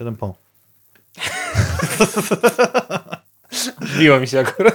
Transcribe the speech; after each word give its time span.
7,5. 0.00 0.32
Biło 3.98 4.20
mi 4.20 4.28
się 4.28 4.40
akurat. 4.40 4.74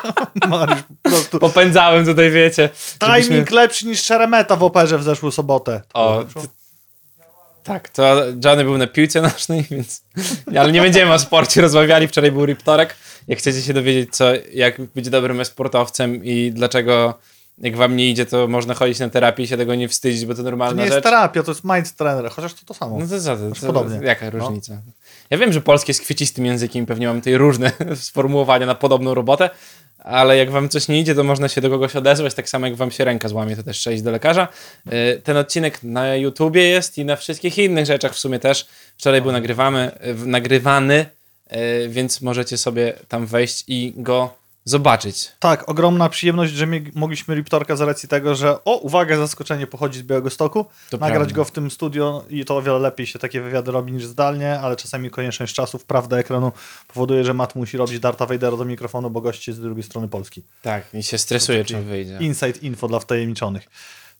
Mariusz, 0.48 0.82
po 1.02 1.10
prostu 1.10 1.38
Popędzałem 1.38 2.06
tutaj, 2.06 2.30
wiecie. 2.30 2.68
timing 2.98 3.24
żebyśmy- 3.24 3.56
lepszy 3.56 3.86
niż 3.86 4.02
Szeremeta 4.02 4.56
w 4.56 4.62
operze 4.62 4.98
w 4.98 5.02
zeszłą 5.02 5.30
sobotę. 5.30 5.82
O, 5.94 6.24
tak, 7.62 7.88
to 7.88 8.16
Johnny 8.44 8.64
był 8.64 8.78
na 8.78 8.86
piłce 8.86 9.22
nożnej, 9.22 9.66
więc... 9.70 10.02
Ale 10.56 10.72
nie 10.72 10.80
będziemy 10.80 11.12
o 11.12 11.18
sporcie 11.18 11.60
rozmawiali, 11.60 12.08
wczoraj 12.08 12.32
był 12.32 12.46
Riptorek. 12.46 12.96
Jak 13.28 13.38
chcecie 13.38 13.62
się 13.62 13.74
dowiedzieć, 13.74 14.16
co, 14.16 14.24
jak 14.52 14.80
być 14.80 15.10
dobrym 15.10 15.44
sportowcem 15.44 16.24
i 16.24 16.52
dlaczego 16.54 17.18
jak 17.58 17.76
wam 17.76 17.96
nie 17.96 18.10
idzie, 18.10 18.26
to 18.26 18.48
można 18.48 18.74
chodzić 18.74 18.98
na 18.98 19.08
terapię 19.08 19.42
i 19.42 19.46
się 19.46 19.56
tego 19.56 19.74
nie 19.74 19.88
wstydzić, 19.88 20.26
bo 20.26 20.32
to 20.32 20.36
To 20.36 20.42
normalna 20.42 20.76
nie 20.76 20.82
jest 20.82 20.94
rzecz. 20.94 21.04
terapia, 21.04 21.42
to 21.42 21.50
jest 21.50 21.64
mind 21.64 21.92
trainer, 21.96 22.30
chociaż 22.30 22.54
to 22.54 22.66
to 22.66 22.74
samo. 22.74 22.98
No 22.98 23.06
to 23.06 23.20
to, 23.20 23.60
to, 23.60 23.66
podobnie. 23.66 24.06
jaka 24.06 24.30
różnica? 24.30 24.82
Ja 25.30 25.38
wiem, 25.38 25.52
że 25.52 25.60
polskie 25.60 25.90
jest 25.90 26.00
kwiecistym 26.00 26.46
językiem, 26.46 26.86
pewnie 26.86 27.06
mamy 27.06 27.20
tutaj 27.20 27.36
różne 27.36 27.72
sformułowania 27.96 28.66
na 28.66 28.74
podobną 28.74 29.14
robotę, 29.14 29.50
ale 29.98 30.36
jak 30.36 30.50
wam 30.50 30.68
coś 30.68 30.88
nie 30.88 31.00
idzie, 31.00 31.14
to 31.14 31.24
można 31.24 31.48
się 31.48 31.60
do 31.60 31.70
kogoś 31.70 31.96
odezwać, 31.96 32.34
tak 32.34 32.48
samo 32.48 32.66
jak 32.66 32.76
wam 32.76 32.90
się 32.90 33.04
ręka 33.04 33.28
złamie, 33.28 33.56
to 33.56 33.62
też 33.62 33.78
trzeba 33.78 33.94
iść 33.94 34.02
do 34.02 34.10
lekarza. 34.10 34.48
Yy, 34.86 35.20
Ten 35.24 35.36
odcinek 35.36 35.82
na 35.82 36.16
YouTubie 36.16 36.62
jest 36.62 36.98
i 36.98 37.04
na 37.04 37.16
wszystkich 37.16 37.58
innych 37.58 37.86
rzeczach 37.86 38.12
w 38.14 38.18
sumie 38.18 38.38
też. 38.38 38.66
Wczoraj 38.98 39.22
był 39.22 39.32
nagrywamy, 39.32 39.90
nagrywany, 40.26 41.06
yy, 41.50 41.88
więc 41.88 42.20
możecie 42.20 42.58
sobie 42.58 42.92
tam 43.08 43.26
wejść 43.26 43.64
i 43.68 43.92
go 43.96 44.34
zobaczyć. 44.64 45.32
Tak, 45.38 45.68
ogromna 45.68 46.08
przyjemność, 46.08 46.52
że 46.52 46.66
mogliśmy 46.94 47.34
Riptorka 47.34 47.76
z 47.76 47.80
racji 47.80 48.08
tego, 48.08 48.34
że 48.34 48.64
o, 48.64 48.76
uwaga, 48.76 49.16
zaskoczenie 49.16 49.66
pochodzi 49.66 49.98
z 49.98 50.02
Białego 50.02 50.30
Stoku, 50.30 50.64
To 50.90 50.96
nagrać 50.96 51.18
prawda. 51.18 51.34
go 51.34 51.44
w 51.44 51.50
tym 51.50 51.70
studio 51.70 52.24
i 52.30 52.44
to 52.44 52.56
o 52.56 52.62
wiele 52.62 52.78
lepiej 52.78 53.06
się 53.06 53.18
takie 53.18 53.40
wywiady 53.40 53.70
robi 53.72 53.92
niż 53.92 54.06
zdalnie, 54.06 54.60
ale 54.60 54.76
czasami 54.76 55.10
konieczność 55.10 55.54
czasów, 55.54 55.84
prawda 55.84 56.18
ekranu 56.18 56.52
powoduje, 56.88 57.24
że 57.24 57.34
Matt 57.34 57.54
musi 57.56 57.76
robić 57.76 58.00
Darta 58.00 58.26
Vadera 58.26 58.56
do 58.56 58.64
mikrofonu, 58.64 59.10
bo 59.10 59.20
gość 59.20 59.48
jest 59.48 59.58
z 59.60 59.62
drugiej 59.62 59.82
strony 59.84 60.08
Polski. 60.08 60.42
Tak, 60.62 60.84
i 60.94 61.02
się 61.02 61.18
stresuje, 61.18 61.64
czym 61.64 61.84
wyjdzie. 61.84 62.18
Inside 62.20 62.58
info 62.62 62.88
dla 62.88 62.98
wtajemniczonych. 63.00 63.68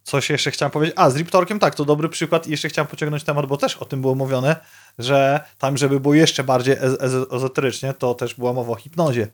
Coś 0.04 0.30
jeszcze 0.30 0.50
chciałem 0.50 0.70
powiedzieć. 0.70 0.94
A, 0.98 1.10
z 1.10 1.16
Riptorkiem 1.16 1.58
tak, 1.58 1.74
to 1.74 1.84
dobry 1.84 2.08
przykład 2.08 2.46
i 2.46 2.50
jeszcze 2.50 2.68
chciałem 2.68 2.86
pociągnąć 2.88 3.24
temat, 3.24 3.46
bo 3.46 3.56
też 3.56 3.76
o 3.76 3.84
tym 3.84 4.00
było 4.00 4.14
mówione, 4.14 4.56
że 4.98 5.40
tam, 5.58 5.76
żeby 5.76 6.00
było 6.00 6.14
jeszcze 6.14 6.44
bardziej 6.44 6.74
ez- 6.74 6.96
ez- 7.00 7.32
ezoterycznie, 7.32 7.94
to 7.94 8.14
też 8.14 8.34
była 8.34 8.52
mowa 8.52 8.72
o 8.72 8.74
hipnozie. 8.74 9.28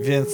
Więc 0.00 0.28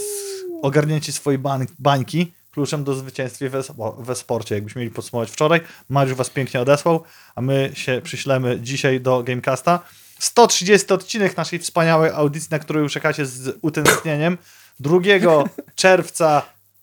ogarnięcie 0.63 1.13
swojej 1.13 1.39
bań, 1.39 1.67
bańki 1.79 2.33
kluczem 2.51 2.85
do 2.85 2.95
zwycięstwa 2.95 3.45
we, 3.49 3.63
we 3.99 4.15
sporcie. 4.15 4.55
Jakbyśmy 4.55 4.81
mieli 4.81 4.95
podsumować 4.95 5.31
wczoraj, 5.31 5.61
Mariusz 5.89 6.17
was 6.17 6.31
pięknie 6.31 6.61
odesłał, 6.61 7.03
a 7.35 7.41
my 7.41 7.71
się 7.75 8.01
przyślemy 8.05 8.61
dzisiaj 8.61 9.01
do 9.01 9.23
Gamecasta. 9.23 9.81
130 10.19 10.93
odcinek 10.93 11.37
naszej 11.37 11.59
wspaniałej 11.59 12.11
audycji, 12.11 12.49
na 12.51 12.59
którą 12.59 12.81
już 12.81 12.93
czekacie 12.93 13.27
z 13.27 13.59
utęsknieniem. 13.63 14.39
2 14.81 14.99
czerwca 15.77 16.43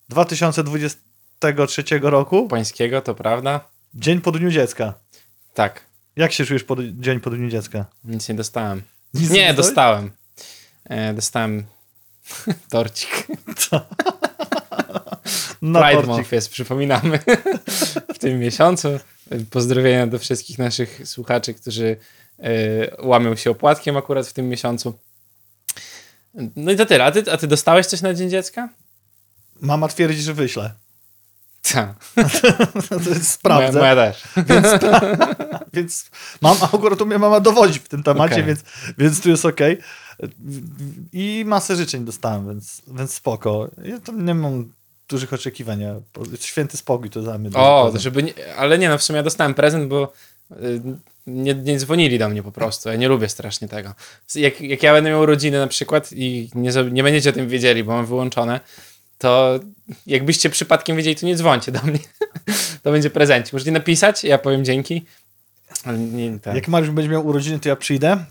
2023 0.09 1.84
roku, 2.02 2.47
Pańskiego, 2.47 3.02
to 3.02 3.16
prawda? 3.16 3.59
dzień 3.94 4.22
po 4.22 4.31
Dniu 4.31 4.50
Dziecka. 4.52 4.94
Tak, 5.53 5.81
Jak 6.16 6.31
się 6.31 6.45
czujesz 6.45 6.64
po, 6.64 6.75
dzień 6.84 7.20
po 7.20 7.30
Dniu 7.30 7.50
Dziecka? 7.50 7.86
nic 8.03 8.30
nie 8.30 8.36
dostałem. 8.36 8.81
Nic 9.14 9.30
nie, 9.30 9.53
dostałeś? 9.53 9.56
dostałem. 9.56 10.12
E, 10.86 11.14
dostałem 11.14 11.64
torcik. 12.69 13.09
Na 15.61 15.81
Pride 15.81 15.93
torcik. 15.95 16.07
Month 16.07 16.31
jest, 16.31 16.49
przypominamy, 16.49 17.19
w 18.16 18.19
tym 18.19 18.39
miesiącu. 18.39 18.99
Pozdrowienia 19.49 20.07
do 20.07 20.19
wszystkich 20.19 20.59
naszych 20.59 21.01
słuchaczy, 21.05 21.53
którzy 21.53 21.97
e, 22.39 22.49
łamią 23.01 23.35
się 23.35 23.51
opłatkiem 23.51 23.97
akurat 23.97 24.27
w 24.27 24.33
tym 24.33 24.49
miesiącu. 24.49 24.99
No 26.55 26.71
i 26.71 26.75
to 26.75 26.85
tyle. 26.85 27.03
A 27.05 27.11
ty, 27.11 27.31
a 27.31 27.38
ty 27.38 27.47
dostałeś 27.47 27.85
coś 27.85 28.01
na 28.01 28.13
Dzień 28.13 28.29
Dziecka? 28.29 28.69
Mama 29.61 29.88
twierdzi, 29.88 30.21
że 30.21 30.33
wyślę. 30.33 30.73
Tak. 31.72 31.94
To 32.89 32.95
jest 32.95 33.09
Moja, 33.09 33.23
sprawdzę. 33.23 33.79
moja 33.79 33.95
też. 33.95 34.23
Więc 35.73 36.09
mam, 36.41 36.57
akurat 36.62 37.01
u 37.01 37.06
mnie 37.06 37.19
mama 37.19 37.39
dowodzi 37.39 37.79
w 37.79 37.88
tym 37.89 38.03
temacie, 38.03 38.33
Okej. 38.33 38.45
więc, 38.45 38.59
więc 38.97 39.22
tu 39.22 39.29
jest 39.29 39.45
okej. 39.45 39.78
I 41.13 41.44
masę 41.47 41.75
życzeń 41.75 42.06
dostałem, 42.06 42.47
więc, 42.47 42.81
więc 42.88 43.13
spoko. 43.13 43.69
Ja 43.84 44.00
tam 44.00 44.25
nie 44.25 44.34
mam 44.34 44.72
dużych 45.09 45.34
oczekiwań. 45.34 45.84
Święty 46.40 46.78
spokój 46.78 47.09
to 47.09 47.22
za 47.22 47.38
mnie. 47.38 47.50
O, 47.53 47.84
prezent. 47.84 48.03
żeby 48.03 48.24
nie, 48.24 48.56
ale 48.56 48.78
nie 48.78 48.90
no, 48.90 48.97
w 48.97 49.03
sumie 49.03 49.18
ja 49.18 49.24
dostałem 49.24 49.53
prezent, 49.53 49.90
bo 49.90 50.13
y, 50.51 50.81
nie, 51.28 51.53
nie 51.53 51.79
dzwonili 51.79 52.19
do 52.19 52.29
mnie 52.29 52.44
po 52.44 52.51
prostu. 52.51 52.90
Ja 52.90 52.96
nie 52.96 53.07
lubię 53.07 53.29
strasznie 53.29 53.68
tego. 53.68 53.94
Jak, 54.35 54.62
jak 54.62 54.84
ja 54.84 54.94
będę 54.94 55.09
miał 55.09 55.22
urodziny 55.22 55.59
na 55.59 55.68
przykład 55.68 56.09
i 56.12 56.50
nie, 56.56 56.72
nie 56.91 57.03
będziecie 57.03 57.30
o 57.30 57.34
tym 57.34 57.50
wiedzieli, 57.50 57.84
bo 57.84 57.91
mam 57.91 58.06
wyłączone, 58.06 58.59
to 59.18 59.59
jakbyście 60.07 60.50
przypadkiem 60.50 60.97
wiedzieli, 60.97 61.16
to 61.16 61.25
nie 61.25 61.35
dzwońcie 61.35 61.72
do 61.72 61.81
mnie. 61.81 62.00
to 62.84 62.91
będzie 62.91 63.09
prezencik. 63.09 63.53
Możecie 63.53 63.72
napisać, 63.72 64.24
ja 64.24 64.38
powiem 64.38 64.66
dzięki. 64.66 65.06
Ale 65.84 65.97
nie, 65.97 66.40
tak. 66.40 66.56
Jak 66.56 66.68
Mariusz 66.68 66.91
będzie 66.91 67.09
miał 67.09 67.28
urodziny, 67.28 67.59
to 67.59 67.69
ja 67.69 67.75
przyjdę. 67.75 68.25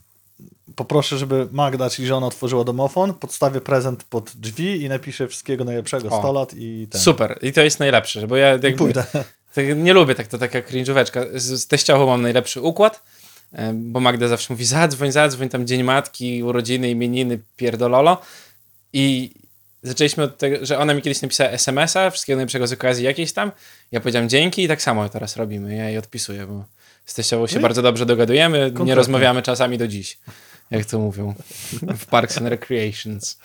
Poproszę, 0.76 1.18
żeby 1.18 1.48
Magda, 1.52 1.90
czyli 1.90 2.08
żona, 2.08 2.26
otworzyła 2.26 2.64
domofon, 2.64 3.14
podstawię 3.14 3.60
prezent 3.60 4.04
pod 4.04 4.32
drzwi 4.34 4.82
i 4.82 4.88
napiszę 4.88 5.28
wszystkiego 5.28 5.64
najlepszego, 5.64 6.08
O. 6.08 6.18
100 6.18 6.32
lat 6.32 6.54
i 6.56 6.86
ten. 6.90 7.00
Super. 7.00 7.38
I 7.42 7.52
to 7.52 7.60
jest 7.60 7.80
najlepsze, 7.80 8.26
bo 8.26 8.36
ja 8.36 8.48
jakby, 8.48 8.72
pójdę. 8.72 9.04
tak, 9.54 9.64
nie 9.76 9.92
lubię 9.92 10.14
tak, 10.14 10.26
to 10.26 10.38
taka 10.38 10.60
cringe'óweczka. 10.60 11.26
Z, 11.34 11.62
z 11.62 11.66
teściową 11.66 12.06
mam 12.06 12.22
najlepszy 12.22 12.60
układ, 12.60 13.02
e, 13.52 13.72
bo 13.74 14.00
Magda 14.00 14.28
zawsze 14.28 14.54
mówi 14.54 14.64
zadzwoń, 14.64 15.12
zadzwoń, 15.12 15.48
tam 15.48 15.66
Dzień 15.66 15.82
Matki, 15.82 16.42
urodziny, 16.42 16.90
imieniny, 16.90 17.38
pierdololo. 17.56 18.20
I 18.92 19.30
zaczęliśmy 19.82 20.24
od 20.24 20.38
tego, 20.38 20.66
że 20.66 20.78
ona 20.78 20.94
mi 20.94 21.02
kiedyś 21.02 21.22
napisała 21.22 21.50
SMS-a, 21.50 22.10
wszystkiego 22.10 22.36
najlepszego 22.36 22.66
z 22.66 22.72
okazji 22.72 23.04
jakiejś 23.04 23.32
tam. 23.32 23.52
Ja 23.92 24.00
powiedziałem 24.00 24.28
dzięki 24.28 24.62
i 24.62 24.68
tak 24.68 24.82
samo 24.82 25.08
teraz 25.08 25.36
robimy. 25.36 25.76
Ja 25.76 25.88
jej 25.88 25.98
odpisuję, 25.98 26.46
bo 26.46 26.64
z 27.04 27.14
teściową 27.14 27.46
się 27.46 27.56
No 27.56 27.62
bardzo 27.62 27.82
dobrze 27.82 28.06
dogadujemy, 28.06 28.72
nie 28.84 28.94
rozmawiamy 28.94 29.42
czasami 29.42 29.78
do 29.78 29.88
dziś, 29.88 30.18
jak 30.72 30.86
to 30.86 30.98
mówią 30.98 31.34
w 31.98 32.06
Parks 32.06 32.38
and 32.38 32.46
Recreations. 32.46 33.38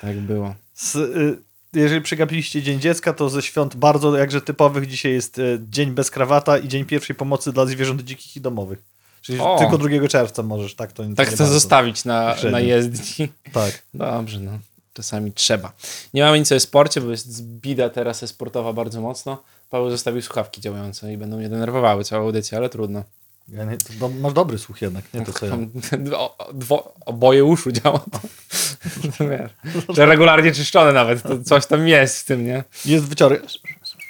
Tak 0.00 0.16
było. 0.16 0.54
Z, 0.74 0.94
y, 0.96 1.38
jeżeli 1.72 2.00
przegapiliście 2.00 2.62
Dzień 2.62 2.80
Dziecka, 2.80 3.12
to 3.12 3.28
ze 3.30 3.42
świąt 3.42 3.76
bardzo 3.76 4.16
jakże 4.16 4.40
typowych 4.40 4.86
dzisiaj 4.86 5.12
jest 5.12 5.38
y, 5.38 5.60
Dzień 5.70 5.90
bez 5.90 6.10
krawata 6.10 6.58
i 6.58 6.68
Dzień 6.68 6.84
pierwszej 6.84 7.16
pomocy 7.16 7.52
dla 7.52 7.66
zwierząt 7.66 8.02
dzikich 8.02 8.36
i 8.36 8.40
domowych. 8.40 8.78
Czyli 9.22 9.40
O. 9.40 9.56
tylko 9.58 9.78
2 9.78 10.08
czerwca 10.08 10.42
możesz, 10.42 10.74
tak? 10.74 10.92
To, 10.92 11.02
Tak 11.16 11.32
to 11.32 11.46
zostawić 11.46 12.04
na, 12.04 12.32
Średnio. 12.36 12.50
na 12.50 12.60
jezdni. 12.60 13.28
Tak. 13.52 13.82
Dobrze, 13.94 14.40
no. 14.40 14.58
Czasami 14.94 15.32
trzeba. 15.32 15.72
Nie 16.14 16.22
mamy 16.22 16.38
nic 16.38 16.52
o 16.52 16.60
sporcie, 16.60 17.00
bo 17.00 17.10
jest 17.10 17.42
bida 17.44 17.90
teraz 17.90 18.28
sportowa 18.28 18.72
bardzo 18.72 19.00
mocno. 19.00 19.42
Paweł 19.70 19.90
zostawił 19.90 20.22
słuchawki 20.22 20.60
działające 20.60 21.12
i 21.12 21.16
będą 21.16 21.36
mnie 21.36 21.48
denerwowały 21.48 22.04
całą 22.04 22.24
audycję, 22.26 22.58
ale 22.58 22.68
trudno. 22.68 23.04
Ja 23.48 23.64
nie, 23.64 23.76
do, 24.00 24.08
masz 24.08 24.32
dobry 24.32 24.58
słuch 24.58 24.82
jednak, 24.82 25.14
nie 25.14 25.24
to 25.24 25.32
co 25.32 25.46
ja. 25.46 25.58
O- 26.18 26.52
dwo, 26.54 26.94
oboje 27.06 27.44
uszu 27.44 27.72
działa. 27.72 28.04
Że 29.96 30.06
regularnie 30.06 30.52
czyszczone 30.52 30.92
nawet, 30.92 31.22
to 31.22 31.42
coś 31.42 31.66
tam 31.66 31.88
jest 31.88 32.18
w 32.18 32.24
tym, 32.24 32.46
nie? 32.46 32.64
Jest 32.84 33.04
wyciory. 33.04 33.42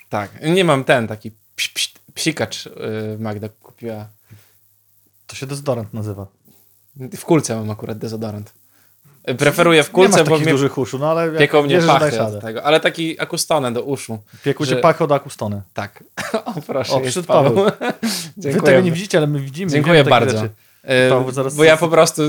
Tak. 0.08 0.30
Nie 0.42 0.64
mam 0.64 0.84
ten 0.84 1.08
taki 1.08 1.30
ps, 1.30 1.68
ps, 1.68 1.88
psikacz 2.14 2.66
yy, 2.66 2.72
Magda 3.18 3.48
kupiła. 3.48 4.08
To 5.26 5.36
się 5.36 5.46
dezodorant 5.46 5.94
nazywa. 5.94 6.26
W 6.96 7.24
kulce 7.24 7.56
mam 7.56 7.70
akurat 7.70 7.98
dezodorant. 7.98 8.52
Preferuję 9.38 9.82
w 9.82 9.88
nie 9.88 9.92
kulce, 9.92 10.18
masz 10.18 10.28
bo 10.28 10.38
mnie 10.38 10.50
dużych 10.52 10.78
uszu, 10.78 10.98
no 10.98 11.10
ale 11.10 11.38
pieką 11.38 11.62
mnie 11.62 11.78
pachy 11.78 12.18
radę. 12.18 12.36
od 12.36 12.42
tego. 12.42 12.64
Ale 12.64 12.80
taki 12.80 13.20
akustonę 13.20 13.72
do 13.72 13.82
uszu. 13.82 14.18
Pieku 14.44 14.66
cię 14.66 14.70
że- 14.70 14.80
pachy 14.80 15.04
od 15.04 15.12
akustony. 15.12 15.62
Tak. 15.74 16.04
O, 16.44 16.60
proszę, 16.66 16.92
O, 16.92 16.94
jest 16.94 17.04
przyszedł 17.04 17.26
Paweł. 17.26 17.54
Wy 18.36 18.60
tego 18.60 18.80
nie 18.80 18.92
widzicie, 18.92 19.18
ale 19.18 19.26
my 19.26 19.40
widzimy. 19.40 19.72
Dziękuję 19.72 20.04
bardzo. 20.04 20.44
E, 20.82 21.10
Paweł, 21.10 21.32
zaraz- 21.32 21.56
Bo 21.56 21.64
ja 21.64 21.76
po 21.76 21.88
prostu 21.88 22.22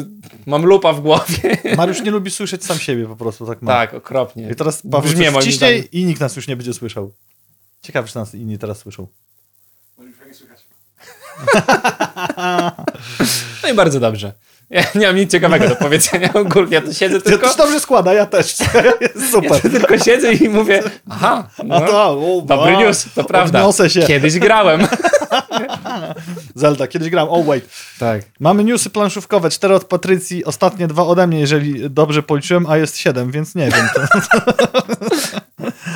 mam 0.45 0.65
lupa 0.65 0.93
w 0.93 1.01
głowie. 1.01 1.57
Mariusz 1.77 2.01
nie 2.01 2.11
lubi 2.11 2.31
słyszeć 2.31 2.65
sam 2.65 2.77
siebie 2.79 3.05
po 3.07 3.15
prostu, 3.15 3.45
tak 3.45 3.61
ma. 3.61 3.71
tak, 3.71 3.93
okropnie. 3.93 4.49
I 4.51 4.55
teraz 4.55 4.81
Paweł 4.91 5.11
zdaniem. 5.51 5.83
i 5.91 6.05
nikt 6.05 6.19
nas 6.21 6.35
już 6.35 6.47
nie 6.47 6.55
będzie 6.55 6.73
słyszał. 6.73 7.11
Ciekawe, 7.81 8.07
czy 8.07 8.15
nas 8.15 8.35
inni 8.35 8.57
teraz 8.57 8.77
słyszą. 8.77 9.07
No 13.63 13.69
i 13.69 13.73
bardzo 13.73 13.99
dobrze. 13.99 14.33
Ja 14.69 14.83
nie 14.95 15.07
mam 15.07 15.15
nic 15.15 15.31
ciekawego 15.31 15.69
do 15.69 15.75
powiedzenia 15.75 16.33
ogólnie. 16.45 16.73
Ja 16.73 16.81
tu 16.81 16.93
siedzę 16.93 17.15
Ja 17.15 17.21
tylko, 17.21 17.47
też 17.47 17.55
dobrze 17.55 17.79
składa, 17.79 18.13
ja 18.13 18.25
też. 18.25 18.55
Jest 19.01 19.15
ja 19.23 19.31
super. 19.31 19.61
tu 19.61 19.69
tylko 19.69 19.97
siedzę 19.97 20.33
i 20.33 20.49
mówię, 20.49 20.83
aha, 21.09 21.47
A 21.57 21.63
no, 21.63 21.81
to, 21.81 22.11
o, 22.11 22.41
dobry 22.45 22.77
news, 22.77 23.05
to 23.15 23.23
prawda. 23.23 23.59
Kiedyś 24.07 24.39
grałem. 24.39 24.87
Zelda, 26.55 26.87
kiedyś 26.87 27.09
grałem. 27.09 27.33
Oh 27.33 27.47
wait. 27.47 27.69
tak. 27.99 28.21
Mamy 28.39 28.63
newsy 28.63 28.89
planszówkowe. 28.89 29.49
Cztery 29.49 29.75
od 29.75 29.85
Patrycji, 29.85 30.45
ostatnie 30.45 30.87
dwa 30.87 31.03
ode 31.03 31.27
mnie, 31.27 31.39
jeżeli 31.39 31.89
dobrze 31.89 32.23
policzyłem, 32.23 32.65
a 32.69 32.77
jest 32.77 32.97
siedem, 32.97 33.31
więc 33.31 33.55
nie 33.55 33.69
wiem. 33.69 33.87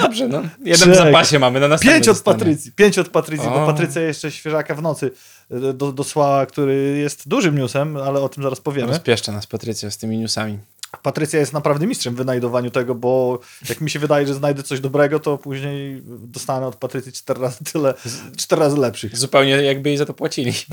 Dobrze, 0.02 0.28
no. 0.28 0.42
Jeden 0.64 0.90
w 0.90 0.94
Czekaj. 0.94 1.12
zapasie 1.12 1.40
mamy 1.40 1.60
na 1.60 1.68
następny 1.68 1.94
Pięć 1.94 2.08
od 2.08 2.16
zostanie. 2.16 2.38
Patrycji, 2.38 2.72
pięć 2.72 3.00
od 3.00 3.10
Patrycji, 3.10 3.50
bo 3.50 3.64
O. 3.64 3.68
Patrycja 3.68 4.02
jeszcze 4.02 4.32
świeżaka 4.32 4.76
w 4.76 4.82
nocy 4.82 5.12
e, 5.52 5.74
do, 5.74 5.92
dosłała, 5.92 6.46
który 6.46 6.98
jest 6.98 7.28
dużym 7.28 7.58
newsem, 7.58 7.98
ale 7.98 8.22
o 8.22 8.30
tym 8.30 8.44
zaraz 8.44 8.62
powiemy. 8.62 8.88
Rozpieszcza 8.88 9.32
nas 9.32 9.48
Patrycja 9.48 9.92
z 9.92 9.98
tymi 9.98 10.18
newsami. 10.18 10.60
Patrycja 11.02 11.40
jest 11.40 11.54
naprawdę 11.54 11.88
mistrzem 11.88 12.14
w 12.14 12.18
wynajdowaniu 12.18 12.72
tego, 12.72 12.96
bo 12.96 13.40
jak 13.70 13.82
mi 13.82 13.90
się 13.90 14.00
wydaje, 14.00 14.28
że 14.28 14.34
znajdę 14.34 14.64
coś 14.64 14.80
dobrego, 14.80 15.20
to 15.20 15.38
później 15.38 16.02
dostanę 16.06 16.68
od 16.68 16.76
Patrycji 16.76 17.14
cztery 17.14 17.42
razy 17.42 17.64
tyle, 17.74 17.94
cztery 18.38 18.60
razy 18.60 18.78
lepszych. 18.78 19.18
Zupełnie 19.18 19.52
jakby 19.52 19.90
jej 19.90 19.98
za 19.98 20.06
to 20.06 20.14
płacili. 20.14 20.54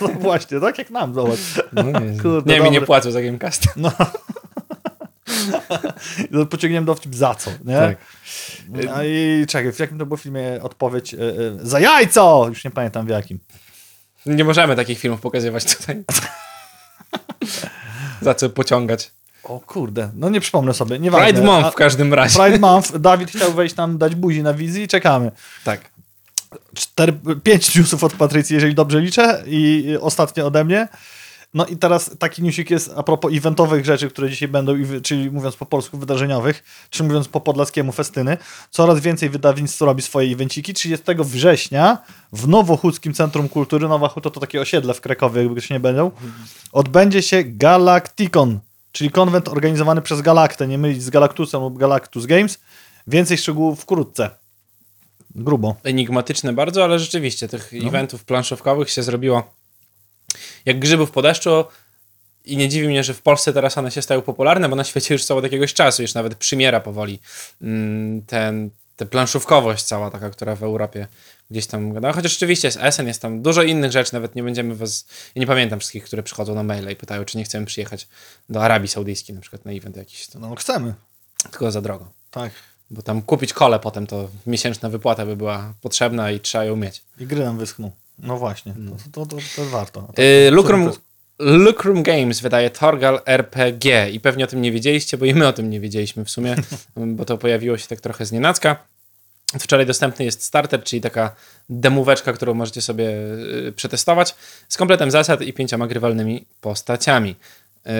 No 0.00 0.08
właśnie, 0.08 0.60
tak 0.60 0.78
jak 0.78 0.90
nam, 0.90 1.14
zobacz. 1.14 1.38
No, 1.72 1.82
nie, 1.82 2.20
Kurde, 2.20 2.54
nie, 2.54 2.60
mi 2.60 2.70
nie 2.70 2.80
płacą 2.80 3.10
za 3.10 3.22
Gamecast. 3.22 3.66
No, 3.76 3.92
Pociągniemy 6.50 6.86
dowcip 6.86 7.14
za 7.14 7.34
co, 7.34 7.50
nie? 7.64 7.76
Tak. 7.76 7.96
No 8.68 9.04
i 9.04 9.44
czekaj, 9.48 9.72
w 9.72 9.78
jakim 9.78 9.98
to 9.98 10.06
było 10.06 10.16
filmie 10.16 10.62
odpowiedź? 10.62 11.14
E, 11.14 11.18
za 11.62 11.80
jajco! 11.80 12.46
Już 12.48 12.64
nie 12.64 12.70
pamiętam 12.70 13.06
w 13.06 13.08
jakim. 13.08 13.38
Nie 14.26 14.44
możemy 14.44 14.76
takich 14.76 14.98
filmów 14.98 15.20
pokazywać 15.20 15.76
tutaj. 15.76 16.04
za 18.22 18.34
co 18.34 18.50
pociągać. 18.50 19.10
O 19.44 19.60
kurde, 19.60 20.10
no 20.14 20.28
nie 20.30 20.40
przypomnę 20.40 20.74
sobie, 20.74 20.98
nieważne. 20.98 21.26
Pride 21.26 21.46
Month 21.46 21.72
w 21.72 21.74
każdym 21.74 22.14
razie. 22.14 22.38
Pride 22.38 22.58
Month. 22.58 22.96
Dawid 22.96 23.30
chciał 23.30 23.52
wejść 23.52 23.74
tam, 23.74 23.98
dać 23.98 24.14
buzi 24.14 24.42
na 24.42 24.54
wizji 24.54 24.82
i 24.82 24.88
czekamy. 24.88 25.30
Tak. 25.64 25.80
Cztery, 26.74 27.12
pięć 27.42 27.76
newsów 27.76 28.04
od 28.04 28.12
Patrycji, 28.12 28.54
jeżeli 28.54 28.74
dobrze 28.74 29.00
liczę 29.00 29.42
i 29.46 29.96
ostatnie 30.00 30.44
ode 30.44 30.64
mnie. 30.64 30.88
No 31.54 31.66
i 31.66 31.76
teraz 31.76 32.10
taki 32.18 32.42
newsik 32.42 32.70
jest 32.70 32.90
a 32.96 33.02
propos 33.02 33.32
eventowych 33.34 33.84
rzeczy, 33.84 34.08
które 34.10 34.30
dzisiaj 34.30 34.48
będą, 34.48 34.72
czyli 35.02 35.30
mówiąc 35.30 35.56
po 35.56 35.66
polsku 35.66 35.98
wydarzeniowych, 35.98 36.64
czy 36.90 37.04
mówiąc 37.04 37.28
po 37.28 37.40
podlaskiemu 37.40 37.92
festyny. 37.92 38.36
Coraz 38.70 39.00
więcej 39.00 39.30
wydawnictw 39.30 39.80
robi 39.80 40.02
swoje 40.02 40.32
evenciki. 40.32 40.74
30 40.74 41.04
września 41.18 41.98
w 42.32 42.48
Nowochódzkim 42.48 43.14
Centrum 43.14 43.48
Kultury, 43.48 43.88
Nowa 43.88 44.08
Huta 44.08 44.30
to 44.30 44.40
takie 44.40 44.60
osiedle 44.60 44.94
w 44.94 45.00
Krakowie, 45.00 45.40
jakby 45.42 45.56
ktoś 45.56 45.70
nie 45.70 45.80
będą, 45.80 46.10
odbędzie 46.72 47.22
się 47.22 47.44
Galacticon, 47.44 48.60
czyli 48.92 49.10
konwent 49.10 49.48
organizowany 49.48 50.02
przez 50.02 50.20
Galaktę, 50.20 50.66
nie 50.68 50.78
mylić 50.78 51.02
z 51.02 51.10
Galactusem 51.10 51.60
lub 51.60 51.78
Galactus 51.78 52.26
Games. 52.26 52.58
Więcej 53.06 53.38
szczegółów 53.38 53.80
wkrótce. 53.80 54.30
Grubo. 55.34 55.76
Enigmatyczne 55.84 56.52
bardzo, 56.52 56.84
ale 56.84 56.98
rzeczywiście 56.98 57.48
tych 57.48 57.72
No. 57.72 57.88
eventów 57.88 58.24
planszówkowych 58.24 58.90
się 58.90 59.02
zrobiło 59.02 59.61
jak 60.66 60.78
grzybów 60.78 61.10
po 61.10 61.22
deszczu 61.22 61.64
i 62.44 62.56
nie 62.56 62.68
dziwi 62.68 62.88
mnie, 62.88 63.04
że 63.04 63.14
w 63.14 63.22
Polsce 63.22 63.52
teraz 63.52 63.78
one 63.78 63.90
się 63.90 64.02
stają 64.02 64.22
popularne, 64.22 64.68
bo 64.68 64.76
na 64.76 64.84
świecie 64.84 65.14
już 65.14 65.24
są 65.24 65.36
od 65.36 65.44
jakiegoś 65.44 65.74
czasu, 65.74 66.02
już 66.02 66.14
nawet 66.14 66.34
przymiera 66.34 66.80
powoli 66.80 67.20
mm, 67.62 68.22
ten, 68.22 68.70
ta 68.96 69.06
planszówkowość 69.06 69.84
cała 69.84 70.10
taka, 70.10 70.30
która 70.30 70.56
w 70.56 70.62
Europie 70.62 71.06
gdzieś 71.50 71.66
tam, 71.66 71.92
no 71.92 72.12
chociaż 72.12 72.36
oczywiście 72.36 72.68
jest 72.68 72.78
Essen, 72.80 73.06
jest 73.08 73.22
tam 73.22 73.42
dużo 73.42 73.62
innych 73.62 73.92
rzeczy, 73.92 74.14
nawet 74.14 74.34
nie 74.34 74.42
będziemy 74.42 74.74
was, 74.74 75.06
ja 75.34 75.40
nie 75.40 75.46
pamiętam 75.46 75.80
wszystkich, 75.80 76.04
które 76.04 76.22
przychodzą 76.22 76.54
na 76.54 76.62
maile 76.62 76.90
i 76.90 76.96
pytają, 76.96 77.24
czy 77.24 77.38
nie 77.38 77.44
chcemy 77.44 77.66
przyjechać 77.66 78.08
do 78.48 78.64
Arabii 78.64 78.88
Saudyjskiej 78.88 79.34
na 79.34 79.40
przykład 79.40 79.64
na 79.64 79.72
event 79.72 79.96
jakiś, 79.96 80.26
to, 80.26 80.38
No 80.38 80.54
chcemy. 80.54 80.94
tylko 81.42 81.70
za 81.70 81.80
drogo. 81.80 82.10
Tak. 82.30 82.52
Bo 82.90 83.02
tam 83.02 83.22
kupić 83.22 83.52
kole 83.52 83.78
potem 83.78 84.06
to 84.06 84.28
miesięczna 84.46 84.88
wypłata 84.88 85.26
by 85.26 85.36
była 85.36 85.74
potrzebna 85.80 86.30
i 86.30 86.40
trzeba 86.40 86.64
ją 86.64 86.76
mieć. 86.76 87.02
I 87.20 87.26
gry 87.26 87.44
nam 87.44 87.58
wyschną. 87.58 87.90
No 88.22 88.36
właśnie, 88.38 88.74
to, 89.12 89.26
to, 89.26 89.26
to, 89.26 89.42
to 89.56 89.64
warto. 89.70 90.00
To, 90.14 90.22
Yy, 90.22 90.48
to- 90.50 90.54
Lucrum, 90.56 90.90
to- 90.90 90.96
Lucrum 91.38 92.02
Games 92.02 92.40
wydaje 92.40 92.70
Torgal 92.70 93.20
RPG 93.26 94.10
i 94.10 94.20
pewnie 94.20 94.44
o 94.44 94.46
tym 94.46 94.62
nie 94.62 94.72
wiedzieliście, 94.72 95.18
bo 95.18 95.24
i 95.24 95.34
my 95.34 95.46
o 95.46 95.52
tym 95.52 95.70
nie 95.70 95.80
wiedzieliśmy 95.80 96.24
w 96.24 96.30
sumie, 96.30 96.56
bo 97.16 97.24
to 97.24 97.38
pojawiło 97.38 97.78
się 97.78 97.88
tak 97.88 98.00
trochę 98.00 98.26
z 98.26 98.32
nienacka. 98.32 98.76
Wczoraj 99.60 99.86
dostępny 99.86 100.24
jest 100.24 100.42
starter, 100.42 100.82
czyli 100.84 101.02
taka 101.02 101.34
demóweczka, 101.68 102.32
którą 102.32 102.54
możecie 102.54 102.82
sobie 102.82 103.04
yy, 103.04 103.72
przetestować 103.76 104.34
z 104.68 104.76
kompletem 104.76 105.10
zasad 105.10 105.42
i 105.42 105.52
pięcioma 105.52 105.86
grywalnymi 105.86 106.44
postaciami. 106.60 107.36
Yy, 107.86 107.92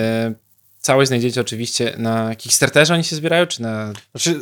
całość 0.78 1.08
znajdziecie 1.08 1.40
oczywiście 1.40 1.94
na 1.98 2.34
Kickstarterze, 2.34 2.94
oni 2.94 3.04
się 3.04 3.16
zbierają, 3.16 3.46
czy 3.46 3.62
na... 3.62 3.92
Znaczy, 4.10 4.40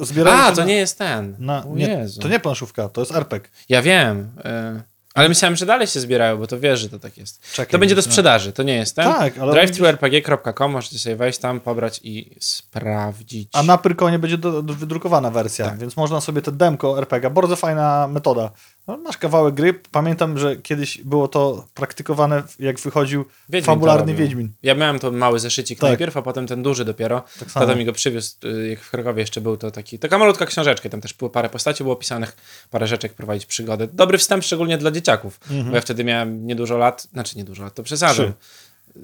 zbierają 0.00 0.36
A, 0.38 0.52
to 0.52 0.60
na- 0.60 0.64
nie 0.66 0.74
jest 0.76 0.98
ten. 0.98 1.36
Na, 1.38 1.64
nie, 1.74 2.06
to 2.20 2.28
nie 2.28 2.40
planszówka, 2.40 2.88
to 2.88 3.00
jest 3.00 3.12
RPG. 3.14 3.50
Ja 3.68 3.82
wiem, 3.82 4.30
yy, 4.74 4.82
ale 5.14 5.28
myślałem, 5.28 5.56
że 5.56 5.66
dalej 5.66 5.86
się 5.86 6.00
zbierają, 6.00 6.36
bo 6.36 6.46
to 6.46 6.60
wiesz, 6.60 6.80
że 6.80 6.88
to 6.88 6.98
tak 6.98 7.18
jest. 7.18 7.52
Czekaj, 7.52 7.72
To 7.72 7.78
będzie 7.78 7.94
do 7.94 7.98
no. 7.98 8.02
sprzedaży, 8.02 8.52
to 8.52 8.62
nie 8.62 8.74
jest 8.74 8.96
ten. 8.96 9.04
Tak, 9.04 9.38
ale 9.38 9.52
DriveThruRPG.com, 9.52 10.72
możecie 10.72 10.98
sobie 10.98 11.16
wejść 11.16 11.38
tam, 11.38 11.60
pobrać 11.60 12.00
i 12.02 12.36
sprawdzić. 12.40 13.48
A 13.52 13.62
na 13.62 13.78
Pyrkonie 13.78 14.18
będzie 14.18 14.38
do, 14.38 14.62
do, 14.62 14.74
wydrukowana 14.74 15.30
wersja, 15.30 15.64
Tak. 15.66 15.78
więc 15.78 15.96
można 15.96 16.20
sobie 16.20 16.42
te 16.42 16.52
demko 16.52 16.98
RPG, 16.98 17.30
bardzo 17.30 17.56
fajna 17.56 18.08
metoda. 18.08 18.50
No, 18.86 18.96
masz 18.96 19.18
kawałek 19.18 19.54
gry, 19.54 19.74
pamiętam, 19.90 20.38
że 20.38 20.56
kiedyś 20.56 20.98
było 21.04 21.28
to 21.28 21.66
praktykowane, 21.74 22.42
jak 22.58 22.80
wychodził 22.80 23.24
Wiedźmin 23.48 23.66
fabularny. 23.74 24.14
Wiedźmin. 24.14 24.52
Ja 24.62 24.74
miałem 24.74 24.98
to 24.98 25.10
mały 25.10 25.40
zeszycik 25.40 25.78
Tak. 25.78 25.90
najpierw, 25.90 26.16
a 26.16 26.22
potem 26.22 26.46
ten 26.46 26.62
duży 26.62 26.84
dopiero. 26.84 27.22
Tak 27.40 27.50
samo. 27.50 27.66
Tata 27.66 27.78
mi 27.78 27.84
go 27.84 27.92
przywiózł, 27.92 28.34
y, 28.44 28.68
jak 28.68 28.80
w 28.80 28.90
Krakowie 28.90 29.20
jeszcze 29.20 29.40
był 29.40 29.56
to 29.56 29.70
taki, 29.70 29.98
taka 29.98 30.18
malutka 30.18 30.46
książeczka, 30.46 30.88
tam 30.88 31.00
też 31.00 31.14
było 31.14 31.30
parę 31.30 31.48
postaci 31.48 31.82
było 31.84 31.94
opisanych, 31.94 32.36
parę 32.70 32.86
rzeczek 32.86 33.12
prowadzić 33.14 33.46
przygodę. 33.46 33.86
Dobry 33.92 34.18
wstęp, 34.18 34.44
szczególnie 34.44 34.78
dla 34.78 34.90
dzieciaków, 34.90 35.40
Mhm. 35.42 35.70
bo 35.70 35.74
ja 35.74 35.80
wtedy 35.80 36.04
miałem 36.04 36.46
niedużo 36.46 36.78
lat, 36.78 37.02
znaczy 37.12 37.38
niedużo 37.38 37.62
lat, 37.62 37.74
to 37.74 37.82
przesadzam. 37.82 38.32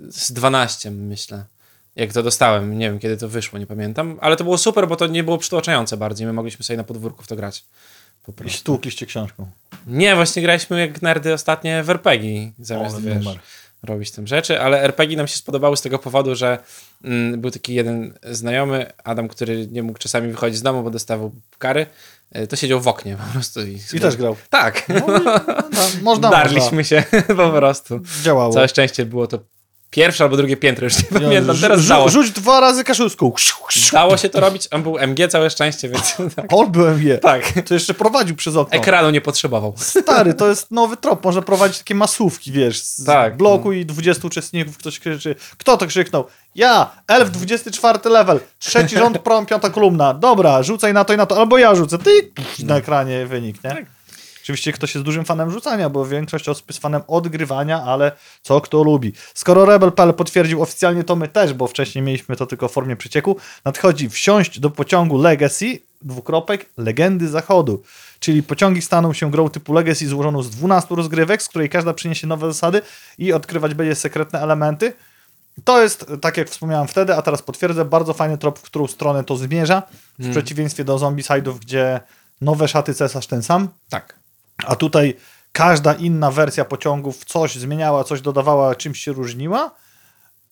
Z 0.08 0.32
12 0.32 0.90
myślę. 0.90 1.44
Jak 1.96 2.12
to 2.12 2.22
dostałem, 2.22 2.78
nie 2.78 2.90
wiem 2.90 2.98
kiedy 2.98 3.16
to 3.16 3.28
wyszło, 3.28 3.58
nie 3.58 3.66
pamiętam, 3.66 4.18
ale 4.20 4.36
to 4.36 4.44
było 4.44 4.58
super, 4.58 4.88
bo 4.88 4.96
to 4.96 5.06
nie 5.06 5.24
było 5.24 5.38
przytłaczające 5.38 5.96
bardziej, 5.96 6.26
my 6.26 6.32
mogliśmy 6.32 6.64
sobie 6.64 6.76
na 6.76 6.84
podwórku 6.84 7.22
w 7.22 7.26
to 7.26 7.36
grać. 7.36 7.64
Po 8.32 8.44
I 8.44 8.50
stłukliście 8.50 9.06
książką. 9.06 9.46
Nie, 9.86 10.14
właśnie 10.16 10.42
graliśmy 10.42 10.80
jak 10.80 11.02
nerdy 11.02 11.32
ostatnie 11.34 11.82
w 11.82 11.90
RPG, 11.90 12.50
zamiast 12.58 12.96
O, 12.96 13.00
wiesz, 13.00 13.24
numer. 13.24 13.38
robić 13.82 14.10
tam 14.10 14.26
rzeczy, 14.26 14.60
ale 14.60 14.82
RPG 14.82 15.16
nam 15.16 15.26
się 15.26 15.36
spodobały 15.36 15.76
z 15.76 15.82
tego 15.82 15.98
powodu, 15.98 16.34
że 16.34 16.58
mm, 17.04 17.40
był 17.40 17.50
taki 17.50 17.74
jeden 17.74 18.14
znajomy, 18.30 18.92
Adam, 19.04 19.28
który 19.28 19.66
nie 19.66 19.82
mógł 19.82 19.98
czasami 19.98 20.28
wychodzić 20.30 20.58
z 20.58 20.62
domu, 20.62 20.82
bo 20.82 20.90
dostawał 20.90 21.32
kary, 21.58 21.86
e, 22.32 22.46
to 22.46 22.56
siedział 22.56 22.80
w 22.80 22.88
oknie 22.88 23.16
po 23.26 23.32
prostu. 23.32 23.62
I, 23.66 23.78
I 23.92 24.00
też 24.00 24.16
grał. 24.16 24.36
Tak, 24.50 24.88
No, 24.88 25.06
no, 25.72 25.80
można, 26.02 26.30
darliśmy 26.30 26.84
się 26.84 27.04
po 27.36 27.50
prostu. 27.50 27.94
można. 27.98 28.22
Działało. 28.22 28.52
Całe 28.52 28.68
szczęście 28.68 29.06
było 29.06 29.26
to 29.26 29.38
pierwsze 29.90 30.24
albo 30.24 30.36
drugie 30.36 30.56
piętro, 30.56 30.84
już 30.84 30.96
nie 30.96 31.20
pamiętam, 31.20 31.56
teraz 31.60 31.80
rzu- 31.80 31.88
dało, 31.88 32.08
Rzuć 32.08 32.30
dwa 32.30 32.60
razy 32.60 32.84
kaszuską. 32.84 33.32
dało 33.92 34.16
się 34.16 34.28
to 34.28 34.40
robić, 34.40 34.68
on 34.70 34.82
był 34.82 34.98
MG, 34.98 35.28
całe 35.28 35.50
szczęście, 35.50 35.88
więc 35.88 36.16
tak. 36.36 36.46
On 36.58 36.72
byłem 36.72 37.02
je. 37.02 37.18
tak. 37.18 37.42
To 37.66 37.74
jeszcze 37.74 37.94
prowadził 37.94 38.36
przez 38.36 38.56
okno. 38.56 38.78
Ekranu 38.78 39.10
nie 39.10 39.20
potrzebował. 39.20 39.74
Stary, 39.76 40.34
to 40.34 40.48
jest 40.48 40.70
nowy 40.70 40.96
trop. 40.96 41.24
Można 41.24 41.42
prowadzić 41.42 41.78
takie 41.78 41.94
masówki, 41.94 42.52
wiesz, 42.52 42.82
z 42.82 43.04
Tak. 43.04 43.36
bloku 43.36 43.72
i 43.72 43.86
20 43.86 44.26
uczestników. 44.26 44.78
Ktoś 44.78 44.98
krzyczy. 45.00 45.34
Kto 45.58 45.76
to 45.76 45.86
krzyknął? 45.86 46.24
Ja, 46.54 46.90
elf 47.08 47.30
24 47.30 47.98
level, 48.10 48.40
trzeci 48.58 48.96
rząd, 48.98 49.18
prom, 49.26 49.46
piąta 49.46 49.70
kolumna. 49.70 50.14
Dobra, 50.14 50.62
rzucaj 50.62 50.92
na 50.94 51.04
to 51.04 51.12
i 51.12 51.16
na 51.16 51.26
to, 51.26 51.38
albo 51.38 51.58
ja 51.58 51.74
rzucę. 51.74 51.98
Ty 51.98 52.10
na 52.64 52.76
ekranie 52.76 53.26
wynik, 53.26 53.64
nie? 53.64 53.70
Tak. 53.70 53.84
Oczywiście 54.46 54.72
ktoś 54.72 54.94
jest 54.94 55.04
dużym 55.04 55.24
fanem 55.24 55.50
rzucania, 55.50 55.90
bo 55.90 56.06
większość 56.06 56.48
osób 56.48 56.68
jest 56.68 56.80
fanem 56.80 57.02
odgrywania, 57.06 57.82
ale 57.82 58.12
co 58.42 58.60
kto 58.60 58.82
lubi. 58.82 59.12
Skoro 59.34 59.64
Rebel.pl 59.64 60.14
potwierdził 60.14 60.62
oficjalnie, 60.62 61.04
to 61.04 61.16
my 61.16 61.28
też, 61.28 61.54
bo 61.54 61.66
wcześniej 61.66 62.04
mieliśmy 62.04 62.36
to 62.36 62.46
tylko 62.46 62.68
w 62.68 62.72
formie 62.72 62.96
przecieku, 62.96 63.36
nadchodzi 63.64 64.08
wsiąść 64.08 64.60
do 64.60 64.70
pociągu 64.70 65.18
Legacy, 65.18 65.78
dwukropek, 66.02 66.66
Legendy 66.76 67.28
Zachodu. 67.28 67.82
Czyli 68.20 68.42
pociągi 68.42 68.82
staną 68.82 69.12
się 69.12 69.30
grą 69.30 69.48
typu 69.48 69.72
Legacy 69.72 70.08
złożoną 70.08 70.42
z 70.42 70.50
12 70.50 70.94
rozgrywek, 70.94 71.42
z 71.42 71.48
której 71.48 71.68
każda 71.68 71.94
przyniesie 71.94 72.26
nowe 72.26 72.46
zasady 72.46 72.82
i 73.18 73.32
odkrywać 73.32 73.74
będzie 73.74 73.94
sekretne 73.94 74.40
elementy. 74.40 74.92
To 75.64 75.82
jest, 75.82 76.06
tak 76.20 76.36
jak 76.36 76.48
wspomniałem 76.50 76.88
wtedy, 76.88 77.14
a 77.14 77.22
teraz 77.22 77.42
potwierdzę, 77.42 77.84
bardzo 77.84 78.14
fajny 78.14 78.38
trop, 78.38 78.58
w 78.58 78.62
którą 78.62 78.86
stronę 78.86 79.24
to 79.24 79.36
zmierza, 79.36 79.82
w 80.18 80.30
przeciwieństwie 80.30 80.84
do 80.84 80.96
Zombicide'ów, 80.96 81.58
gdzie 81.58 82.00
nowe 82.40 82.68
szaty 82.68 82.94
cesarz 82.94 83.26
ten 83.26 83.42
sam, 83.42 83.68
Tak. 83.88 84.25
A 84.64 84.76
tutaj 84.76 85.14
każda 85.52 85.94
inna 85.94 86.30
wersja 86.30 86.64
pociągów 86.64 87.24
coś 87.24 87.54
zmieniała, 87.54 88.04
coś 88.04 88.20
dodawała, 88.20 88.74
czymś 88.74 89.00
się 89.00 89.12
różniła, 89.12 89.74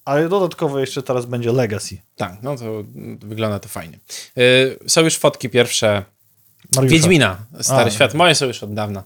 ale 0.04 0.28
dodatkowo 0.28 0.80
jeszcze 0.80 1.02
teraz 1.02 1.26
będzie 1.26 1.52
Legacy. 1.52 1.98
Tak, 2.16 2.36
no 2.42 2.56
to 2.56 2.64
wygląda 3.18 3.58
to 3.58 3.68
fajnie. 3.68 3.98
Y, 4.38 4.78
są 4.86 5.00
już 5.00 5.18
fotki 5.18 5.50
pierwsze 5.50 6.04
Mariusza. 6.76 6.94
Wiedźmina, 6.94 7.36
Stary 7.60 7.90
A. 7.90 7.90
Świat. 7.90 8.14
Moje 8.14 8.34
są 8.34 8.46
już 8.46 8.62
od 8.62 8.74
dawna. 8.74 9.04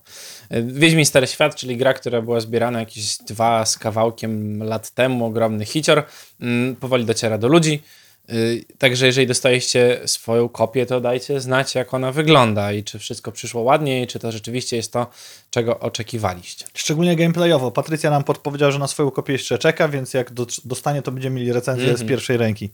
Y, 0.52 0.62
Wiedźmin 0.62 1.05
Stary 1.05 1.26
Świat, 1.26 1.55
czyli 1.55 1.76
gra, 1.76 1.95
która 1.95 2.23
była 2.23 2.40
zbierana 2.40 2.81
jakieś 2.81 3.17
dwa 3.17 3.67
z 3.67 3.78
kawałkiem 3.78 4.62
lat 4.62 4.90
temu, 4.90 5.26
ogromny 5.26 5.64
hicior, 5.64 6.05
mm, 6.40 6.76
powoli 6.76 7.05
dociera 7.05 7.38
do 7.38 7.49
ludzi. 7.49 7.83
Y, 8.32 8.64
Także 8.78 9.06
jeżeli 9.06 9.26
dostaliście 9.26 10.00
swoją 10.06 10.49
kopię, 10.49 10.87
to 10.87 11.00
dajcie 11.00 11.40
znać, 11.40 11.75
jak 11.75 11.94
ona 11.94 12.12
wygląda 12.12 12.73
i 12.73 12.85
czy 12.85 12.99
wszystko 12.99 13.32
przyszło 13.32 13.62
ładnie, 13.62 14.02
i 14.02 14.06
czy 14.06 14.18
to 14.18 14.32
rzeczywiście 14.32 14.76
jest 14.76 14.92
to, 14.92 15.06
czego 15.50 15.78
oczekiwaliście. 15.80 16.64
Szczególnie 16.75 17.16
gameplayowo. 17.16 17.70
Patrycja 17.70 18.11
nam 18.11 18.25
podpowiedziała, 18.25 18.73
że 18.73 18.78
na 18.78 18.87
swoją 18.88 19.11
kopię 19.11 19.32
jeszcze 19.32 19.58
czeka, 19.58 19.88
więc 19.88 20.14
jak 20.14 20.32
do, 20.32 20.47
dostanie, 20.64 21.02
to 21.02 21.12
będziemy 21.12 21.37
mieli 21.40 21.52
recenzję 21.52 21.88
Mhm. 21.90 22.06
z 22.06 22.11
pierwszej 22.11 22.37
ręki. 22.37 22.70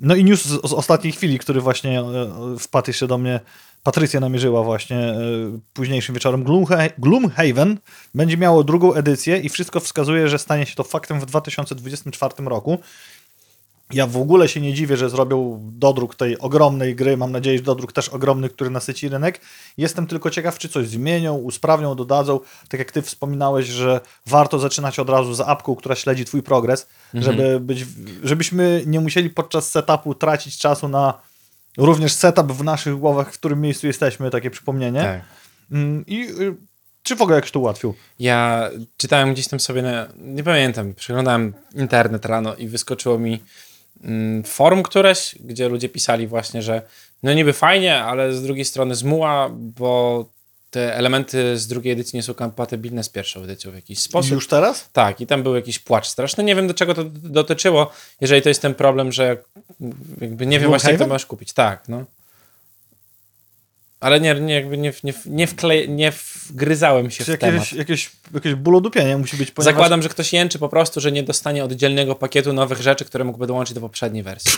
No 0.00 0.14
i 0.14 0.24
news 0.24 0.42
z, 0.44 0.48
z 0.70 0.72
ostatniej 0.72 1.12
chwili, 1.12 1.38
który 1.38 1.60
właśnie 1.60 2.00
e, 2.00 2.04
wpadł 2.58 2.90
jeszcze 2.90 3.06
do 3.06 3.18
mnie, 3.18 3.40
Patrycja 3.82 4.20
namierzyła 4.20 4.62
właśnie 4.62 4.96
e, 4.98 5.18
późniejszym 5.72 6.14
wieczorem. 6.14 6.44
Gloomha- 6.44 6.90
Gloomhaven 6.98 7.78
będzie 8.14 8.36
miało 8.36 8.64
drugą 8.64 8.94
edycję 8.94 9.38
i 9.38 9.48
wszystko 9.48 9.80
wskazuje, 9.80 10.28
że 10.28 10.38
stanie 10.38 10.66
się 10.66 10.74
to 10.74 10.84
faktem 10.84 11.20
w 11.20 11.26
2024 11.26 12.34
roku. 12.44 12.78
Ja 13.92 14.06
w 14.06 14.16
ogóle 14.16 14.48
się 14.48 14.60
nie 14.60 14.74
dziwię, 14.74 14.96
że 14.96 15.10
zrobią 15.10 15.60
dodruk 15.72 16.14
tej 16.14 16.38
ogromnej 16.38 16.94
gry. 16.96 17.16
Mam 17.16 17.32
nadzieję, 17.32 17.58
że 17.58 17.64
dodruk 17.64 17.92
też 17.92 18.08
ogromny, 18.08 18.48
który 18.48 18.70
nasyci 18.70 19.08
rynek. 19.08 19.40
Jestem 19.78 20.06
tylko 20.06 20.30
ciekaw, 20.30 20.58
czy 20.58 20.68
coś 20.68 20.88
zmienią, 20.88 21.34
usprawnią, 21.34 21.94
dodadzą. 21.94 22.40
Tak 22.68 22.78
jak 22.78 22.92
ty 22.92 23.02
wspominałeś, 23.02 23.66
że 23.66 24.00
warto 24.26 24.58
zaczynać 24.58 24.98
od 24.98 25.10
razu 25.10 25.34
z 25.34 25.40
apką, 25.40 25.76
która 25.76 25.94
śledzi 25.94 26.24
twój 26.24 26.42
progres, 26.42 26.86
żeby 27.14 27.60
być, 27.60 27.86
żebyśmy 28.22 28.82
nie 28.86 29.00
musieli 29.00 29.30
podczas 29.30 29.70
setupu 29.70 30.14
tracić 30.14 30.58
czasu 30.58 30.88
na 30.88 31.14
również 31.78 32.12
setup 32.12 32.52
w 32.52 32.64
naszych 32.64 32.98
głowach, 32.98 33.32
w 33.32 33.38
którym 33.38 33.60
miejscu 33.60 33.86
jesteśmy, 33.86 34.30
takie 34.30 34.50
przypomnienie. 34.50 35.00
Tak. 35.00 35.20
Mm, 35.72 36.04
I 36.06 36.22
y, 36.40 36.54
czy 37.02 37.16
w 37.16 37.22
ogóle 37.22 37.36
jakoś 37.36 37.50
to 37.50 37.60
ułatwił? 37.60 37.94
Ja 38.18 38.70
czytałem 38.96 39.32
gdzieś 39.32 39.48
tam 39.48 39.60
sobie, 39.60 39.82
na, 39.82 40.08
nie 40.18 40.44
pamiętam, 40.44 40.94
przeglądałem 40.94 41.54
internet 41.74 42.24
rano 42.24 42.54
i 42.54 42.68
wyskoczyło 42.68 43.18
mi 43.18 43.40
forum 44.46 44.82
któreś, 44.82 45.34
gdzie 45.40 45.68
ludzie 45.68 45.88
pisali 45.88 46.26
właśnie, 46.26 46.62
że 46.62 46.82
no 47.22 47.32
niby 47.32 47.52
fajnie, 47.52 48.02
ale 48.02 48.32
z 48.32 48.42
drugiej 48.42 48.64
strony 48.64 48.94
zmuła, 48.94 49.50
bo 49.52 50.24
te 50.70 50.94
elementy 50.94 51.58
z 51.58 51.66
drugiej 51.66 51.92
edycji 51.92 52.16
nie 52.16 52.22
są 52.22 52.34
kompatybilne 52.34 53.04
z 53.04 53.08
pierwszą 53.08 53.42
edycją 53.42 53.70
w 53.70 53.74
jakiś 53.74 53.98
sposób. 53.98 54.32
Już 54.32 54.48
teraz? 54.48 54.88
Tak, 54.92 55.20
i 55.20 55.26
tam 55.26 55.42
był 55.42 55.54
jakiś 55.54 55.78
płacz 55.78 56.06
straszny. 56.06 56.44
Nie 56.44 56.54
wiem, 56.54 56.68
do 56.68 56.74
czego 56.74 56.94
to 56.94 57.04
dotyczyło, 57.04 57.90
jeżeli 58.20 58.42
to 58.42 58.48
jest 58.48 58.62
ten 58.62 58.74
problem, 58.74 59.12
że 59.12 59.36
jakby 60.20 60.46
nie 60.46 60.60
wiem 60.60 60.68
właśnie, 60.68 60.90
jak 60.90 60.98
to 60.98 61.06
masz 61.06 61.26
kupić. 61.26 61.52
Tak, 61.52 61.88
no. 61.88 62.04
Ale 64.00 64.20
nie, 64.20 64.34
nie, 64.34 64.54
jakby 64.54 64.78
nie, 64.78 64.92
nie, 65.04 65.14
nie, 65.26 65.46
wklej, 65.46 65.88
nie 65.88 66.12
wgryzałem 66.50 67.10
się 67.10 67.24
Czy 67.24 67.36
w 67.36 67.38
temat. 67.38 67.54
jakieś, 67.54 67.72
jakieś, 67.72 68.10
jakieś 68.34 68.54
bólodupienie 68.54 69.16
musi 69.16 69.36
być, 69.36 69.50
ponieważ... 69.50 69.74
Zakładam, 69.74 70.02
że 70.02 70.08
ktoś 70.08 70.32
jęczy 70.32 70.58
po 70.58 70.68
prostu, 70.68 71.00
że 71.00 71.12
nie 71.12 71.22
dostanie 71.22 71.64
oddzielnego 71.64 72.14
pakietu 72.14 72.52
nowych 72.52 72.80
rzeczy, 72.80 73.04
które 73.04 73.24
mógłby 73.24 73.46
dołączyć 73.46 73.74
do 73.74 73.80
poprzedniej 73.80 74.22
wersji. 74.22 74.52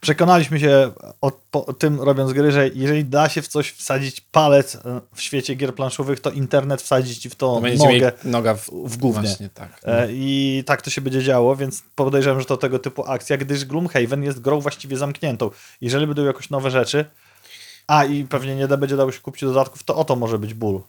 Przekonaliśmy 0.00 0.60
się 0.60 0.90
o, 1.20 1.32
po 1.50 1.72
tym 1.72 2.00
robiąc 2.00 2.32
gry, 2.32 2.52
że 2.52 2.68
jeżeli 2.74 3.04
da 3.04 3.28
się 3.28 3.42
w 3.42 3.48
coś 3.48 3.70
wsadzić 3.70 4.20
palec 4.20 4.74
e, 4.74 5.00
w 5.14 5.22
świecie 5.22 5.54
gier 5.54 5.74
planszowych, 5.74 6.20
to 6.20 6.30
internet 6.30 6.82
wsadzić 6.82 7.18
ci 7.18 7.30
w 7.30 7.34
to 7.34 7.60
mieli 7.60 7.78
nogę. 7.78 8.12
noga 8.24 8.54
w, 8.54 8.70
w 8.70 8.96
gównie. 8.96 9.22
Właśnie, 9.22 9.48
tak. 9.48 9.80
E, 9.84 10.08
I 10.10 10.62
tak 10.66 10.82
to 10.82 10.90
się 10.90 11.00
będzie 11.00 11.22
działo, 11.22 11.56
więc 11.56 11.82
podejrzewam, 11.94 12.40
że 12.40 12.46
to 12.46 12.56
tego 12.56 12.78
typu 12.78 13.04
akcja, 13.06 13.36
gdyż 13.36 13.64
Gloomhaven 13.64 14.22
jest 14.22 14.40
grą 14.40 14.60
właściwie 14.60 14.96
zamkniętą. 14.96 15.50
Jeżeli 15.80 16.06
będą 16.06 16.24
jakoś 16.24 16.50
nowe 16.50 16.70
rzeczy, 16.70 17.04
a 17.88 18.04
i 18.04 18.24
pewnie 18.24 18.56
nie 18.56 18.68
będzie 18.68 18.96
dało 18.96 19.12
się 19.12 19.20
kupić 19.20 19.42
dodatków, 19.42 19.82
to 19.82 19.96
oto 19.96 20.16
może 20.16 20.38
być 20.38 20.54
ból. 20.54 20.80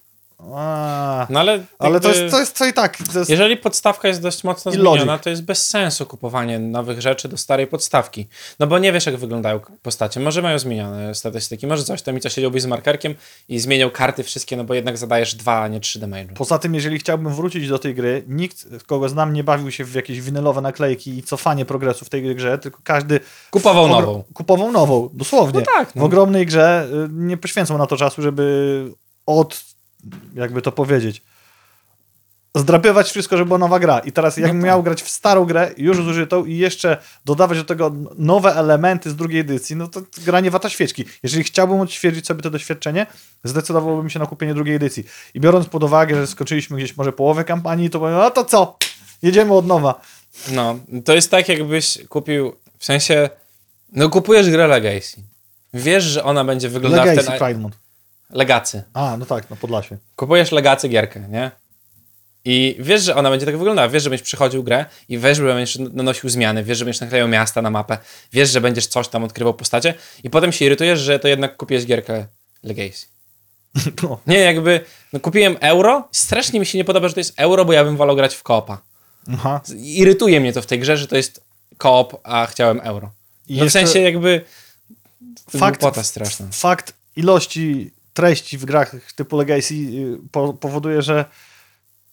A, 0.55 1.27
No 1.29 1.39
ale, 1.39 1.63
ale 1.79 1.99
to 1.99 2.09
jest, 2.09 2.31
to 2.31 2.39
jest 2.39 2.57
co 2.57 2.65
i 2.65 2.73
tak. 2.73 2.97
To 3.13 3.19
jest, 3.19 3.31
Jeżeli 3.31 3.57
podstawka 3.57 4.07
jest 4.07 4.21
dość 4.21 4.43
mocno 4.43 4.71
zmieniona, 4.71 5.05
logic. 5.05 5.23
to 5.23 5.29
jest 5.29 5.43
bez 5.43 5.67
sensu 5.67 6.05
kupowanie 6.05 6.59
nowych 6.59 7.01
rzeczy 7.01 7.27
do 7.29 7.37
starej 7.37 7.67
podstawki. 7.67 8.27
No 8.59 8.67
bo 8.67 8.79
nie 8.79 8.91
wiesz, 8.93 9.05
jak 9.05 9.17
wyglądają 9.17 9.59
postacie. 9.81 10.19
Może 10.19 10.41
mają 10.41 10.59
zmienione 10.59 11.15
statystyki, 11.15 11.67
może 11.67 11.83
coś 11.83 12.01
tam 12.01 12.17
i 12.17 12.19
co 12.19 12.29
siedziałbyś 12.29 12.61
z 12.61 12.65
markerkiem 12.65 13.15
i 13.49 13.59
zmieniał 13.59 13.91
karty 13.91 14.23
wszystkie, 14.23 14.57
no 14.57 14.63
bo 14.63 14.73
jednak 14.73 14.97
zadajesz 14.97 15.35
dwa, 15.35 15.61
a 15.61 15.67
nie 15.67 15.79
trzy 15.79 15.99
damage'u. 15.99 16.33
Poza 16.33 16.59
tym, 16.59 16.75
jeżeli 16.75 16.99
chciałbym 16.99 17.33
wrócić 17.33 17.67
do 17.69 17.79
tej 17.79 17.95
gry, 17.95 18.23
nikt, 18.27 18.65
kogo 18.87 19.09
znam, 19.09 19.33
nie 19.33 19.43
bawił 19.43 19.71
się 19.71 19.83
w 19.85 19.93
jakieś 19.95 20.21
winylowe 20.21 20.61
naklejki 20.61 21.17
i 21.17 21.23
cofanie 21.23 21.65
progresu 21.65 22.05
w 22.05 22.09
tej 22.09 22.35
grze, 22.35 22.57
tylko 22.57 22.79
każdy 22.83 23.19
Kupował 23.51 23.85
ogro- 23.85 23.89
nową. 23.89 24.23
Kupował 24.33 24.71
nową, 24.71 25.09
dosłownie. 25.13 25.59
No 25.59 25.65
tak, 25.77 25.95
no. 25.95 26.01
W 26.01 26.05
ogromnej 26.05 26.45
grze 26.45 26.87
y, 27.05 27.09
nie 27.11 27.37
poświęcał 27.37 27.77
na 27.77 27.85
to 27.87 27.97
czasu, 27.97 28.21
żeby 28.21 28.85
od, 29.25 29.63
jakby 30.35 30.61
to 30.61 30.71
powiedzieć, 30.71 31.21
zdrapywać 32.55 33.09
wszystko, 33.09 33.37
żeby 33.37 33.47
była 33.47 33.59
nowa 33.59 33.79
gra. 33.79 33.99
I 33.99 34.11
teraz 34.11 34.37
jakbym 34.37 34.61
tak. 34.61 34.65
miał 34.65 34.83
grać 34.83 35.01
w 35.01 35.09
starą 35.09 35.45
grę, 35.45 35.71
już 35.77 35.97
zużytą 35.97 36.45
i 36.45 36.57
jeszcze 36.57 36.97
dodawać 37.25 37.57
do 37.57 37.63
tego 37.63 37.91
nowe 38.17 38.55
elementy 38.55 39.09
z 39.09 39.15
drugiej 39.15 39.39
edycji, 39.39 39.75
no 39.75 39.87
to 39.87 40.01
granie 40.25 40.51
wata 40.51 40.69
świeczki. 40.69 41.05
Jeżeli 41.23 41.43
chciałbym 41.43 41.79
odświeżyć 41.79 42.27
sobie 42.27 42.41
to 42.41 42.49
doświadczenie, 42.49 43.05
zdecydowałbym 43.43 44.09
się 44.09 44.19
na 44.19 44.25
kupienie 44.25 44.53
drugiej 44.53 44.75
edycji. 44.75 45.03
I 45.33 45.39
biorąc 45.39 45.67
pod 45.67 45.83
uwagę, 45.83 46.15
że 46.15 46.27
skończyliśmy 46.27 46.77
gdzieś 46.77 46.97
może 46.97 47.13
połowę 47.13 47.43
kampanii, 47.43 47.89
to 47.89 47.99
powiem, 47.99 48.17
a 48.17 48.31
to 48.31 48.45
co? 48.45 48.77
Jedziemy 49.21 49.53
od 49.53 49.67
nowa. 49.67 50.01
No, 50.51 50.79
to 51.05 51.13
jest 51.13 51.31
tak, 51.31 51.49
jakbyś 51.49 51.97
kupił, 52.09 52.55
w 52.77 52.85
sensie, 52.85 53.29
no 53.91 54.09
kupujesz 54.09 54.49
grę 54.49 54.67
Legacy. 54.67 55.21
Wiesz, 55.73 56.03
że 56.03 56.23
ona 56.23 56.43
będzie 56.43 56.69
wyglądała 56.69 57.03
w 57.03 57.07
Legacy 57.07 57.27
ten... 57.27 57.39
Pridemood. 57.39 57.73
Legacy. 58.29 58.83
A, 58.93 59.17
no 59.17 59.25
tak, 59.25 59.49
no 59.49 59.55
Podlasie. 59.55 59.97
Kupujesz 60.15 60.51
Legacy 60.51 60.87
gierkę, 60.89 61.19
nie? 61.29 61.51
I 62.45 62.75
wiesz, 62.79 63.01
że 63.03 63.15
ona 63.15 63.29
będzie 63.29 63.45
tak 63.45 63.57
wyglądała. 63.57 63.89
Wiesz, 63.89 64.03
że 64.03 64.09
będziesz 64.09 64.25
przychodził 64.25 64.63
grę 64.63 64.85
i 65.09 65.17
wiesz, 65.17 65.37
że 65.37 65.43
będziesz 65.43 65.77
nanosił 65.93 66.29
zmiany, 66.29 66.63
wiesz, 66.63 66.77
że 66.77 66.85
będziesz 66.85 67.01
naklejał 67.01 67.27
miasta 67.27 67.61
na 67.61 67.69
mapę, 67.69 67.97
wiesz, 68.33 68.49
że 68.49 68.61
będziesz 68.61 68.87
coś 68.87 69.07
tam 69.07 69.23
odkrywał 69.23 69.53
postacie 69.53 69.93
i 70.23 70.29
potem 70.29 70.51
się 70.51 70.65
irytujesz, 70.65 70.99
że 70.99 71.19
to 71.19 71.27
jednak 71.27 71.57
kupiłeś 71.57 71.85
gierkę 71.85 72.25
Legacy. 72.63 73.05
No. 74.03 74.19
Nie, 74.27 74.37
jakby 74.39 74.81
no, 75.13 75.19
kupiłem 75.19 75.57
euro, 75.59 76.07
strasznie 76.11 76.59
mi 76.59 76.65
się 76.65 76.77
nie 76.77 76.85
podoba, 76.85 77.07
że 77.07 77.13
to 77.13 77.19
jest 77.19 77.33
euro, 77.37 77.65
bo 77.65 77.73
ja 77.73 77.83
bym 77.83 77.97
wolał 77.97 78.15
grać 78.15 78.35
w 78.35 78.43
koopa. 78.43 78.81
Aha. 79.33 79.61
Irytuje 79.77 80.39
mnie 80.39 80.53
to 80.53 80.61
w 80.61 80.65
tej 80.65 80.79
grze, 80.79 80.97
że 80.97 81.07
to 81.07 81.17
jest 81.17 81.41
koop, 81.77 82.15
a 82.23 82.45
chciałem 82.45 82.81
euro. 82.83 83.11
No 83.49 83.65
w 83.65 83.69
sensie 83.69 83.99
jakby 83.99 84.41
Fakt- 85.57 86.03
straszna. 86.03 86.47
fakt 86.51 86.93
ilości 87.15 87.91
treści 88.19 88.57
w 88.57 88.65
grach 88.65 88.95
typu 89.15 89.37
Legacy 89.37 89.73
y, 89.73 90.17
po, 90.31 90.53
powoduje, 90.53 91.01
że 91.01 91.25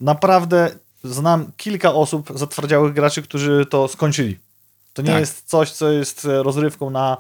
naprawdę 0.00 0.70
znam 1.04 1.50
kilka 1.56 1.94
osób 1.94 2.32
zatwardziałych 2.34 2.92
graczy, 2.94 3.22
którzy 3.22 3.66
to 3.70 3.88
skończyli. 3.88 4.38
To 4.92 5.02
nie 5.02 5.10
Tak. 5.10 5.20
jest 5.20 5.48
coś, 5.48 5.70
co 5.70 5.92
jest 5.92 6.24
e, 6.24 6.42
rozrywką 6.42 6.90
na 6.90 7.16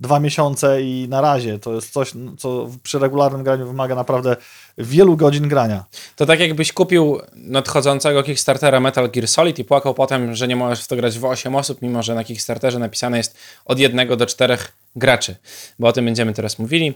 dwa 0.00 0.20
miesiące 0.20 0.82
i 0.82 1.06
na 1.08 1.20
razie. 1.20 1.58
To 1.58 1.74
jest 1.74 1.92
coś, 1.92 2.12
co 2.38 2.70
przy 2.82 2.98
regularnym 2.98 3.44
graniu 3.44 3.66
wymaga 3.66 3.94
naprawdę 3.94 4.36
wielu 4.78 5.16
godzin 5.16 5.48
grania. 5.48 5.84
To 6.16 6.26
tak 6.26 6.40
jakbyś 6.40 6.72
kupił 6.72 7.20
nadchodzącego 7.34 8.22
Kickstartera 8.22 8.80
Metal 8.80 9.10
Gear 9.10 9.28
Solid 9.28 9.58
i 9.58 9.64
płakał 9.64 9.94
potem, 9.94 10.34
że 10.34 10.48
nie 10.48 10.56
możesz 10.56 10.84
w 10.84 10.88
to 10.88 10.96
grać 10.96 11.18
w 11.18 11.24
8 11.24 11.54
osób, 11.54 11.82
mimo 11.82 12.02
że 12.02 12.14
na 12.14 12.24
Kickstarterze 12.24 12.78
napisane 12.78 13.16
jest 13.16 13.36
od 13.64 13.78
jednego 13.78 14.16
do 14.16 14.26
czterech 14.26 14.72
graczy. 14.96 15.36
Bo 15.78 15.88
o 15.88 15.92
tym 15.92 16.04
będziemy 16.04 16.32
teraz 16.32 16.58
mówili. 16.58 16.94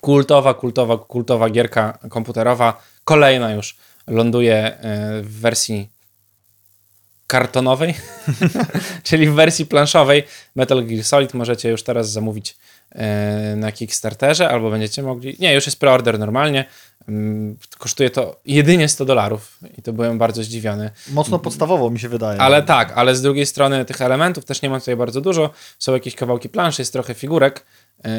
Kultowa, 0.00 0.54
kultowa, 0.54 0.98
kultowa 0.98 1.50
gierka 1.50 1.98
komputerowa, 2.10 2.82
kolejna 3.04 3.52
już 3.52 3.76
ląduje 4.06 4.56
e, 4.56 5.22
w 5.22 5.40
wersji 5.40 5.88
kartonowej, 7.26 7.94
czyli 9.08 9.28
w 9.28 9.34
wersji 9.34 9.66
planszowej 9.66 10.22
Metal 10.56 10.84
Gear 10.86 11.04
Solid 11.04 11.34
możecie 11.34 11.68
już 11.68 11.82
teraz 11.82 12.10
zamówić 12.10 12.56
e, 12.92 13.54
na 13.56 13.72
Kickstarterze, 13.72 14.50
albo 14.50 14.70
będziecie 14.70 15.02
mogli. 15.02 15.36
Nie, 15.38 15.54
już 15.54 15.66
jest 15.66 15.80
preorder 15.80 16.18
normalnie. 16.18 16.64
Mm, 17.08 17.56
Kosztuje 17.78 18.10
to 18.10 18.40
jedynie 18.44 18.88
100 18.88 19.04
dolarów 19.04 19.58
i 19.78 19.82
to 19.82 19.92
byłem 19.92 20.18
bardzo 20.18 20.42
zdziwiony. 20.42 20.90
Mocno 21.10 21.38
podstawowo 21.38 21.90
mi 21.90 22.00
się 22.00 22.08
wydaje. 22.08 22.40
Ale 22.40 22.62
tak, 22.62 22.92
ale 22.94 23.14
z 23.14 23.22
drugiej 23.22 23.46
strony 23.46 23.84
tych 23.84 24.00
elementów 24.00 24.44
też 24.44 24.62
nie 24.62 24.70
ma 24.70 24.80
tutaj 24.80 24.96
bardzo 24.96 25.20
dużo. 25.20 25.50
Są 25.78 25.92
jakieś 25.92 26.14
kawałki 26.14 26.48
planszy, 26.48 26.82
jest 26.82 26.92
trochę 26.92 27.14
figurek 27.14 27.64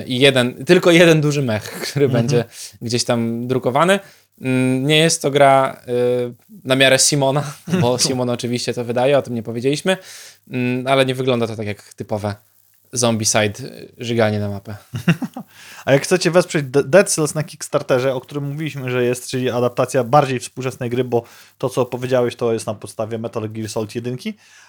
i 0.08 0.20
jeden, 0.20 0.66
tylko 0.66 0.92
jeden 0.92 1.22
duży 1.22 1.42
mech, 1.42 1.64
który 1.92 2.10
będzie 2.10 2.46
gdzieś 2.82 3.04
tam 3.04 3.48
drukowany. 3.48 4.00
Mm, 4.42 4.86
Nie 4.86 4.98
jest 4.98 5.22
to 5.22 5.32
gra 5.32 5.82
y, 5.88 6.34
na 6.64 6.76
miarę 6.76 7.00
Simona, 7.00 7.44
bo 7.82 7.98
Simon 8.08 8.30
oczywiście 8.30 8.74
to 8.74 8.84
wydaje, 8.86 9.18
o 9.18 9.22
tym 9.22 9.34
nie 9.36 9.44
powiedzieliśmy, 9.44 9.98
Mm, 10.52 10.88
ale 10.88 11.06
nie 11.06 11.16
wygląda 11.16 11.48
to 11.48 11.56
tak 11.56 11.68
jak 11.68 11.94
typowe 11.94 12.36
zombicide 12.94 13.60
y, 13.60 13.94
żyganie 13.98 14.40
na 14.40 14.50
mapę. 14.50 14.76
A 15.86 15.92
jak 15.92 16.04
chcecie 16.04 16.32
wesprzeć 16.32 16.66
De- 16.66 16.84
Dead 16.84 17.10
Cells 17.12 17.36
na 17.36 17.44
Kickstarterze, 17.44 18.14
o 18.16 18.22
którym 18.22 18.44
mówiliśmy, 18.52 18.92
że 18.92 19.04
jest, 19.04 19.28
czyli 19.30 19.50
adaptacja 19.50 20.04
bardziej 20.04 20.40
współczesnej 20.40 20.90
gry, 20.90 21.04
bo 21.04 21.24
to, 21.58 21.70
co 21.70 21.86
powiedziałeś, 21.86 22.36
to 22.36 22.54
jest 22.54 22.68
na 22.68 22.74
podstawie 22.74 23.18
Metal 23.18 23.50
Gear 23.50 23.70
Solid 23.70 23.96
1, 23.96 24.18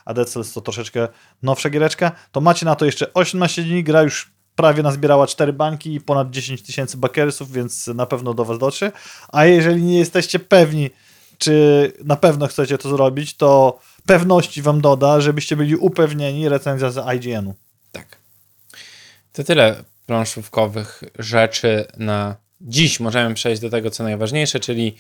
a 0.05 0.15
Dead 0.15 0.31
Cells 0.31 0.53
to 0.53 0.61
troszeczkę 0.61 1.09
nowsza 1.43 1.71
giereczka, 1.71 2.13
to 2.33 2.41
macie 2.41 2.67
na 2.67 2.75
to 2.75 2.85
jeszcze 2.85 3.13
18 3.15 3.63
dni, 3.63 3.85
gra 3.85 4.03
już 4.03 4.31
prawie 4.61 4.83
nazbierała 4.83 5.27
4 5.27 5.53
bańki 5.53 5.95
i 5.95 6.01
ponad 6.01 6.31
10 6.31 6.63
tysięcy 6.63 6.97
bakersów, 6.97 7.53
więc 7.53 7.87
na 7.87 8.07
pewno 8.07 8.35
do 8.35 8.45
was 8.45 8.59
dotrze. 8.59 8.93
A 9.29 9.45
jeżeli 9.45 9.83
nie 9.83 9.99
jesteście 9.99 10.39
pewni, 10.39 10.91
czy 11.39 11.93
na 12.05 12.17
pewno 12.17 12.47
chcecie 12.47 12.79
to 12.79 12.89
zrobić, 12.89 13.37
to 13.37 13.79
pewności 14.07 14.63
wam 14.63 14.81
doda, 14.81 15.21
żebyście 15.21 15.57
byli 15.57 15.77
upewnieni 15.77 16.49
recenzja 16.49 16.91
z 16.91 17.17
IGN-u. 17.17 17.55
Tak. 17.93 18.17
To 19.33 19.45
tyle 19.45 19.85
planszówkowych 20.07 21.03
rzeczy 21.19 21.87
na 21.97 22.37
dziś. 22.61 23.01
Możemy 23.01 23.35
przejść 23.35 23.63
do 23.63 23.71
tego, 23.71 23.91
co 23.91 24.03
najważniejsze, 24.03 24.61
czyli 24.61 24.97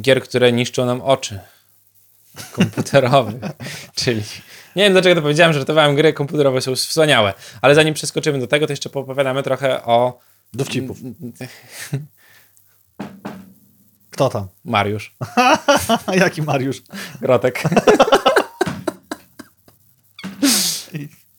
gier, 0.00 0.22
które 0.22 0.52
niszczą 0.52 0.86
nam 0.86 1.00
oczy. 1.00 1.40
komputerowych. 2.52 3.42
Czyli 4.00 4.22
nie 4.78 4.84
wiem 4.84 4.92
dlaczego 4.92 5.14
to 5.14 5.22
powiedziałem, 5.22 5.52
że 5.52 5.58
żartowałem, 5.58 5.96
gry 5.96 6.12
komputerowe 6.12 6.60
są 6.60 6.76
wspaniałe. 6.76 7.34
Ale 7.62 7.74
zanim 7.74 7.94
przeskoczymy 7.94 8.38
do 8.38 8.46
tego, 8.46 8.66
to 8.66 8.72
jeszcze 8.72 8.90
poopowiadamy 8.90 9.42
trochę 9.42 9.84
o 9.84 10.18
Dowcipów. 10.54 10.98
Kto 14.10 14.28
tam? 14.28 14.48
Mariusz 14.64 15.16
Jaki 16.20 16.42
Mariusz? 16.42 16.82
Grotek. 17.20 17.62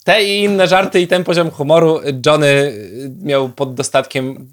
Te 0.04 0.24
i 0.24 0.44
inne 0.44 0.68
żarty 0.68 1.02
i 1.02 1.08
ten 1.08 1.24
poziom 1.24 1.52
humoru 1.52 2.00
Johnny 2.26 2.74
miał 3.22 3.50
pod 3.50 3.74
dostatkiem 3.74 4.52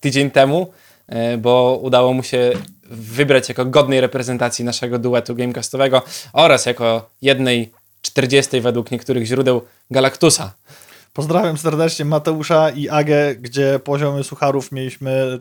tydzień 0.00 0.30
temu, 0.30 0.72
e, 1.06 1.38
bo 1.38 1.78
udało 1.82 2.12
mu 2.12 2.22
się 2.22 2.52
wybrać 2.90 3.48
jako 3.48 3.64
godnej 3.64 4.00
reprezentacji 4.00 4.64
naszego 4.64 4.98
duetu 4.98 5.34
gamecastowego 5.34 6.02
oraz 6.32 6.66
jako 6.66 7.10
jednej 7.22 7.72
40 8.04 8.60
według 8.60 8.90
niektórych 8.90 9.26
źródeł 9.26 9.62
Galactusa. 9.90 10.52
Pozdrawiam 11.12 11.58
serdecznie 11.58 12.04
Mateusza 12.04 12.70
i 12.70 12.88
Agę, 12.88 13.34
gdzie 13.34 13.78
poziomy 13.84 14.24
sucharów 14.24 14.72
mieliśmy 14.72 15.40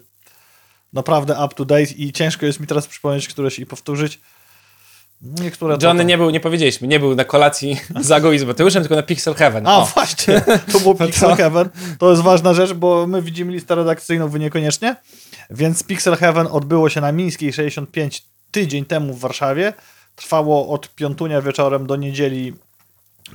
naprawdę 0.93 1.33
up 1.45 1.55
to 1.55 1.65
date 1.65 1.91
i 1.97 2.11
ciężko 2.13 2.45
jest 2.45 2.59
mi 2.59 2.67
teraz 2.67 2.87
przypomnieć 2.87 3.27
któreś 3.27 3.59
i 3.59 3.65
powtórzyć. 3.65 4.19
Niektóre 5.21 5.77
to 5.77 5.87
Johnny 5.87 6.05
nie 6.05 6.17
był, 6.17 6.29
nie 6.29 6.39
powiedzieliśmy, 6.39 6.87
nie 6.87 6.99
był 6.99 7.15
na 7.15 7.25
kolacji 7.25 7.79
z 8.01 8.11
Agą 8.11 8.31
i 8.31 8.39
z 8.39 8.43
Mateuszem, 8.43 8.83
tylko 8.83 8.95
na 8.95 9.03
Pixel 9.03 9.33
Heaven. 9.33 9.67
A, 9.67 9.77
O. 9.77 9.85
właśnie, 9.85 10.41
to 10.71 10.79
było 10.79 10.95
Pixel 11.05 11.35
Heaven. 11.35 11.69
To 11.99 12.09
jest 12.11 12.21
ważna 12.21 12.53
rzecz, 12.53 12.73
bo 12.73 13.07
my 13.07 13.21
widzimy 13.21 13.51
listę 13.51 13.75
redakcyjną, 13.75 14.29
wy 14.29 14.39
niekoniecznie. 14.39 14.95
Więc 15.49 15.83
Pixel 15.83 16.15
Heaven 16.15 16.47
odbyło 16.51 16.89
się 16.89 17.01
na 17.01 17.11
Mińskiej 17.11 17.53
65 17.53 18.23
tydzień 18.51 18.85
temu 18.85 19.13
w 19.13 19.19
Warszawie. 19.19 19.73
Trwało 20.15 20.69
od 20.69 20.95
piątunia 20.95 21.41
wieczorem 21.41 21.87
do 21.87 21.95
niedzieli 21.95 22.53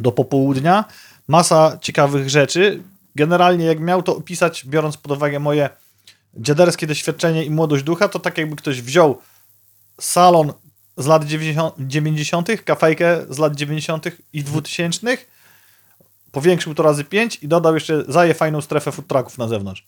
do 0.01 0.13
popołudnia. 0.13 0.85
Masa 1.29 1.79
ciekawych 1.81 2.31
rzeczy. 2.31 2.83
Generalnie, 3.15 3.65
jak 3.65 3.81
miał 3.81 4.03
to 4.03 4.17
opisać, 4.17 4.65
biorąc 4.67 4.97
pod 4.97 5.13
uwagę 5.13 5.39
moje 5.39 5.71
dziaderskie 6.35 6.87
doświadczenie 6.87 7.45
i 7.45 7.51
młodość 7.51 7.85
ducha, 7.85 8.09
to 8.09 8.19
tak 8.19 8.39
jakby 8.39 8.57
ktoś 8.57 8.83
wziął 8.83 9.19
salon 10.01 10.53
z 10.97 11.07
lat 11.07 11.25
90, 11.25 11.75
90., 11.79 12.49
kafejkę 12.65 13.27
z 13.31 13.39
lat 13.39 13.57
90. 13.57 14.07
i 14.33 14.45
2000 14.45 15.17
powiększył 16.33 16.75
to 16.75 16.83
razy 16.83 17.05
5 17.05 17.39
i 17.43 17.49
dodał 17.49 17.75
jeszcze 17.75 18.05
zaje 18.09 18.35
fajną 18.35 18.61
strefę 18.61 18.93
food 18.93 19.07
trucków 19.07 19.39
na 19.39 19.49
zewnątrz. 19.49 19.85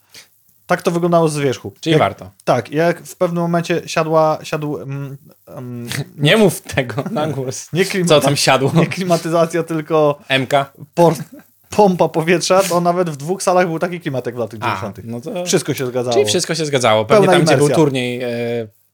Tak 0.71 0.83
to 0.83 0.91
wyglądało 0.91 1.29
z 1.29 1.39
wierzchu. 1.39 1.73
Czyli 1.81 1.93
jak, 1.93 1.99
warto. 1.99 2.31
Tak, 2.45 2.71
jak 2.71 3.03
w 3.03 3.17
pewnym 3.17 3.43
momencie 3.43 3.83
siadła, 3.87 4.39
siadł 4.43 4.79
mm, 4.79 5.17
mm, 5.47 5.89
Nie 6.19 6.37
mów 6.37 6.61
tego 6.61 7.05
na 7.11 7.27
głos. 7.27 7.73
nie, 7.73 7.85
Co 8.07 8.21
tam 8.21 8.37
siadło? 8.37 8.73
nie 8.81 8.87
klimatyzacja, 8.87 9.63
tylko 9.63 10.19
MK? 10.41 10.53
por, 10.95 11.15
pompa 11.71 12.09
powietrza, 12.09 12.63
to 12.63 12.81
nawet 12.81 13.11
w 13.11 13.17
dwóch 13.17 13.43
salach 13.43 13.67
był 13.67 13.79
taki 13.79 14.01
klimat 14.01 14.27
jak 14.27 14.35
w 14.35 14.39
latach 14.39 14.61
A, 14.63 14.67
90. 14.67 15.01
no 15.05 15.21
to... 15.21 15.45
Wszystko 15.45 15.75
się 15.75 15.87
zgadzało. 15.87 16.15
Czyli 16.15 16.27
wszystko 16.27 16.55
się 16.55 16.67
zgadzało. 16.67 17.05
Pewnie 17.05 17.27
Pełna 17.27 17.33
tam, 17.39 17.47
gdzie 17.47 17.57
był 17.57 17.67
imersja. 17.67 17.85
turniej 17.85 18.23
e, 18.23 18.29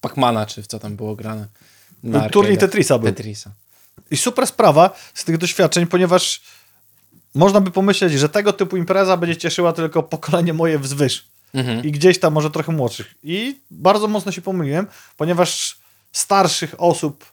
Pacmana, 0.01 0.47
czy 0.47 0.63
w 0.63 0.67
co 0.67 0.79
tam 0.79 0.97
było 0.97 1.17
grane. 1.17 1.47
Na 2.03 2.31
Turniej. 2.31 2.59
Tetrisa 2.59 2.99
był. 2.99 3.09
Tetrisa. 3.09 3.51
I 4.11 4.17
super 4.17 4.47
sprawa 4.47 4.91
z 5.15 5.25
tych 5.25 5.39
doświadczeń, 5.39 5.87
ponieważ 5.87 6.41
można 7.35 7.61
by 7.61 7.71
pomyśleć, 7.71 8.13
że 8.13 8.29
tego 8.29 8.53
typu 8.53 8.77
impreza 8.77 9.17
będzie 9.17 9.37
cieszyła 9.37 9.73
tylko 9.73 10.03
pokolenie 10.03 10.53
moje 10.53 10.79
wzwyż. 10.79 11.36
Mhm. 11.55 11.85
I 11.85 11.93
gdzieś 11.93 12.21
tam 12.21 12.33
może 12.33 12.51
trochę 12.51 12.73
młodszych. 12.73 13.15
I 13.23 13.61
bardzo 13.71 14.09
mocno 14.09 14.33
się 14.33 14.43
pomyliłem, 14.43 14.87
ponieważ 15.17 15.79
starszych 16.13 16.75
osób 16.79 17.25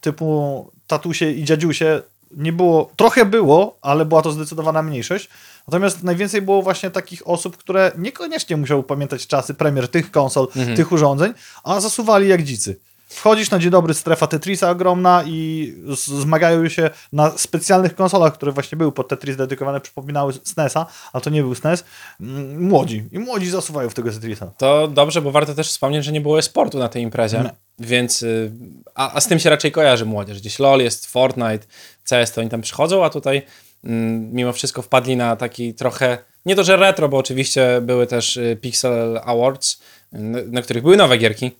typu 0.00 0.70
tatusie 0.86 1.30
i 1.30 1.44
dziadziusie 1.44 2.02
nie 2.30 2.52
było, 2.52 2.90
trochę 2.96 3.24
było, 3.24 3.78
ale 3.82 4.04
była 4.04 4.22
to 4.22 4.32
zdecydowana 4.32 4.82
mniejszość. 4.82 5.28
Natomiast 5.68 6.02
najwięcej 6.02 6.42
było 6.42 6.62
właśnie 6.62 6.90
takich 6.90 7.28
osób, 7.28 7.56
które 7.56 7.92
niekoniecznie 7.98 8.56
musiały 8.56 8.82
pamiętać 8.82 9.26
czasy 9.26 9.54
premier 9.54 9.88
tych 9.88 10.10
konsol, 10.10 10.48
tych 10.76 10.92
urządzeń, 10.92 11.32
a 11.64 11.80
zasuwali 11.80 12.28
jak 12.28 12.42
dzicy. 12.42 12.76
Wchodzisz 13.08 13.50
na 13.50 13.58
dzień 13.58 13.70
dobry, 13.70 13.94
strefa 13.94 14.26
Tetrisa 14.26 14.70
ogromna 14.70 15.24
i 15.26 15.74
zmagają 15.96 16.68
się 16.68 16.90
na 17.12 17.38
specjalnych 17.38 17.94
konsolach, 17.94 18.34
które 18.34 18.52
właśnie 18.52 18.78
były 18.78 18.92
pod 18.92 19.08
Tetris 19.08 19.36
dedykowane, 19.36 19.80
przypominały 19.80 20.32
SNESa, 20.44 20.86
a 21.12 21.20
to 21.20 21.30
nie 21.30 21.42
był 21.42 21.54
SNES, 21.54 21.84
mm, 22.20 22.62
młodzi. 22.62 23.04
I 23.12 23.18
młodzi 23.18 23.50
zasuwają 23.50 23.90
w 23.90 23.94
tego 23.94 24.12
Tetrisa. 24.12 24.46
To 24.58 24.88
dobrze, 24.88 25.22
bo 25.22 25.30
warto 25.30 25.54
też 25.54 25.68
wspomnieć, 25.68 26.04
że 26.04 26.12
nie 26.12 26.20
było 26.20 26.42
sportu 26.42 26.78
na 26.78 26.88
tej 26.88 27.02
imprezie, 27.02 27.50
więc 27.78 28.22
y, 28.22 28.52
a, 28.94 29.14
a 29.14 29.20
z 29.20 29.26
tym 29.26 29.38
się 29.38 29.50
raczej 29.50 29.72
kojarzy 29.72 30.06
młodzież. 30.06 30.40
Gdzieś 30.40 30.58
LoL 30.58 30.80
jest, 30.80 31.06
Fortnite, 31.06 31.66
CS, 32.04 32.32
to 32.32 32.40
oni 32.40 32.50
tam 32.50 32.60
przychodzą, 32.60 33.04
a 33.04 33.10
tutaj 33.10 33.42
mm, 33.84 34.32
mimo 34.32 34.52
wszystko 34.52 34.82
wpadli 34.82 35.16
na 35.16 35.36
taki 35.36 35.74
trochę, 35.74 36.18
nie 36.46 36.56
to, 36.56 36.64
że 36.64 36.76
retro, 36.76 37.08
bo 37.08 37.16
oczywiście 37.16 37.80
były 37.82 38.06
też 38.06 38.36
y, 38.36 38.58
Pixel 38.60 39.20
Awards, 39.24 39.80
y, 40.12 40.18
na, 40.46 40.62
których 40.62 40.82
były 40.82 40.96
nowe 40.96 41.18
gierki, 41.18 41.50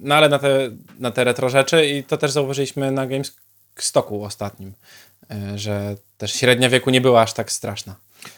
no 0.00 0.14
ale 0.14 0.28
na 0.28 0.38
te, 0.38 0.70
na 0.98 1.10
te 1.10 1.24
retro 1.24 1.48
rzeczy 1.48 1.86
i 1.86 2.04
to 2.04 2.16
też 2.16 2.30
zauważyliśmy 2.30 2.90
na 2.90 3.06
Gamestocku 3.06 4.24
ostatnim, 4.24 4.72
y, 5.54 5.58
że 5.58 5.96
też 6.18 6.32
średnia 6.32 6.68
wieku 6.70 6.90
nie 6.90 7.00
była 7.00 7.22
aż 7.22 7.32
tak 7.32 7.52
straszna. 7.52 7.94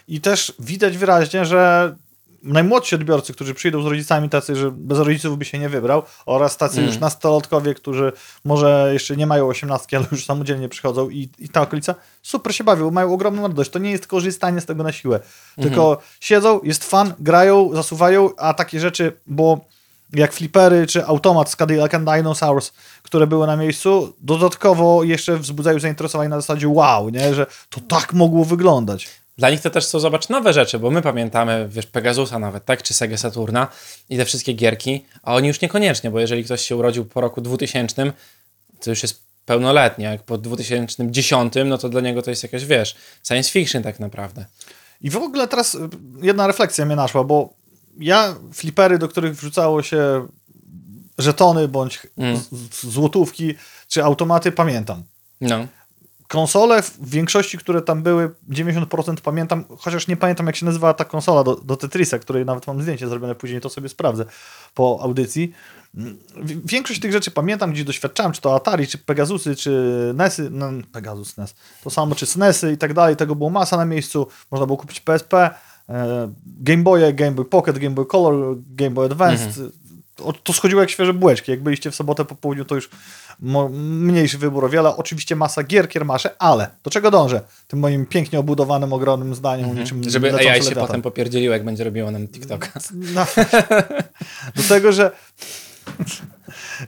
I 0.08 0.20
też 0.20 0.52
widać 0.58 0.98
wyraźnie, 0.98 1.44
że 1.44 1.94
najmłodsi 2.42 2.94
odbiorcy, 2.94 3.32
którzy 3.32 3.54
przyjdą 3.54 3.82
z 3.82 3.86
rodzicami 3.86 4.28
tacy, 4.28 4.56
że 4.56 4.70
bez 4.70 4.98
rodziców 4.98 5.38
by 5.38 5.44
się 5.44 5.58
nie 5.58 5.68
wybrał, 5.68 6.02
oraz 6.26 6.56
tacy 6.56 6.78
Mm. 6.78 6.90
już 6.90 7.00
nastolatkowie, 7.00 7.74
którzy 7.74 8.12
może 8.44 8.90
jeszcze 8.92 9.16
nie 9.16 9.26
mają 9.26 9.48
osiemnastki, 9.48 9.96
ale 9.96 10.06
już 10.12 10.24
samodzielnie 10.24 10.68
przychodzą 10.68 11.10
i, 11.10 11.28
i 11.38 11.48
ta 11.48 11.62
okolica, 11.62 11.94
super 12.22 12.54
się 12.54 12.64
bawią, 12.64 12.90
mają 12.90 13.12
ogromną 13.14 13.42
radość. 13.42 13.70
To 13.70 13.78
nie 13.78 13.90
jest 13.90 14.06
korzystanie 14.06 14.60
z 14.60 14.66
tego 14.66 14.82
na 14.82 14.92
siłę, 14.92 15.20
tylko 15.62 15.98
siedzą, 16.20 16.60
jest 16.62 16.84
fan, 16.84 17.14
grają, 17.18 17.70
zasuwają, 17.74 18.30
a 18.36 18.54
takie 18.54 18.80
rzeczy, 18.80 19.12
bo 19.26 19.60
jak 20.18 20.32
flipery 20.32 20.86
czy 20.86 21.04
automat 21.04 21.50
z 21.50 21.56
Cadillac 21.56 21.94
and 21.94 22.10
Dinosaurs, 22.10 22.72
które 23.02 23.26
były 23.26 23.46
na 23.46 23.56
miejscu, 23.56 24.12
dodatkowo 24.20 25.04
jeszcze 25.04 25.38
wzbudzają 25.38 25.80
zainteresowanie 25.80 26.28
na 26.28 26.40
zasadzie 26.40 26.68
wow, 26.68 27.08
nie? 27.08 27.34
że 27.34 27.46
to 27.70 27.80
tak 27.80 28.12
mogło 28.12 28.44
wyglądać. 28.44 29.08
Dla 29.38 29.50
nich 29.50 29.60
to 29.60 29.70
też 29.70 29.86
są, 29.86 30.00
zobacz, 30.00 30.28
nowe 30.28 30.52
rzeczy, 30.52 30.78
bo 30.78 30.90
my 30.90 31.02
pamiętamy, 31.02 31.68
wiesz, 31.70 31.86
Pegasusa 31.86 32.38
nawet, 32.38 32.64
tak, 32.64 32.82
czy 32.82 32.94
Sega 32.94 33.16
Saturna 33.16 33.68
i 34.08 34.16
te 34.16 34.24
wszystkie 34.24 34.52
gierki, 34.52 35.04
a 35.22 35.34
oni 35.34 35.48
już 35.48 35.60
niekoniecznie, 35.60 36.10
bo 36.10 36.20
jeżeli 36.20 36.44
ktoś 36.44 36.60
się 36.60 36.76
urodził 36.76 37.04
po 37.04 37.20
roku 37.20 37.40
2000, 37.40 38.12
to 38.80 38.90
już 38.90 39.02
jest 39.02 39.22
pełnoletni, 39.46 40.04
jak 40.04 40.22
po 40.22 40.38
2010, 40.38 41.52
no 41.64 41.78
to 41.78 41.88
dla 41.88 42.00
niego 42.00 42.22
to 42.22 42.30
jest 42.30 42.42
jakaś, 42.42 42.64
wiesz, 42.64 42.96
science 43.26 43.50
fiction 43.50 43.82
tak 43.82 44.00
naprawdę. 44.00 44.44
I 45.00 45.10
w 45.10 45.16
ogóle 45.16 45.48
teraz 45.48 45.76
jedna 46.22 46.46
refleksja 46.46 46.86
mnie 46.86 46.96
naszła, 46.96 47.24
bo 47.24 47.54
ja 47.98 48.34
flipery, 48.52 48.98
do 48.98 49.08
których 49.08 49.36
wrzucało 49.36 49.82
się 49.82 50.26
żetony 51.18 51.68
bądź 51.68 52.06
Mm. 52.16 52.40
złotówki 52.82 53.54
czy 53.88 54.04
automaty, 54.04 54.52
pamiętam. 54.52 55.02
No. 55.40 55.66
Konsole 56.28 56.82
w 56.82 57.10
większości, 57.10 57.58
które 57.58 57.82
tam 57.82 58.02
były, 58.02 58.30
90% 58.50 59.20
pamiętam, 59.20 59.64
chociaż 59.78 60.08
nie 60.08 60.16
pamiętam 60.16 60.46
jak 60.46 60.56
się 60.56 60.66
nazywała 60.66 60.94
ta 60.94 61.04
konsola 61.04 61.44
do, 61.44 61.54
do 61.56 61.76
Tetrisa, 61.76 62.18
której 62.18 62.44
nawet 62.44 62.66
mam 62.66 62.82
zdjęcie 62.82 63.08
zrobione 63.08 63.34
później, 63.34 63.60
to 63.60 63.68
sobie 63.68 63.88
sprawdzę 63.88 64.24
po 64.74 64.98
audycji. 65.02 65.52
W- 65.94 66.66
Większość 66.70 67.00
tych 67.00 67.12
rzeczy 67.12 67.30
pamiętam, 67.30 67.72
gdzie 67.72 67.84
doświadczałem, 67.84 68.32
czy 68.32 68.40
to 68.40 68.54
Atari, 68.54 68.86
czy 68.86 68.98
Pegasusy, 68.98 69.56
czy 69.56 69.72
NESy, 70.16 70.48
no, 70.50 70.66
Pegasus, 70.92 71.36
NES, 71.36 71.54
to 71.84 71.90
samo, 71.90 72.14
czy 72.14 72.26
SNESy 72.26 72.72
i 72.72 72.78
tak 72.78 72.94
dalej, 72.94 73.16
tego 73.16 73.34
było 73.34 73.50
masa 73.50 73.76
na 73.76 73.84
miejscu, 73.84 74.26
można 74.50 74.66
było 74.66 74.76
kupić 74.78 75.00
PSP, 75.00 75.50
Game 76.60 76.82
Boye, 76.82 77.12
Game 77.12 77.32
Boy 77.32 77.44
Pocket, 77.44 77.78
Game 77.78 77.94
Boy 77.94 78.06
Color, 78.06 78.56
Game 78.70 78.90
Boy 78.90 79.06
Advanced, 79.06 79.60
to, 80.14 80.32
to 80.32 80.52
schodziło 80.52 80.80
jak 80.80 80.90
świeże 80.90 81.14
bułeczki. 81.14 81.50
Jak 81.50 81.62
byliście 81.62 81.90
w 81.90 81.94
sobotę 81.94 82.24
po 82.24 82.34
południu, 82.34 82.64
to 82.64 82.74
już 82.74 82.90
mniejszy 83.70 84.38
wybór 84.38 84.64
o 84.64 84.68
wiele. 84.68 84.96
Oczywiście 84.96 85.36
masa 85.36 85.62
gier, 85.62 85.88
kiermasze, 85.88 86.30
ale 86.38 86.70
do 86.84 86.90
czego 86.90 87.10
dążę? 87.10 87.40
Tym 87.68 87.78
moim 87.78 88.06
pięknie 88.06 88.38
obudowanym, 88.38 88.92
ogromnym 88.92 89.34
zdaniem, 89.34 89.68
niczym 89.78 89.96
Mhm. 89.96 90.10
Żeby 90.12 90.26
lecący 90.26 90.50
AI 90.50 90.58
się 90.58 90.64
lewiatan. 90.64 90.86
potem 90.86 91.02
popierdzieliło, 91.02 91.52
jak 91.54 91.64
będzie 91.64 91.84
robiło 91.84 92.10
nam 92.10 92.28
TikToka. 92.28 92.68
No, 92.92 93.26
do 94.56 94.62
tego, 94.68 94.92
że 94.92 95.10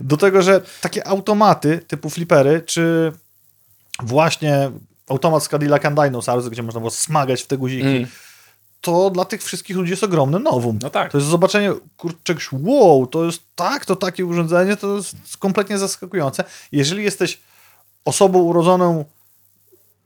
do 0.00 0.16
tego, 0.16 0.42
że 0.42 0.60
takie 0.80 1.06
automaty 1.06 1.78
typu 1.86 2.10
flipery, 2.10 2.62
czy 2.66 3.12
właśnie 4.02 4.70
automat 5.08 5.44
z 5.44 5.48
Cadillac 5.48 5.84
and 5.84 6.00
Dinosaurs, 6.00 6.48
gdzie 6.48 6.62
można 6.62 6.80
było 6.80 6.90
smagać 6.90 7.42
w 7.42 7.46
te 7.46 7.58
guziki, 7.58 7.86
Mm. 7.88 8.06
To 8.92 9.10
dla 9.10 9.24
tych 9.24 9.42
wszystkich 9.42 9.76
ludzi 9.76 9.90
jest 9.90 10.04
ogromne 10.04 10.38
nowum. 10.38 10.78
No 10.82 10.90
tak. 10.90 11.12
To 11.12 11.18
jest 11.18 11.30
zobaczenie 11.30 11.72
kurczę, 11.96 12.34
wow, 12.52 13.06
to 13.06 13.24
jest 13.24 13.42
tak, 13.56 13.84
to 13.84 13.96
takie 13.96 14.26
urządzenie, 14.26 14.76
to 14.76 14.96
jest 14.96 15.16
kompletnie 15.38 15.78
zaskakujące. 15.78 16.44
Jeżeli 16.72 17.04
jesteś 17.04 17.40
osobą 18.04 18.38
urodzoną 18.38 19.04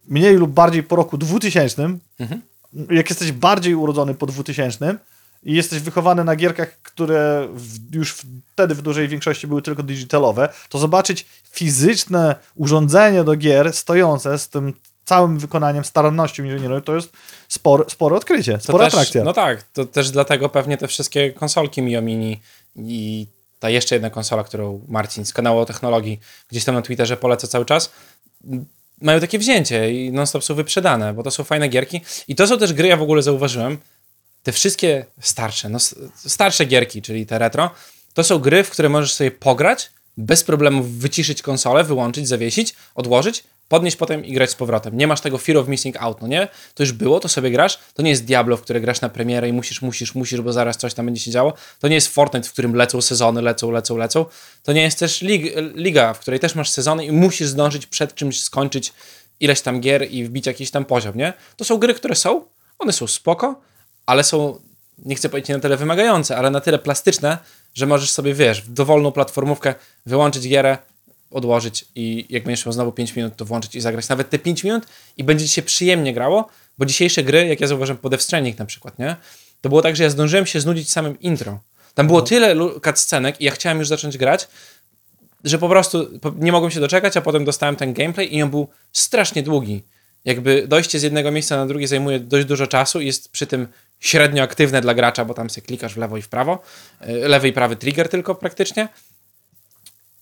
mniej 0.08 0.36
lub 0.36 0.50
bardziej 0.50 0.82
po 0.82 0.96
roku 0.96 1.18
2000, 1.18 1.98
Mhm. 2.18 2.42
jak 2.90 3.10
jesteś 3.10 3.32
bardziej 3.32 3.74
urodzony 3.74 4.14
po 4.14 4.26
2000 4.26 4.98
i 5.42 5.54
jesteś 5.54 5.80
wychowany 5.80 6.24
na 6.24 6.36
gierkach, 6.36 6.78
które 6.82 7.48
w, 7.54 7.94
już 7.94 8.16
wtedy 8.52 8.74
w 8.74 8.82
dużej 8.82 9.08
większości 9.08 9.46
były 9.46 9.62
tylko 9.62 9.82
digitalowe, 9.82 10.48
to 10.68 10.78
zobaczyć 10.78 11.26
fizyczne 11.50 12.34
urządzenie 12.54 13.24
do 13.24 13.36
gier 13.36 13.72
stojące 13.72 14.38
z 14.38 14.48
tym 14.48 14.72
całym 15.12 15.38
wykonaniem, 15.38 15.84
starannością 15.84 16.44
inżynierów, 16.44 16.84
to 16.84 16.94
jest 16.94 17.12
spore, 17.48 17.84
spore 17.88 18.16
odkrycie, 18.16 18.58
spora 18.60 18.84
też, 18.84 18.94
atrakcja. 18.94 19.24
No 19.24 19.32
tak, 19.32 19.62
to 19.62 19.86
też 19.86 20.10
dlatego 20.10 20.48
pewnie 20.48 20.76
te 20.76 20.88
wszystkie 20.88 21.32
konsolki 21.32 21.82
Mio 21.82 22.02
Mini 22.02 22.40
i 22.76 23.26
ta 23.60 23.70
jeszcze 23.70 23.94
jedna 23.94 24.10
konsola, 24.10 24.44
którą 24.44 24.80
Marcin 24.88 25.24
z 25.24 25.32
kanału 25.32 25.58
o 25.58 25.66
technologii 25.66 26.20
gdzieś 26.50 26.64
tam 26.64 26.74
na 26.74 26.82
Twitterze 26.82 27.16
poleca 27.16 27.46
cały 27.46 27.64
czas, 27.64 27.90
mają 29.00 29.20
takie 29.20 29.38
wzięcie 29.38 29.92
i 29.92 30.12
non-stop 30.12 30.44
są 30.44 30.54
wyprzedane, 30.54 31.14
bo 31.14 31.22
to 31.22 31.30
są 31.30 31.44
fajne 31.44 31.68
gierki. 31.68 32.00
I 32.28 32.34
to 32.34 32.46
są 32.46 32.58
też 32.58 32.72
gry, 32.72 32.88
ja 32.88 32.96
w 32.96 33.02
ogóle 33.02 33.22
zauważyłem, 33.22 33.78
te 34.42 34.52
wszystkie 34.52 35.04
starsze, 35.20 35.68
no 35.68 35.78
starsze 36.16 36.64
gierki, 36.64 37.02
czyli 37.02 37.26
te 37.26 37.38
retro, 37.38 37.70
to 38.14 38.24
są 38.24 38.38
gry, 38.38 38.64
w 38.64 38.70
które 38.70 38.88
możesz 38.88 39.14
sobie 39.14 39.30
pograć, 39.30 39.90
bez 40.16 40.44
problemu 40.44 40.82
wyciszyć 40.82 41.42
konsolę, 41.42 41.84
wyłączyć, 41.84 42.28
zawiesić, 42.28 42.74
odłożyć, 42.94 43.44
podnieść 43.72 43.96
potem 43.96 44.24
i 44.24 44.32
grać 44.32 44.50
z 44.50 44.54
powrotem. 44.54 44.96
Nie 44.96 45.06
masz 45.06 45.20
tego 45.20 45.38
fear 45.38 45.58
of 45.58 45.68
missing 45.68 45.96
out, 45.96 46.20
no 46.22 46.28
nie? 46.28 46.48
To 46.74 46.82
już 46.82 46.92
było, 46.92 47.20
to 47.20 47.28
sobie 47.28 47.50
grasz. 47.50 47.78
To 47.94 48.02
nie 48.02 48.10
jest 48.10 48.24
Diablo, 48.24 48.56
w 48.56 48.62
które 48.62 48.80
grasz 48.80 49.00
na 49.00 49.08
premierę 49.08 49.48
i 49.48 49.52
musisz, 49.52 49.82
musisz, 49.82 50.14
musisz, 50.14 50.40
bo 50.40 50.52
zaraz 50.52 50.76
coś 50.76 50.94
tam 50.94 51.06
będzie 51.06 51.20
się 51.20 51.30
działo. 51.30 51.52
To 51.80 51.88
nie 51.88 51.94
jest 51.94 52.08
Fortnite, 52.08 52.48
w 52.48 52.52
którym 52.52 52.74
lecą 52.74 53.00
sezony, 53.00 53.42
lecą, 53.42 53.70
lecą, 53.70 53.96
lecą. 53.96 54.24
To 54.62 54.72
nie 54.72 54.82
jest 54.82 54.98
też 54.98 55.22
lig, 55.22 55.54
liga, 55.74 56.14
w 56.14 56.18
której 56.18 56.40
też 56.40 56.54
masz 56.54 56.70
sezony 56.70 57.06
i 57.06 57.12
musisz 57.12 57.48
zdążyć 57.48 57.86
przed 57.86 58.14
czymś 58.14 58.42
skończyć 58.42 58.92
ileś 59.40 59.60
tam 59.60 59.80
gier 59.80 60.10
i 60.10 60.24
wbić 60.24 60.46
jakiś 60.46 60.70
tam 60.70 60.84
poziom, 60.84 61.16
nie? 61.16 61.32
To 61.56 61.64
są 61.64 61.78
gry, 61.78 61.94
które 61.94 62.14
są, 62.14 62.44
one 62.78 62.92
są 62.92 63.06
spoko, 63.06 63.60
ale 64.06 64.24
są, 64.24 64.60
nie 64.98 65.14
chcę 65.14 65.28
powiedzieć 65.28 65.48
na 65.48 65.60
tyle 65.60 65.76
wymagające, 65.76 66.36
ale 66.36 66.50
na 66.50 66.60
tyle 66.60 66.78
plastyczne, 66.78 67.38
że 67.74 67.86
możesz 67.86 68.10
sobie, 68.10 68.34
wiesz, 68.34 68.62
w 68.62 68.72
dowolną 68.72 69.12
platformówkę 69.12 69.74
wyłączyć 70.06 70.48
gierę, 70.48 70.78
odłożyć 71.32 71.84
i 71.94 72.26
jak 72.28 72.44
będziesz 72.44 72.66
miał 72.66 72.72
znowu 72.72 72.92
5 72.92 73.16
minut, 73.16 73.36
to 73.36 73.44
włączyć 73.44 73.74
i 73.74 73.80
zagrać 73.80 74.08
nawet 74.08 74.30
te 74.30 74.38
5 74.38 74.64
minut 74.64 74.86
i 75.16 75.24
będzie 75.24 75.48
ci 75.48 75.54
się 75.54 75.62
przyjemnie 75.62 76.14
grało, 76.14 76.48
bo 76.78 76.86
dzisiejsze 76.86 77.22
gry, 77.22 77.46
jak 77.46 77.60
ja 77.60 77.66
zauważyłem 77.66 77.98
po 77.98 78.08
Death 78.08 78.24
Stranding 78.24 78.58
na 78.58 78.66
przykład, 78.66 78.98
nie? 78.98 79.16
To 79.60 79.68
było 79.68 79.82
tak, 79.82 79.96
że 79.96 80.02
ja 80.02 80.10
zdążyłem 80.10 80.46
się 80.46 80.60
znudzić 80.60 80.90
samym 80.90 81.20
intro. 81.20 81.60
Tam 81.94 82.06
było 82.06 82.22
tyle 82.22 82.54
lu- 82.54 82.80
cutscenek 82.80 83.40
i 83.40 83.44
ja 83.44 83.50
chciałem 83.50 83.78
już 83.78 83.88
zacząć 83.88 84.18
grać, 84.18 84.48
że 85.44 85.58
po 85.58 85.68
prostu 85.68 86.08
nie 86.38 86.52
mogłem 86.52 86.70
się 86.70 86.80
doczekać, 86.80 87.16
a 87.16 87.20
potem 87.20 87.44
dostałem 87.44 87.76
ten 87.76 87.92
gameplay 87.92 88.36
i 88.36 88.42
on 88.42 88.50
był 88.50 88.68
strasznie 88.92 89.42
długi. 89.42 89.82
Jakby 90.24 90.68
dojście 90.68 90.98
z 90.98 91.02
jednego 91.02 91.30
miejsca 91.30 91.56
na 91.56 91.66
drugie 91.66 91.88
zajmuje 91.88 92.20
dość 92.20 92.46
dużo 92.46 92.66
czasu 92.66 93.00
i 93.00 93.06
jest 93.06 93.32
przy 93.32 93.46
tym 93.46 93.68
średnio 94.00 94.42
aktywne 94.42 94.80
dla 94.80 94.94
gracza, 94.94 95.24
bo 95.24 95.34
tam 95.34 95.50
sobie 95.50 95.66
klikasz 95.66 95.94
w 95.94 95.96
lewo 95.96 96.16
i 96.16 96.22
w 96.22 96.28
prawo, 96.28 96.58
y, 97.08 97.28
lewy 97.28 97.48
i 97.48 97.52
prawy 97.52 97.76
trigger 97.76 98.08
tylko 98.08 98.34
praktycznie 98.34 98.88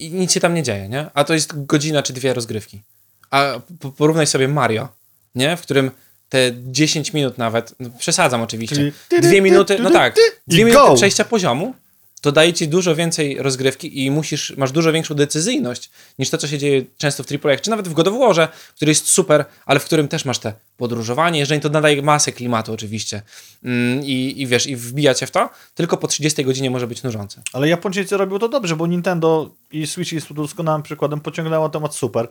i 0.00 0.10
nic 0.12 0.32
się 0.32 0.40
tam 0.40 0.54
nie 0.54 0.62
dzieje, 0.62 0.88
nie? 0.88 1.06
A 1.14 1.24
to 1.24 1.34
jest 1.34 1.64
godzina 1.66 2.02
czy 2.02 2.12
dwie 2.12 2.34
rozgrywki. 2.34 2.82
A 3.30 3.60
po- 3.80 3.92
porównaj 3.92 4.26
sobie 4.26 4.48
Mario, 4.48 4.88
nie? 5.34 5.56
W 5.56 5.60
którym 5.62 5.90
te 6.28 6.38
10 6.54 7.12
minut 7.12 7.38
nawet, 7.38 7.74
no 7.80 7.90
przesadzam 7.98 8.42
oczywiście, 8.42 8.76
dwie 9.20 9.30
ty, 9.30 9.40
minuty, 9.42 9.76
ty, 9.76 9.82
no 9.82 9.90
tak, 9.90 10.14
dwie 10.46 10.64
minuty 10.64 10.80
przejścia 10.96 11.24
poziomu, 11.24 11.74
to 12.20 12.32
daje 12.32 12.52
ci 12.52 12.68
dużo 12.68 12.94
więcej 12.94 13.38
rozgrywki 13.38 14.04
i 14.04 14.10
musisz, 14.10 14.56
masz 14.56 14.72
dużo 14.72 14.92
większą 14.92 15.14
decyzyjność 15.14 15.90
niż 16.18 16.30
to, 16.30 16.38
co 16.38 16.48
się 16.48 16.58
dzieje 16.58 16.84
często 16.98 17.24
w 17.24 17.26
AAA, 17.46 17.56
czy 17.56 17.70
nawet 17.70 17.88
w 17.88 17.92
God 17.92 18.08
of 18.08 18.18
Warze, 18.18 18.48
który 18.76 18.90
jest 18.90 19.08
super, 19.08 19.44
ale 19.66 19.80
w 19.80 19.84
którym 19.84 20.08
też 20.08 20.24
masz 20.24 20.38
te 20.38 20.52
podróżowanie, 20.76 21.38
jeżeli 21.38 21.60
to 21.60 21.68
nadaje 21.68 22.02
masę 22.02 22.32
klimatu 22.32 22.72
oczywiście 22.72 23.22
mm, 23.64 24.04
i, 24.04 24.34
i 24.36 24.46
wiesz, 24.46 24.66
i 24.66 24.76
wbija 24.76 25.14
cię 25.14 25.26
w 25.26 25.30
to, 25.30 25.50
tylko 25.74 25.96
po 25.96 26.08
30 26.08 26.44
godzinie 26.44 26.70
może 26.70 26.86
być 26.86 27.02
nużące. 27.02 27.42
Ale 27.52 27.68
Japończycy 27.68 28.16
robią 28.16 28.38
to 28.38 28.48
dobrze, 28.48 28.76
bo 28.76 28.86
Nintendo 28.86 29.50
i 29.72 29.86
Switch 29.86 30.12
jest 30.12 30.26
tu 30.26 30.34
doskonałym 30.34 30.82
przykładem, 30.82 31.20
pociągnęło 31.20 31.68
temat 31.68 31.94
super. 31.94 32.28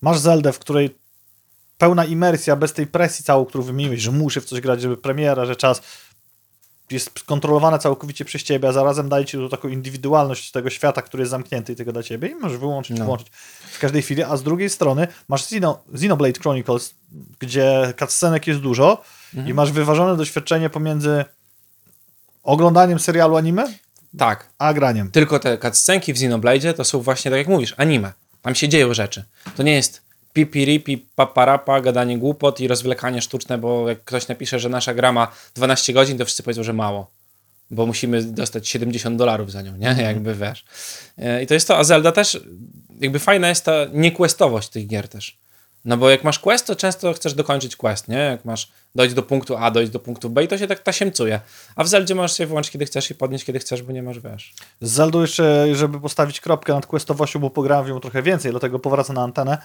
Masz 0.00 0.18
Zeldę, 0.18 0.52
w 0.52 0.58
której 0.58 0.90
pełna 1.78 2.04
imersja, 2.04 2.56
bez 2.56 2.72
tej 2.72 2.86
presji 2.86 3.24
całą, 3.24 3.44
którą 3.44 3.64
wymieniłeś, 3.64 4.00
że 4.00 4.12
muszę 4.12 4.40
w 4.40 4.44
coś 4.44 4.60
grać, 4.60 4.82
żeby 4.82 4.96
premiera, 4.96 5.46
że 5.46 5.56
czas 5.56 5.82
jest 6.90 7.10
kontrolowane 7.24 7.78
całkowicie 7.78 8.24
przez 8.24 8.42
ciebie, 8.42 8.68
a 8.68 8.72
zarazem 8.72 9.08
daje 9.08 9.24
ci 9.24 9.36
tu 9.36 9.48
taką 9.48 9.68
indywidualność 9.68 10.50
tego 10.50 10.70
świata, 10.70 11.02
który 11.02 11.20
jest 11.20 11.30
zamknięty 11.30 11.72
i 11.72 11.76
tego 11.76 11.92
dla 11.92 12.02
ciebie 12.02 12.28
i 12.28 12.34
możesz 12.34 12.58
wyłączyć, 12.58 12.98
No. 12.98 13.04
włączyć 13.04 13.28
w 13.72 13.78
każdej 13.78 14.02
chwili, 14.02 14.22
a 14.22 14.36
z 14.36 14.42
drugiej 14.42 14.70
strony 14.70 15.08
masz 15.28 15.42
Xeno, 15.42 15.80
Xenoblade 15.94 16.40
Chronicles, 16.40 16.94
gdzie 17.38 17.94
cutscenek 17.98 18.46
jest 18.46 18.60
dużo 18.60 19.02
Mhm. 19.34 19.48
i 19.48 19.54
masz 19.54 19.72
wyważone 19.72 20.16
doświadczenie 20.16 20.70
pomiędzy 20.70 21.24
oglądaniem 22.42 22.98
serialu 22.98 23.36
anime, 23.36 23.72
Tak, 24.18 24.46
a 24.58 24.74
graniem. 24.74 25.10
tylko 25.10 25.38
te 25.38 25.58
cutscenki 25.58 26.12
w 26.12 26.16
Xenoblade 26.16 26.74
to 26.74 26.84
są 26.84 27.00
właśnie, 27.00 27.30
tak 27.30 27.38
jak 27.38 27.48
mówisz, 27.48 27.74
anime. 27.76 28.12
Tam 28.42 28.54
się 28.54 28.68
dzieją 28.68 28.94
rzeczy. 28.94 29.24
To 29.56 29.62
nie 29.62 29.74
jest 29.74 30.02
pipiripi, 30.32 30.98
paparapa, 31.14 31.80
gadanie 31.80 32.18
głupot 32.18 32.60
i 32.60 32.68
rozwlekanie 32.68 33.22
sztuczne, 33.22 33.58
bo 33.58 33.88
jak 33.88 34.04
ktoś 34.04 34.28
napisze, 34.28 34.58
że 34.58 34.68
nasza 34.68 34.94
gra 34.94 35.12
ma 35.12 35.28
12 35.54 35.92
godzin, 35.92 36.18
to 36.18 36.24
wszyscy 36.24 36.42
powiedzą, 36.42 36.62
że 36.62 36.72
mało. 36.72 37.10
Bo 37.70 37.86
musimy 37.86 38.22
dostać 38.22 38.68
70 38.68 39.16
dolarów 39.16 39.52
za 39.52 39.62
nią, 39.62 39.76
nie? 39.76 39.96
Jakby 40.02 40.34
wiesz. 40.34 40.64
E, 41.18 41.42
I 41.42 41.46
to 41.46 41.54
jest 41.54 41.68
to, 41.68 41.78
a 41.78 41.84
Zelda 41.84 42.12
też, 42.12 42.40
jakby 43.00 43.18
fajna 43.18 43.48
jest 43.48 43.64
ta 43.64 43.72
niequestowość 43.92 44.68
tych 44.68 44.86
gier 44.86 45.08
też. 45.08 45.38
No 45.84 45.96
bo 45.96 46.10
jak 46.10 46.24
masz 46.24 46.38
quest, 46.38 46.66
to 46.66 46.76
często 46.76 47.12
chcesz 47.12 47.34
dokończyć 47.34 47.76
quest, 47.76 48.08
nie? 48.08 48.16
Jak 48.16 48.44
masz 48.44 48.72
dojść 48.94 49.14
do 49.14 49.22
punktu 49.22 49.56
A, 49.56 49.70
dojść 49.70 49.92
do 49.92 50.00
punktu 50.00 50.30
B 50.30 50.44
i 50.44 50.48
to 50.48 50.58
się 50.58 50.66
tak 50.66 50.82
tasiemcuje. 50.82 51.40
A 51.76 51.84
w 51.84 51.88
Zeldzie 51.88 52.14
możesz 52.14 52.32
sobie 52.32 52.46
wyłączyć 52.46 52.72
kiedy 52.72 52.84
chcesz 52.84 53.10
i 53.10 53.14
podnieść 53.14 53.44
kiedy 53.44 53.58
chcesz, 53.58 53.82
bo 53.82 53.92
nie 53.92 54.02
masz, 54.02 54.20
wiesz. 54.20 54.54
Z 54.80 54.90
Zeldą 54.90 55.20
jeszcze, 55.20 55.74
żeby 55.74 56.00
postawić 56.00 56.40
kropkę 56.40 56.74
nad 56.74 56.86
questowością, 56.86 57.38
bo 57.38 57.50
pograłem 57.50 57.86
w 57.86 57.88
nią 57.88 58.00
trochę 58.00 58.22
więcej, 58.22 58.50
dlatego 58.50 58.78
powracam 58.78 59.16
na 59.16 59.22
antenę, 59.22 59.58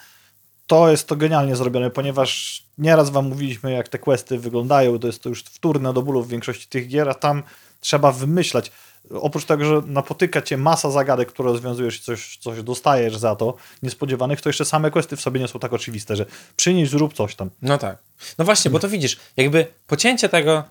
to 0.67 0.89
jest 0.89 1.08
to 1.08 1.15
genialnie 1.15 1.56
zrobione, 1.56 1.89
ponieważ 1.89 2.63
nieraz 2.78 3.10
wam 3.10 3.26
mówiliśmy, 3.26 3.71
jak 3.71 3.89
te 3.89 3.99
questy 3.99 4.39
wyglądają, 4.39 4.99
to 4.99 5.08
jest 5.08 5.23
to 5.23 5.30
już 5.30 5.43
wtórne 5.43 5.93
do 5.93 6.02
bólu 6.02 6.23
w 6.23 6.30
większości 6.30 6.67
tych 6.67 6.88
gier, 6.88 7.10
a 7.10 7.13
tam 7.13 7.43
trzeba 7.80 8.12
wymyślać. 8.12 8.71
Oprócz 9.12 9.45
tego, 9.45 9.65
że 9.65 9.82
napotyka 9.86 10.41
cię 10.41 10.58
masa 10.58 10.91
zagadek, 10.91 11.30
które 11.30 11.49
rozwiązujesz 11.49 11.97
i 11.97 12.04
coś, 12.04 12.38
coś 12.38 12.63
dostajesz 12.63 13.17
za 13.17 13.36
to, 13.36 13.56
niespodziewanych, 13.84 14.41
to 14.41 14.49
jeszcze 14.49 14.65
same 14.65 14.91
questy 14.91 15.15
w 15.15 15.21
sobie 15.21 15.39
nie 15.39 15.47
są 15.47 15.60
tak 15.60 15.73
oczywiste, 15.73 16.15
że 16.15 16.26
przynieś, 16.56 16.89
zrób 16.89 17.13
coś 17.13 17.36
tam. 17.36 17.49
No 17.62 17.78
tak. 17.78 17.97
No 18.38 18.45
właśnie, 18.45 18.71
bo 18.71 18.80
to 18.80 18.89
widzisz, 18.89 19.19
jakby 19.38 19.67
pocięcie 19.88 20.30
tego 20.30 20.63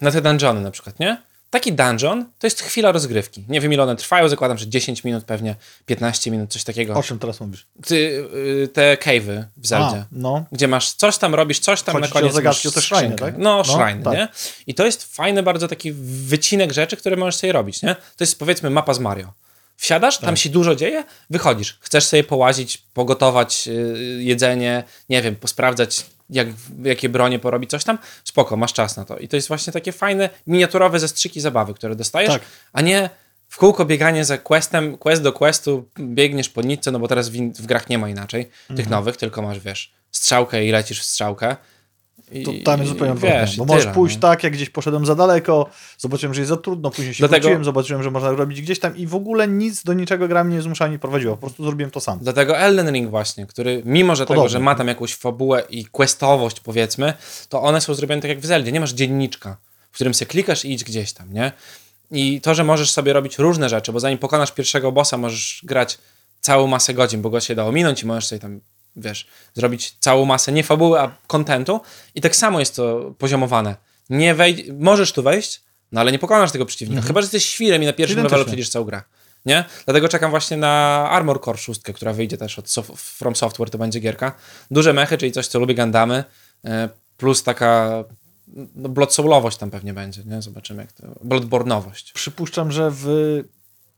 na 0.00 0.10
te 0.10 0.22
dungeony 0.22 0.60
na 0.60 0.70
przykład, 0.70 1.00
nie? 1.00 1.22
Taki 1.54 1.72
dungeon 1.72 2.24
to 2.38 2.46
jest 2.46 2.60
chwila 2.62 2.92
rozgrywki. 2.92 3.44
Nie 3.48 3.60
wiem 3.60 3.72
ile 3.72 3.82
one 3.82 3.96
trwają, 3.96 4.28
zakładam, 4.28 4.58
że 4.58 4.68
10 4.68 5.04
minut 5.04 5.24
pewnie, 5.24 5.54
15 5.86 6.30
minut, 6.30 6.52
coś 6.52 6.64
takiego. 6.64 6.94
O 6.94 7.02
czym 7.02 7.18
teraz 7.18 7.40
mówisz? 7.40 7.66
Ty, 7.86 7.94
y, 8.64 8.68
te 8.72 8.96
cave'y 8.96 9.44
w 9.56 9.66
Zeldzie. 9.66 9.96
A, 9.96 10.06
no. 10.12 10.44
Gdzie 10.52 10.68
masz 10.68 10.92
coś 10.92 11.18
tam, 11.18 11.34
robisz 11.34 11.58
coś 11.58 11.82
tam, 11.82 11.92
Chodzi 11.92 12.02
na 12.02 12.10
o 12.10 12.12
koniec 12.12 12.34
zagadki, 12.34 12.68
masz 12.68 12.76
o 12.76 12.80
te 12.80 12.80
shrine, 12.80 12.98
skrzynkę. 13.00 13.24
tak? 13.24 13.38
No, 13.38 13.62
No, 13.68 13.78
tak. 14.04 14.14
nie? 14.14 14.28
I 14.66 14.74
to 14.74 14.84
jest 14.86 15.14
fajny 15.16 15.42
bardzo 15.42 15.68
taki 15.68 15.92
wycinek 16.26 16.72
rzeczy, 16.72 16.96
które 16.96 17.16
możesz 17.16 17.36
sobie 17.36 17.52
robić, 17.52 17.82
nie? 17.82 17.94
To 17.94 18.24
jest 18.24 18.38
powiedzmy 18.38 18.70
mapa 18.70 18.94
z 18.94 18.98
Mario. 18.98 19.32
Wsiadasz, 19.76 20.16
Tak. 20.18 20.26
tam 20.26 20.36
się 20.36 20.50
dużo 20.50 20.74
dzieje, 20.74 21.04
wychodzisz. 21.30 21.78
Chcesz 21.80 22.04
sobie 22.06 22.24
połazić, 22.24 22.78
pogotować 22.78 23.68
y, 23.68 24.18
jedzenie, 24.22 24.82
nie 25.08 25.22
wiem, 25.22 25.36
posprawdzać, 25.36 26.06
jak, 26.30 26.48
jakie 26.82 27.08
bronie 27.08 27.38
porobić, 27.38 27.70
coś 27.70 27.84
tam. 27.84 27.98
Spoko, 28.24 28.56
masz 28.56 28.72
czas 28.72 28.96
na 28.96 29.04
to. 29.04 29.18
I 29.18 29.28
to 29.28 29.36
jest 29.36 29.48
właśnie 29.48 29.72
takie 29.72 29.92
fajne, 29.92 30.30
miniaturowe 30.46 31.00
zastrzyki 31.00 31.40
zabawy, 31.40 31.74
które 31.74 31.96
dostajesz, 31.96 32.32
Tak. 32.32 32.42
a 32.72 32.80
nie 32.80 33.10
w 33.48 33.56
kółko 33.56 33.84
bieganie 33.84 34.24
za 34.24 34.38
questem, 34.38 34.98
quest 34.98 35.22
do 35.22 35.32
questu, 35.32 35.88
biegniesz 36.00 36.48
po 36.48 36.62
nitce, 36.62 36.90
no 36.90 36.98
bo 36.98 37.08
teraz 37.08 37.28
w, 37.28 37.32
w 37.52 37.66
grach 37.66 37.88
nie 37.88 37.98
ma 37.98 38.08
inaczej, 38.08 38.40
Mhm. 38.42 38.76
tych 38.76 38.88
nowych, 38.90 39.16
tylko 39.16 39.42
masz, 39.42 39.60
wiesz, 39.60 39.92
strzałkę 40.10 40.64
i 40.64 40.70
lecisz 40.70 41.00
w 41.00 41.04
strzałkę. 41.04 41.56
I, 42.32 42.42
To 42.42 42.50
tam 42.64 42.80
jest 42.80 42.92
zupełnie 42.92 43.12
odwrotnie. 43.12 43.40
wiesz, 43.40 43.56
Bo 43.56 43.64
możesz 43.64 43.82
tyle, 43.82 43.94
pójść 43.94 44.16
no. 44.16 44.20
tak, 44.22 44.42
jak 44.44 44.52
gdzieś 44.52 44.70
poszedłem 44.70 45.06
za 45.06 45.14
daleko, 45.14 45.70
zobaczyłem, 45.98 46.34
że 46.34 46.40
jest 46.40 46.48
za 46.48 46.56
trudno, 46.56 46.90
później 46.90 47.14
się 47.14 47.18
Dlatego- 47.18 47.42
wróciłem, 47.42 47.64
zobaczyłem, 47.64 48.02
że 48.02 48.10
można 48.10 48.30
robić 48.30 48.62
gdzieś 48.62 48.78
tam 48.80 48.96
i 48.96 49.06
w 49.06 49.14
ogóle 49.14 49.48
nic 49.48 49.82
do 49.84 49.92
niczego 49.92 50.28
gra 50.28 50.44
mnie 50.44 50.56
nie 50.56 50.62
zmusza 50.62 50.84
ani 50.84 50.98
prowadziła. 50.98 51.34
Po 51.34 51.40
prostu 51.40 51.64
zrobiłem 51.64 51.90
to 51.90 52.00
sam. 52.00 52.18
Dlatego 52.22 52.58
Elden 52.58 52.90
Ring 52.92 53.10
właśnie, 53.10 53.46
który 53.46 53.82
mimo, 53.84 54.16
że 54.16 54.24
tego, 54.24 54.28
Podobnie. 54.34 54.48
że 54.50 54.60
ma 54.60 54.74
tam 54.74 54.88
jakąś 54.88 55.14
fabułę 55.14 55.62
i 55.70 55.84
questowość 55.84 56.60
powiedzmy, 56.60 57.12
to 57.48 57.62
one 57.62 57.80
są 57.80 57.94
zrobione 57.94 58.22
tak 58.22 58.28
jak 58.28 58.40
w 58.40 58.46
Zeldzie. 58.46 58.72
Nie 58.72 58.80
masz 58.80 58.92
dzienniczka, 58.92 59.56
w 59.90 59.94
którym 59.94 60.14
se 60.14 60.26
klikasz 60.26 60.64
i 60.64 60.72
idź 60.72 60.84
gdzieś 60.84 61.12
tam, 61.12 61.32
nie? 61.32 61.52
I 62.10 62.40
to, 62.40 62.54
że 62.54 62.64
możesz 62.64 62.90
sobie 62.90 63.12
robić 63.12 63.38
różne 63.38 63.68
rzeczy, 63.68 63.92
bo 63.92 64.00
zanim 64.00 64.18
pokonasz 64.18 64.52
pierwszego 64.52 64.92
bossa, 64.92 65.16
możesz 65.18 65.60
grać 65.64 65.98
całą 66.40 66.66
masę 66.66 66.94
godzin, 66.94 67.22
bo 67.22 67.30
go 67.30 67.40
się 67.40 67.54
da 67.54 67.64
ominąć 67.64 68.02
i 68.02 68.06
możesz 68.06 68.26
sobie 68.26 68.38
tam, 68.38 68.60
wiesz, 68.96 69.26
zrobić 69.54 69.96
całą 70.00 70.24
masę 70.24 70.52
nie 70.52 70.62
fabuły, 70.64 71.00
a 71.00 71.16
kontentu. 71.26 71.80
I 72.14 72.20
tak 72.20 72.36
samo 72.36 72.60
jest 72.60 72.76
to 72.76 73.14
poziomowane. 73.18 73.76
Nie 74.10 74.34
wejdź, 74.34 74.66
możesz 74.78 75.12
tu 75.12 75.22
wejść, 75.22 75.62
no 75.92 76.00
ale 76.00 76.12
nie 76.12 76.18
pokonasz 76.18 76.52
tego 76.52 76.66
przeciwnika. 76.66 77.02
Chyba, 77.02 77.20
że 77.20 77.24
jesteś 77.24 77.44
świrem 77.44 77.82
i 77.82 77.86
na 77.86 77.92
pierwszym 77.92 78.14
Identycznie. 78.18 78.36
levelu 78.38 78.46
przejdziesz 78.46 78.68
całą 78.68 78.84
grę. 78.84 79.02
Nie? 79.46 79.64
Dlatego 79.84 80.08
czekam 80.08 80.30
właśnie 80.30 80.56
na 80.56 81.06
Armor 81.10 81.40
Core 81.44 81.58
6, 81.58 81.80
która 81.94 82.12
wyjdzie 82.12 82.36
też 82.38 82.58
od 82.58 82.66
sof- 82.66 82.96
From 82.96 83.36
Software, 83.36 83.70
to 83.70 83.78
będzie 83.78 84.00
gierka. 84.00 84.32
Duże 84.70 84.92
mechy, 84.92 85.18
czyli 85.18 85.32
coś, 85.32 85.46
co 85.46 85.58
lubię 85.58 85.74
Gundamy, 85.74 86.24
e, 86.64 86.88
plus 87.16 87.42
taka 87.42 88.04
no, 88.74 88.88
blood 88.88 89.14
soulowość 89.14 89.56
tam 89.56 89.70
pewnie 89.70 89.94
będzie, 89.94 90.22
nie? 90.24 90.42
Zobaczymy 90.42 90.82
jak 90.82 90.92
to... 90.92 91.06
Bloodbornowość. 91.22 92.12
Przypuszczam, 92.12 92.72
że 92.72 92.90
w 92.92 93.06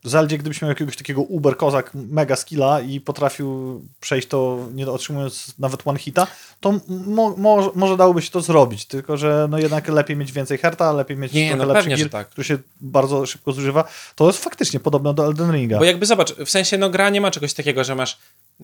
Zeldzie, 0.04 0.38
gdybyś 0.38 0.62
miał 0.62 0.68
jakiegoś 0.68 0.96
takiego 0.96 1.22
uber 1.22 1.56
kozak 1.56 1.90
mega 1.94 2.36
skilla 2.36 2.80
i 2.80 3.00
potrafił 3.00 3.80
przejść 4.00 4.28
to 4.28 4.68
nie 4.74 4.90
otrzymując 4.90 5.54
nawet 5.58 5.80
one 5.84 5.98
hita, 5.98 6.26
to 6.60 6.80
mo, 6.88 7.34
mo, 7.36 7.72
może 7.74 7.96
dałoby 7.96 8.22
się 8.22 8.30
to 8.30 8.40
zrobić, 8.40 8.86
tylko 8.86 9.16
że 9.16 9.46
no 9.50 9.58
jednak 9.58 9.88
lepiej 9.88 10.16
mieć 10.16 10.32
więcej 10.32 10.58
herta, 10.58 10.92
lepiej 10.92 11.16
mieć 11.16 11.32
Nie, 11.32 11.48
trochę 11.48 11.66
no 11.66 11.72
lepszy 11.72 11.82
pewnie, 11.82 11.96
gear, 11.96 12.10
tak. 12.10 12.28
który 12.28 12.44
się 12.44 12.58
bardzo 12.80 13.26
szybko 13.26 13.52
zużywa. 13.52 13.84
To 14.14 14.26
jest 14.26 14.44
faktycznie 14.44 14.80
podobne 14.80 15.14
do 15.14 15.26
Elden 15.26 15.52
Ringa. 15.52 15.78
Bo 15.78 15.84
jakby 15.84 16.06
zobacz, 16.06 16.34
w 16.34 16.50
sensie 16.50 16.78
no 16.78 16.90
gra 16.90 17.10
nie 17.10 17.20
ma 17.20 17.30
czegoś 17.30 17.54
takiego, 17.54 17.84
że 17.84 17.94
masz 17.94 18.18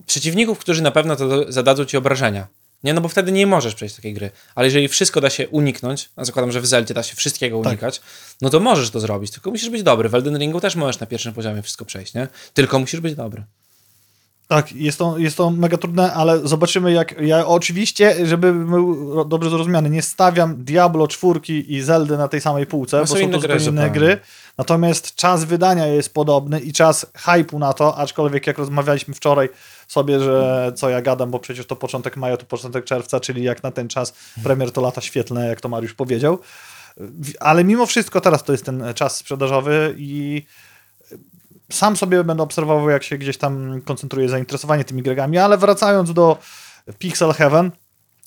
przeciwników, 0.05 0.59
którzy 0.59 0.81
na 0.81 0.91
pewno 0.91 1.15
to 1.15 1.51
zadadzą 1.51 1.85
ci 1.85 1.97
obrażenia. 1.97 2.47
Nie, 2.83 2.93
no 2.93 3.01
bo 3.01 3.07
wtedy 3.07 3.31
nie 3.31 3.47
możesz 3.47 3.75
przejść 3.75 3.95
takiej 3.95 4.13
gry. 4.13 4.31
Ale 4.55 4.67
jeżeli 4.67 4.87
wszystko 4.87 5.21
da 5.21 5.29
się 5.29 5.47
uniknąć, 5.49 6.09
a 6.15 6.25
zakładam, 6.25 6.51
że 6.51 6.61
w 6.61 6.65
Zeldzie 6.65 6.93
da 6.93 7.03
się 7.03 7.15
wszystkiego 7.15 7.61
Tak. 7.61 7.67
unikać, 7.71 8.01
no 8.41 8.49
to 8.49 8.59
możesz 8.59 8.89
to 8.89 8.99
zrobić, 8.99 9.31
tylko 9.31 9.51
musisz 9.51 9.69
być 9.69 9.83
dobry. 9.83 10.09
W 10.09 10.15
Elden 10.15 10.37
Ringu 10.37 10.61
też 10.61 10.75
możesz 10.75 10.99
na 10.99 11.07
pierwszym 11.07 11.33
poziomie 11.33 11.61
wszystko 11.61 11.85
przejść, 11.85 12.13
nie? 12.13 12.27
Tylko 12.53 12.79
musisz 12.79 12.99
być 12.99 13.15
dobry. 13.15 13.43
Tak, 14.47 14.71
jest 14.71 14.99
to, 14.99 15.17
jest 15.17 15.37
to 15.37 15.49
mega 15.49 15.77
trudne, 15.77 16.13
ale 16.13 16.47
zobaczymy 16.47 16.91
jak... 16.91 17.21
Ja 17.21 17.47
oczywiście, 17.47 18.27
żeby 18.27 18.53
był 18.53 19.25
dobrze 19.25 19.49
zrozumiany, 19.49 19.89
nie 19.89 20.01
stawiam 20.01 20.63
Diablo 20.63 21.07
4 21.07 21.39
i 21.47 21.81
Zeldy 21.81 22.17
na 22.17 22.27
tej 22.27 22.41
samej 22.41 22.65
półce, 22.65 22.97
No 22.97 23.03
bo 23.03 23.07
są 23.07 23.31
to 23.31 23.39
zupełnie 23.39 23.65
inne 23.65 23.89
gry. 23.89 24.19
Natomiast 24.57 25.15
czas 25.15 25.43
wydania 25.43 25.87
jest 25.87 26.13
podobny 26.13 26.59
i 26.59 26.73
czas 26.73 27.05
hypu 27.15 27.59
na 27.59 27.73
to, 27.73 27.97
aczkolwiek 27.97 28.47
jak 28.47 28.57
rozmawialiśmy 28.57 29.13
wczoraj 29.13 29.49
sobie, 29.87 30.19
że 30.19 30.71
co 30.75 30.89
ja 30.89 31.01
gadam, 31.01 31.31
bo 31.31 31.39
przecież 31.39 31.65
to 31.65 31.75
początek 31.75 32.17
maja, 32.17 32.37
to 32.37 32.45
początek 32.45 32.85
czerwca, 32.85 33.19
czyli 33.19 33.43
jak 33.43 33.63
na 33.63 33.71
ten 33.71 33.87
czas 33.87 34.13
premier 34.43 34.71
to 34.71 34.81
lata 34.81 35.01
świetlne, 35.01 35.47
jak 35.47 35.61
to 35.61 35.69
Mariusz 35.69 35.93
powiedział. 35.93 36.39
Ale 37.39 37.63
mimo 37.63 37.85
wszystko 37.85 38.21
teraz 38.21 38.43
to 38.43 38.51
jest 38.51 38.65
ten 38.65 38.83
czas 38.95 39.15
sprzedażowy 39.17 39.95
i 39.97 40.43
sam 41.73 41.97
sobie 41.97 42.23
będę 42.23 42.43
obserwował, 42.43 42.89
jak 42.89 43.03
się 43.03 43.17
gdzieś 43.17 43.37
tam 43.37 43.81
koncentruje 43.81 44.29
zainteresowanie 44.29 44.83
tymi 44.83 45.01
grami, 45.01 45.37
ale 45.37 45.57
wracając 45.57 46.13
do 46.13 46.37
Pixel 46.99 47.33
Heaven, 47.33 47.71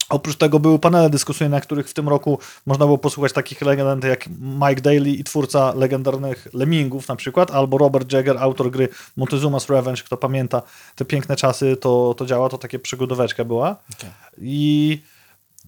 oprócz 0.09 0.37
tego 0.37 0.61
były 0.61 0.79
panele 0.79 1.11
dyskusyjne, 1.11 1.57
na 1.57 1.61
których 1.61 1.89
w 1.89 1.95
tym 1.95 2.09
roku 2.09 2.39
można 2.67 2.85
było 2.85 2.99
posłuchać 2.99 3.33
takich 3.33 3.63
legend 3.63 4.05
jak 4.05 4.29
Mike 4.41 4.81
Daly 4.81 5.11
i 5.11 5.25
twórca 5.25 5.75
legendarnych 5.75 6.49
Lemmingów 6.53 7.09
na 7.09 7.17
przykład, 7.17 7.51
albo 7.51 7.79
Robert 7.79 8.13
Jagger, 8.13 8.39
autor 8.39 8.71
gry 8.71 8.89
Montezuma's 9.19 9.71
Revenge, 9.71 10.03
kto 10.03 10.17
pamięta 10.17 10.63
te 10.95 11.05
piękne 11.05 11.37
czasy, 11.37 11.77
to, 11.77 12.15
to 12.19 12.27
działa, 12.27 12.49
to 12.49 12.59
takie 12.59 12.79
przygodóweczka 12.79 13.45
była. 13.45 13.77
Okej. 13.99 14.11
I 14.39 15.03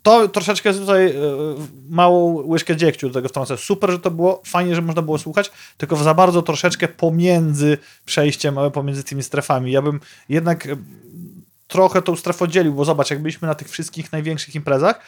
to 0.03 0.29
troszeczkę 0.29 0.75
tutaj 0.75 1.07
e, 1.07 1.15
małą 1.89 2.47
łyżkę 2.47 2.77
dziegciu 2.77 3.09
do 3.09 3.15
tego 3.15 3.29
wtrącę. 3.29 3.57
Super, 3.57 3.91
że 3.91 3.99
to 3.99 4.11
było, 4.11 4.43
fajnie, 4.47 4.75
że 4.75 4.83
można 4.83 5.03
było 5.03 5.19
słuchać, 5.19 5.51
tylko 5.77 5.97
za 5.97 6.15
bardzo 6.15 6.43
troszeczkę 6.43 6.89
pomiędzy 6.89 7.79
przejściem, 8.05 8.57
pomiędzy 8.73 9.05
tymi 9.05 9.23
strefami. 9.23 9.73
Ja 9.73 9.83
bym 9.83 10.01
jednak 10.29 10.67
e, 10.67 10.77
trochę 11.69 12.03
tą 12.03 12.17
strefę 12.17 12.45
oddzielił, 12.45 12.75
bo 12.75 12.85
zobacz, 12.85 13.11
jak 13.11 13.23
byliśmy 13.23 13.49
na 13.49 13.55
tych 13.55 13.71
wszystkich 13.71 14.13
największych 14.13 14.55
imprezach, 14.55 15.01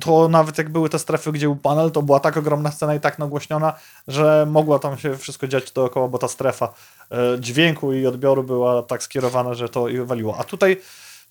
to 0.00 0.28
nawet 0.28 0.58
jak 0.58 0.68
były 0.68 0.88
te 0.88 0.98
strefy, 0.98 1.32
gdzie 1.32 1.46
był 1.46 1.56
panel, 1.56 1.90
to 1.90 2.02
była 2.02 2.20
tak 2.20 2.36
ogromna 2.36 2.70
scena 2.70 2.94
i 2.94 3.00
tak 3.00 3.18
nagłośniona, 3.18 3.72
że 4.08 4.46
mogła 4.50 4.78
tam 4.78 4.98
się 4.98 5.16
wszystko 5.16 5.48
dziać 5.48 5.72
dookoła, 5.72 6.08
bo 6.08 6.18
ta 6.18 6.28
strefa 6.28 6.74
e, 7.10 7.40
dźwięku 7.40 7.92
i 7.92 8.06
odbioru 8.06 8.42
była 8.42 8.82
tak 8.82 9.02
skierowana, 9.02 9.54
że 9.54 9.68
to 9.68 9.88
i 9.88 9.98
waliło. 9.98 10.38
A 10.38 10.44
tutaj 10.44 10.76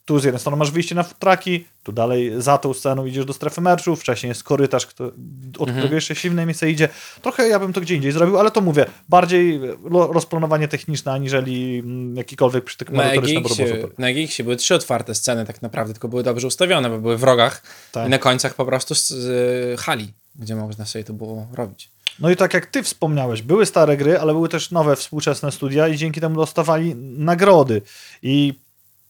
tu 0.06 0.20
z 0.20 0.24
jednej 0.24 0.40
strony 0.40 0.58
masz 0.58 0.72
wyjście 0.72 0.96
na 0.96 1.04
traki, 1.04 1.66
tu 1.84 1.92
dalej 1.92 2.32
za 2.38 2.58
tą 2.58 2.74
sceną 2.74 3.06
idziesz 3.06 3.26
do 3.26 3.34
strefy 3.34 3.62
meczu, 3.62 3.96
wcześniej 3.96 4.30
jest 4.30 4.44
korytarz, 4.44 4.86
kto, 4.86 5.12
od 5.60 5.72
którego 5.72 5.96
jeszcze 5.96 6.16
się 6.16 6.30
w 6.30 6.32
inne 6.32 6.46
miejsce 6.46 6.72
idzie. 6.72 6.90
Trochę 7.22 7.48
ja 7.48 7.60
bym 7.60 7.74
to 7.74 7.82
gdzie 7.82 7.96
indziej 7.96 8.12
zrobił, 8.12 8.40
ale 8.40 8.52
to 8.52 8.62
mówię, 8.62 8.86
bardziej 9.10 9.62
rozplanowanie 9.90 10.68
techniczne, 10.68 11.12
aniżeli 11.12 11.80
mm, 11.80 12.16
jakikolwiek 12.16 12.64
przytyk 12.64 12.90
merytoryczny, 12.90 13.68
super. 13.68 13.90
na 13.98 14.10
EGX-ie 14.10 14.44
były 14.44 14.56
trzy 14.56 14.76
otwarte 14.76 15.16
sceny 15.16 15.46
tak 15.46 15.62
naprawdę, 15.62 15.94
tylko 15.94 16.08
były 16.08 16.24
dobrze 16.24 16.48
ustawione, 16.48 16.90
bo 16.90 16.98
były 16.98 17.18
w 17.18 17.24
rogach 17.24 17.62
Tak. 17.92 18.08
i 18.08 18.10
na 18.10 18.18
końcach 18.18 18.54
po 18.54 18.66
prostu 18.66 18.96
z, 18.96 19.08
z 19.08 19.80
hali, 19.80 20.14
gdzie 20.36 20.56
można 20.56 20.86
sobie 20.86 21.04
to 21.04 21.14
było 21.14 21.48
robić. 21.54 21.90
No 22.20 22.30
i 22.30 22.36
tak 22.36 22.54
jak 22.54 22.66
ty 22.66 22.84
wspomniałeś, 22.84 23.42
były 23.42 23.66
stare 23.66 23.98
gry, 23.98 24.20
ale 24.20 24.34
były 24.34 24.50
też 24.50 24.72
nowe, 24.72 24.96
współczesne 24.96 25.52
studia 25.52 25.88
i 25.88 25.98
dzięki 25.98 26.22
temu 26.22 26.36
dostawali 26.36 26.96
nagrody. 27.18 27.82
I 28.22 28.65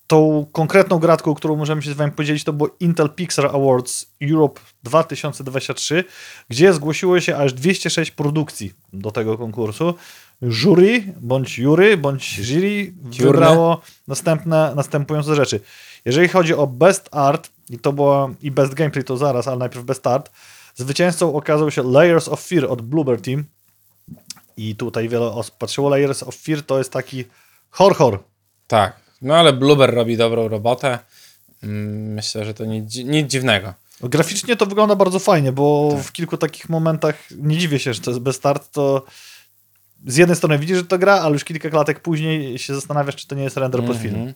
tą 0.08 0.46
konkretną 0.52 1.00
gratką, 1.00 1.36
którą 1.36 1.56
możemy 1.56 1.82
się 1.82 1.92
z 1.92 1.94
wami 1.94 2.12
podzielić, 2.12 2.44
to 2.44 2.54
było 2.54 2.70
Intel 2.80 3.10
Pixar 3.10 3.46
Awards 3.46 4.06
Europe 4.32 4.62
2023, 4.84 6.04
gdzie 6.50 6.74
zgłosiło 6.74 7.20
się 7.20 7.38
aż 7.38 7.54
206 7.54 8.12
produkcji 8.12 8.74
do 8.94 9.12
tego 9.12 9.38
konkursu. 9.38 9.94
Jury, 10.42 11.14
bądź 11.22 11.56
jury, 11.56 11.98
bądź 11.98 12.36
jury 12.36 12.94
wybrało 13.02 13.82
następne, 14.08 14.74
następujące 14.76 15.36
rzeczy. 15.36 15.60
Jeżeli 16.06 16.28
chodzi 16.28 16.54
o 16.54 16.68
Best 16.68 17.10
Art, 17.12 17.50
i 17.70 17.80
to 17.80 17.94
było 17.94 18.30
i 18.42 18.52
Best 18.52 18.74
Gameplay 18.74 19.04
to 19.04 19.18
zaraz, 19.18 19.48
ale 19.48 19.58
najpierw 19.58 19.86
Best 19.86 20.08
Art, 20.08 20.32
zwycięzcą 20.76 21.36
okazał 21.36 21.72
się 21.72 21.84
Layers 21.84 22.28
of 22.28 22.42
Fear 22.42 22.66
od 22.66 22.82
Bloober 22.82 23.22
Team. 23.22 23.46
I 24.58 24.76
tutaj 24.76 25.10
wiele 25.10 25.26
osób 25.26 25.58
patrzyło. 25.58 25.90
Layers 25.90 26.24
of 26.24 26.36
Fear 26.36 26.64
to 26.64 26.78
jest 26.78 26.92
taki 26.92 27.26
horror. 27.70 28.20
Tak, 28.68 29.05
no 29.26 29.36
ale 29.36 29.54
Blueber 29.54 29.94
robi 29.94 30.18
dobrą 30.18 30.48
robotę. 30.48 31.00
Mm, 31.64 32.14
Myślę, 32.14 32.46
że 32.46 32.54
to 32.54 32.66
nic, 32.66 32.96
nic 32.96 33.32
dziwnego. 33.32 33.74
Graficznie 34.02 34.56
to 34.56 34.66
wygląda 34.66 34.96
bardzo 34.96 35.20
fajnie, 35.20 35.52
bo 35.52 35.90
Tak. 35.96 36.04
w 36.06 36.12
kilku 36.12 36.38
takich 36.38 36.70
momentach 36.70 37.16
nie 37.32 37.58
dziwię 37.58 37.80
się, 37.80 37.94
że 37.94 38.02
to 38.02 38.12
jest 38.12 38.22
Best 38.22 38.46
Art, 38.46 38.72
to 38.72 39.06
z 40.08 40.16
jednej 40.18 40.38
strony 40.38 40.60
widzisz, 40.60 40.78
że 40.78 40.86
to 40.86 40.98
gra, 40.98 41.14
ale 41.14 41.34
już 41.34 41.44
kilka 41.44 41.70
klatek 41.70 42.00
później 42.00 42.60
się 42.60 42.76
zastanawiasz, 42.76 43.16
czy 43.16 43.28
to 43.28 43.36
nie 43.36 43.44
jest 43.44 43.58
render 43.58 43.84
pod 43.84 43.98
film. 43.98 44.16
Mhm. 44.16 44.34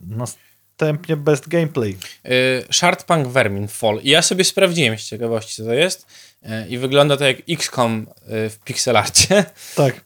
Następnie 0.00 1.16
Best 1.16 1.48
Gameplay. 1.48 1.96
Y, 2.26 2.64
Shardpunk 2.72 3.28
Vermin 3.28 3.68
Fall. 3.68 4.00
Ja 4.04 4.22
sobie 4.22 4.44
sprawdziłem 4.44 4.98
z 4.98 5.04
ciekawości, 5.04 5.56
co 5.56 5.64
to 5.64 5.72
jest. 5.74 6.06
Y, 6.42 6.68
I 6.68 6.78
wygląda 6.78 7.16
to 7.16 7.24
jak 7.24 7.36
XCOM 7.50 8.06
y, 8.46 8.50
w 8.50 8.58
pixelarcie. 8.64 9.44
Tak. 9.74 10.00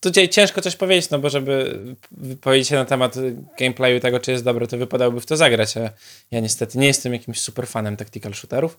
Tutaj 0.00 0.28
ciężko 0.28 0.60
coś 0.60 0.76
powiedzieć, 0.76 1.10
no 1.10 1.18
bo 1.18 1.30
żeby 1.30 1.78
wypowiedzieć 2.10 2.68
się 2.68 2.74
na 2.74 2.84
temat 2.84 3.14
gameplayu 3.58 4.00
tego, 4.00 4.20
czy 4.20 4.30
jest 4.30 4.44
dobre, 4.44 4.66
to 4.66 4.78
wypadałoby 4.78 5.20
w 5.20 5.26
to 5.26 5.36
zagrać, 5.36 5.76
a 5.76 5.90
ja 6.30 6.40
niestety 6.40 6.78
nie 6.78 6.86
jestem 6.86 7.12
jakimś 7.12 7.40
super 7.40 7.66
fanem 7.66 7.96
tactical 7.96 8.34
shooterów, 8.34 8.78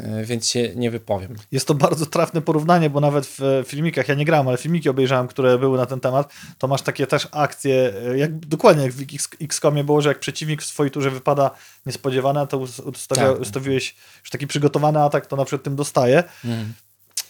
y, 0.00 0.24
więc 0.24 0.48
się 0.48 0.68
nie 0.76 0.90
wypowiem. 0.90 1.36
Jest 1.52 1.66
to 1.68 1.74
bardzo 1.74 2.06
trafne 2.06 2.40
porównanie, 2.40 2.90
bo 2.90 3.00
nawet 3.00 3.26
w 3.26 3.42
e, 3.42 3.64
filmikach, 3.66 4.08
ja 4.08 4.14
nie 4.14 4.24
grałem, 4.24 4.48
ale 4.48 4.56
filmiki 4.56 4.88
obejrzałem, 4.88 5.28
które 5.28 5.58
były 5.58 5.78
na 5.78 5.86
ten 5.86 6.00
temat, 6.00 6.32
to 6.58 6.68
masz 6.68 6.82
takie 6.82 7.06
też 7.06 7.28
akcje, 7.32 7.92
e, 8.10 8.18
jak, 8.18 8.38
dokładnie 8.38 8.82
jak 8.82 8.92
w 8.92 9.04
XCOMie 9.40 9.84
było, 9.84 10.00
że 10.00 10.08
jak 10.08 10.18
przeciwnik 10.20 10.62
w 10.62 10.66
swojej 10.66 10.90
turze 10.90 11.10
wypada 11.10 11.50
niespodziewane, 11.86 12.46
to 12.46 12.58
us- 12.58 12.80
ustawia, 12.80 13.32
Tak. 13.32 13.40
ustawiłeś 13.40 13.94
już 14.20 14.30
taki 14.30 14.46
przygotowany 14.46 15.00
atak, 15.00 15.26
to 15.26 15.36
na 15.36 15.44
przykład 15.44 15.62
tym 15.62 15.73
dostaje. 15.74 16.24
Mhm. 16.44 16.72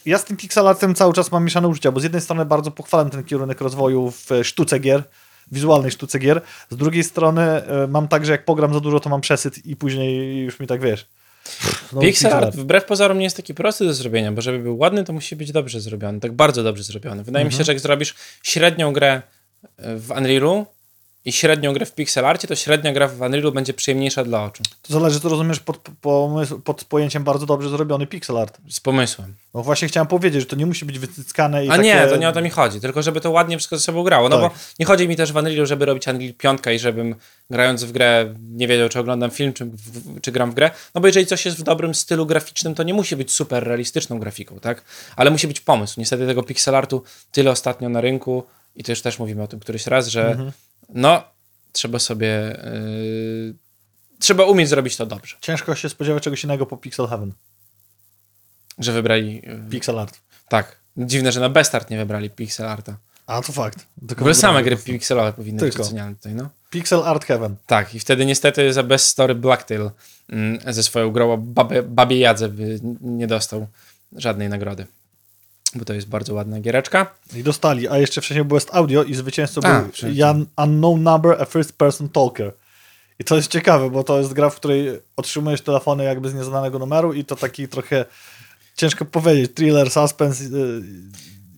Ja 0.05 0.17
z 0.17 0.25
tym 0.25 0.37
pixelartem 0.37 0.95
cały 0.95 1.13
czas 1.13 1.31
mam 1.31 1.43
mieszane 1.43 1.67
uczucia, 1.67 1.91
bo 1.91 1.99
z 1.99 2.03
jednej 2.03 2.21
strony 2.21 2.45
bardzo 2.45 2.71
pochwalam 2.71 3.09
ten 3.09 3.23
kierunek 3.23 3.61
rozwoju 3.61 4.11
w 4.11 4.31
e, 4.31 4.43
sztuce 4.43 4.79
gier, 4.79 5.03
wizualnej 5.51 5.91
sztuce 5.91 6.19
gier, 6.19 6.41
z 6.69 6.75
drugiej 6.75 7.03
strony 7.03 7.41
e, 7.41 7.87
mam 7.87 8.07
tak, 8.07 8.25
że 8.25 8.31
jak 8.31 8.45
pogram 8.45 8.73
za 8.73 8.79
dużo, 8.79 8.99
to 8.99 9.09
mam 9.09 9.21
przesyt 9.21 9.65
i 9.65 9.75
później 9.75 10.37
już 10.43 10.59
mi 10.59 10.67
tak 10.67 10.81
wiesz. 10.81 11.07
No, 11.93 12.01
Pixel 12.01 12.33
art 12.33 12.55
wbrew 12.55 12.85
pozorom 12.85 13.17
nie 13.17 13.23
jest 13.23 13.37
taki 13.37 13.53
prosty 13.53 13.85
do 13.85 13.93
zrobienia, 13.93 14.31
bo 14.31 14.41
żeby 14.41 14.59
był 14.59 14.77
ładny, 14.77 15.03
to 15.03 15.13
musi 15.13 15.35
być 15.35 15.51
dobrze 15.51 15.81
zrobiony, 15.81 16.19
tak 16.19 16.31
bardzo 16.31 16.63
dobrze 16.63 16.83
zrobiony. 16.83 17.23
Wydaje 17.23 17.45
mi 17.45 17.53
się, 17.53 17.63
że 17.63 17.71
jak 17.71 17.81
zrobisz 17.81 18.15
średnią 18.43 18.93
grę 18.93 19.21
y, 19.63 19.99
w 19.99 20.11
Unrealu 20.11 20.65
i 21.25 21.31
średnią 21.31 21.73
grę 21.73 21.85
w 21.85 21.91
pixel 21.95 22.25
arcie, 22.25 22.47
to 22.47 22.55
średnia 22.55 22.93
gra 22.93 23.07
w 23.07 23.21
Unrealu 23.21 23.51
będzie 23.51 23.73
przyjemniejsza 23.73 24.23
dla 24.23 24.43
oczu. 24.43 24.63
To 24.81 24.93
zależy, 24.93 25.19
co 25.19 25.29
rozumiesz 25.29 25.59
pod, 25.59 25.77
pomysł, 26.01 26.59
pod 26.59 26.83
pojęciem 26.83 27.23
bardzo 27.23 27.45
dobrze 27.45 27.69
zrobiony 27.69 28.07
pixel 28.07 28.37
art. 28.37 28.57
Z 28.69 28.79
pomysłem. 28.79 29.33
No 29.53 29.63
właśnie 29.63 29.87
chciałem 29.87 30.07
powiedzieć, 30.07 30.41
że 30.41 30.47
to 30.47 30.55
nie 30.55 30.65
musi 30.65 30.85
być 30.85 30.99
wycyckane 30.99 31.65
i 31.65 31.69
A 31.69 31.71
takie... 31.71 31.83
nie, 31.83 32.07
to 32.07 32.15
nie 32.17 32.29
o 32.29 32.31
to 32.31 32.41
mi 32.41 32.49
chodzi, 32.49 32.79
tylko 32.79 33.01
żeby 33.01 33.21
to 33.21 33.31
ładnie 33.31 33.57
wszystko 33.57 33.77
ze 33.77 33.83
sobą 33.83 34.03
grało. 34.03 34.29
No 34.29 34.39
Tak. 34.41 34.51
bo 34.51 34.57
nie 34.79 34.85
chodzi 34.85 35.07
mi 35.07 35.15
też 35.15 35.31
w 35.31 35.35
Unrealu, 35.35 35.65
żeby 35.65 35.85
robić 35.85 36.07
Unreal 36.07 36.33
5 36.33 36.59
i 36.75 36.79
żebym 36.79 37.15
grając 37.49 37.83
w 37.83 37.91
grę 37.91 38.33
nie 38.51 38.67
wiedział, 38.67 38.89
czy 38.89 38.99
oglądam 38.99 39.31
film, 39.31 39.53
czy, 39.53 39.67
czy 40.21 40.31
gram 40.31 40.51
w 40.51 40.53
grę. 40.53 40.71
No 40.95 41.01
bo 41.01 41.07
jeżeli 41.07 41.25
coś 41.25 41.45
jest 41.45 41.57
w 41.57 41.63
dobrym 41.63 41.95
stylu 41.95 42.25
graficznym, 42.25 42.75
to 42.75 42.83
nie 42.83 42.93
musi 42.93 43.15
być 43.15 43.31
super 43.31 43.63
realistyczną 43.63 44.19
grafiką, 44.19 44.59
tak? 44.59 44.83
Ale 45.15 45.31
musi 45.31 45.47
być 45.47 45.59
pomysł. 45.61 45.93
Niestety 45.97 46.27
tego 46.27 46.43
pixel 46.43 46.75
artu 46.75 47.03
tyle 47.31 47.51
ostatnio 47.51 47.89
na 47.89 48.01
rynku 48.01 48.43
i 48.75 48.83
to 48.83 48.91
już 48.91 49.01
też 49.01 49.19
mówimy 49.19 49.43
o 49.43 49.47
tym 49.47 49.59
któryś 49.59 49.87
raz, 49.87 50.07
że 50.07 50.27
Mhm. 50.31 50.51
No, 50.89 51.23
trzeba 51.71 51.99
sobie... 51.99 52.57
Yy, 53.47 53.55
trzeba 54.19 54.45
umieć 54.45 54.69
zrobić 54.69 54.95
to 54.97 55.05
dobrze. 55.05 55.37
Ciężko 55.41 55.75
się 55.75 55.89
spodziewać 55.89 56.23
czegoś 56.23 56.43
innego 56.43 56.65
po 56.65 56.77
Pixel 56.77 57.07
Heaven. 57.07 57.33
Że 58.77 58.91
wybrali... 58.91 59.35
Yy, 59.35 59.69
Pixel 59.69 59.99
art. 59.99 60.19
tak. 60.49 60.85
Dziwne, 60.97 61.31
że 61.31 61.39
na 61.39 61.49
Best 61.49 61.75
Art 61.75 61.89
nie 61.89 61.97
wybrali 61.97 62.29
pixel 62.29 62.65
arta. 62.67 62.97
A 63.27 63.41
to 63.41 63.51
fakt. 63.53 63.87
W 63.97 64.07
Tylko 64.07 64.21
ogóle 64.21 64.33
w 64.33 64.37
same 64.37 64.63
grach. 64.63 64.79
gry 64.83 64.93
pikselowe 64.93 65.33
powinny 65.33 65.59
Tylko. 65.59 65.77
być 65.77 65.87
oceniane 65.87 66.15
tutaj, 66.15 66.35
no. 66.35 66.49
Pixel 66.69 67.03
Art 67.03 67.25
Heaven. 67.25 67.55
Tak, 67.65 67.95
i 67.95 67.99
wtedy 67.99 68.25
niestety 68.25 68.73
za 68.73 68.83
Best 68.83 69.05
Story 69.05 69.35
Blacktail 69.35 69.91
mm, 70.29 70.73
ze 70.73 70.83
swoją 70.83 71.11
grą 71.11 71.37
babie, 71.37 71.83
babie 71.83 72.19
Jadze 72.19 72.49
by 72.49 72.79
nie 73.01 73.27
dostał 73.27 73.67
żadnej 74.11 74.49
nagrody. 74.49 74.87
Bo 75.75 75.85
to 75.85 75.93
jest 75.93 76.07
bardzo 76.07 76.33
ładna 76.33 76.59
giereczka. 76.59 77.15
I 77.35 77.43
dostali, 77.43 77.87
a 77.87 77.97
jeszcze 77.97 78.21
wcześniej 78.21 78.45
było 78.45 78.57
West 78.57 78.69
Audio 78.73 79.03
i 79.03 79.13
zwycięzcą 79.15 79.61
A, 79.63 79.81
był. 79.81 80.11
Jan 80.13 80.45
Unknown 80.57 81.03
Number, 81.03 81.41
a 81.41 81.45
First 81.45 81.73
Person 81.73 82.09
Talker. 82.09 82.53
I 83.19 83.23
to 83.23 83.35
jest 83.35 83.51
ciekawe, 83.51 83.89
bo 83.89 84.03
to 84.03 84.19
jest 84.19 84.33
gra, 84.33 84.49
w 84.49 84.55
której 84.55 84.89
otrzymujesz 85.17 85.61
telefony 85.61 86.03
jakby 86.03 86.29
z 86.29 86.33
nieznanego 86.33 86.79
numeru 86.79 87.13
i 87.13 87.25
to 87.25 87.35
taki 87.35 87.67
trochę, 87.67 88.05
ciężko 88.75 89.05
powiedzieć, 89.05 89.51
thriller, 89.55 89.91
suspense 89.91 90.43
y, 90.43 90.49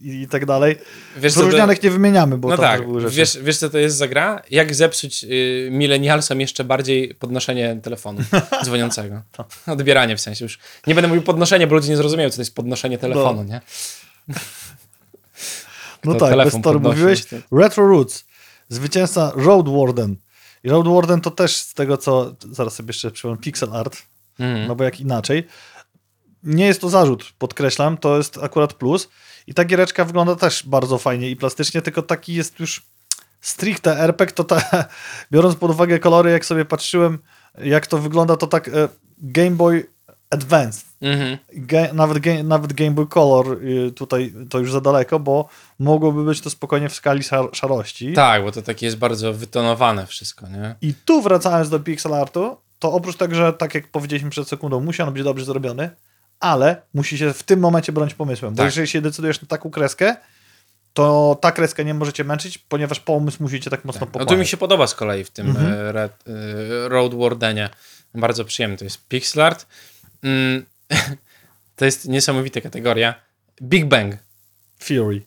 i, 0.02 0.22
i 0.22 0.28
tak 0.28 0.46
dalej. 0.46 0.76
Wiesz, 1.18 1.34
co 1.34 1.40
to- 1.50 1.74
nie 1.84 1.92
wymieniamy, 1.92 2.38
bo 2.38 2.50
no 2.50 2.58
tam 2.58 2.66
tak, 2.66 2.80
też 2.80 2.88
były 2.88 3.02
rzeczy. 3.02 3.16
wiesz, 3.16 3.38
wiesz 3.42 3.58
co 3.58 3.70
to 3.70 3.78
jest 3.78 3.98
za 3.98 4.08
gra? 4.08 4.42
Jak 4.52 4.76
zepsuć 4.76 5.24
y, 5.24 5.70
milenialsom 5.72 6.42
jeszcze 6.42 6.64
bardziej 6.64 7.16
podnoszenie 7.16 7.80
telefonu 7.84 8.20
dzwoniącego. 8.66 9.22
Odbieranie 9.68 10.18
w 10.18 10.22
sensie 10.22 10.46
już. 10.46 10.60
Nie 10.88 10.96
będę 10.96 11.08
mówił 11.08 11.24
podnoszenie, 11.24 11.68
bo 11.68 11.76
ludzie 11.76 11.90
nie 11.90 11.98
zrozumieją, 11.98 12.30
co 12.30 12.36
to 12.36 12.42
jest 12.42 12.56
podnoszenie 12.56 12.98
telefonu, 12.98 13.44
nie? 13.44 13.62
no 16.04 16.16
kto 16.16 16.26
tak, 16.28 16.52
podnosi, 16.52 16.80
mówiłeś. 16.96 17.26
to- 17.26 17.36
Retro 17.58 17.88
Roots, 17.88 18.26
zwycięzca 18.70 19.32
Road 19.36 19.70
Warden. 19.70 20.16
I 20.64 20.70
Road 20.70 20.88
Warden 20.88 21.22
to 21.22 21.32
też 21.32 21.56
z 21.58 21.74
tego, 21.74 21.98
co, 21.98 22.36
zaraz 22.52 22.74
sobie 22.76 22.88
jeszcze 22.90 23.12
przypomnę, 23.12 23.38
pixel 23.42 23.74
art, 23.74 23.98
Mhm. 24.40 24.68
no 24.68 24.76
bo 24.76 24.84
jak 24.84 25.00
inaczej. 25.00 25.48
Nie 26.44 26.66
jest 26.66 26.82
to 26.82 26.90
zarzut, 26.90 27.34
podkreślam, 27.38 27.98
to 27.98 28.18
jest 28.18 28.38
akurat 28.38 28.74
plus. 28.74 29.10
I 29.48 29.54
ta 29.54 29.66
giereczka 29.66 30.06
wygląda 30.06 30.36
też 30.36 30.64
bardzo 30.64 30.98
fajnie 30.98 31.30
i 31.30 31.36
plastycznie, 31.36 31.82
tylko 31.82 32.02
taki 32.02 32.34
jest 32.34 32.60
już 32.60 32.86
stricte 33.42 34.00
RPG, 34.00 34.34
to 34.36 34.44
ta, 34.44 34.62
biorąc 35.32 35.56
pod 35.56 35.72
uwagę 35.72 36.00
kolory, 36.00 36.32
jak 36.32 36.46
sobie 36.46 36.66
patrzyłem, 36.66 37.20
jak 37.58 37.88
to 37.88 37.98
wygląda, 37.98 38.38
to 38.38 38.48
tak 38.48 38.68
e, 38.68 38.72
Game 39.18 39.52
Boy 39.52 39.90
Advance. 40.30 40.82
Mhm. 41.02 41.38
Ga, 41.54 41.94
nawet, 41.94 42.20
ga, 42.20 42.44
nawet 42.44 42.74
Game 42.74 42.92
Boy 42.92 43.08
Color 43.08 43.64
y, 43.64 43.92
tutaj 43.92 44.34
to 44.50 44.60
już 44.60 44.72
za 44.72 44.82
daleko, 44.82 45.20
bo 45.20 45.50
mogłoby 45.80 46.24
być 46.26 46.42
to 46.42 46.50
spokojnie 46.50 46.90
w 46.90 46.94
skali 46.96 47.24
szar, 47.24 47.46
szarości. 47.54 48.14
Tak, 48.14 48.44
bo 48.44 48.52
to 48.52 48.62
takie 48.62 48.86
jest 48.86 48.98
bardzo 48.98 49.34
wytonowane 49.34 50.08
wszystko, 50.08 50.48
nie? 50.48 50.76
I 50.82 50.94
tu 51.06 51.22
wracając 51.22 51.70
do 51.70 51.80
pixel 51.80 52.14
artu, 52.14 52.58
to 52.80 52.92
oprócz 52.92 53.18
tego, 53.18 53.36
że 53.36 53.54
tak 53.54 53.76
jak 53.76 53.88
powiedzieliśmy 53.88 54.30
przed 54.30 54.48
sekundą, 54.48 54.80
musi 54.80 55.02
on 55.02 55.14
być 55.14 55.24
dobrze 55.24 55.46
zrobiony, 55.46 55.90
ale 56.40 56.82
musi 56.94 57.18
się 57.18 57.34
w 57.34 57.44
tym 57.44 57.60
momencie 57.60 57.92
bronić 57.92 58.14
pomysłem. 58.14 58.54
Bo 58.54 58.58
Tak. 58.58 58.66
jeżeli 58.66 58.88
się 58.88 59.02
decydujesz 59.02 59.42
na 59.42 59.48
taką 59.48 59.70
kreskę, 59.70 60.16
to 60.94 61.38
ta 61.42 61.52
kreska 61.52 61.84
nie 61.84 61.94
możecie 61.94 62.24
męczyć, 62.24 62.58
ponieważ 62.58 63.00
pomysł 63.00 63.38
musicie 63.44 63.70
tak 63.70 63.86
mocno 63.86 64.00
No 64.02 64.06
poprawić. 64.08 64.30
tu 64.30 64.38
mi 64.38 64.46
się 64.48 64.58
podoba 64.58 64.88
z 64.88 64.96
kolei 64.96 65.24
w 65.24 65.30
tym 65.32 65.48
Mhm. 65.48 65.74
e, 65.74 65.92
Red, 65.92 66.12
e, 66.28 66.90
Road 66.90 67.16
Wardenie. 67.16 67.70
Bardzo 68.16 68.46
przyjemny. 68.46 68.78
To 68.78 68.84
jest 68.84 69.08
pixel 69.08 69.42
art. 69.44 69.66
Mm, 70.24 70.66
to 71.76 71.86
jest 71.86 72.08
niesamowita 72.08 72.62
kategoria. 72.62 73.16
Big 73.62 73.86
Bang. 73.86 74.16
Fury. 74.80 75.22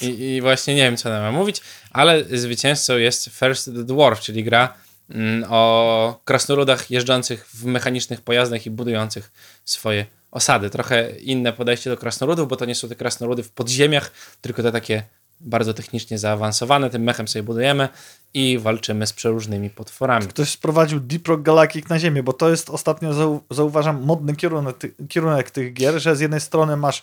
I, 0.00 0.06
I 0.06 0.40
właśnie 0.40 0.74
nie 0.74 0.82
wiem, 0.82 0.96
co 0.96 1.08
mam 1.08 1.34
mówić, 1.34 1.60
ale 1.90 2.24
zwycięzcą 2.24 2.96
jest 2.96 3.24
First 3.24 3.64
the 3.64 3.84
Dwarf, 3.84 4.20
czyli 4.20 4.44
gra 4.44 4.74
mm, 5.10 5.44
o 5.48 6.20
krasnoludach 6.24 6.90
jeżdżących 6.90 7.48
w 7.48 7.64
mechanicznych 7.64 8.20
pojazdach 8.20 8.66
i 8.66 8.70
budujących 8.70 9.32
swoje 9.64 10.06
osady. 10.30 10.70
Trochę 10.70 11.10
inne 11.10 11.52
podejście 11.52 11.90
do 11.90 11.96
krasnoludów, 11.96 12.48
bo 12.48 12.56
to 12.56 12.64
nie 12.64 12.74
są 12.74 12.88
te 12.88 12.94
krasnoludy 12.94 13.42
w 13.42 13.50
podziemiach, 13.50 14.12
tylko 14.40 14.62
te 14.62 14.72
takie 14.72 15.02
bardzo 15.40 15.74
technicznie 15.74 16.18
zaawansowane. 16.18 16.90
Tym 16.90 17.02
mechem 17.02 17.28
sobie 17.28 17.42
budujemy 17.42 17.88
i 18.34 18.58
walczymy 18.58 19.06
z 19.06 19.12
przeróżnymi 19.12 19.70
potworami. 19.70 20.26
Ktoś 20.26 20.50
sprowadził 20.50 21.00
Deep 21.00 21.28
Rock 21.28 21.42
Galactic 21.42 21.88
na 21.88 21.98
ziemię, 21.98 22.22
bo 22.22 22.32
to 22.32 22.50
jest 22.50 22.70
ostatnio, 22.70 23.14
zau, 23.14 23.40
zauważam, 23.50 24.02
modny 24.02 24.36
kierunek, 24.36 24.76
kierunek 25.08 25.50
tych 25.50 25.72
gier, 25.74 26.00
że 26.02 26.16
z 26.16 26.20
jednej 26.20 26.40
strony 26.40 26.76
masz 26.76 27.02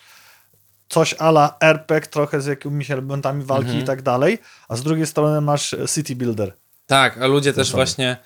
coś 0.89 1.13
ala 1.13 1.57
RPG, 1.61 2.07
trochę 2.09 2.41
z 2.41 2.45
jakimiś 2.45 2.91
elementami 2.91 3.43
walki 3.43 3.65
Mhm. 3.65 3.83
i 3.83 3.87
tak 3.87 4.01
dalej, 4.01 4.37
a 4.69 4.75
z 4.75 4.83
drugiej 4.83 5.07
strony 5.07 5.41
masz 5.41 5.75
City 5.93 6.15
Builder. 6.15 6.53
Tak, 6.91 7.17
a 7.17 7.27
ludzie 7.27 7.53
też 7.53 7.71
właśnie, 7.71 8.17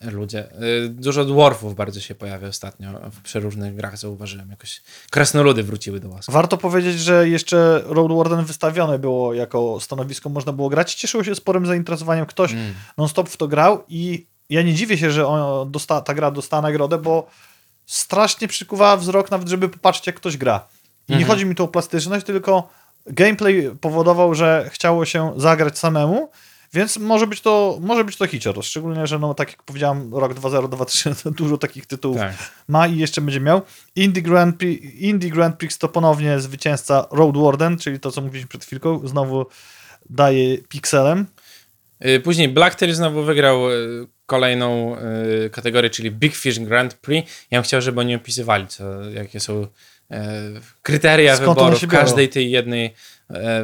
ludzie, 0.00 0.48
y, 0.84 0.88
dużo 0.88 1.24
dwarfów 1.24 1.74
bardzo 1.74 2.00
się 2.00 2.14
pojawia 2.14 2.48
ostatnio 2.48 3.10
w 3.10 3.20
przeróżnych 3.22 3.74
grach, 3.76 3.98
zauważyłem. 3.98 4.50
Jakoś 4.50 4.82
krasnoludy 5.10 5.62
wróciły 5.62 6.00
do 6.00 6.08
łaski. 6.08 6.32
Warto 6.32 6.56
powiedzieć, 6.56 7.00
że 7.00 7.28
jeszcze 7.28 7.82
Road 7.86 8.12
Warden 8.12 8.44
wystawione 8.44 8.98
było 8.98 9.34
jako 9.34 9.80
stanowisko, 9.80 10.28
można 10.28 10.52
było 10.52 10.68
grać. 10.68 10.94
Cieszyło 10.94 11.24
się 11.24 11.34
sporym 11.34 11.66
zainteresowaniem. 11.66 12.26
Ktoś 12.26 12.52
Mm. 12.52 12.74
non-stop 12.98 13.28
w 13.28 13.36
to 13.36 13.48
grał 13.48 13.84
i 13.88 14.26
ja 14.50 14.62
nie 14.62 14.74
dziwię 14.74 14.98
się, 14.98 15.10
że 15.10 15.26
on 15.26 15.70
dosta, 15.72 16.00
ta 16.00 16.14
gra 16.14 16.30
dostała 16.30 16.62
nagrodę, 16.62 16.98
bo 16.98 17.26
strasznie 17.86 18.48
przykuwała 18.48 18.96
wzrok, 18.96 19.30
nawet 19.30 19.48
żeby 19.48 19.68
popatrzeć, 19.68 20.06
jak 20.06 20.16
ktoś 20.16 20.36
gra. 20.36 20.66
I 21.08 21.12
nie 21.12 21.18
Mhm. 21.18 21.32
chodzi 21.32 21.46
mi 21.46 21.54
tu 21.54 21.64
o 21.64 21.68
plastyczność, 21.68 22.26
tylko 22.26 22.68
gameplay 23.06 23.70
powodował, 23.80 24.34
że 24.34 24.70
chciało 24.72 25.04
się 25.04 25.32
zagrać 25.36 25.78
samemu, 25.78 26.30
więc 26.72 26.98
może 26.98 27.26
być 27.26 27.40
to, 27.40 27.78
może 27.80 28.04
być 28.04 28.16
to 28.16 28.26
hicior. 28.26 28.64
Szczególnie, 28.64 29.06
że 29.06 29.18
no, 29.18 29.34
tak 29.34 29.48
jak 29.48 29.62
powiedziałem, 29.62 30.14
rok 30.14 30.34
2023 30.34 31.14
to 31.24 31.30
dużo 31.42 31.58
takich 31.58 31.86
tytułów 31.86 32.18
Tak. 32.18 32.34
ma 32.68 32.86
i 32.86 32.98
jeszcze 32.98 33.20
będzie 33.20 33.40
miał. 33.40 33.62
Indie 33.96 34.22
Grand, 34.22 34.56
Prix, 34.56 34.94
Indie 34.94 35.30
Grand 35.30 35.56
Prix 35.56 35.78
to 35.78 35.88
ponownie 35.88 36.40
zwycięzca 36.40 37.06
Road 37.10 37.36
Warden, 37.36 37.78
czyli 37.78 38.00
to, 38.00 38.12
co 38.12 38.20
mówiliśmy 38.20 38.48
przed 38.48 38.64
chwilką, 38.64 39.08
znowu 39.08 39.46
daje 40.10 40.58
pikselem. 40.58 41.26
Y, 42.06 42.20
Później 42.20 42.48
Blacktail 42.48 42.94
znowu 42.94 43.22
wygrał 43.22 43.70
y, 43.70 44.06
kolejną 44.26 44.96
y, 45.46 45.50
kategorię, 45.50 45.90
czyli 45.90 46.10
Big 46.10 46.36
Fish 46.36 46.58
Grand 46.58 46.94
Prix. 46.94 47.30
Ja 47.50 47.58
bym 47.58 47.64
chciał, 47.64 47.80
żeby 47.80 48.00
oni 48.00 48.14
opisywali, 48.14 48.66
co, 48.66 49.10
jakie 49.10 49.40
są 49.40 49.66
kryteria 50.82 51.36
Skąd 51.36 51.58
wyboru 51.58 51.76
w 51.78 51.86
każdej 51.86 52.28
tej 52.28 52.50
jednej, 52.50 52.94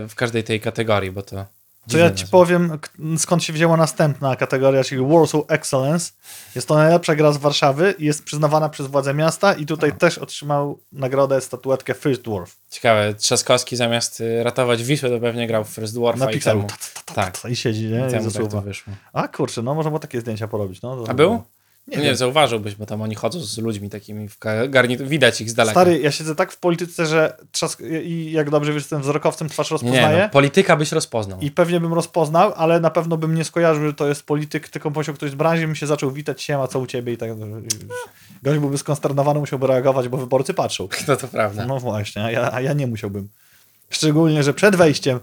w 0.08 0.14
każdej 0.14 0.44
tej 0.44 0.60
kategorii, 0.60 1.10
bo 1.10 1.22
to 1.22 1.46
To 1.90 1.98
ja 1.98 2.10
ci 2.10 2.26
powiem, 2.26 2.78
skąd 3.18 3.44
się 3.44 3.52
wzięła 3.52 3.76
następna 3.76 4.36
kategoria, 4.36 4.84
czyli 4.84 5.06
Warsaw 5.06 5.42
Excellence. 5.48 6.12
Jest 6.54 6.68
to 6.68 6.74
najlepsza 6.74 7.14
gra 7.14 7.32
z 7.32 7.36
Warszawy 7.36 7.94
i 7.98 8.04
jest 8.04 8.24
przyznawana 8.24 8.68
przez 8.68 8.86
władze 8.86 9.14
miasta 9.14 9.52
i 9.54 9.66
tutaj 9.66 9.92
też 9.92 10.18
otrzymał 10.18 10.78
nagrodę, 10.92 11.40
statuetkę 11.40 11.94
First 11.94 12.22
Dwarf. 12.22 12.56
Ciekawe, 12.70 13.14
Trzaskowski 13.14 13.76
zamiast 13.76 14.20
y, 14.20 14.42
ratować 14.42 14.82
Wisłę, 14.82 15.10
to 15.10 15.20
pewnie 15.20 15.46
grał 15.46 15.64
w 15.64 15.68
First 15.68 15.94
Dwarfa 15.94 16.26
Na 16.26 16.32
ta, 16.32 17.14
tak. 17.14 17.38
ta, 17.38 17.48
I 17.48 17.56
siedzi, 17.56 17.88
nie? 17.88 18.04
i 18.04 18.08
I 18.08 18.32
tak 18.32 18.50
to 18.50 18.60
wyszło. 18.60 18.92
A 19.12 19.28
kurczę, 19.28 19.62
no 19.62 19.74
można 19.74 19.90
było 19.90 19.98
takie 20.00 20.20
zdjęcia 20.20 20.48
porobić. 20.48 20.82
No, 20.82 21.04
A 21.08 21.14
był? 21.14 21.42
Nie, 21.86 21.96
Nie, 21.96 22.02
wiem. 22.02 22.16
zauważyłbyś, 22.16 22.74
bo 22.74 22.86
tam 22.86 23.02
oni 23.02 23.14
chodzą 23.14 23.40
z 23.40 23.58
ludźmi 23.58 23.90
takimi 23.90 24.28
w 24.28 24.38
ka- 24.38 24.66
garnitur, 24.68 25.06
widać 25.06 25.40
ich 25.40 25.50
z 25.50 25.54
daleka. 25.54 25.80
Stary, 25.80 26.00
ja 26.00 26.10
siedzę 26.10 26.34
tak 26.34 26.52
w 26.52 26.56
polityce, 26.56 27.06
że 27.06 27.36
trzask... 27.52 27.80
i 28.04 28.32
jak 28.32 28.50
dobrze 28.50 28.72
wiesz, 28.72 28.82
jestem 28.82 29.02
wzrokowcem, 29.02 29.48
twarz 29.48 29.70
nie, 29.70 29.74
rozpoznaję. 29.74 30.18
no, 30.22 30.28
polityka 30.28 30.76
byś 30.76 30.92
rozpoznał. 30.92 31.40
I 31.40 31.50
pewnie 31.50 31.80
bym 31.80 31.92
rozpoznał, 31.92 32.52
ale 32.56 32.80
na 32.80 32.90
pewno 32.90 33.16
bym 33.16 33.34
nie 33.34 33.44
skojarzył, 33.44 33.86
że 33.86 33.94
to 33.94 34.08
jest 34.08 34.22
polityk, 34.26 34.68
tylko 34.68 34.90
musiał 34.90 35.14
ktoś 35.14 35.30
z 35.30 35.34
branży, 35.34 35.66
bym 35.66 35.76
się 35.76 35.86
zaczął 35.86 36.10
witać, 36.10 36.42
siema, 36.42 36.68
co 36.68 36.78
u 36.78 36.86
ciebie 36.86 37.12
i 37.12 37.16
tak 37.16 37.38
dalej. 37.38 37.62
Gość 38.42 38.58
byłby 38.60 38.78
skonsternowany, 38.78 39.40
musiałby 39.40 39.66
reagować, 39.66 40.08
bo 40.08 40.16
wyborcy 40.16 40.54
patrzą. 40.54 40.88
No 41.08 41.16
to 41.16 41.28
prawda. 41.28 41.66
No 41.66 41.80
właśnie, 41.80 42.24
a 42.24 42.30
ja, 42.30 42.52
a 42.52 42.60
ja 42.60 42.72
nie 42.72 42.86
musiałbym. 42.86 43.28
Szczególnie, 43.90 44.42
że 44.42 44.54
przed 44.54 44.76
wejściem 44.76 45.20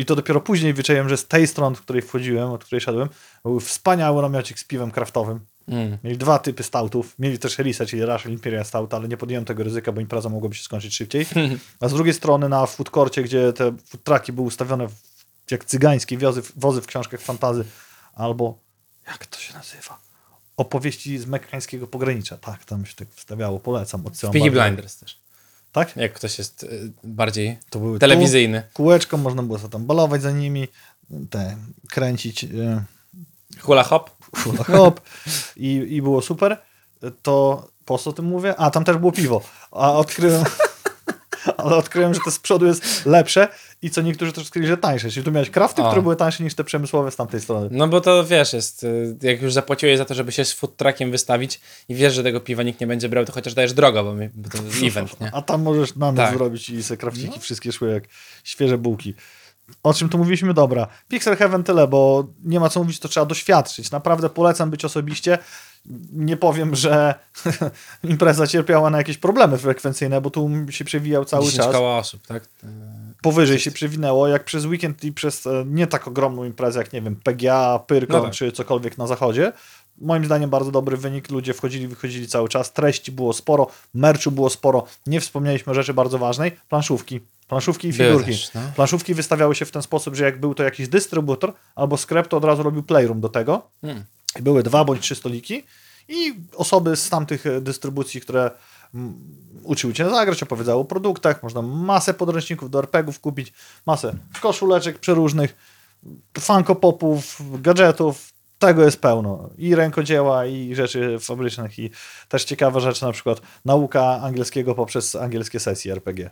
i 0.00 0.04
to 0.04 0.16
dopiero 0.16 0.40
później 0.40 0.74
wyczaiłem, 0.74 1.08
że 1.08 1.16
z 1.16 1.26
tej 1.26 1.46
strony, 1.46 1.76
w 1.76 1.80
której 1.80 2.02
wchodziłem, 2.02 2.50
od 2.50 2.64
której 2.64 2.80
szedłem, 2.80 3.08
był 3.44 3.60
wspaniały 3.60 4.22
namiocik 4.22 4.58
z 4.58 4.64
piwem 4.64 4.90
kraftowym. 4.90 5.40
Mm. 5.68 5.98
Mieli 6.04 6.18
dwa 6.18 6.38
typy 6.38 6.62
stoutów. 6.62 7.14
Mieli 7.18 7.38
też 7.38 7.58
Risa, 7.58 7.86
czyli 7.86 8.04
Russian 8.04 8.32
Imperial 8.32 8.64
Stout, 8.64 8.94
ale 8.94 9.08
nie 9.08 9.16
podjąłem 9.16 9.44
tego 9.44 9.64
ryzyka, 9.64 9.92
bo 9.92 10.00
impreza 10.00 10.28
mogłaby 10.28 10.54
się 10.54 10.62
skończyć 10.62 10.96
szybciej. 10.96 11.26
A 11.80 11.88
z 11.88 11.92
drugiej 11.92 12.14
strony 12.14 12.48
na 12.48 12.66
food 12.66 12.90
gdzie 13.24 13.52
te 13.52 13.64
food 13.64 14.04
trucki 14.04 14.32
były 14.32 14.46
ustawione 14.46 14.88
w, 14.88 14.92
jak 15.50 15.64
cygańskie 15.64 16.18
wozy, 16.18 16.42
wozy 16.56 16.82
w 16.82 16.86
książkach 16.86 17.20
fantazy, 17.20 17.64
albo 18.14 18.58
jak 19.06 19.26
to 19.26 19.38
się 19.38 19.54
nazywa? 19.54 20.00
Opowieści 20.56 21.18
z 21.18 21.26
mekańskiego 21.26 21.86
pogranicza. 21.86 22.36
Tak, 22.36 22.64
tam 22.64 22.86
się 22.86 22.94
tak 22.94 23.08
wstawiało, 23.14 23.60
polecam. 23.60 24.02
Peaky 24.02 24.50
bardzo. 24.50 24.50
Blinders 24.50 24.98
też. 24.98 25.18
Tak? 25.72 25.96
Jak 25.96 26.12
ktoś 26.12 26.38
jest 26.38 26.62
y, 26.62 26.92
bardziej 27.04 27.58
To 27.70 27.78
były 27.78 27.98
telewizyjny. 27.98 28.62
Kół, 28.62 28.72
kółeczko, 28.72 29.16
można 29.16 29.42
było 29.42 29.58
sobie 29.58 29.72
tam 29.72 29.86
balować 29.86 30.22
za 30.22 30.30
nimi, 30.30 30.68
te, 31.30 31.56
kręcić 31.88 32.44
e, 32.44 32.84
Hula 33.60 33.82
hop. 33.82 34.10
hula 34.36 34.64
hop 34.64 35.00
i, 35.56 35.86
i 35.90 36.02
było 36.02 36.22
super. 36.22 36.56
To 37.22 37.68
po 37.84 37.98
co 37.98 38.10
o 38.10 38.12
tym 38.12 38.24
mówię? 38.24 38.54
A, 38.56 38.70
tam 38.70 38.84
też 38.84 38.96
było 38.96 39.12
piwo. 39.12 39.40
A 39.70 39.92
odkryłem... 39.92 40.44
Ale 41.56 41.76
odkryłem, 41.76 42.14
że 42.14 42.20
to 42.24 42.30
z 42.30 42.38
przodu 42.38 42.66
jest 42.66 43.06
lepsze 43.06 43.48
i 43.82 43.90
co 43.90 44.00
niektórzy 44.02 44.32
też 44.32 44.46
skryli, 44.46 44.66
że 44.68 44.76
tańsze. 44.76 45.10
Czyli 45.10 45.24
tu 45.24 45.32
miałeś 45.32 45.50
krafty, 45.50 45.82
O. 45.82 45.86
które 45.86 46.02
były 46.02 46.16
tańsze 46.16 46.44
niż 46.44 46.54
te 46.54 46.64
przemysłowe 46.64 47.10
z 47.10 47.16
tamtej 47.16 47.40
strony. 47.40 47.68
No 47.70 47.88
bo 47.88 48.00
to 48.00 48.24
wiesz, 48.24 48.52
jest, 48.52 48.84
y, 48.84 49.16
jak 49.22 49.42
już 49.42 49.52
zapłaciłeś 49.52 49.98
za 49.98 50.04
to, 50.04 50.14
żeby 50.14 50.32
się 50.32 50.44
z 50.44 50.52
food 50.52 50.76
truckiem 50.76 51.10
wystawić 51.10 51.60
i 51.88 51.94
wiesz, 51.94 52.14
że 52.14 52.22
tego 52.22 52.40
piwa 52.40 52.62
nikt 52.62 52.80
nie 52.80 52.86
będzie 52.86 53.08
brał, 53.08 53.24
to 53.24 53.32
chociaż 53.32 53.54
dajesz 53.54 53.72
drogo, 53.72 54.04
bo, 54.04 54.14
my, 54.14 54.30
bo 54.34 54.48
to 54.50 54.58
event, 54.86 55.20
nie? 55.20 55.30
A 55.34 55.42
tam 55.42 55.62
możesz 55.62 55.96
na 55.96 56.12
Tak. 56.12 56.34
zrobić 56.34 56.70
i 56.70 56.82
se 56.82 56.96
krafciki 56.96 57.40
wszystkie 57.40 57.72
szły 57.72 57.90
jak 57.92 58.04
świeże 58.44 58.78
bułki. 58.78 59.14
o 59.82 59.94
czym 59.94 60.08
tu 60.08 60.18
mówiliśmy, 60.18 60.54
dobra. 60.54 60.86
Pixel 61.08 61.36
Heaven 61.36 61.64
tyle, 61.64 61.88
bo 61.88 62.26
nie 62.44 62.60
ma 62.60 62.68
co 62.68 62.80
mówić, 62.80 62.98
to 63.00 63.08
trzeba 63.08 63.26
doświadczyć. 63.26 63.90
Naprawdę 63.90 64.30
polecam 64.30 64.70
być 64.70 64.84
osobiście. 64.84 65.38
Nie 66.12 66.36
powiem, 66.36 66.74
że 66.74 67.14
impreza 68.04 68.46
cierpiała 68.46 68.90
na 68.90 68.98
jakieś 68.98 69.18
problemy 69.18 69.58
frekwencyjne, 69.58 70.20
bo 70.20 70.30
tu 70.30 70.50
się 70.70 70.84
przewijał 70.84 71.24
cały 71.24 71.44
10 71.44 71.62
czas. 71.62 71.72
koła 71.72 71.98
osób, 71.98 72.26
tak? 72.26 72.48
Powyżej 73.22 73.58
się 73.58 73.70
przewinęło, 73.70 74.28
jak 74.28 74.44
przez 74.44 74.64
weekend 74.64 75.04
i 75.04 75.12
przez 75.12 75.46
e, 75.46 75.64
nie 75.66 75.86
tak 75.86 76.08
ogromną 76.08 76.44
imprezę, 76.44 76.78
jak 76.78 76.92
nie 76.92 77.02
wiem, 77.02 77.16
PGA, 77.16 77.78
Pyrkon 77.86 78.16
No 78.16 78.24
tak. 78.24 78.32
czy 78.32 78.52
cokolwiek 78.52 78.98
na 78.98 79.06
zachodzie. 79.06 79.52
Moim 79.98 80.24
zdaniem 80.24 80.50
bardzo 80.50 80.70
dobry 80.70 80.96
wynik, 80.96 81.30
ludzie 81.30 81.54
wchodzili, 81.54 81.88
wychodzili 81.88 82.28
cały 82.28 82.48
czas, 82.48 82.72
treści 82.72 83.12
było 83.12 83.32
sporo, 83.32 83.66
merchu 83.94 84.30
było 84.30 84.50
sporo, 84.50 84.84
nie 85.06 85.20
wspomnieliśmy 85.20 85.74
rzeczy 85.74 85.94
bardzo 85.94 86.18
ważnej, 86.18 86.52
planszówki. 86.68 87.20
Planszówki 87.48 87.88
i 87.88 87.92
figurki. 87.92 88.30
też, 88.30 88.54
no. 88.54 88.60
Planszówki 88.76 89.14
wystawiały 89.14 89.54
się 89.54 89.64
w 89.64 89.70
ten 89.70 89.82
sposób, 89.82 90.14
że 90.14 90.24
jak 90.24 90.40
był 90.40 90.54
to 90.54 90.62
jakiś 90.62 90.88
dystrybutor 90.88 91.52
albo 91.74 91.96
sklep, 91.96 92.28
to 92.28 92.36
od 92.36 92.44
razu 92.44 92.62
robił 92.62 92.82
playroom 92.82 93.20
do 93.20 93.28
tego. 93.28 93.62
Hmm. 93.80 94.04
Były 94.40 94.62
dwa 94.62 94.84
bądź 94.84 95.00
trzy 95.00 95.14
stoliki 95.14 95.62
i 96.08 96.34
osoby 96.56 96.96
z 96.96 97.08
tamtych 97.08 97.46
e, 97.46 97.60
dystrybucji, 97.60 98.20
które 98.20 98.50
mm, 98.94 99.14
uczyły 99.62 99.94
cię 99.94 100.10
zagrać, 100.10 100.42
opowiadały 100.42 100.80
o 100.80 100.84
produktach, 100.84 101.42
można 101.42 101.62
masę 101.62 102.14
podręczników 102.14 102.70
do 102.70 102.78
RPGów 102.78 103.20
kupić, 103.20 103.52
masę 103.86 104.14
koszuleczek 104.40 104.98
przeróżnych, 104.98 105.56
funko 106.38 106.74
popów, 106.74 107.42
gadżetów, 107.62 108.32
tego 108.58 108.84
jest 108.84 109.00
pełno. 109.00 109.50
I 109.58 109.74
rękodzieła, 109.74 110.46
i 110.46 110.74
rzeczy 110.74 111.18
fabrycznych, 111.20 111.78
i 111.78 111.90
też 112.28 112.44
ciekawe 112.44 112.80
rzeczy, 112.80 113.04
na 113.04 113.12
przykład 113.12 113.40
nauka 113.64 114.20
angielskiego 114.22 114.74
poprzez 114.74 115.14
angielskie 115.14 115.60
sesje 115.60 115.92
RPG. 115.92 116.30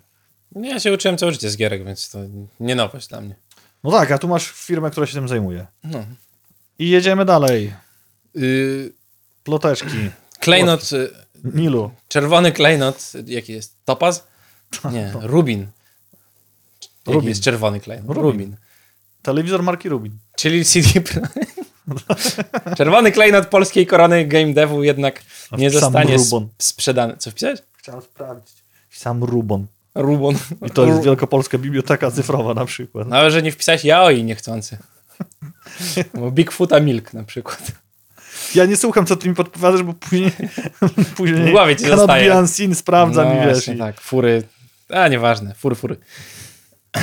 Ja 0.57 0.81
się 0.81 0.93
uczyłem 0.93 1.19
całe 1.19 1.33
życie 1.33 1.51
z 1.51 1.57
gierek, 1.57 1.85
więc 1.85 2.11
to 2.11 2.19
nie 2.61 2.75
nowość 2.75 3.09
dla 3.09 3.21
mnie. 3.21 3.35
No 3.85 3.91
tak, 3.91 4.11
a 4.11 4.19
tu 4.19 4.29
masz 4.29 4.53
firmę, 4.53 4.91
która 4.91 5.07
się 5.07 5.13
tym 5.13 5.29
zajmuje. 5.29 5.67
No. 5.85 6.05
I 6.79 6.89
jedziemy 6.89 7.25
dalej. 7.25 7.73
Yy, 8.35 8.93
Ploteczki. 9.45 10.11
klejnot, 10.41 10.93
y, 10.93 11.11
Nilu. 11.45 11.91
czerwony 12.09 12.53
klejnot, 12.53 13.13
jaki 13.27 13.53
jest? 13.53 13.77
Topaz? 13.85 14.27
Nie, 14.93 15.13
rubin. 15.21 15.61
Jaki 16.81 17.15
Rubin. 17.15 17.29
jest 17.29 17.43
czerwony 17.43 17.81
klejnot? 17.81 18.07
Rubin. 18.17 18.23
Rubin. 18.25 18.57
Telewizor 19.23 19.63
marki 19.63 19.89
Rubin. 19.89 20.19
Czyli 20.37 20.65
CD... 20.65 20.89
czerwony 22.77 23.13
klejnot 23.13 23.47
polskiej 23.47 23.87
korony 23.87 24.25
game 24.25 24.53
devu 24.55 24.83
jednak 24.85 25.23
A 25.51 25.57
nie 25.57 25.71
zostanie 25.71 26.19
sp- 26.25 26.25
Rubon. 26.25 26.49
sprzedany. 26.59 27.17
Co 27.17 27.31
wpisałeś? 27.31 27.61
Chciałem 27.79 28.03
sprawdzić. 28.03 28.57
Sam 28.91 29.25
Rubon. 29.25 29.67
Rubon. 29.95 30.35
I 30.67 30.71
to 30.71 30.87
jest 30.87 31.03
Wielkopolska 31.03 31.59
Biblioteka 31.59 32.11
Cyfrowa 32.11 32.55
na 32.55 32.65
przykład. 32.65 33.09
No 33.09 33.17
ale 33.17 33.31
że 33.31 33.43
nie 33.43 33.53
wpisałeś 33.53 33.85
yaoi 33.85 34.25
niechcący. 34.25 34.79
Bo 36.15 36.31
Bigfoota 36.31 36.81
Milk 36.81 37.15
na 37.15 37.25
przykład. 37.25 37.63
Ja 38.55 38.65
nie 38.65 38.77
słucham, 38.77 39.07
co 39.07 39.17
ty 39.17 39.29
mi 39.29 39.35
podpowiadasz, 39.35 39.83
bo 39.83 39.93
później, 39.95 40.31
później 41.17 41.53
głowie 41.53 41.77
ci 41.77 41.87
zostaje. 41.87 42.35
unseen 42.35 42.75
sprawdza 42.75 43.25
no 43.25 43.31
mi, 43.35 43.41
wiesz. 43.41 43.53
właśnie, 43.53 43.75
I... 43.75 43.79
tak, 43.79 44.01
fury. 44.01 44.43
A, 44.91 45.09
nieważne, 45.09 45.55
fury, 45.55 45.75
fury. 45.75 45.97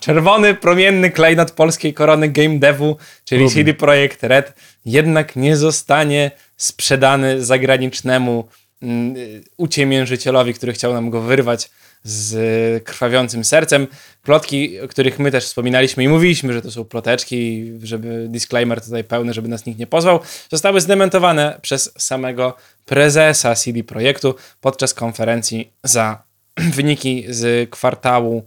Czerwony, 0.00 0.54
promienny 0.54 1.10
klejnot 1.10 1.50
polskiej 1.50 1.94
korony 1.94 2.28
game 2.28 2.58
devu, 2.58 2.96
czyli 3.24 3.42
Rubin. 3.42 3.56
CD 3.56 3.74
Projekt 3.74 4.22
Red, 4.22 4.52
jednak 4.84 5.36
nie 5.36 5.56
zostanie 5.56 6.30
sprzedany 6.56 7.44
zagranicznemu 7.44 8.48
mm, 8.82 9.14
uciemiężycielowi, 9.56 10.54
który 10.54 10.72
chciał 10.72 10.92
nam 10.92 11.10
go 11.10 11.20
wyrwać 11.20 11.70
z 12.04 12.84
krwawiącym 12.84 13.44
sercem. 13.44 13.86
Plotki, 14.22 14.80
o 14.80 14.88
których 14.88 15.18
my 15.18 15.30
też 15.30 15.44
wspominaliśmy 15.44 16.04
i 16.04 16.08
mówiliśmy, 16.08 16.52
że 16.52 16.62
to 16.62 16.70
są 16.70 16.84
ploteczki, 16.84 17.72
żeby 17.82 18.26
disclaimer 18.28 18.80
tutaj 18.80 19.04
pełny, 19.04 19.32
żeby 19.32 19.48
nas 19.48 19.66
nikt 19.66 19.78
nie 19.78 19.86
pozwał, 19.86 20.20
zostały 20.50 20.80
zdementowane 20.80 21.58
przez 21.62 21.92
samego 21.98 22.56
prezesa 22.86 23.54
CD 23.54 23.84
Projektu 23.84 24.34
podczas 24.60 24.94
konferencji 24.94 25.72
za 25.84 26.22
wyniki 26.76 27.24
z 27.28 27.70
kwartału 27.70 28.44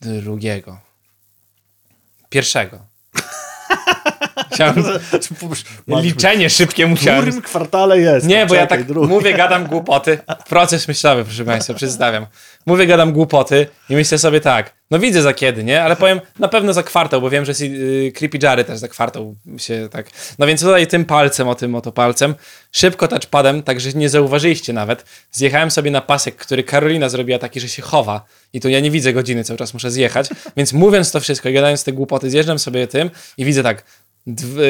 drugiego. 0.00 0.80
Pierwszego. 2.28 2.78
Chciałem, 4.56 4.84
liczenie 6.02 6.50
szybkie 6.50 6.86
W 6.86 6.90
musiałem. 6.90 7.22
którym 7.22 7.42
kwartale 7.42 7.98
jest? 8.00 8.26
Nie, 8.26 8.46
bo 8.46 8.54
ja 8.54 8.60
Czekaj, 8.62 8.78
tak 8.78 8.86
drugi. 8.86 9.08
mówię, 9.08 9.34
gadam 9.34 9.66
głupoty. 9.72 10.18
Proces 10.48 10.88
myślowy, 10.88 11.24
proszę 11.24 11.44
Państwa, 11.44 11.74
przedstawiam. 11.74 12.26
Mówię, 12.66 12.86
gadam 12.86 13.12
głupoty 13.12 13.66
i 13.90 13.94
myślę 13.94 14.18
sobie 14.18 14.40
tak, 14.40 14.74
no 14.90 14.98
widzę 14.98 15.22
za 15.22 15.34
kiedy, 15.34 15.64
nie? 15.64 15.82
Ale 15.82 15.96
powiem 15.96 16.20
na 16.38 16.48
pewno 16.48 16.72
za 16.72 16.82
kwartał, 16.82 17.20
bo 17.20 17.30
wiem, 17.30 17.44
że 17.44 17.52
y, 17.60 18.12
Creepy 18.14 18.38
Jary 18.42 18.64
też 18.64 18.78
za 18.78 18.88
kwartał 18.88 19.34
się 19.58 19.88
tak... 19.90 20.06
No 20.38 20.46
więc 20.46 20.60
tutaj 20.60 20.86
tym 20.86 21.04
palcem, 21.04 21.48
o 21.48 21.54
tym 21.54 21.74
oto 21.74 21.92
palcem, 21.92 22.34
szybko 22.72 23.08
touchpadem, 23.08 23.62
tak 23.62 23.80
że 23.80 23.92
nie 23.92 24.08
zauważyliście 24.08 24.72
nawet, 24.72 25.04
zjechałem 25.32 25.70
sobie 25.70 25.90
na 25.90 26.00
pasek, 26.00 26.36
który 26.36 26.64
Karolina 26.64 27.08
zrobiła 27.08 27.38
taki, 27.38 27.60
że 27.60 27.68
się 27.68 27.82
chowa 27.82 28.24
i 28.52 28.60
tu 28.60 28.68
ja 28.68 28.80
nie 28.80 28.90
widzę 28.90 29.12
godziny, 29.12 29.44
cały 29.44 29.58
czas 29.58 29.74
muszę 29.74 29.90
zjechać, 29.90 30.28
więc 30.56 30.72
mówiąc 30.72 31.10
to 31.12 31.20
wszystko 31.20 31.48
i 31.48 31.52
gadając 31.52 31.84
te 31.84 31.92
głupoty, 31.92 32.30
zjeżdżam 32.30 32.58
sobie 32.58 32.86
tym 32.86 33.10
i 33.36 33.44
widzę 33.44 33.62
tak, 33.62 33.84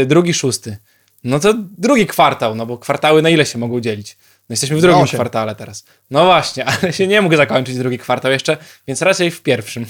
drugi, 0.07 0.35
szósty. 0.35 0.77
No 1.25 1.41
to 1.41 1.55
drugi 1.79 2.07
kwartał, 2.07 2.55
no 2.55 2.67
bo 2.67 2.79
kwartały 2.79 3.23
na 3.23 3.31
ile 3.31 3.47
się 3.47 3.59
mogą 3.59 3.81
dzielić? 3.81 4.17
No 4.49 4.53
jesteśmy 4.53 4.77
w 4.77 4.81
drugim 4.81 5.01
osiem. 5.03 5.17
kwartale 5.17 5.55
teraz. 5.55 5.85
No 6.11 6.25
właśnie, 6.25 6.65
ale 6.83 6.93
się 6.93 7.07
nie 7.07 7.23
mógł 7.23 7.37
zakończyć 7.37 7.79
drugi 7.79 7.99
kwartał 7.99 8.33
jeszcze, 8.33 8.57
więc 8.89 9.03
raczej 9.03 9.31
w 9.31 9.43
pierwszym. 9.43 9.87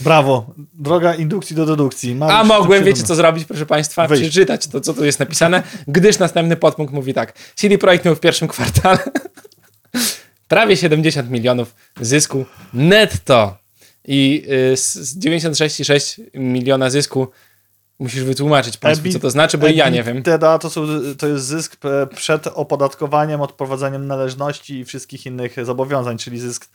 Brawo. 0.00 0.54
Droga 0.74 1.14
indukcji 1.14 1.56
do 1.56 1.66
dedukcji. 1.66 2.18
A 2.20 2.44
mogłem, 2.44 2.84
wiecie 2.84 3.02
co 3.02 3.14
zrobić, 3.14 3.44
proszę 3.44 3.66
Państwa? 3.66 4.06
Wyjść. 4.06 4.22
Przeczytać 4.22 4.66
to, 4.66 4.80
co 4.80 4.94
tu 4.94 5.04
jest 5.04 5.20
napisane, 5.20 5.62
gdyż 5.88 6.18
następny 6.18 6.56
podpunkt 6.56 6.92
mówi 6.92 7.14
tak. 7.14 7.32
CD 7.54 7.78
Projekt 7.78 8.04
miał 8.04 8.16
w 8.16 8.20
pierwszym 8.20 8.48
kwartale 8.48 8.98
prawie 10.48 10.76
70 10.76 11.30
milionów 11.30 11.74
zysku 12.00 12.44
netto 12.72 13.58
i 14.04 14.46
y, 14.72 14.76
z 14.76 14.94
z 14.94 15.18
96,6 15.18 16.20
miliona 16.34 16.90
zysku 16.90 17.28
musisz 17.98 18.24
wytłumaczyć 18.24 18.76
Państwu, 18.76 19.12
co 19.12 19.18
to 19.18 19.30
znaczy, 19.30 19.58
bo 19.58 19.66
ja 19.66 19.88
nie 19.88 20.02
wiem. 20.02 20.16
EBITDA 20.16 20.58
to, 20.58 20.70
są, 20.70 20.86
to 21.18 21.26
jest 21.26 21.44
zysk 21.44 21.76
e, 21.84 22.06
przed 22.06 22.46
opodatkowaniem, 22.46 23.40
odprowadzeniem 23.40 24.06
należności 24.06 24.78
i 24.78 24.84
wszystkich 24.84 25.26
innych 25.26 25.64
zobowiązań, 25.64 26.18
czyli 26.18 26.38
zysk 26.38 26.68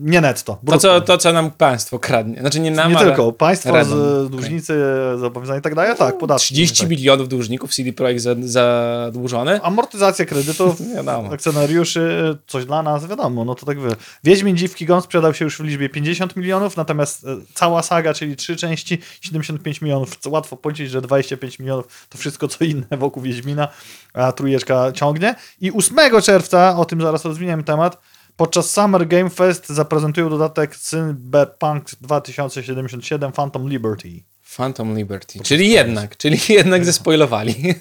nie 0.00 0.20
netto. 0.20 0.58
To 0.66 0.78
co, 0.78 1.00
to, 1.00 1.18
co 1.18 1.32
nam 1.32 1.50
państwo 1.50 1.98
kradnie. 1.98 2.40
Znaczy 2.40 2.60
nie 2.60 2.70
nam, 2.70 2.92
nie 2.92 2.98
ale 2.98 3.06
tylko. 3.06 3.32
Państwo, 3.32 3.84
z, 3.84 4.30
dłużnicy, 4.30 4.74
zobowiązania 5.18 5.58
i 5.58 5.62
tak 5.62 5.74
dalej, 5.74 5.96
tak, 5.98 6.18
podatki. 6.18 6.44
30 6.44 6.80
tak. 6.80 6.90
milionów 6.90 7.28
dłużników 7.28 7.74
CD 7.74 7.92
Projekt 7.92 8.20
za- 8.20 8.34
zadłużony. 8.40 9.62
Amortyzacja 9.62 10.24
kredytów, 10.26 10.76
akcjonariuszy, 11.32 12.38
coś 12.46 12.64
dla 12.64 12.82
nas, 12.82 13.06
wiadomo, 13.06 13.44
no 13.44 13.54
to 13.54 13.66
tak 13.66 13.80
wy. 13.80 13.96
Wiedźmin 14.24 14.56
Dziwki 14.56 14.86
Gon 14.86 15.02
sprzedał 15.02 15.34
się 15.34 15.44
już 15.44 15.58
w 15.58 15.64
liczbie 15.64 15.88
50 15.88 16.36
milionów, 16.36 16.76
natomiast 16.76 17.24
e, 17.24 17.36
cała 17.54 17.82
saga, 17.82 18.14
czyli 18.14 18.36
trzy 18.36 18.56
części, 18.56 18.98
75 19.20 19.80
milionów. 19.80 20.18
Łatwo 20.26 20.56
policzyć, 20.56 20.90
że 20.90 21.00
25 21.00 21.58
milionów 21.58 22.06
to 22.08 22.18
wszystko 22.18 22.48
co 22.48 22.64
inne 22.64 22.86
wokół 22.98 23.22
Wiedźmina, 23.22 23.68
a 24.14 24.32
trójeczka 24.32 24.92
ciągnie. 24.92 25.34
I 25.60 25.72
8 25.72 25.96
czerwca, 26.22 26.76
o 26.76 26.84
tym 26.84 27.00
zaraz 27.00 27.24
rozwiniemy 27.24 27.64
temat, 27.64 27.98
podczas 28.42 28.70
Summer 28.70 29.06
Game 29.08 29.30
Fest 29.30 29.68
zaprezentują 29.68 30.30
dodatek 30.30 30.76
Cyberpunk 30.76 31.84
2077 32.00 33.32
Phantom 33.32 33.68
Liberty. 33.68 34.08
Phantom 34.56 34.96
Liberty. 34.96 35.40
Czyli 35.40 35.70
jednak, 35.70 36.16
czyli 36.16 36.38
jednak 36.48 36.84
zespoilowali. 36.84 37.54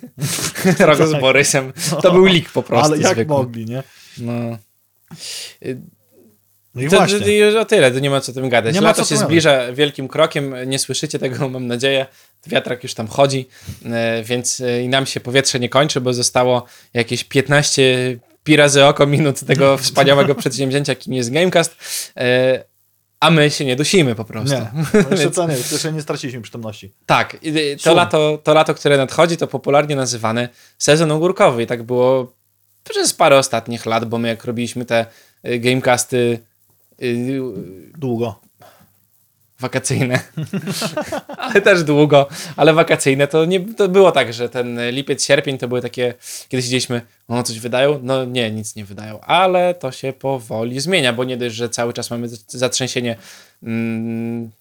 Rogo 0.80 1.08
z 1.08 1.22
Borysem. 1.22 1.74
To 2.02 2.12
był 2.12 2.26
leak 2.26 2.50
po 2.50 2.64
prostu 2.64 2.94
Ale 2.94 3.02
jak 3.02 3.14
zwykły. 3.14 3.38
mogli, 3.38 3.66
nie? 3.66 3.84
No. 4.18 4.58
No 6.76 6.82
i 6.82 6.90
To, 6.90 6.98
właśnie. 6.98 7.20
to, 7.20 7.30
już 7.30 7.56
o 7.56 7.66
tyle, 7.66 7.92
to 7.92 8.00
nie 8.00 8.10
ma 8.10 8.22
co 8.22 8.32
o 8.32 8.36
tym 8.36 8.50
gadać. 8.50 8.76
Nie 8.76 8.82
Lato 8.82 9.06
się 9.06 9.18
zbliża 9.18 9.74
wielkim 9.74 10.08
krokiem, 10.08 10.56
nie 10.66 10.80
słyszycie 10.80 11.20
tego, 11.20 11.50
mam 11.50 11.68
nadzieję. 11.68 12.06
Wiatrak 12.48 12.84
już 12.84 12.94
tam 12.94 13.08
chodzi, 13.08 13.48
e, 13.86 14.24
więc 14.24 14.62
e, 14.62 14.82
i 14.84 14.90
nam 14.90 15.06
się 15.06 15.20
powietrze 15.20 15.60
nie 15.60 15.70
kończy, 15.70 16.02
bo 16.02 16.14
zostało 16.14 16.66
jakieś 16.94 17.24
15 17.24 18.20
pi 18.44 18.56
razy 18.56 18.86
oko 18.86 19.08
minut 19.08 19.40
tego 19.40 19.78
wspaniałego 19.78 20.36
przedsięwzięcia, 20.36 20.92
jakim 20.92 21.14
jest 21.14 21.32
Gamecast, 21.32 21.76
e, 22.18 22.64
a 23.20 23.32
my 23.32 23.50
się 23.50 23.66
nie 23.66 23.76
dusimy 23.76 24.16
po 24.16 24.26
prostu. 24.26 24.56
Nie, 24.56 24.72
no 25.04 25.10
jeszcze 25.12 25.32
co 25.32 25.48
nie, 25.48 25.56
jeszcze 25.56 25.94
nie 25.94 26.02
straciliśmy 26.02 26.42
przytomności. 26.42 26.94
Tak, 27.06 27.38
to 27.78 27.90
Szum. 27.90 27.96
lato, 27.96 28.40
to 28.44 28.54
lato, 28.54 28.74
które 28.74 28.98
nadchodzi, 28.98 29.38
to 29.38 29.48
popularnie 29.48 29.96
nazywany 29.96 30.50
sezon 30.78 31.12
ogórkowy 31.12 31.64
i 31.64 31.68
tak 31.68 31.84
było 31.84 32.34
przez 32.90 33.14
parę 33.14 33.38
ostatnich 33.38 33.86
lat, 33.86 34.06
bo 34.06 34.18
my 34.18 34.28
jak 34.28 34.46
robiliśmy 34.46 34.86
te 34.86 35.06
y, 35.48 35.60
gamecasty 35.60 36.40
y, 37.02 37.42
Długo. 37.98 38.42
Wakacyjne. 39.62 40.20
ale 41.38 41.62
też 41.62 41.84
długo, 41.84 42.28
ale 42.56 42.74
wakacyjne 42.74 43.28
to 43.28 43.46
nie 43.46 43.60
to 43.60 43.90
było 43.90 44.12
tak, 44.12 44.34
że 44.34 44.50
ten 44.50 44.80
lipiec, 44.92 45.24
sierpień 45.24 45.58
to 45.58 45.68
były 45.68 45.82
takie, 45.82 46.14
kiedy 46.50 46.64
siedzieliśmy, 46.64 47.02
o 47.28 47.44
coś 47.44 47.60
wydają? 47.60 48.00
No 48.04 48.26
nie, 48.26 48.52
nic 48.52 48.76
nie 48.76 48.86
wydają, 48.86 49.22
ale 49.22 49.74
to 49.74 49.92
się 49.92 50.14
powoli 50.14 50.80
zmienia, 50.80 51.14
bo 51.14 51.24
nie 51.24 51.38
dość, 51.38 51.56
że 51.56 51.70
cały 51.70 51.94
czas 51.94 52.12
mamy 52.12 52.28
zatrzęsienie 52.48 53.16
mm, 53.64 54.52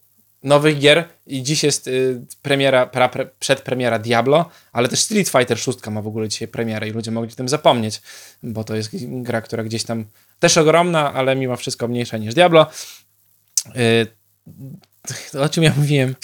nowych 0.43 0.79
gier 0.79 1.05
i 1.27 1.43
dziś 1.43 1.63
jest 1.65 1.89
y, 1.89 2.21
premiera, 2.43 2.87
pra, 2.87 3.09
pre, 3.09 3.27
przedpremiera 3.41 3.99
Diablo, 3.99 4.51
ale 4.73 4.89
też 4.89 5.01
Street 5.01 5.29
Fighter 5.29 5.59
6 5.59 5.87
ma 5.91 6.03
w 6.03 6.07
ogóle 6.07 6.29
dzisiaj 6.29 6.49
premierę 6.49 6.89
i 6.89 6.91
ludzie 6.91 7.11
mogli 7.11 7.33
o 7.33 7.37
tym 7.37 7.49
zapomnieć, 7.49 8.03
bo 8.43 8.65
to 8.65 8.77
jest 8.77 8.91
gra, 9.23 9.41
która 9.41 9.65
gdzieś 9.65 9.85
tam 9.85 10.05
też 10.41 10.59
ogromna, 10.59 11.13
ale 11.13 11.37
mimo 11.37 11.57
wszystko 11.57 11.89
mniejsza 11.89 12.17
niż 12.17 12.35
Diablo. 12.35 12.67
Y, 13.77 14.07
o 15.41 15.49
czym 15.49 15.63
ja 15.65 15.73
mówiłem? 15.77 16.15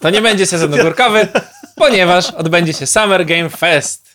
to 0.00 0.10
nie 0.10 0.22
będzie 0.22 0.46
sezon 0.46 0.74
ogórkowy, 0.80 1.28
ponieważ 1.76 2.30
odbędzie 2.30 2.72
się 2.72 2.86
Summer 2.86 3.26
Game 3.26 3.48
Fest. 3.48 4.14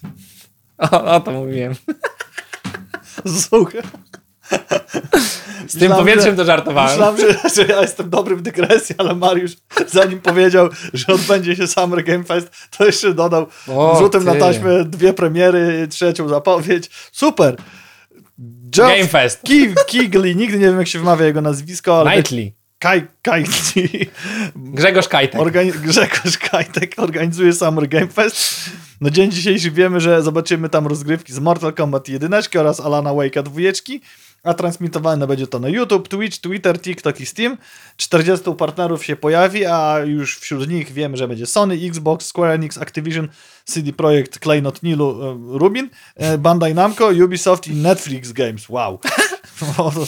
O, 0.77 1.03
o 1.05 1.19
to 1.19 1.31
mówiłem. 1.31 1.75
Słuchaj. 3.41 3.81
Z 5.67 5.79
tym 5.79 5.91
powietrzem 5.91 6.35
to 6.35 6.45
żartowałem. 6.45 6.89
Myślałem, 6.91 7.17
że, 7.17 7.49
że 7.55 7.65
ja 7.73 7.81
jestem 7.81 8.09
dobry 8.09 8.35
w 8.35 8.41
dygresji, 8.41 8.95
ale 8.97 9.15
Mariusz, 9.15 9.51
zanim 9.87 10.21
powiedział, 10.21 10.69
że 10.93 11.13
odbędzie 11.13 11.55
się 11.55 11.67
Summer 11.67 12.03
Game 12.03 12.23
Fest, 12.23 12.51
to 12.77 12.85
jeszcze 12.85 13.13
dodał 13.13 13.47
O, 13.67 13.95
rzutem 13.99 14.23
na 14.23 14.33
ty. 14.33 14.39
taśmę 14.39 14.85
dwie 14.85 15.13
premiery, 15.13 15.87
trzecią 15.87 16.29
zapowiedź. 16.29 16.89
Super. 17.11 17.55
Geoff 18.37 18.91
Game 18.97 19.07
Fest. 19.07 19.41
Ki- 19.43 19.73
Kigley, 19.87 20.35
nigdy 20.35 20.59
nie 20.59 20.65
wiem 20.65 20.77
jak 20.79 20.87
się 20.87 20.99
wymawia 20.99 21.25
jego 21.25 21.41
nazwisko, 21.41 21.99
ale... 21.99 22.11
Knightley. 22.11 22.55
Kaj, 22.79 23.07
Kajtli. 23.21 23.89
Grzegorz 24.55 25.07
Kajtek. 25.07 25.41
Organi- 25.41 25.71
Grzegorz 25.81 26.37
Kajtek 26.37 26.93
organizuje 26.97 27.53
Summer 27.53 27.87
Game 27.87 28.07
Fest. 28.07 28.69
Na 29.01 29.09
dzień 29.09 29.31
dzisiejszy 29.31 29.71
wiemy, 29.71 29.99
że 30.01 30.23
zobaczymy 30.23 30.69
tam 30.69 30.87
rozgrywki 30.87 31.33
z 31.33 31.39
Mortal 31.39 31.73
Kombat 31.73 32.09
1 32.09 32.33
oraz 32.59 32.79
Alana 32.79 33.09
Wake'a 33.09 33.43
2, 33.43 33.61
a 34.43 34.53
transmitowane 34.53 35.27
będzie 35.27 35.47
to 35.47 35.59
na 35.59 35.69
YouTube, 35.69 36.07
Twitch, 36.07 36.37
Twitter, 36.41 36.79
TikTok 36.81 37.19
i 37.19 37.25
Steam. 37.25 37.57
40 37.97 38.53
partnerów 38.55 39.05
się 39.05 39.15
pojawi, 39.15 39.65
a 39.65 39.99
już 39.99 40.37
wśród 40.39 40.69
nich 40.69 40.91
wiemy, 40.91 41.17
że 41.17 41.27
będzie 41.27 41.45
Sony, 41.45 41.75
Xbox, 41.75 42.25
Square 42.25 42.51
Enix, 42.51 42.77
Activision, 42.77 43.27
CD 43.65 43.93
Projekt, 43.93 44.39
Klejnot 44.39 44.83
Nilu, 44.83 45.23
e, 45.23 45.57
Rubin, 45.59 45.89
e, 46.15 46.37
Bandai 46.37 46.73
Namco, 46.73 47.07
Ubisoft 47.25 47.67
i 47.67 47.75
Netflix 47.75 48.31
Games. 48.31 48.69
Wow. 48.69 48.99
O, 49.77 49.91
to- 49.91 50.05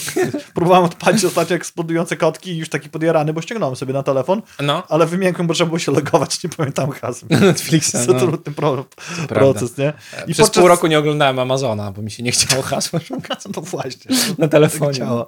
Próbowałem 0.53 0.85
odpalić 0.85 1.25
ostatnio 1.25 1.55
eksplodujące 1.55 2.17
kotki 2.17 2.51
i 2.51 2.57
już 2.57 2.69
taki 2.69 2.89
podjarany, 2.89 3.33
bo 3.33 3.41
ściągnąłem 3.41 3.75
sobie 3.75 3.93
na 3.93 4.03
telefon, 4.03 4.41
No, 4.59 4.83
ale 4.89 5.05
wymiękłem, 5.05 5.47
bo 5.47 5.53
trzeba 5.53 5.67
było 5.67 5.79
się 5.79 5.91
logować, 5.91 6.43
nie 6.43 6.49
pamiętam 6.49 6.91
hasła. 6.91 7.27
Netflixa. 7.41 7.91
To 8.07 8.13
No. 8.13 8.19
trudny 8.19 8.53
pro, 8.53 8.85
proces, 9.29 9.77
nie? 9.77 9.93
I 10.27 10.33
Przez 10.33 10.49
pół 10.49 10.67
roku 10.67 10.87
nie 10.87 10.99
oglądałem 10.99 11.39
Amazona, 11.39 11.91
bo 11.91 12.01
mi 12.01 12.11
się 12.11 12.23
nie 12.23 12.31
chciało 12.31 12.61
hasła 12.61 12.99
szukać 12.99 13.39
No 13.55 13.61
właśnie. 13.61 14.15
na 14.29 14.35
Tak 14.35 14.49
telefonie. 14.51 14.93
działa. 14.93 15.25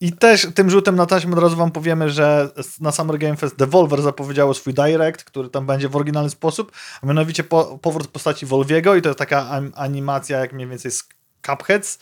I 0.00 0.12
też 0.12 0.46
tym 0.54 0.70
rzutem 0.70 0.96
na 0.96 1.06
taśmę 1.06 1.32
od 1.36 1.42
razu 1.42 1.56
wam 1.56 1.70
powiemy, 1.70 2.10
że 2.10 2.48
na 2.80 2.92
Summer 2.92 3.18
Game 3.18 3.36
Fest 3.36 3.56
Devolver 3.56 4.02
zapowiedziało 4.02 4.54
swój 4.54 4.74
direct, 4.74 5.24
który 5.24 5.48
tam 5.48 5.66
będzie 5.66 5.88
w 5.88 5.96
oryginalny 5.96 6.30
sposób, 6.30 6.72
a 7.02 7.06
mianowicie 7.06 7.44
po, 7.44 7.78
powrót 7.82 8.06
postaci 8.08 8.46
Volviego 8.46 8.94
i 8.96 9.02
to 9.02 9.08
jest 9.08 9.18
taka 9.18 9.48
animacja 9.74 10.38
jak 10.38 10.52
mniej 10.52 10.68
więcej 10.68 10.90
z 10.90 11.04
Cupheads, 11.46 11.98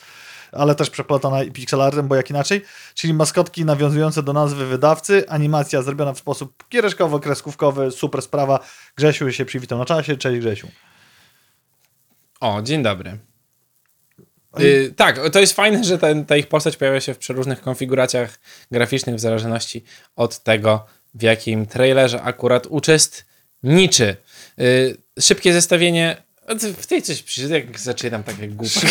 ale 0.59 0.75
też 0.75 0.91
przeplatana 0.91 1.37
pixelartem, 1.53 2.09
bo 2.09 2.15
jak 2.15 2.31
inaczej, 2.31 2.63
czyli 2.95 3.15
maskotki 3.15 3.65
nawiązujące 3.65 4.23
do 4.23 4.33
nazwy 4.33 4.67
wydawcy, 4.67 5.29
animacja 5.29 5.83
zrobiona 5.83 6.13
w 6.13 6.19
sposób 6.19 6.65
giereszkowo-kreskówkowy, 6.71 7.91
super 7.91 8.23
sprawa. 8.23 8.61
Grzesiu 8.97 9.33
się 9.33 9.45
przywitał 9.45 9.79
na 9.79 9.85
czasie, 9.85 10.17
cześć 10.17 10.41
Grzesiu. 10.41 10.69
O, 12.41 12.63
dzień 12.63 12.83
dobry. 12.83 13.19
Y, 14.61 14.95
tak, 14.97 15.31
to 15.31 15.41
jest 15.41 15.53
fajne, 15.53 15.85
że 15.85 15.99
ten, 15.99 16.25
ta 16.25 16.37
ich 16.37 16.49
postać 16.49 16.77
pojawia 16.77 17.01
się 17.01 17.15
w 17.15 17.19
przeróżnych 17.19 17.61
konfiguracjach 17.61 18.39
graficznych 18.71 19.15
w 19.15 19.21
zależności 19.21 19.85
od 20.17 20.39
tego, 20.39 20.87
w 21.15 21.23
jakim 21.23 21.67
trailerze 21.67 22.23
akurat 22.23 22.67
uczestniczy. 22.67 24.17
Y, 24.61 24.97
szybkie 25.21 25.53
zestawienie. 25.53 26.26
W 26.79 26.87
tej 26.87 27.03
coś 27.03 27.23
przyjdzie, 27.23 27.55
jak 27.55 27.81
zaczynam 27.81 28.23
tak 28.23 28.39
jak 28.39 28.55
głupek. 28.55 28.91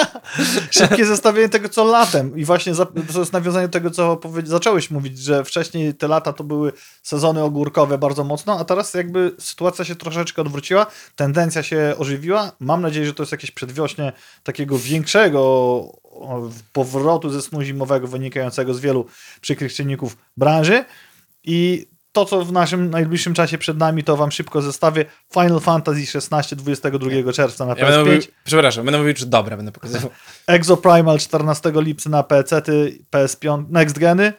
Szybkie 0.70 1.06
zestawienie 1.06 1.48
tego, 1.48 1.68
co 1.68 1.84
latem. 1.84 2.38
I 2.38 2.44
właśnie 2.44 2.74
za, 2.74 2.86
to 2.86 3.20
jest 3.20 3.32
nawiązanie 3.32 3.68
do 3.68 3.72
tego, 3.72 3.90
co 3.90 4.20
zacząłeś 4.44 4.90
mówić, 4.90 5.18
że 5.18 5.44
wcześniej 5.44 5.94
te 5.94 6.08
lata 6.08 6.32
to 6.32 6.44
były 6.44 6.72
sezony 7.02 7.42
ogórkowe 7.42 7.98
bardzo 7.98 8.24
mocno, 8.24 8.58
a 8.58 8.64
teraz 8.64 8.94
jakby 8.94 9.34
sytuacja 9.38 9.84
się 9.84 9.96
troszeczkę 9.96 10.42
odwróciła, 10.42 10.86
tendencja 11.16 11.62
się 11.62 11.94
ożywiła. 11.98 12.52
Mam 12.60 12.82
nadzieję, 12.82 13.06
że 13.06 13.14
to 13.14 13.22
jest 13.22 13.32
jakieś 13.32 13.50
przedwiośnie 13.50 14.12
takiego 14.42 14.78
większego 14.78 15.82
powrotu 16.72 17.30
ze 17.30 17.42
snu 17.42 17.62
zimowego 17.62 18.08
wynikającego 18.08 18.74
z 18.74 18.80
wielu 18.80 19.06
przykrych 19.40 19.74
czynników 19.74 20.16
branży. 20.36 20.84
I 21.44 21.86
to, 22.12 22.24
co 22.24 22.44
w 22.44 22.52
naszym 22.52 22.90
najbliższym 22.90 23.34
czasie 23.34 23.58
przed 23.58 23.78
nami, 23.78 24.04
to 24.04 24.16
wam 24.16 24.32
szybko 24.32 24.62
zestawię. 24.62 25.04
Final 25.32 25.60
Fantasy 25.60 26.00
XVI 26.00 26.56
22 26.56 27.32
czerwca 27.32 27.66
na 27.66 27.74
Ja 27.74 27.86
będę 27.86 27.98
PS5. 27.98 28.04
mówił, 28.04 28.20
przepraszam, 28.44 28.84
będę 28.84 28.98
mówił, 28.98 29.14
czy 29.14 29.26
dobra, 29.26 29.56
będę 29.56 29.72
pokazywał. 29.72 30.10
Exo 30.46 30.76
Primal 30.76 31.18
14 31.18 31.72
lipca 31.74 32.10
na 32.10 32.22
PC, 32.22 32.62
PS5, 33.10 33.64
Next 33.68 33.98
Geny, 33.98 34.32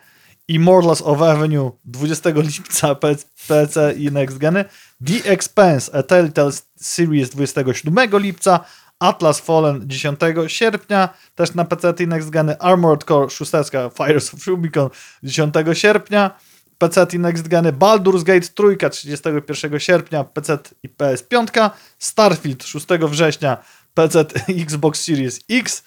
Immortals 0.47 1.01
of 1.01 1.21
Avenue 1.21 1.71
20 1.85 2.29
lipca 2.35 2.95
PC, 2.95 3.25
PC 3.47 3.93
i 3.93 4.11
Next 4.11 4.37
Geny, 4.37 4.65
The 5.05 5.31
Expanse, 5.31 5.95
a 5.95 6.03
Telltale 6.03 6.51
Series 6.75 7.29
27 7.29 8.09
lipca, 8.13 8.59
Atlas 8.99 9.39
Fallen 9.39 9.87
10 9.87 10.19
sierpnia, 10.47 11.09
też 11.35 11.53
na 11.53 11.65
PC 11.65 11.93
i 12.03 12.07
Next 12.07 12.29
Geny, 12.29 12.59
Armored 12.59 13.03
Core 13.03 13.29
6, 13.29 13.51
Fires 13.97 14.33
of 14.33 14.47
Rubicon 14.47 14.89
10 15.23 15.55
sierpnia, 15.73 16.31
PC 16.77 17.13
i 17.13 17.19
Next 17.19 17.47
Geny, 17.47 17.71
Baldur's 17.71 18.23
Gate 18.23 18.47
3 18.47 18.77
31 18.77 19.79
sierpnia, 19.79 20.23
PC 20.23 20.57
i 20.83 20.89
PS5, 20.89 21.69
Starfield 21.99 22.63
6 22.63 22.87
września, 23.09 23.57
PC 23.93 24.25
i 24.47 24.65
Xbox 24.65 25.03
Series 25.03 25.39
X, 25.49 25.83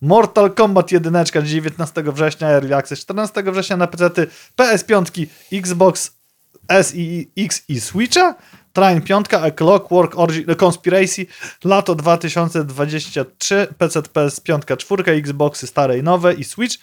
Mortal 0.00 0.54
Kombat 0.54 0.92
1 0.92 1.02
19 1.02 2.02
września, 2.12 2.48
Early 2.48 2.76
Access 2.76 3.00
14 3.00 3.42
września 3.42 3.76
na 3.76 3.86
PC, 3.86 4.10
PS5, 4.56 5.26
Xbox 5.52 6.18
S 6.68 6.94
i 6.94 7.30
X 7.36 7.64
i 7.68 7.80
Switcha, 7.80 8.34
Trine 8.72 9.00
5, 9.00 9.34
A 9.34 9.50
Clockwork 9.50 10.18
Origin, 10.18 10.54
Conspiracy, 10.54 11.26
lato 11.64 11.94
2023, 11.94 13.66
PC, 13.78 14.00
PS5, 14.02 14.84
4, 14.84 15.22
Xboxy 15.22 15.66
stare 15.66 15.98
i 15.98 16.02
nowe 16.02 16.34
i 16.34 16.44
Switch 16.44 16.78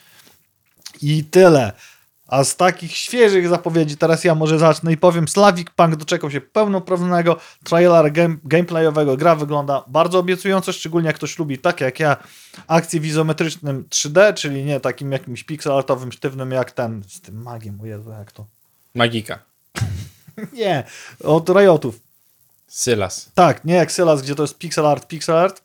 i 1.01 1.24
tyle. 1.24 1.72
A 2.28 2.43
z 2.43 2.55
takich 2.55 2.97
świeżych 2.97 3.47
zapowiedzi 3.47 3.97
teraz 3.97 4.23
ja 4.23 4.36
może 4.36 4.59
zacznę 4.59 4.93
i 4.93 4.97
powiem, 4.97 5.28
Slavic 5.28 5.67
Punk 5.76 5.95
doczekał 5.95 6.32
się 6.32 6.41
pełnoprawnego 6.41 7.38
trailera 7.63 8.09
game, 8.09 8.36
gameplayowego. 8.43 9.17
Gra 9.17 9.36
wygląda 9.36 9.84
bardzo 9.88 10.19
obiecująco, 10.19 10.71
szczególnie 10.73 11.07
jak 11.07 11.15
ktoś 11.15 11.39
lubi, 11.39 11.57
tak 11.57 11.82
jak 11.82 11.99
ja, 11.99 12.17
akcje 12.67 12.99
w 12.99 13.05
izometrycznym 13.05 13.84
3D, 13.89 14.34
czyli 14.34 14.63
nie 14.63 14.80
takim 14.80 15.11
jakimś 15.11 15.43
pixelartowym, 15.43 16.11
sztywnym 16.11 16.51
jak 16.51 16.71
ten, 16.71 17.03
z 17.07 17.21
tym 17.21 17.41
magiem, 17.41 17.82
o 17.82 17.86
Jezu, 17.86 18.09
jak 18.09 18.32
to? 18.32 18.45
Magika. 18.95 19.39
Nie, 20.53 20.84
od 21.23 21.49
Riotów. 21.49 21.99
Sylas. 22.67 23.32
Tak, 23.36 23.65
nie 23.65 23.73
jak 23.73 23.91
Sylas, 23.91 24.21
gdzie 24.21 24.36
to 24.36 24.43
jest 24.43 24.57
pixel 24.57 24.86
art, 24.86 25.07
pixel 25.07 25.36
art, 25.38 25.61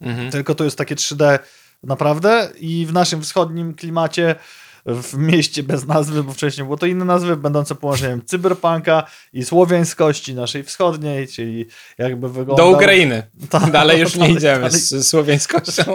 Mhm. 0.00 0.30
tylko 0.30 0.54
to 0.54 0.64
jest 0.64 0.78
takie 0.78 0.94
3D 0.94 1.38
naprawdę 1.82 2.50
i 2.58 2.86
w 2.86 2.92
naszym 2.92 3.22
wschodnim 3.22 3.74
klimacie 3.74 4.34
w 4.86 5.14
mieście 5.18 5.62
bez 5.62 5.86
nazwy, 5.86 6.22
bo 6.22 6.32
wcześniej 6.32 6.64
było 6.64 6.76
to 6.76 6.86
inne 6.86 7.04
nazwy, 7.04 7.36
będące 7.36 7.74
połączeniem 7.74 8.24
cyberpunka 8.24 9.04
i 9.32 9.44
słowiańskości 9.44 10.34
naszej 10.34 10.62
wschodniej, 10.62 11.28
czyli 11.28 11.66
jakby 11.98 12.28
wygląda... 12.28 12.62
Do 12.62 12.70
Ukrainy. 12.70 13.22
Tak, 13.50 13.70
dalej 13.70 14.00
już 14.00 14.14
nie 14.14 14.20
dalej, 14.20 14.36
idziemy 14.36 14.60
dalej. 14.60 14.80
z 14.80 15.08
słowiańskością. 15.08 15.94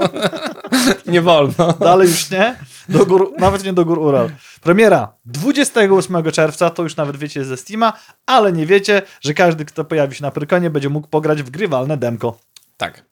nie 1.07 1.21
wolno. 1.21 1.73
Dalej 1.79 2.07
już 2.07 2.29
nie, 2.29 2.55
do 2.89 3.05
gór, 3.05 3.33
nawet 3.37 3.63
nie 3.63 3.73
do 3.73 3.85
gór 3.85 3.99
Ural. 3.99 4.29
Premiera 4.61 5.13
28 5.25 6.31
czerwca, 6.31 6.69
to 6.69 6.83
już 6.83 6.95
nawet 6.95 7.17
wiecie 7.17 7.45
ze 7.45 7.57
Steama, 7.57 7.93
ale 8.25 8.53
nie 8.53 8.65
wiecie, 8.65 9.01
że 9.21 9.33
każdy, 9.33 9.65
kto 9.65 9.85
pojawi 9.85 10.15
się 10.15 10.23
na 10.23 10.31
Pyrkonie, 10.31 10.69
będzie 10.69 10.89
mógł 10.89 11.07
pograć 11.07 11.43
w 11.43 11.49
grywalne 11.49 11.97
demko. 11.97 12.37
Tak. 12.77 13.05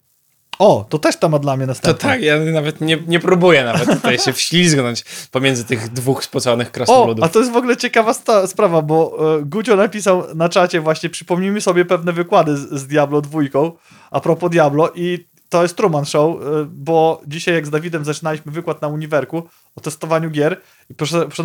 O, 0.59 0.85
to 0.89 0.99
też 0.99 1.17
temat 1.17 1.41
dla 1.41 1.57
mnie 1.57 1.65
To 1.65 1.71
następny. 1.71 2.09
tak, 2.09 2.21
ja 2.21 2.39
nawet 2.39 2.81
nie, 2.81 2.97
nie 3.07 3.19
próbuję 3.19 3.63
nawet 3.63 3.89
tutaj 3.89 4.19
się 4.19 4.33
wślizgnąć 4.33 5.05
pomiędzy 5.31 5.63
tych 5.65 5.89
dwóch 5.93 6.23
spoconych 6.23 6.67
O, 6.67 6.71
krasnoludów. 6.71 7.25
a 7.25 7.29
to 7.29 7.39
jest 7.39 7.51
w 7.51 7.55
ogóle 7.55 7.77
ciekawa 7.77 8.13
sta- 8.13 8.47
sprawa, 8.47 8.81
bo 8.81 9.17
e, 9.39 9.41
Gucio 9.45 9.75
napisał 9.75 10.23
na 10.35 10.49
czacie 10.49 10.81
właśnie, 10.81 11.09
przypomnijmy 11.09 11.61
sobie 11.61 11.85
pewne 11.85 12.13
wykłady 12.13 12.57
z, 12.57 12.69
z 12.69 12.87
Diablo 12.87 13.21
dwójką, 13.21 13.71
a 14.11 14.19
propos 14.19 14.49
Diablo 14.51 14.91
i 14.95 15.25
to 15.49 15.61
jest 15.63 15.75
Truman 15.75 16.05
Show, 16.05 16.35
y, 16.41 16.45
bo 16.65 17.21
dzisiaj 17.27 17.55
jak 17.55 17.67
z 17.67 17.69
Dawidem 17.69 18.05
zaczynaliśmy 18.05 18.51
wykład 18.51 18.81
na 18.81 18.87
Uniwerku 18.87 19.43
o 19.75 19.81
testowaniu 19.81 20.29
gier 20.29 20.61
i 20.89 20.93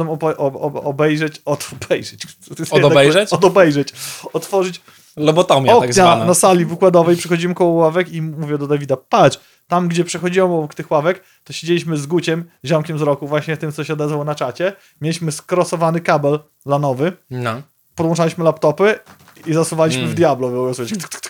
obo- 0.08 0.36
ob- 0.36 0.56
ob- 0.56 0.86
obejrzeć, 0.86 1.42
od 1.44 1.68
obejrzeć. 1.82 2.22
To 2.48 2.54
jedno- 2.76 2.88
obejrzeć? 2.88 3.32
Od 3.32 3.44
obejrzeć. 3.44 3.92
Otworzyć 4.32 4.80
Lobotomia 5.16 5.72
tak 5.72 5.78
okna 5.82 5.92
zwana. 5.92 6.24
na 6.24 6.34
sali 6.34 6.64
wykładowej, 6.64 7.16
przychodzimy 7.16 7.54
koło 7.54 7.72
ławek 7.72 8.12
i 8.12 8.22
mówię 8.22 8.58
do 8.58 8.66
Dawida, 8.66 8.96
patrz, 8.96 9.38
tam 9.68 9.88
gdzie 9.88 10.04
przechodziłem 10.04 10.50
obok 10.52 10.74
tych 10.74 10.90
ławek, 10.90 11.22
to 11.44 11.52
siedzieliśmy 11.52 11.96
z 11.96 12.06
Guciem, 12.06 12.50
ziomkiem 12.64 12.98
z 12.98 13.02
roku, 13.02 13.26
właśnie 13.26 13.56
tym, 13.56 13.72
co 13.72 13.84
się 13.84 13.92
odezwał 13.92 14.24
na 14.24 14.34
czacie. 14.34 14.72
Mieliśmy 15.00 15.32
skrosowany 15.32 16.00
kabel 16.00 16.38
lanowy, 16.66 17.12
No. 17.30 17.62
podłączaliśmy 17.94 18.44
laptopy 18.44 18.98
i 19.46 19.52
zasuwaliśmy 19.54 20.02
Mm. 20.02 20.12
w 20.12 20.14
Diablo. 20.14 20.48
Było 20.48 20.74
słychać 20.74 20.98
tyk, 20.98 21.08
tyk, 21.08 21.20
tyk, 21.20 21.20
tyk, 21.20 21.29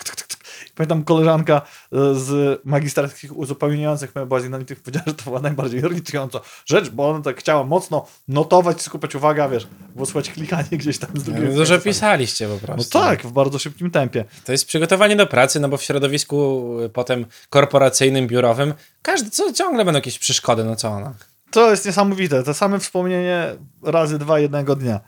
Pamiętam 0.81 1.03
koleżanka 1.03 1.61
e, 1.93 1.97
z 2.15 2.61
magisterskich 2.65 3.37
uzupełniających 3.37 4.11
była 4.27 4.39
z 4.39 4.45
innych 4.45 4.81
powiedziała, 4.81 5.03
że 5.07 5.13
to 5.13 5.23
była 5.23 5.39
najbardziej 5.39 5.79
irytująca 5.79 6.39
rzecz, 6.65 6.89
bo 6.89 7.09
ona 7.09 7.21
tak 7.21 7.39
chciała 7.39 7.63
mocno 7.63 8.07
notować, 8.27 8.81
skupiać 8.81 9.15
uwagę, 9.15 9.49
wiesz, 9.49 9.67
było 9.95 10.05
słychać 10.05 10.31
klikanie 10.31 10.69
gdzieś 10.71 10.97
tam 10.97 11.09
z 11.15 11.23
drugiej 11.23 11.45
Dużo 11.47 11.65
strony. 11.65 11.81
pisaliście 11.81 12.47
po 12.47 12.53
No 12.53 12.59
prostu. 12.59 12.99
tak, 12.99 13.23
w 13.23 13.31
bardzo 13.31 13.59
szybkim 13.59 13.91
tempie. 13.91 14.25
To 14.45 14.51
jest 14.51 14.65
przygotowanie 14.65 15.15
do 15.15 15.27
pracy, 15.27 15.59
no 15.59 15.69
bo 15.69 15.77
w 15.77 15.83
środowisku 15.83 16.65
y, 16.85 16.89
potem 16.89 17.25
korporacyjnym, 17.49 18.27
biurowym, 18.27 18.73
każdy, 19.01 19.29
co, 19.29 19.53
ciągle 19.53 19.85
będą 19.85 19.97
jakieś 19.97 20.19
przeszkody, 20.19 20.63
no 20.63 20.75
co 20.75 20.89
ona. 20.89 21.13
To 21.51 21.71
jest 21.71 21.85
niesamowite. 21.85 22.43
To 22.43 22.53
same 22.53 22.79
wspomnienie 22.79 23.55
razy 23.83 24.19
dwa 24.19 24.39
jednego 24.39 24.75
dnia. 24.75 24.99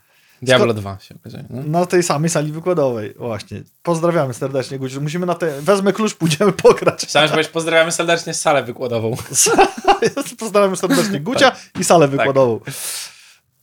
Diablo 0.44 0.74
2 0.74 0.98
się 0.98 1.14
okazuje. 1.14 1.44
No. 1.50 1.62
Na 1.62 1.86
tej 1.86 2.02
samej 2.02 2.30
sali 2.30 2.52
wykładowej. 2.52 3.14
Właśnie. 3.14 3.62
Pozdrawiamy 3.82 4.34
serdecznie, 4.34 4.78
Guciu. 4.78 5.00
Musimy 5.00 5.26
na 5.26 5.34
te... 5.34 5.60
Wezmę 5.60 5.92
klucz, 5.92 6.14
pójdziemy 6.14 6.52
pograć. 6.62 7.06
Chciałem, 7.06 7.28
żebyś 7.28 7.48
pozdrawiamy 7.48 7.92
serdecznie 7.92 8.34
salę 8.34 8.62
wykładową. 8.62 9.16
Pozdrawiamy 10.38 10.76
serdecznie 10.76 11.20
Gucia 11.20 11.52
i 11.80 11.84
salę 11.84 12.08
wykładową. 12.08 12.60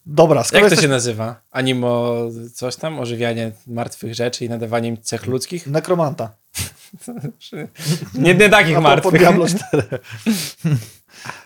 Dobra, 0.06 0.44
skoro 0.44 0.60
Jak 0.60 0.70
to 0.70 0.74
jesteś... 0.74 0.86
się 0.86 0.92
nazywa? 0.92 1.42
Animo 1.52 2.16
coś 2.54 2.76
tam? 2.76 3.00
Ożywianie 3.00 3.52
martwych 3.68 4.16
rzeczy 4.16 4.46
i 4.46 4.50
nadawanie 4.50 4.90
im 4.90 5.02
cech 5.02 5.26
ludzkich? 5.26 5.68
Nekromanta. 5.68 6.30
Nie, 8.14 8.36
nie 8.36 8.50
takich 8.50 8.78
A 8.78 8.82
martwych. 8.82 9.22
Diablo 9.22 9.46
4. 9.48 9.84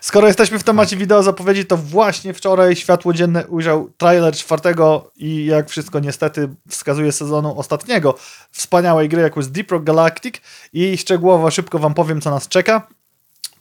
Skoro 0.00 0.26
jesteśmy 0.26 0.58
w 0.58 0.64
temacie 0.64 0.96
wideo 0.96 1.22
zapowiedzi, 1.22 1.66
to 1.66 1.76
właśnie 1.76 2.34
wczoraj 2.34 2.76
światło 2.76 3.12
dzienne 3.12 3.46
ujrzał 3.46 3.90
trailer 3.96 4.34
czwartego 4.34 5.10
i 5.16 5.44
jak 5.44 5.70
wszystko 5.70 6.00
niestety 6.00 6.48
wskazuje 6.68 7.12
sezonu 7.12 7.58
ostatniego 7.58 8.14
wspaniałej 8.50 9.08
gry, 9.08 9.22
jaką 9.22 9.40
jest 9.40 9.52
Deep 9.52 9.70
Rock 9.70 9.84
Galactic 9.84 10.34
i 10.72 10.98
szczegółowo 10.98 11.50
szybko 11.50 11.78
wam 11.78 11.94
powiem, 11.94 12.20
co 12.20 12.30
nas 12.30 12.48
czeka. 12.48 12.88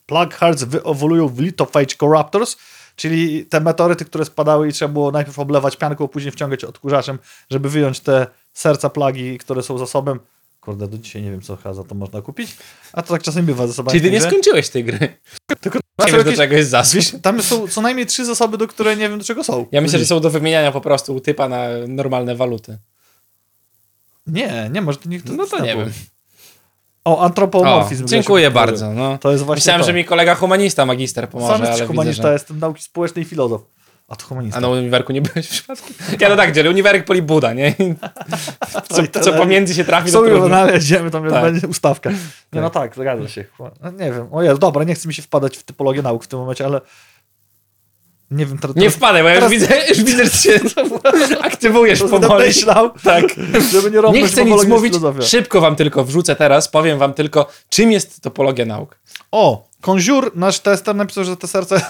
Plug 0.05 0.33
Hearts 0.33 0.63
wyewoluują 0.63 1.27
w 1.27 1.39
Lithophage 1.39 1.95
Corruptors, 1.99 2.57
czyli 2.95 3.45
te 3.45 3.59
meteoryty, 3.59 4.05
które 4.05 4.25
spadały 4.25 4.67
i 4.67 4.73
trzeba 4.73 4.93
było 4.93 5.11
najpierw 5.11 5.39
oblewać 5.39 5.77
pianką, 5.77 6.05
a 6.05 6.07
później 6.07 6.31
wciągać 6.31 6.63
odkurzaczem, 6.63 7.19
żeby 7.49 7.69
wyjąć 7.69 7.99
te 7.99 8.27
serca 8.53 8.89
plagi, 8.89 9.37
które 9.37 9.63
są 9.63 9.77
zasobem. 9.77 10.19
Kurde, 10.65 10.87
do 10.87 10.97
dzisiaj 10.97 11.21
nie 11.21 11.31
wiem, 11.31 11.41
co 11.41 11.57
za 11.73 11.83
to 11.83 11.95
można 11.95 12.21
kupić. 12.21 12.57
A 12.93 13.01
to 13.01 13.13
tak 13.13 13.23
czasem 13.23 13.45
bywa 13.45 13.67
zasobami. 13.67 13.99
Czyli 13.99 14.09
ty 14.09 14.11
nie 14.11 14.19
grze. 14.19 14.29
skończyłeś 14.29 14.69
tej 14.69 14.83
gry. 14.83 15.17
Tylko 15.61 15.79
Nie 16.05 16.11
wiesz, 16.11 16.23
do 16.23 16.33
czego 16.33 16.55
jest 16.55 16.69
zasób. 16.69 17.01
Tam 17.21 17.41
są 17.41 17.67
co 17.67 17.81
najmniej 17.81 18.05
trzy 18.05 18.25
zasoby, 18.25 18.57
do 18.57 18.67
które 18.67 18.95
nie 18.95 19.09
wiem, 19.09 19.19
do 19.19 19.25
czego 19.25 19.43
są. 19.43 19.65
Ja 19.71 19.81
myślę, 19.81 19.99
że 19.99 20.05
są 20.05 20.19
do 20.19 20.29
wymieniania 20.29 20.71
po 20.71 20.81
prostu 20.81 21.15
u 21.15 21.19
typa 21.19 21.49
na 21.49 21.67
normalne 21.87 22.35
waluty. 22.35 22.77
Nie, 24.27 24.69
nie, 24.71 24.81
może 24.81 24.97
to 24.97 25.09
nikt 25.09 25.29
No 25.29 25.45
to 25.47 25.59
nie 25.59 25.75
wiem. 25.75 25.91
O, 27.05 27.17
O, 27.17 27.21
antropomorfizm. 27.23 28.07
dziękuję 28.07 28.51
Grzesiu, 28.51 28.55
bardzo. 28.65 28.93
No. 28.93 29.17
To 29.17 29.31
jest 29.31 29.43
właśnie 29.43 29.59
Myślałem, 29.59 29.81
to. 29.81 29.85
że 29.87 29.93
mi 29.93 30.05
kolega 30.05 30.35
humanista, 30.35 30.85
magister 30.85 31.29
pomoże, 31.29 31.53
Sam 31.53 31.61
jesteś 31.61 31.79
widzę, 31.81 31.87
humanista, 31.87 32.23
że... 32.23 32.33
jestem 32.33 32.59
nauki 32.59 32.83
społecznej 32.83 33.25
i 33.25 33.27
filozof. 33.27 33.61
A 34.07 34.15
to 34.15 34.25
humanista. 34.25 34.57
A 34.57 34.61
na 34.61 34.69
uniwerku 34.69 35.13
nie 35.13 35.21
byłeś 35.21 35.47
w 35.47 35.49
przypadku? 35.49 35.93
Ja 36.19 36.29
no 36.29 36.35
tak, 36.35 36.51
dzielę 36.51 36.69
uniwerek 36.69 37.05
poli 37.05 37.21
Buda, 37.21 37.53
nie? 37.53 37.73
Co, 39.13 39.21
co 39.21 39.33
pomiędzy 39.33 39.73
się 39.73 39.85
trafi, 39.85 40.11
to 40.11 40.21
trudno. 40.23 40.47
znaleźliśmy, 40.47 41.11
tam 41.11 41.29
Tak. 41.29 41.43
będzie 41.43 41.67
ustawka. 41.67 42.09
Nie, 42.53 42.61
no 42.61 42.69
tak, 42.69 42.95
zgadza 42.95 43.27
się. 43.27 43.45
No, 43.59 43.91
nie 43.91 44.11
wiem. 44.11 44.27
O 44.31 44.43
Jezu, 44.43 44.57
dobra, 44.57 44.83
nie 44.83 44.95
chcę 44.95 45.07
mi 45.07 45.13
się 45.13 45.21
wpadać 45.21 45.57
w 45.57 45.63
typologię 45.63 46.01
nauk 46.01 46.23
w 46.23 46.27
tym 46.27 46.39
momencie, 46.39 46.65
ale 46.65 46.81
nie 48.31 48.45
wiem, 48.45 48.57
teraz, 48.57 48.75
Nie 48.75 48.89
wpadaj, 48.89 49.23
bo 49.23 49.29
ja 49.29 49.35
już 49.35 49.43
teraz- 49.43 49.51
widzę, 49.51 49.87
już 49.89 50.03
widzę, 50.03 50.25
że 50.25 50.31
się 50.31 50.59
aktywujesz 51.41 51.99
powoli. 51.99 52.47
myślał, 52.47 52.89
Tak. 53.03 53.25
żeby 53.71 53.91
nie 53.91 54.01
robić 54.01 54.21
Nie 54.21 54.27
chcę 54.27 54.45
nic 54.45 54.65
mówić, 54.65 54.93
szybko 55.21 55.61
wam 55.61 55.75
tylko 55.75 56.03
wrzucę 56.05 56.35
teraz, 56.35 56.67
powiem 56.67 56.99
wam 56.99 57.13
tylko, 57.13 57.47
czym 57.69 57.91
jest 57.91 58.21
topologia 58.21 58.65
nauk. 58.65 58.97
O, 59.31 59.67
Conjure, 59.85 60.31
nasz 60.35 60.59
tester 60.59 60.95
napisał, 60.95 61.23
że 61.23 61.37
te 61.37 61.47
serce 61.47 61.81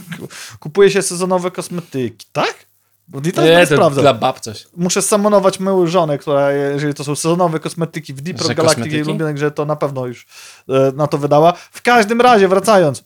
kupuje 0.60 0.90
się 0.90 1.02
sezonowe 1.02 1.50
kosmetyki, 1.50 2.26
tak? 2.32 2.66
Bo 3.08 3.20
Nie, 3.20 3.42
nie, 3.42 3.66
to 3.66 3.74
sprawdzę. 3.74 4.00
dla 4.00 4.14
bab 4.14 4.40
coś. 4.40 4.66
Muszę 4.76 5.02
samonować 5.02 5.60
moją 5.60 5.86
żonę, 5.86 6.18
która, 6.18 6.52
jeżeli 6.52 6.94
to 6.94 7.04
są 7.04 7.16
sezonowe 7.16 7.60
kosmetyki 7.60 8.14
w 8.14 8.20
Deep 8.20 8.38
Że 8.38 8.44
Rock 8.44 8.56
Galactic, 8.56 8.92
jej 8.92 9.34
grze, 9.34 9.50
to 9.50 9.64
na 9.64 9.76
pewno 9.76 10.06
już 10.06 10.26
e, 10.68 10.92
na 10.94 11.06
to 11.06 11.18
wydała. 11.18 11.52
W 11.52 11.82
każdym 11.82 12.20
razie, 12.20 12.48
wracając, 12.48 13.04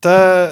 te 0.00 0.48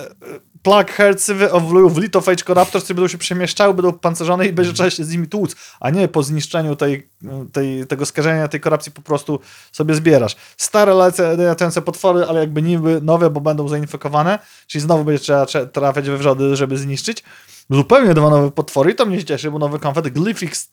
Plug 0.69 0.91
Hercy 0.91 1.35
wyewoluują 1.35 1.89
w 1.89 1.99
Lithophage 1.99 2.45
Corruptors, 2.45 2.85
które 2.85 2.95
będą 2.95 3.09
się 3.09 3.19
przemieszczały, 3.19 3.75
będą 3.75 3.93
pancerzone 3.93 4.47
i 4.47 4.53
będzie 4.53 4.73
trzeba 4.73 4.91
się 4.91 5.05
z 5.05 5.11
nimi 5.13 5.27
tłuc, 5.29 5.57
a 5.81 5.91
nie 5.91 6.09
po 6.09 6.23
zniszczeniu 6.23 6.77
tej, 6.77 7.09
tej, 7.53 7.87
tego 7.87 8.07
skażenia, 8.07 8.49
tej 8.49 8.61
korupcji 8.61 8.93
po 8.93 9.03
prostu 9.03 9.41
sobie 9.73 9.95
zbierasz. 9.95 10.37
Stare 10.57 10.95
latające 10.95 11.83
potwory, 11.83 12.25
ale 12.29 12.41
jakby 12.41 12.63
niby 12.63 13.01
nowe, 13.03 13.31
bo 13.31 13.41
będą 13.41 13.69
zainfekowane, 13.69 14.39
czyli 14.67 14.83
znowu 14.83 15.05
będzie 15.05 15.19
trzeba 15.23 15.45
trze- 15.45 15.67
trafiać 15.69 16.09
we 16.09 16.19
wrzody, 16.19 16.57
żeby 16.57 16.79
zniszczyć. 16.79 17.25
Zupełnie 17.71 18.15
dwa 18.15 18.31
nowe 18.31 18.51
potwory 18.51 18.91
i 18.91 18.95
to 18.95 19.07
mnie 19.07 19.25
cieszy, 19.25 19.51
bo 19.51 19.59
nowy 19.59 19.79
konfet 19.79 20.09
Glyphic 20.09 20.69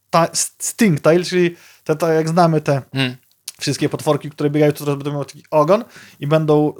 Stingtail, 0.59 1.23
czyli 1.23 1.55
te, 1.83 1.95
te, 1.95 2.15
jak 2.15 2.29
znamy 2.29 2.61
te 2.61 2.81
Mm. 2.93 3.15
wszystkie 3.59 3.89
potworki, 3.89 4.29
które 4.29 4.49
biegają, 4.49 4.71
to 4.71 4.79
teraz 4.79 4.95
będą 4.95 5.11
miały 5.11 5.25
taki 5.25 5.43
ogon 5.51 5.83
i 6.19 6.27
będą 6.27 6.73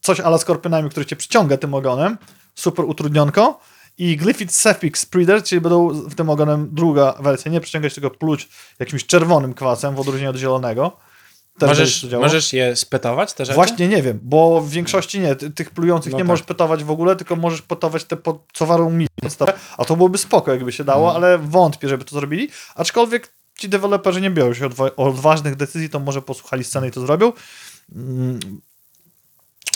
coś 0.00 0.20
ala 0.20 0.38
skorpionami, 0.38 0.90
który 0.90 1.06
cię 1.06 1.16
przyciąga 1.16 1.56
tym 1.56 1.74
ogonem. 1.74 2.18
Super 2.56 2.84
utrudnionko. 2.84 3.60
I 3.98 4.16
Glyphid 4.16 4.52
Cephix 4.52 5.00
Spreader, 5.00 5.42
czyli 5.42 5.60
będą 5.60 5.88
w 5.88 6.14
tym 6.14 6.30
ogonem 6.30 6.68
druga 6.72 7.14
wersja, 7.20 7.50
nie 7.52 7.60
przyciągać 7.60 7.94
tylko 7.94 8.10
pluć 8.10 8.48
jakimś 8.78 9.06
czerwonym 9.06 9.54
kwasem 9.54 9.94
w 9.94 10.00
odróżnieniu 10.00 10.30
od 10.30 10.36
zielonego. 10.36 10.96
Też 11.58 11.68
Możesz, 11.68 12.06
możesz 12.20 12.52
je 12.52 12.76
spetować, 12.76 13.32
te 13.32 13.44
rzeczy? 13.44 13.54
Właśnie 13.54 13.88
nie 13.88 14.02
wiem, 14.02 14.18
bo 14.22 14.60
w 14.60 14.70
większości 14.70 15.20
nie. 15.20 15.36
Ty- 15.36 15.50
Tych 15.50 15.70
plujących 15.70 16.12
No 16.12 16.18
nie 16.18 16.24
tak. 16.24 16.28
możesz 16.28 16.46
petować 16.46 16.84
w 16.84 16.90
ogóle, 16.90 17.16
tylko 17.16 17.36
możesz 17.36 17.62
petować 17.62 18.04
te, 18.04 18.16
po, 18.16 18.44
co 18.52 18.66
warą 18.66 18.90
mi 18.90 19.06
podstawę. 19.22 19.52
A 19.78 19.84
to 19.84 19.96
byłoby 19.96 20.18
spoko, 20.18 20.50
jakby 20.52 20.72
się 20.72 20.84
dało, 20.84 21.06
Mhm. 21.06 21.24
ale 21.24 21.38
wątpię, 21.38 21.88
żeby 21.88 22.04
to 22.04 22.14
zrobili. 22.14 22.48
Aczkolwiek 22.74 23.32
ci 23.58 23.68
deweloperzy 23.68 24.20
nie 24.20 24.30
biorą 24.30 24.54
się 24.54 24.68
odwa- 24.68 24.90
odważnych 24.96 25.56
decyzji, 25.56 25.90
to 25.90 26.00
może 26.00 26.22
posłuchali 26.22 26.64
sceny 26.64 26.88
i 26.88 26.90
to 26.90 27.00
zrobią. 27.00 27.32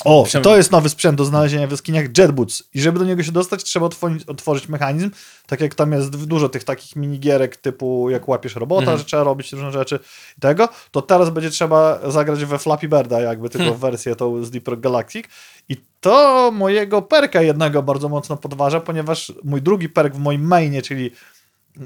O, 0.05 0.23
Przem- 0.25 0.43
to 0.43 0.57
jest 0.57 0.71
nowy 0.73 0.89
sprzęt 0.89 1.19
do 1.19 1.25
znalezienia 1.25 1.67
w 1.67 1.71
jaskiniach 1.71 2.19
Jetboots. 2.19 2.63
I 2.75 2.81
żeby 2.81 2.99
do 2.99 3.05
niego 3.05 3.23
się 3.23 3.33
dostać, 3.33 3.65
trzeba 3.65 3.87
otworzyć, 3.87 4.25
otworzyć 4.29 4.69
mechanizm. 4.69 5.11
Tak 5.47 5.61
jak 5.61 5.75
tam 5.75 5.93
jest 5.93 6.25
dużo 6.25 6.49
tych 6.49 6.65
takich 6.65 6.97
minigierek 6.97 7.57
typu 7.57 8.11
jak 8.11 8.29
łapiesz 8.29 8.55
robota, 8.57 8.81
Mhm. 8.83 8.99
że 8.99 9.05
trzeba 9.05 9.25
robić 9.25 9.53
różne 9.53 9.73
rzeczy 9.73 9.99
i 10.39 10.41
tego, 10.41 10.69
to 10.91 11.03
teraz 11.03 11.31
będzie 11.31 11.51
trzeba 11.51 12.11
zagrać 12.11 12.45
we 12.45 12.59
Flappy 12.59 12.89
Birda, 12.89 13.21
jakby 13.21 13.49
tylko 13.51 13.65
Hmm. 13.65 13.81
wersję 13.81 14.17
tą 14.17 14.45
z 14.45 14.51
Deep 14.51 14.69
Rock 14.69 14.81
Galactic. 14.81 15.27
I 15.69 15.77
to 16.01 16.51
mojego 16.55 17.03
perka 17.03 17.43
jednego 17.43 17.83
bardzo 17.83 18.09
mocno 18.09 18.37
podważa, 18.37 18.81
ponieważ 18.81 19.33
mój 19.45 19.63
drugi 19.63 19.89
perk 19.89 20.15
w 20.15 20.19
moim 20.19 20.43
mainie, 20.47 20.83
czyli 20.83 21.11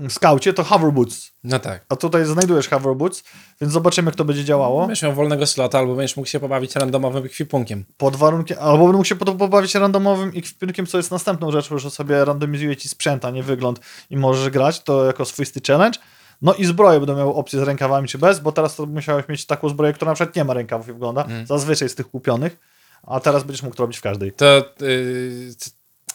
skaucie, 0.09 0.53
to 0.53 0.65
Hover 0.65 0.93
Boots. 0.93 1.33
No 1.45 1.59
tak. 1.59 1.85
A 1.89 1.97
tutaj 1.97 2.25
znajdujesz 2.25 2.69
Hover 2.69 2.95
Boots, 2.97 3.25
więc 3.61 3.73
zobaczymy, 3.73 4.09
jak 4.09 4.15
to 4.17 4.25
będzie 4.25 4.45
działało. 4.45 4.87
Będziesz 4.87 5.03
miał 5.03 5.13
wolnego 5.15 5.47
slota, 5.47 5.79
albo 5.79 5.95
będziesz 5.95 6.17
mógł 6.17 6.29
się 6.29 6.41
pobawić 6.41 6.77
randomowym 6.77 7.25
ekwipunkiem. 7.25 7.85
pod 7.97 8.17
warunkiem, 8.17 8.57
albo 8.61 8.79
będę 8.79 8.93
mógł 8.93 9.05
się 9.05 9.17
pobawić 9.17 9.75
randomowym 9.75 10.33
ekwipunkiem, 10.37 10.87
co 10.87 10.97
jest 10.97 11.11
następną 11.11 11.51
rzeczą, 11.53 11.79
że 11.79 11.91
sobie 11.91 12.25
randomizuje 12.25 12.77
ci 12.77 12.89
sprzęt, 12.89 13.25
a 13.25 13.31
nie 13.31 13.43
wygląd 13.43 13.81
i 14.11 14.17
możesz 14.17 14.51
grać, 14.51 14.81
to 14.83 15.05
jako 15.05 15.25
swoisty 15.25 15.61
challenge. 15.67 15.99
No 16.43 16.55
i 16.55 16.65
zbroje 16.65 17.01
będą 17.01 17.17
miały 17.17 17.35
opcję 17.35 17.61
z 17.61 17.63
rękawami 17.63 18.09
czy 18.09 18.19
bez, 18.19 18.41
bo 18.41 18.53
teraz 18.53 18.77
to 18.77 18.87
musiałeś 18.87 19.29
mieć 19.29 19.47
taką 19.47 19.69
zbroję, 19.69 19.93
która 19.93 20.11
na 20.11 20.15
przykład 20.15 20.37
nie 20.37 20.45
ma 20.45 20.55
rękawów 20.55 20.89
i 20.89 20.93
wygląda, 20.93 21.25
Mm. 21.25 21.47
zazwyczaj 21.47 21.89
z 21.89 21.95
tych 21.95 22.11
kupionych, 22.11 22.57
a 23.03 23.21
teraz 23.21 23.43
będziesz 23.45 23.63
mógł 23.63 23.77
to 23.77 23.83
robić 23.83 23.99
w 23.99 24.01
każdej. 24.03 24.33
To 24.33 24.65
yy, 24.81 25.55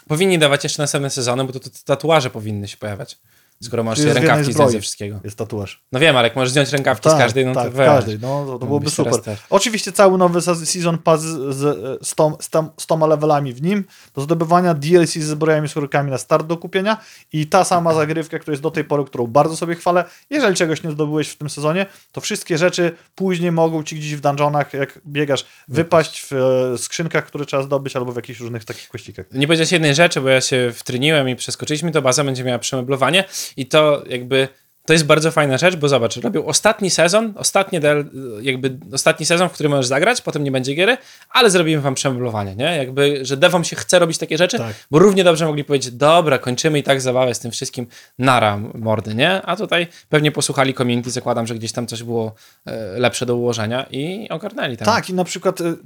powinni 0.08 0.40
dawać 0.40 0.64
jeszcze 0.64 0.84
następne 0.84 1.10
sezony, 1.10 1.44
bo 1.44 1.54
to, 1.54 1.60
to 1.60 1.70
tatuaże 1.86 2.30
powinny 2.30 2.68
się 2.68 2.78
pojawiać. 2.78 3.18
Skoro 3.64 3.84
możesz 3.84 4.00
sobie 4.00 4.14
rękawki 4.14 4.54
zdjąć 4.54 4.72
ze 4.72 4.82
wszystkiego. 4.82 5.20
Jest 5.24 5.38
tatuaż. 5.38 5.84
No 5.92 6.00
wiem, 6.00 6.18
ale 6.18 6.28
jak 6.28 6.36
możesz 6.36 6.52
zdjąć 6.52 6.72
rękawki 6.72 7.10
z 7.10 7.14
każdej, 7.14 7.46
no 7.46 7.54
tak, 7.54 7.66
to 7.66 7.72
weź. 7.72 7.88
każdej, 7.88 8.20
no 8.22 8.46
to, 8.46 8.52
to 8.52 8.66
byłoby 8.66 8.66
Mógłbyś 8.66 8.96
teraz 8.96 9.16
super. 9.16 9.36
też. 9.36 9.46
Oczywiście 9.50 9.92
cały 9.92 10.18
nowy 10.18 10.42
se- 10.42 10.66
season 10.66 10.98
pass 10.98 11.22
z, 11.22 11.56
z, 11.56 12.08
z, 12.08 12.16
tą, 12.16 12.38
z, 12.42 12.50
tam, 12.50 12.70
z 12.78 12.86
toma 12.86 13.08
levelami 13.08 13.54
w 13.54 13.62
nim, 13.62 13.86
do 14.16 14.22
zdobywania 14.22 14.74
DLC 14.74 15.14
z 15.14 15.24
zbrojami 15.24 15.68
z 15.70 15.76
na 16.06 16.18
start 16.18 16.48
do 16.48 16.58
kupienia 16.58 16.98
i 17.34 17.48
ta 17.48 17.64
sama 17.64 17.94
zagrywka, 17.94 18.40
która 18.40 18.54
jest 18.54 18.64
do 18.64 18.72
tej 18.72 18.84
pory, 18.84 19.06
którą 19.06 19.28
bardzo 19.28 19.58
sobie 19.58 19.76
chwalę. 19.76 20.06
Jeżeli 20.30 20.56
czegoś 20.56 20.84
nie 20.84 20.92
zdobyłeś 20.92 21.30
w 21.30 21.38
tym 21.38 21.50
sezonie, 21.50 21.86
to 22.12 22.22
wszystkie 22.22 22.58
rzeczy 22.58 22.92
później 23.16 23.52
mogą 23.52 23.84
ci 23.84 23.96
gdzieś 23.96 24.16
w 24.16 24.22
dungeonach, 24.22 24.74
jak 24.74 25.00
biegasz, 25.08 25.46
wypaść 25.68 26.26
w 26.32 26.34
e, 26.34 26.78
skrzynkach, 26.78 27.26
które 27.26 27.46
trzeba 27.46 27.64
zdobyć 27.64 27.96
albo 27.96 28.12
w 28.12 28.16
jakichś 28.16 28.40
różnych 28.40 28.66
takich 28.66 28.90
kościkach. 28.90 29.26
Nie 29.32 29.48
powiedziałeś 29.48 29.72
jednej 29.72 29.96
rzeczy, 29.96 30.22
bo 30.22 30.30
ja 30.30 30.42
się 30.42 30.72
wtryniłem 30.76 31.30
i 31.30 31.36
przeskoczyliśmy, 31.36 31.92
to 31.92 32.02
baza 32.02 32.24
będzie 32.24 32.44
miała 32.44 32.60
przemeblowanie 32.60 33.24
i 33.58 33.66
to 33.66 34.04
jakby 34.08 34.48
to 34.90 34.94
jest 34.94 35.06
bardzo 35.06 35.32
fajna 35.32 35.58
rzecz, 35.58 35.76
bo 35.76 35.90
zobacz, 35.90 36.18
robią 36.18 36.46
ostatni 36.46 36.90
sezon, 36.90 37.34
ostatni, 37.36 37.80
del, 37.80 38.06
jakby 38.42 38.78
ostatni 38.94 39.26
sezon, 39.26 39.50
w 39.50 39.52
którym 39.52 39.72
możesz 39.72 39.86
zagrać, 39.86 40.22
potem 40.22 40.44
nie 40.44 40.52
będzie 40.52 40.74
giery, 40.76 40.98
ale 41.30 41.50
zrobimy 41.50 41.82
wam 41.82 41.96
przemeblowanie, 41.96 42.56
nie? 42.56 42.78
Jakby, 42.78 43.26
że 43.26 43.38
devom 43.38 43.64
się 43.64 43.76
chce 43.76 44.00
robić 44.00 44.18
takie 44.18 44.38
rzeczy, 44.38 44.58
Tak. 44.58 44.74
bo 44.92 45.00
równie 45.00 45.24
dobrze 45.24 45.46
mogli 45.46 45.64
powiedzieć, 45.64 45.92
dobra, 45.92 46.38
kończymy 46.38 46.80
i 46.80 46.84
tak 46.84 47.02
zabawę 47.02 47.34
z 47.36 47.40
tym 47.40 47.52
wszystkim, 47.52 47.88
nara 48.20 48.58
mordy, 48.76 49.16
nie? 49.16 49.42
A 49.42 49.56
tutaj 49.56 49.88
pewnie 50.10 50.32
posłuchali 50.32 50.74
community, 50.74 51.12
zakładam, 51.12 51.48
że 51.48 51.56
gdzieś 51.56 51.72
tam 51.72 51.88
coś 51.88 52.04
było 52.04 52.34
e, 52.66 53.00
lepsze 53.00 53.26
do 53.26 53.36
ułożenia 53.36 53.86
i 53.92 54.30
ogarnęli 54.30 54.78
tam. 54.78 54.86
Tak, 54.86 55.10
i 55.10 55.14
na 55.14 55.24
przykład 55.24 55.62
y, 55.62 55.64
y, 55.64 55.78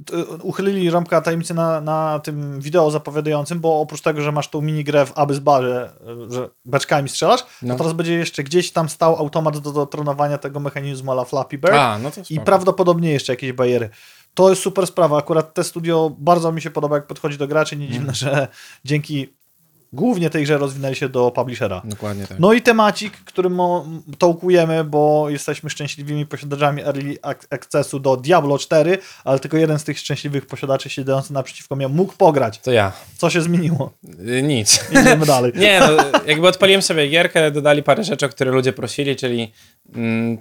uchylili 0.42 0.90
rąbka 0.90 1.20
tajemnicy 1.20 1.54
na, 1.54 1.80
na 1.80 2.20
tym 2.24 2.60
wideo 2.60 2.90
zapowiadającym, 2.90 3.60
bo 3.60 3.80
oprócz 3.80 4.00
tego, 4.00 4.20
że 4.20 4.32
masz 4.32 4.48
tą 4.48 4.60
minigrę 4.60 5.06
w 5.06 5.18
Abyss 5.18 5.38
Barze, 5.38 5.90
że 6.30 6.48
beczkami 6.64 7.08
strzelasz, 7.08 7.46
No. 7.62 7.74
to 7.74 7.78
teraz 7.78 7.92
będzie 7.92 8.14
jeszcze 8.14 8.42
gdzieś 8.42 8.72
tam 8.72 8.88
stał 8.94 9.16
automat 9.16 9.58
do, 9.58 9.72
do 9.72 9.86
trenowania 9.86 10.38
tego 10.38 10.60
mechanizmu 10.60 11.12
ala 11.12 11.24
Flappy 11.24 11.58
Bird 11.58 11.74
A, 11.74 11.98
no 11.98 12.10
i 12.30 12.40
prawdopodobnie 12.40 13.12
jeszcze 13.12 13.32
jakieś 13.32 13.52
bariery. 13.52 13.90
To 14.34 14.50
jest 14.50 14.62
super 14.62 14.86
sprawa. 14.86 15.18
Akurat 15.18 15.54
te 15.54 15.64
studio 15.64 16.10
bardzo 16.18 16.52
mi 16.52 16.62
się 16.62 16.70
podoba, 16.70 16.96
jak 16.96 17.06
podchodzi 17.06 17.38
do 17.38 17.48
graczy. 17.48 17.76
Nie 17.76 17.88
dziwne, 17.88 18.14
że 18.14 18.48
dzięki 18.84 19.34
głównie 19.94 20.30
tej 20.30 20.42
grze 20.44 20.58
rozwinęli 20.58 20.94
się 20.94 21.08
do 21.08 21.30
publishera. 21.30 21.82
Dokładnie 21.84 22.26
tak. 22.26 22.38
No 22.38 22.52
i 22.52 22.62
temacik, 22.62 23.12
którym 23.24 23.58
tołkujemy, 24.18 24.84
bo 24.84 25.30
jesteśmy 25.30 25.70
szczęśliwymi 25.70 26.26
posiadaczami 26.26 26.82
Early 26.82 27.14
Ac- 27.22 27.46
Accessu 27.50 28.00
do 28.00 28.16
Diablo 28.16 28.58
4, 28.58 28.98
ale 29.24 29.38
tylko 29.38 29.56
jeden 29.56 29.78
z 29.78 29.84
tych 29.84 29.98
szczęśliwych 29.98 30.46
posiadaczy 30.46 30.90
siedzący 30.90 31.32
naprzeciwko 31.32 31.76
mnie 31.76 31.88
mógł 31.88 32.12
pograć. 32.12 32.58
To 32.58 32.72
ja. 32.72 32.92
Co 33.18 33.30
się 33.30 33.42
zmieniło? 33.42 33.92
Y, 34.28 34.42
nic. 34.42 34.84
Idziemy 34.90 35.26
dalej. 35.26 35.52
Nie, 35.64 35.80
no, 35.80 36.20
jakby 36.26 36.48
odpaliłem 36.48 36.82
sobie 36.82 37.08
gierkę, 37.08 37.50
dodali 37.50 37.82
parę 37.82 38.04
rzeczy, 38.04 38.26
o 38.26 38.28
które 38.28 38.50
ludzie 38.50 38.72
prosili, 38.72 39.16
czyli 39.16 39.52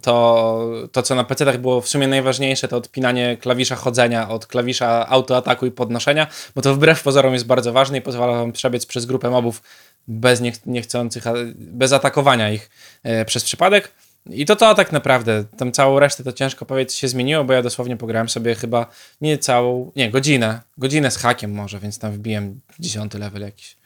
to, 0.02 0.72
to 0.91 1.04
co 1.04 1.16
na 1.16 1.24
PC-tach 1.24 1.58
było 1.58 1.82
w 1.82 1.89
sumie 1.89 2.08
najważniejsze, 2.08 2.68
to 2.68 2.78
odpinanie 2.78 3.38
klawisza 3.38 3.76
chodzenia 3.76 4.30
od 4.30 4.48
klawisza 4.48 5.08
autoataku 5.10 5.66
i 5.66 5.72
podnoszenia, 5.72 6.28
bo 6.56 6.62
to 6.62 6.76
wbrew 6.76 7.04
pozorom 7.04 7.34
jest 7.34 7.46
bardzo 7.46 7.74
ważne 7.74 7.98
i 7.98 8.02
pozwala 8.02 8.34
wam 8.34 8.52
przebiec 8.52 8.86
przez 8.86 9.06
grupę 9.06 9.30
mobów 9.30 9.62
bez 10.08 10.41
niech, 10.41 10.66
niechcących, 10.66 11.24
bez 11.56 11.94
atakowania 11.94 12.52
ich 12.52 12.70
e, 13.04 13.26
przez 13.26 13.44
przypadek. 13.44 13.91
I 14.30 14.46
to 14.46 14.56
to 14.56 14.76
tak 14.76 14.91
naprawdę, 14.91 15.44
tam 15.58 15.72
całą 15.72 16.00
resztę 16.00 16.24
to 16.24 16.34
ciężko 16.34 16.66
powiedzieć 16.66 16.96
się 16.96 17.08
zmieniło, 17.08 17.44
bo 17.44 17.54
ja 17.54 17.62
dosłownie 17.62 17.98
pograłem 17.98 18.30
sobie 18.30 18.56
chyba 18.56 18.86
nie 19.22 19.38
całą, 19.38 19.91
nie, 19.96 20.12
godzinę, 20.12 20.62
godzinę 20.78 21.12
z 21.12 21.18
hakiem 21.18 21.52
może, 21.52 21.80
więc 21.80 22.00
tam 22.00 22.12
wbiłem 22.12 22.60
dziesiąty 22.80 23.20
level 23.20 23.41
jakiś 23.41 23.78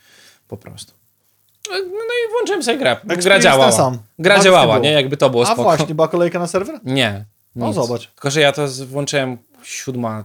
po 0.47 0.57
prostu. 0.57 1.06
No 1.71 1.77
i 1.77 2.31
włączyłem 2.31 2.63
sobie 2.63 2.77
grę. 2.77 2.97
Gra 3.03 3.39
działała. 3.39 3.71
sam. 3.71 3.97
Gra 4.19 4.39
działała, 4.39 4.79
nie? 4.79 4.91
Jakby 4.91 5.17
to 5.17 5.29
było 5.29 5.43
A 5.43 5.45
spoko. 5.45 5.63
właśnie, 5.63 5.95
była 5.95 6.07
kolejka 6.07 6.39
na 6.39 6.47
serwer? 6.47 6.79
Nie. 6.83 7.25
No 7.55 7.67
nic. 7.67 7.75
zobacz. 7.75 8.07
Tylko, 8.07 8.31
że 8.31 8.41
ja 8.41 8.51
to 8.51 8.67
włączyłem 8.67 9.37
siódma 9.63 10.23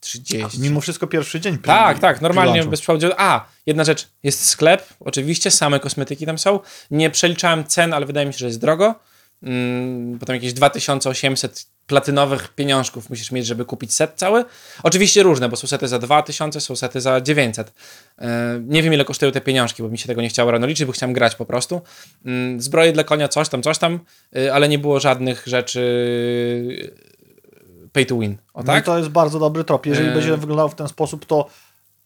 30. 0.00 0.60
Mimo 0.60 0.80
wszystko 0.80 1.06
pierwszy 1.06 1.40
dzień. 1.40 1.58
Tak, 1.58 1.98
tak, 1.98 2.20
normalnie 2.20 2.64
bez 2.64 2.80
przewodu. 2.80 3.06
A, 3.16 3.44
jedna 3.66 3.84
rzecz, 3.84 4.08
jest 4.22 4.46
sklep, 4.46 4.88
oczywiście, 5.00 5.50
same 5.50 5.80
kosmetyki 5.80 6.26
tam 6.26 6.38
są. 6.38 6.60
Nie 6.90 7.10
przeliczałem 7.10 7.64
cen, 7.64 7.94
ale 7.94 8.06
wydaje 8.06 8.26
mi 8.26 8.32
się, 8.32 8.38
że 8.38 8.46
jest 8.46 8.60
drogo. 8.60 8.94
Mm, 9.42 10.18
potem 10.18 10.34
jakieś 10.36 10.52
2800 10.52 11.66
platynowych 11.86 12.48
pieniążków 12.48 13.10
musisz 13.10 13.32
mieć, 13.32 13.46
żeby 13.46 13.64
kupić 13.64 13.94
set 13.94 14.12
cały. 14.16 14.44
Oczywiście 14.82 15.22
różne, 15.22 15.48
bo 15.48 15.56
są 15.56 15.66
sety 15.66 15.88
za 15.88 15.98
2000, 15.98 16.60
są 16.60 16.76
sety 16.76 17.00
za 17.00 17.20
900. 17.20 17.72
E, 18.18 18.60
Nie 18.66 18.82
wiem, 18.82 18.94
ile 18.94 19.04
kosztują 19.04 19.32
te 19.32 19.40
pieniążki, 19.40 19.82
bo 19.82 19.88
mi 19.88 19.98
się 19.98 20.06
tego 20.06 20.22
nie 20.22 20.28
chciało 20.28 20.50
rano 20.50 20.66
liczyć, 20.66 20.84
bo 20.86 20.92
chciałem 20.92 21.12
grać 21.12 21.34
po 21.36 21.44
prostu. 21.44 21.80
Mm, 22.24 22.60
Zbroje 22.60 22.92
dla 22.92 23.04
konia, 23.04 23.28
coś 23.28 23.48
tam, 23.48 23.62
coś 23.62 23.78
tam, 23.78 24.00
y, 24.36 24.52
ale 24.52 24.68
nie 24.68 24.78
było 24.78 25.00
żadnych 25.00 25.42
rzeczy 25.46 25.80
y, 27.84 27.88
pay 27.92 28.06
to 28.06 28.18
win. 28.18 28.36
O 28.54 28.62
No 28.62 28.72
i 28.72 28.76
tak? 28.76 28.84
to 28.84 28.98
jest 28.98 29.10
bardzo 29.10 29.38
dobry 29.38 29.64
trop. 29.64 29.86
Jeżeli 29.86 30.08
Eee. 30.08 30.14
będzie 30.14 30.36
wyglądał 30.36 30.68
w 30.68 30.74
ten 30.74 30.88
sposób, 30.88 31.26
to 31.26 31.46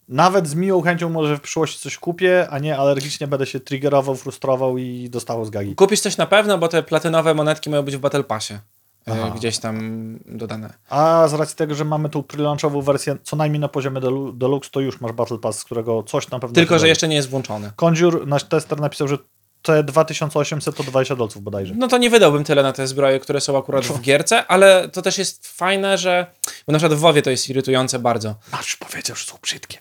nawet 0.08 0.48
z 0.48 0.54
miłą 0.54 0.82
chęcią 0.82 1.08
może 1.08 1.36
w 1.36 1.40
przyszłości 1.40 1.78
coś 1.80 1.98
kupię, 1.98 2.46
a 2.50 2.58
nie 2.58 2.76
alergicznie 2.76 3.26
będę 3.26 3.46
się 3.46 3.60
triggerował, 3.60 4.16
frustrował 4.16 4.78
i 4.78 5.10
dostawał 5.10 5.44
z 5.44 5.50
gagi. 5.50 5.74
Kupisz 5.74 6.00
coś 6.00 6.16
na 6.16 6.26
pewno, 6.26 6.58
bo 6.58 6.68
te 6.68 6.82
platynowe 6.82 7.34
monetki 7.34 7.70
mają 7.70 7.82
być 7.82 7.96
w 7.96 8.00
Battle 8.00 8.24
Passie. 8.24 8.54
E, 9.08 9.12
Aha. 9.12 9.32
Gdzieś 9.36 9.58
tam 9.58 9.78
dodane. 10.26 10.74
A 10.90 11.28
z 11.28 11.34
racji 11.34 11.56
tego, 11.56 11.74
że 11.74 11.84
mamy 11.84 12.08
tą 12.08 12.20
pre-launchową 12.20 12.84
wersję 12.84 13.16
co 13.22 13.36
najmniej 13.36 13.60
na 13.60 13.68
poziomie 13.68 14.00
delu- 14.00 14.38
Deluxe, 14.38 14.70
to 14.70 14.80
już 14.80 15.00
masz 15.00 15.12
Battle 15.12 15.38
Pass, 15.38 15.58
z 15.58 15.64
którego 15.64 16.02
coś 16.02 16.30
na 16.30 16.38
pewno... 16.38 16.54
Tylko, 16.54 16.78
że 16.78 16.88
jeszcze 16.88 17.08
nie 17.08 17.16
jest 17.16 17.28
włączony. 17.28 17.72
Conjure, 17.76 18.26
nasz 18.26 18.44
tester 18.44 18.80
napisał, 18.80 19.08
że 19.08 19.18
te 19.62 19.82
2800 19.84 20.76
to 20.76 20.82
20 20.82 21.16
dolców 21.16 21.42
bodajże. 21.42 21.74
No 21.76 21.88
to 21.88 21.98
nie 21.98 22.10
wydałbym 22.10 22.44
tyle 22.44 22.62
na 22.62 22.72
te 22.72 22.86
zbroje, 22.86 23.20
które 23.20 23.40
są 23.40 23.58
akurat 23.58 23.84
w 23.84 24.00
gierce, 24.00 24.46
ale 24.46 24.88
to 24.88 25.02
też 25.02 25.18
jest 25.18 25.48
fajne, 25.48 25.98
że. 25.98 26.26
Bo 26.66 26.72
na 26.72 26.78
przykład 26.78 26.98
w 26.98 27.00
WoWie 27.02 27.22
to 27.22 27.30
jest 27.30 27.50
irytujące 27.50 27.98
bardzo. 27.98 28.34
Masz 28.52 28.76
powiedział, 28.76 29.16
że 29.16 29.24
są 29.24 29.38
brzydkie. 29.42 29.78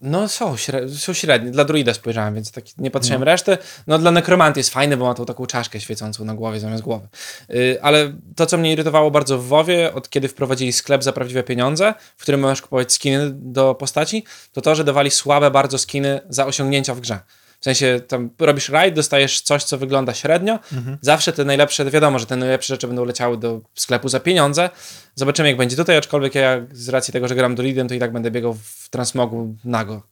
No 0.00 0.28
są, 0.28 0.54
śre- 0.54 0.96
są 0.98 1.12
średnie. 1.12 1.50
Dla 1.50 1.64
druida 1.64 1.94
spojrzałem, 1.94 2.34
więc 2.34 2.52
tak 2.52 2.64
nie 2.78 2.90
patrzyłem 2.90 3.20
No. 3.20 3.24
reszty. 3.24 3.58
No 3.86 3.98
dla 3.98 4.10
nekromanty 4.10 4.60
jest 4.60 4.70
fajne, 4.70 4.96
bo 4.96 5.04
ma 5.06 5.14
tą 5.14 5.24
taką 5.26 5.46
czaszkę 5.46 5.80
świecącą 5.80 6.24
na 6.24 6.34
głowie 6.34 6.60
zamiast 6.60 6.82
głowy. 6.82 7.08
Yy, 7.48 7.78
ale 7.82 8.12
to, 8.36 8.46
co 8.46 8.58
mnie 8.58 8.72
irytowało 8.72 9.10
bardzo 9.10 9.38
w 9.38 9.46
WoWie, 9.46 9.94
od 9.94 10.10
kiedy 10.10 10.28
wprowadzili 10.28 10.72
sklep 10.72 11.02
za 11.02 11.12
prawdziwe 11.12 11.42
pieniądze, 11.42 11.94
w 12.16 12.22
którym 12.22 12.40
możesz 12.40 12.62
kupować 12.62 12.92
skiny 12.92 13.30
do 13.32 13.74
postaci, 13.74 14.24
to 14.52 14.60
to, 14.60 14.74
że 14.74 14.84
dawali 14.84 15.10
słabe 15.10 15.50
bardzo 15.50 15.78
skiny 15.78 16.20
za 16.28 16.46
osiągnięcia 16.46 16.94
w 16.94 17.00
grze. 17.00 17.18
W 17.60 17.64
sensie 17.64 18.00
tam 18.08 18.30
robisz 18.38 18.68
raid, 18.68 18.94
dostajesz 18.94 19.40
coś, 19.40 19.64
co 19.64 19.78
wygląda 19.78 20.14
średnio. 20.14 20.58
Zawsze 21.00 21.32
te 21.32 21.44
najlepsze, 21.44 21.90
wiadomo, 21.90 22.18
że 22.18 22.26
te 22.26 22.36
najlepsze 22.36 22.74
rzeczy 22.74 22.86
będą 22.86 23.04
leciały 23.04 23.36
do 23.36 23.60
sklepu 23.74 24.08
za 24.08 24.20
pieniądze. 24.20 24.70
Zobaczymy, 25.14 25.48
jak 25.48 25.56
będzie 25.58 25.76
tutaj, 25.76 25.96
aczkolwiek 25.96 26.34
ja 26.34 26.60
z 26.72 26.88
racji 26.88 27.12
tego, 27.12 27.28
że 27.28 27.34
gram 27.34 27.54
druidem, 27.54 27.88
to 27.88 27.94
i 27.94 27.98
tak 27.98 28.12
będę 28.12 28.30
biegał 28.30 28.54
w 28.54 28.88
transmogu 28.90 29.54
nago. 29.64 30.02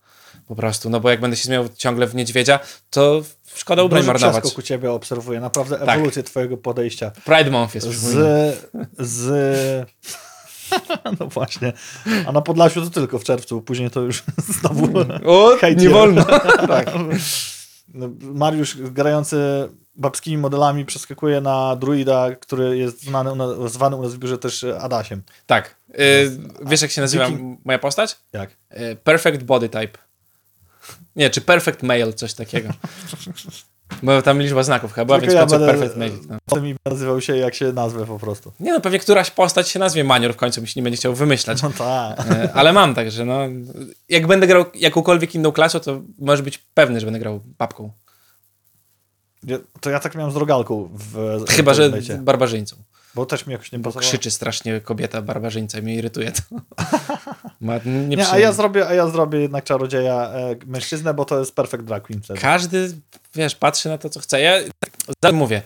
Po 0.46 0.56
prostu, 0.56 0.90
no 0.90 1.00
bo 1.00 1.10
jak 1.10 1.20
będę 1.20 1.36
się 1.36 1.44
zmieniał 1.44 1.68
ciągle 1.76 2.06
w 2.06 2.14
niedźwiedzia, 2.14 2.60
to 2.90 3.22
szkoda 3.54 3.82
ubrań 3.82 4.04
marnować. 4.04 4.40
przeskok 4.42 4.58
u 4.58 4.62
ciebie 4.62 4.92
obserwuję, 4.92 5.40
naprawdę 5.40 5.78
Tak. 5.78 5.96
ewolucję 5.96 6.22
twojego 6.22 6.56
podejścia. 6.56 7.10
Pride 7.24 7.50
Month 7.50 7.74
jest. 7.74 7.86
Z... 7.86 8.68
z... 8.98 9.88
No 11.20 11.26
właśnie. 11.26 11.72
A 12.26 12.32
na 12.32 12.40
Podlasiu 12.40 12.82
to 12.82 12.90
tylko 12.90 13.18
w 13.18 13.24
czerwcu, 13.24 13.62
później 13.62 13.90
to 13.90 14.00
już 14.00 14.22
znowu... 14.60 14.98
O, 15.26 15.56
hejt 15.60 15.80
nie 15.80 15.90
wolno. 15.90 16.24
tak. 16.68 16.90
No, 17.94 18.08
Mariusz 18.20 18.76
grający 18.76 19.68
babskimi 19.94 20.38
modelami 20.38 20.84
przeskakuje 20.84 21.40
na 21.40 21.76
druida, 21.76 22.26
który 22.40 22.78
jest 22.78 23.02
znany 23.04 23.32
u 23.32 23.36
nas, 23.36 23.72
zwany 23.72 23.96
u 23.96 24.02
nas 24.02 24.14
w 24.14 24.18
biurze 24.18 24.38
też 24.38 24.64
Adasiem. 24.64 25.22
tak. 25.46 25.74
Y, 25.90 26.38
wiesz, 26.66 26.82
jak 26.82 26.90
się 26.90 27.00
nazywa 27.00 27.26
Wiking- 27.28 27.56
moja 27.64 27.78
postać? 27.78 28.16
Jak? 28.32 28.50
Y, 28.50 28.96
perfect 29.04 29.42
Body 29.42 29.68
Type. 29.68 29.98
Nie, 31.16 31.30
czy 31.30 31.40
Perfect 31.40 31.82
Male, 31.82 32.12
coś 32.12 32.34
takiego. 32.34 32.68
Bo 34.02 34.22
tam 34.22 34.40
liczba 34.40 34.62
znaków 34.62 34.92
chyba 34.92 35.18
Tylko 35.20 35.32
więc 35.38 35.52
ja 35.52 35.58
będę- 35.58 35.72
Perfect 35.72 35.96
Male. 35.96 36.10
No. 36.28 36.36
Potem 36.46 36.64
mi 36.64 36.74
nazywał 36.86 37.20
się 37.20 37.36
jak 37.36 37.54
się 37.54 37.72
nazwę 37.72 38.06
po 38.06 38.18
prostu. 38.18 38.52
Nie 38.60 38.72
no, 38.72 38.80
pewnie 38.80 38.98
któraś 38.98 39.30
postać 39.30 39.68
się 39.68 39.78
nazwie 39.78 40.04
Manior 40.04 40.34
w 40.34 40.36
końcu, 40.36 40.60
mi 40.60 40.68
się 40.68 40.80
nie 40.80 40.82
będzie 40.84 40.96
chciał 40.96 41.14
wymyślać. 41.14 41.62
No 41.62 41.70
tak. 41.78 42.20
E, 42.30 42.52
Ale 42.54 42.72
mam 42.72 42.94
także, 42.94 43.24
no. 43.24 43.40
Jak 44.08 44.26
będę 44.26 44.46
grał 44.46 44.64
jakąkolwiek 44.74 45.34
inną 45.34 45.52
klasą, 45.52 45.80
to 45.80 46.00
możesz 46.18 46.42
być 46.42 46.58
pewny, 46.74 47.00
że 47.00 47.06
będę 47.06 47.18
grał 47.20 47.40
babką. 47.58 47.90
Ja- 49.44 49.58
To 49.80 49.90
ja 49.90 50.00
tak 50.00 50.14
miałem 50.14 50.32
z 50.32 50.36
rogalką 50.36 50.88
w 50.92 51.44
Chyba, 51.48 51.74
że 51.74 51.90
barbarzyńcą. 52.18 52.76
Bo 53.14 53.26
też 53.26 53.46
mi 53.46 53.52
jakoś 53.52 53.72
nie 53.72 53.78
Bo 53.78 53.90
pasowało. 53.90 54.08
krzyczy 54.08 54.30
strasznie 54.30 54.80
kobieta 54.80 55.22
barbarzyńca 55.22 55.78
i 55.78 55.82
mnie 55.82 55.94
irytuje 55.94 56.32
to. 56.32 56.42
Ma 57.60 57.74
Nie, 58.08 58.28
a 58.28 58.38
ja 58.38 58.52
zrobię, 58.52 58.88
a 58.88 58.94
ja 58.94 59.08
zrobię 59.08 59.40
jednak 59.40 59.64
czarodzieja 59.64 60.14
e, 60.14 60.56
mężczyznę, 60.66 61.14
bo 61.14 61.24
to 61.24 61.38
jest 61.38 61.54
perfect 61.54 61.84
drag 61.84 62.02
queen 62.02 62.22
wtedy. 62.22 62.40
Każdy, 62.40 62.94
wiesz, 63.34 63.54
patrzy 63.54 63.88
na 63.88 63.98
to, 63.98 64.10
co 64.10 64.20
chce. 64.20 64.40
Ja 64.40 64.58
tak 65.20 65.34
mówię, 65.34 65.62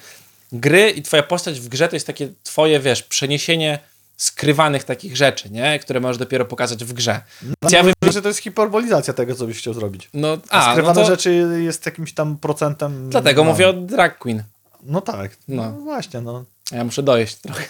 gry 0.53 0.91
i 0.91 1.03
twoja 1.03 1.23
postać 1.23 1.61
w 1.61 1.69
grze 1.69 1.89
to 1.89 1.97
jest 1.97 2.07
takie 2.07 2.29
twoje, 2.43 2.81
wiesz, 2.81 3.03
przeniesienie 3.03 3.79
skrywanych 4.17 4.85
takich 4.85 5.17
rzeczy, 5.17 5.51
nie? 5.51 5.79
Które 5.79 6.01
możesz 6.01 6.19
dopiero 6.19 6.45
pokazać 6.45 6.85
w 6.85 6.93
grze. 6.93 7.21
No, 7.43 7.71
ja 7.71 7.83
bym- 7.85 7.93
myślę, 8.03 8.13
że 8.13 8.23
to 8.23 8.29
jest 8.29 8.41
hiperbolizacja 8.41 9.15
tego, 9.15 9.35
co 9.35 9.47
byś 9.47 9.59
chciał 9.59 9.75
zrobić. 9.75 10.11
No, 10.15 10.39
A, 10.51 10.69
a, 10.69 10.73
skrywane 10.73 11.01
no 11.01 11.07
to 11.07 11.11
rzeczy 11.11 11.35
jest 11.63 11.87
jakimś 11.87 12.15
tam 12.15 12.39
procentem. 12.39 13.11
dlatego 13.11 13.45
no. 13.45 13.51
mówię 13.51 13.69
o 13.69 13.73
drag 13.73 14.19
queen. 14.19 14.43
No 14.83 15.01
tak. 15.01 15.37
No. 15.49 15.63
No. 15.63 15.73
właśnie, 15.73 16.21
no. 16.21 16.45
Ja 16.73 16.85
muszę 16.85 17.03
dojeść 17.03 17.37
trochę. 17.37 17.65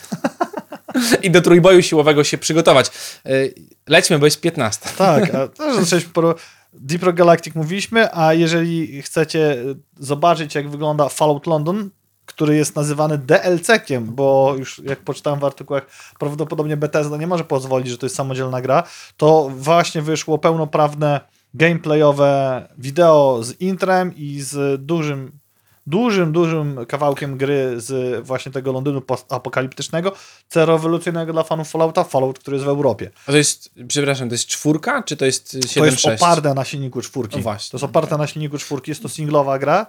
I 1.23 1.31
do 1.31 1.41
trójboju 1.41 1.83
siłowego 1.83 2.25
się 2.25 2.39
przygotować. 2.39 2.91
Y, 3.27 3.55
Lećmy, 3.87 4.19
bo 4.19 4.25
jest 4.27 4.41
15. 4.41 4.89
Tak, 4.99 5.35
a 5.35 5.49
też 5.49 5.77
zaczęliśmy 5.77 6.13
po 6.13 6.35
Deep 6.73 7.03
Rock 7.03 7.17
Galactic 7.17 7.55
mówiliśmy, 7.55 8.17
a 8.17 8.35
jeżeli 8.35 9.03
chcecie 9.03 9.57
zobaczyć, 9.99 10.55
jak 10.55 10.71
wygląda 10.71 11.09
Fallout 11.09 11.47
London, 11.47 11.91
który 12.27 12.57
jest 12.57 12.77
nazywany 12.77 13.19
DLC-kiem, 13.19 14.05
bo 14.05 14.55
już 14.59 14.79
jak 14.85 14.99
poczytałem 14.99 15.41
w 15.41 15.45
artykułach, 15.45 15.87
prawdopodobnie 16.19 16.77
Bethesda 16.77 17.17
nie 17.17 17.27
może 17.27 17.45
pozwolić, 17.45 17.89
że 17.89 17.99
to 17.99 18.07
jest 18.07 18.17
samodzielna 18.17 18.61
gra, 18.61 18.83
to 19.17 19.51
właśnie 19.57 20.03
wyszło 20.03 20.39
pełnoprawne 20.39 21.21
gameplayowe 21.55 22.69
wideo 22.79 23.39
z 23.43 23.61
intrem 23.61 24.17
i 24.17 24.41
z 24.41 24.85
dużym 24.85 25.42
dużym, 25.87 26.33
dużym 26.33 26.87
kawałkiem 26.89 27.37
gry 27.37 27.81
z 27.81 28.27
właśnie 28.27 28.53
tego 28.53 28.73
Londynu 28.73 29.01
postapokaliptycznego, 29.01 30.13
co 30.49 30.67
rewolucyjnego 30.67 31.33
dla 31.33 31.43
fanów 31.43 31.71
Fallouta, 31.71 32.05
Fallout, 32.05 32.39
który 32.39 32.55
jest 32.55 32.65
w 32.65 32.69
Europie. 32.69 33.11
A 33.27 33.31
to 33.31 33.37
jest, 33.37 33.71
przepraszam, 33.89 34.29
to 34.29 34.35
jest 34.35 34.47
czwórka, 34.47 35.03
czy 35.03 35.17
to 35.17 35.25
jest 35.25 35.55
7.6? 35.55 35.75
To 35.75 35.87
jest 35.87 36.07
oparte 36.07 36.55
na 36.55 36.65
silniku 36.65 37.03
czwórki. 37.03 37.37
No 37.37 37.43
właśnie. 37.43 37.71
To 37.71 37.77
jest 37.77 37.85
oparte 37.85 38.19
na 38.19 38.27
silniku 38.27 38.59
czwórki, 38.59 38.91
jest 38.91 39.03
to 39.03 39.09
singlowa 39.09 39.59
gra 39.59 39.87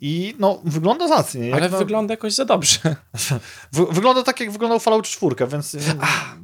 i 0.00 0.34
no, 0.38 0.60
wygląda 0.64 1.08
zacnie. 1.08 1.48
Jak 1.48 1.58
Ale 1.58 1.68
no, 1.68 1.78
wygląda 1.78 2.12
jakoś 2.12 2.32
za 2.34 2.44
dobrze. 2.44 2.78
wy, 3.72 3.86
wygląda 3.90 4.22
tak, 4.22 4.40
jak 4.40 4.50
wyglądał 4.50 4.80
Fallout 4.80 5.06
4, 5.06 5.36
więc 5.48 5.76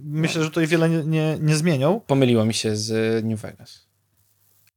myślę, 0.04 0.42
że 0.42 0.48
tutaj 0.48 0.66
wiele 0.66 0.88
nie, 0.88 1.04
nie, 1.04 1.38
nie 1.40 1.56
zmienią. 1.56 2.00
Pomyliło 2.06 2.44
mi 2.44 2.54
się 2.54 2.76
z 2.76 3.24
New 3.24 3.40
Vegas. 3.40 3.86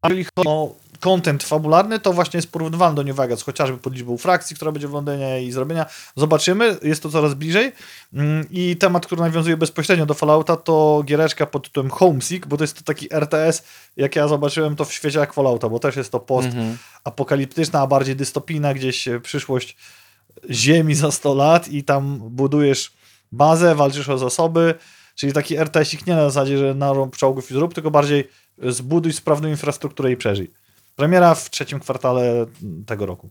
A 0.02 0.08
jeżeli 0.08 0.24
chodzi 0.24 0.50
o 0.50 0.76
content 1.00 1.44
fabularny, 1.44 2.00
to 2.00 2.14
właśnie 2.14 2.38
jest 2.38 2.52
porównywalny 2.52 2.96
do 2.96 3.04
New 3.04 3.16
Vegas, 3.16 3.42
chociażby 3.44 3.78
pod 3.78 3.94
liczbą 3.94 4.18
frakcji, 4.18 4.56
która 4.56 4.72
będzie 4.72 4.88
w 4.88 4.94
Londynie 4.94 5.44
i 5.44 5.52
zrobienia. 5.52 5.86
Zobaczymy, 6.16 6.78
jest 6.84 7.04
to 7.04 7.10
coraz 7.10 7.34
bliżej. 7.34 7.72
Mm, 8.14 8.46
I 8.52 8.78
temat, 8.78 9.06
który 9.06 9.22
nawiązuje 9.22 9.58
bezpośrednio 9.58 10.06
do 10.06 10.14
Fallouta, 10.14 10.56
to 10.56 11.02
giereczka 11.06 11.46
pod 11.46 11.64
tytułem 11.64 11.90
Homesick, 11.90 12.48
bo 12.48 12.58
to 12.58 12.64
jest 12.64 12.78
to 12.78 12.84
taki 12.84 13.14
RTS, 13.14 13.64
jak 13.98 14.16
ja 14.16 14.28
zobaczyłem 14.28 14.76
to 14.76 14.86
w 14.86 14.94
świecie 14.94 15.20
jak 15.20 15.34
Fallouta, 15.34 15.70
bo 15.70 15.80
też 15.80 15.96
jest 15.96 16.12
to 16.12 16.20
post 16.20 16.48
Mhm. 16.48 16.78
apokaliptyczna, 17.04 17.82
a 17.82 17.88
bardziej 17.88 18.16
dystopijna, 18.16 18.74
gdzieś 18.74 19.08
e, 19.08 19.20
przyszłość 19.20 19.78
Ziemi 20.50 20.96
za 20.96 21.12
100 21.12 21.34
lat 21.34 21.68
i 21.68 21.84
tam 21.84 22.18
budujesz 22.20 22.92
bazę, 23.32 23.76
walczysz 23.76 24.10
o 24.10 24.18
zasoby, 24.18 24.74
czyli 25.16 25.34
taki 25.34 25.58
RTS-ik 25.58 26.08
nie 26.08 26.16
na 26.16 26.30
zasadzie, 26.30 26.58
że 26.58 26.74
narąb 26.74 27.18
czołgów 27.18 27.52
i 27.52 27.54
zrób, 27.54 27.74
tylko 27.74 27.92
bardziej 27.92 28.30
zbuduj 28.64 29.14
sprawną 29.14 29.50
infrastrukturę 29.50 30.12
i 30.12 30.18
przeżyj. 30.18 30.52
Premiera 31.00 31.36
w 31.36 31.50
trzecim 31.50 31.80
kwartale 31.80 32.46
tego 32.86 33.06
roku. 33.06 33.30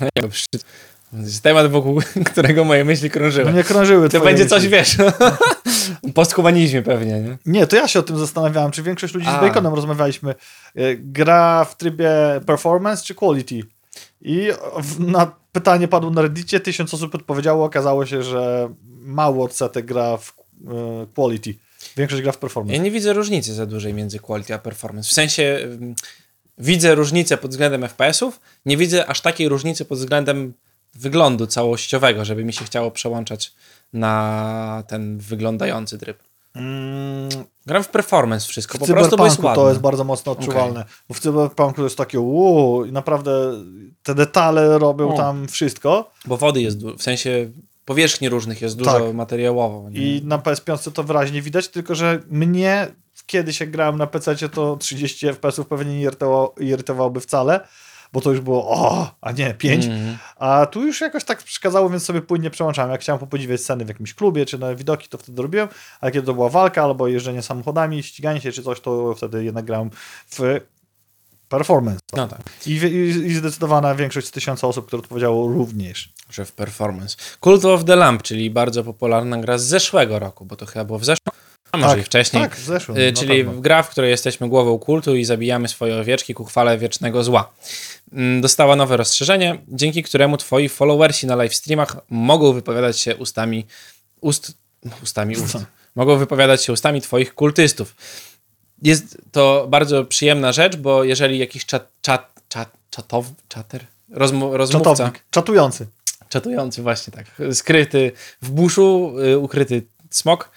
No, 0.00 0.08
jest 1.22 1.42
temat, 1.42 1.70
wokół 1.70 2.00
którego 2.32 2.64
moje 2.64 2.84
myśli 2.84 3.10
krążyły. 3.10 3.44
No 3.44 3.56
nie 3.56 3.64
krążyły 3.64 4.08
to 4.08 4.20
będzie 4.20 4.44
myśli. 4.44 4.58
coś, 4.58 4.68
wiesz, 4.68 4.96
posthumanizmie 6.14 6.82
pewnie, 6.82 7.20
nie? 7.20 7.38
Nie, 7.46 7.66
to 7.66 7.76
ja 7.76 7.88
się 7.88 7.98
o 7.98 8.02
tym 8.02 8.18
zastanawiałem, 8.18 8.70
czy 8.70 8.82
większość 8.82 9.14
ludzi 9.14 9.26
A. 9.28 9.38
z 9.38 9.40
Baconem 9.40 9.74
rozmawialiśmy. 9.74 10.30
e, 10.74 10.94
Gra 10.96 11.64
w 11.64 11.76
trybie 11.76 12.10
performance 12.46 13.04
czy 13.04 13.14
quality? 13.14 13.60
I 14.20 14.48
na 14.98 15.32
pytanie 15.52 15.88
padło 15.88 16.10
na 16.10 16.22
Reddicie, 16.22 16.60
tysiąc 16.60 16.94
osób 16.94 17.14
odpowiedziało, 17.14 17.64
okazało 17.64 18.06
się, 18.06 18.22
że 18.22 18.68
mało 19.00 19.44
odsetek 19.44 19.86
gra 19.86 20.16
w 20.16 20.32
e, 20.66 21.06
quality. 21.14 21.54
Większość 21.96 22.22
gra 22.22 22.32
w 22.32 22.38
performance. 22.38 22.76
Ja 22.76 22.82
nie 22.82 22.90
widzę 22.90 23.12
różnicy 23.12 23.54
za 23.54 23.66
dużej 23.66 23.94
między 23.94 24.18
quality 24.18 24.54
a 24.54 24.58
performance. 24.58 25.08
W 25.08 25.12
sensie 25.12 25.58
widzę 26.58 26.94
różnicę 26.94 27.36
pod 27.36 27.50
względem 27.50 27.82
FPS-ów, 27.82 28.40
nie 28.66 28.76
widzę 28.76 29.06
aż 29.06 29.20
takiej 29.20 29.48
różnicy 29.48 29.84
pod 29.84 29.98
względem 29.98 30.54
wyglądu 30.94 31.46
całościowego, 31.46 32.24
żeby 32.24 32.44
mi 32.44 32.52
się 32.52 32.64
chciało 32.64 32.90
przełączać 32.90 33.52
na 33.92 34.84
ten 34.86 35.18
wyglądający 35.18 35.98
tryb. 35.98 36.18
Mm, 36.54 37.28
Gram 37.66 37.82
w 37.82 37.88
performance 37.88 38.48
wszystko, 38.48 38.78
w 38.78 38.80
po 38.80 38.86
prostu 38.86 39.16
bo 39.16 39.24
jest 39.24 39.38
ładne. 39.38 39.62
to 39.62 39.68
jest 39.68 39.80
bardzo 39.80 40.04
mocno 40.04 40.32
odczuwalne. 40.32 40.84
Bo 41.08 41.14
w 41.14 41.20
Cyberpunku 41.20 41.76
to 41.76 41.84
jest 41.84 41.96
takie 41.96 42.20
uuu, 42.20 42.84
i 42.84 42.92
naprawdę 42.92 43.30
te 44.02 44.14
detale 44.14 44.78
robią 44.78 45.14
O. 45.14 45.16
tam 45.16 45.48
wszystko. 45.48 46.10
Bo 46.26 46.36
wody 46.36 46.62
jest, 46.62 46.78
w 46.78 47.02
sensie 47.02 47.50
powierzchni 47.84 48.28
różnych 48.28 48.62
jest 48.62 48.76
dużo 48.76 49.00
Tak. 49.00 49.14
materiałowo. 49.14 49.90
Nie? 49.90 50.00
I 50.00 50.24
na 50.24 50.38
PS5 50.38 50.92
to 50.92 51.04
wyraźnie 51.04 51.42
widać, 51.42 51.68
tylko 51.68 51.94
że 51.94 52.20
mnie, 52.30 52.86
kiedy 53.26 53.52
się 53.52 53.66
grałem 53.66 53.98
na 53.98 54.06
PC, 54.06 54.48
to 54.48 54.76
30 54.76 55.26
FPS-ów 55.26 55.66
pewnie 55.66 55.94
nie 55.94 56.02
irytowało, 56.02 56.54
irytowałoby 56.60 57.20
wcale, 57.20 57.60
bo 58.12 58.20
to 58.20 58.30
już 58.30 58.40
było 58.40 58.68
o, 58.68 59.10
a 59.20 59.32
nie, 59.32 59.54
5. 59.54 59.84
Mhm. 59.84 60.18
A 60.36 60.66
tu 60.66 60.86
już 60.86 61.00
jakoś 61.00 61.24
tak 61.24 61.42
przeszkadzało, 61.42 61.90
więc 61.90 62.04
sobie 62.04 62.22
płynnie 62.22 62.50
przełączałem. 62.50 62.90
Jak 62.90 63.00
chciałem 63.00 63.20
popodziwiać 63.20 63.60
sceny 63.60 63.84
w 63.84 63.88
jakimś 63.88 64.14
klubie, 64.14 64.46
czy 64.46 64.58
na 64.58 64.74
widoki, 64.74 65.08
to 65.08 65.18
wtedy 65.18 65.42
robiłem, 65.42 65.68
a 66.00 66.10
kiedy 66.10 66.26
to 66.26 66.34
była 66.34 66.48
walka, 66.48 66.82
albo 66.82 67.08
jeżdżenie 67.08 67.42
samochodami, 67.42 68.02
ściganie 68.02 68.40
się, 68.40 68.52
czy 68.52 68.62
coś, 68.62 68.80
to 68.80 69.14
wtedy 69.14 69.44
jednak 69.44 69.64
grałem 69.64 69.90
w 70.26 70.60
performance. 71.48 72.00
No 72.12 72.28
tak, 72.28 72.40
I, 72.66 72.70
i, 72.70 72.76
I 73.26 73.34
zdecydowana 73.34 73.94
większość 73.94 74.26
z 74.26 74.30
tysiąca 74.30 74.66
osób, 74.66 74.86
które 74.86 75.00
odpowiedziało 75.02 75.48
również. 75.48 76.13
Że 76.30 76.44
w 76.44 76.52
performance. 76.52 77.16
Cult 77.40 77.64
of 77.64 77.84
the 77.84 77.96
Lamp, 77.96 78.22
czyli 78.22 78.50
bardzo 78.50 78.84
popularna 78.84 79.38
gra 79.38 79.58
z 79.58 79.64
zeszłego 79.64 80.18
roku, 80.18 80.44
bo 80.44 80.56
to 80.56 80.66
chyba 80.66 80.84
było 80.84 80.98
w 80.98 81.04
zeszłym, 81.04 81.34
a 81.72 81.76
może 81.76 81.98
i 81.98 82.02
wcześniej. 82.02 82.42
Tak, 82.42 82.56
w 82.56 82.64
zeszłym. 82.64 82.98
Y, 82.98 83.12
czyli 83.12 83.44
pewno. 83.44 83.60
gra, 83.60 83.82
w 83.82 83.90
której 83.90 84.10
jesteśmy 84.10 84.48
głową 84.48 84.78
kultu 84.78 85.16
i 85.16 85.24
zabijamy 85.24 85.68
swoje 85.68 85.96
owieczki 85.96 86.34
ku 86.34 86.44
chwale 86.44 86.78
wiecznego 86.78 87.24
zła. 87.24 87.52
Mm, 88.12 88.40
Dostała 88.40 88.76
nowe 88.76 88.96
rozszerzenie, 88.96 89.58
dzięki 89.68 90.02
któremu 90.02 90.36
twoi 90.36 90.68
followersi 90.68 91.26
na 91.26 91.36
live 91.36 91.54
streamach 91.54 91.96
mogą 92.10 92.52
wypowiadać 92.52 93.00
się 93.00 93.16
ustami 93.16 93.66
ust, 94.20 94.52
ustami 95.02 95.36
ust. 95.36 95.56
Mogą 95.94 96.16
wypowiadać 96.16 96.64
się 96.64 96.72
ustami 96.72 97.00
twoich 97.00 97.34
kultystów. 97.34 97.94
Jest 98.82 99.18
to 99.32 99.66
bardzo 99.68 100.04
przyjemna 100.04 100.52
rzecz, 100.52 100.76
bo 100.76 101.04
jeżeli 101.04 101.38
jakiś 101.38 101.66
czat, 101.66 101.92
czat, 102.02 102.40
czat, 102.48 102.68
czatow, 102.90 103.26
czater, 103.48 103.86
rozmo, 104.10 104.56
rozmówca, 104.56 104.90
Czatownik, 104.90 105.24
czatujący. 105.30 105.86
Czatujący 106.34 106.82
właśnie 106.82 107.12
tak, 107.12 107.26
skryty 107.52 108.12
w 108.42 108.50
buszu, 108.50 109.14
y, 109.32 109.38
ukryty 109.38 109.82
smok. 110.10 110.50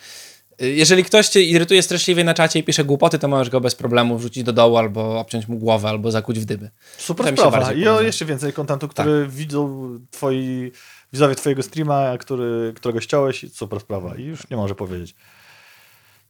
Y, 0.62 0.72
Jeżeli 0.72 1.04
ktoś 1.04 1.28
cię 1.30 1.42
irytuje 1.42 1.82
straszliwie 1.82 2.24
na 2.24 2.34
czacie 2.34 2.60
i 2.60 2.64
pisze 2.64 2.84
głupoty, 2.84 3.20
to 3.20 3.28
możesz 3.28 3.50
go 3.50 3.62
bez 3.62 3.76
problemu 3.76 4.18
wrzucić 4.18 4.44
do 4.44 4.54
dołu 4.54 4.78
albo 4.78 5.20
obciąć 5.20 5.48
mu 5.48 5.58
głowę, 5.58 5.90
albo 5.90 6.12
zakuć 6.12 6.40
w 6.40 6.46
dyby. 6.46 6.70
Super 6.98 7.38
sprawa. 7.38 7.74
I 7.74 7.88
o 7.88 8.02
jeszcze 8.02 8.26
więcej 8.26 8.54
kontentu, 8.54 8.88
który 8.88 9.28
widzą 9.28 9.90
twoi 10.12 10.72
widzowie 11.14 11.36
twojego 11.36 11.64
streama, 11.64 12.18
który, 12.18 12.74
którego 12.76 13.02
ściąłeś. 13.02 13.46
Super 13.54 13.80
sprawa. 13.80 14.16
I 14.16 14.24
już 14.24 14.50
nie 14.50 14.58
może 14.58 14.76
powiedzieć. 14.76 15.16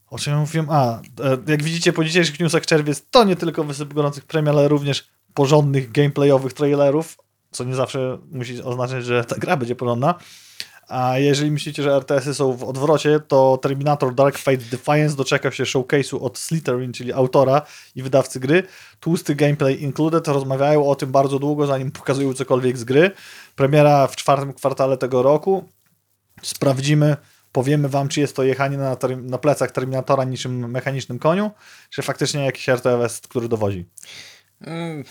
O 0.09 0.17
czym 0.19 0.33
ja 0.33 0.39
mówiłem? 0.39 0.67
A, 0.69 0.99
e, 0.99 1.01
jak 1.47 1.63
widzicie 1.63 1.93
po 1.93 2.03
dzisiejszych 2.03 2.39
newsach 2.39 2.65
czerwiec, 2.65 3.05
to 3.11 3.23
nie 3.23 3.35
tylko 3.35 3.63
wysyp 3.63 3.93
gorących 3.93 4.25
premii, 4.25 4.49
ale 4.49 4.67
również 4.67 5.07
porządnych 5.33 5.91
gameplayowych 5.91 6.53
trailerów, 6.53 7.17
co 7.57 7.63
nie 7.63 7.75
zawsze 7.75 8.17
musi 8.31 8.61
oznaczać, 8.61 9.05
że 9.05 9.23
ta 9.23 9.35
gra 9.35 9.57
będzie 9.57 9.75
porządna. 9.75 10.15
A 10.87 11.17
jeżeli 11.17 11.51
myślicie, 11.51 11.83
że 11.83 11.95
RTS-y 11.95 12.33
są 12.33 12.53
w 12.53 12.63
odwrocie, 12.63 13.19
to 13.19 13.59
Terminator 13.61 14.15
Dark 14.15 14.37
Fate 14.37 14.57
Defiance 14.57 15.15
doczekał 15.15 15.51
się 15.51 15.63
showcase'u 15.63 16.23
od 16.23 16.37
Slytherin, 16.37 16.93
czyli 16.93 17.13
autora 17.13 17.61
i 17.95 18.03
wydawcy 18.03 18.39
gry. 18.39 18.63
Tłusty 18.99 19.35
gameplay 19.35 19.83
included. 19.83 20.27
Rozmawiają 20.27 20.89
o 20.89 20.95
tym 20.95 21.11
bardzo 21.11 21.39
długo, 21.39 21.67
zanim 21.67 21.91
pokazują 21.91 22.33
cokolwiek 22.33 22.77
z 22.77 22.83
gry. 22.83 23.11
Premiera 23.55 24.07
w 24.07 24.15
czwartym 24.15 24.53
kwartale 24.53 24.97
tego 24.97 25.23
roku. 25.23 25.69
Sprawdzimy, 26.41 27.17
powiemy 27.51 27.89
wam, 27.89 28.07
czy 28.07 28.19
jest 28.19 28.35
to 28.35 28.43
jechanie 28.43 28.77
na, 28.77 28.97
na 29.21 29.37
plecach 29.37 29.71
Terminatora 29.71 30.23
niczym 30.23 30.71
mechanicznym 30.71 31.19
koniu, 31.19 31.51
czy 31.89 32.01
faktycznie 32.01 32.45
jakiś 32.45 32.69
RTS, 32.69 33.21
który 33.21 33.47
dowodzi. 33.49 33.85
Mm, 34.61 35.03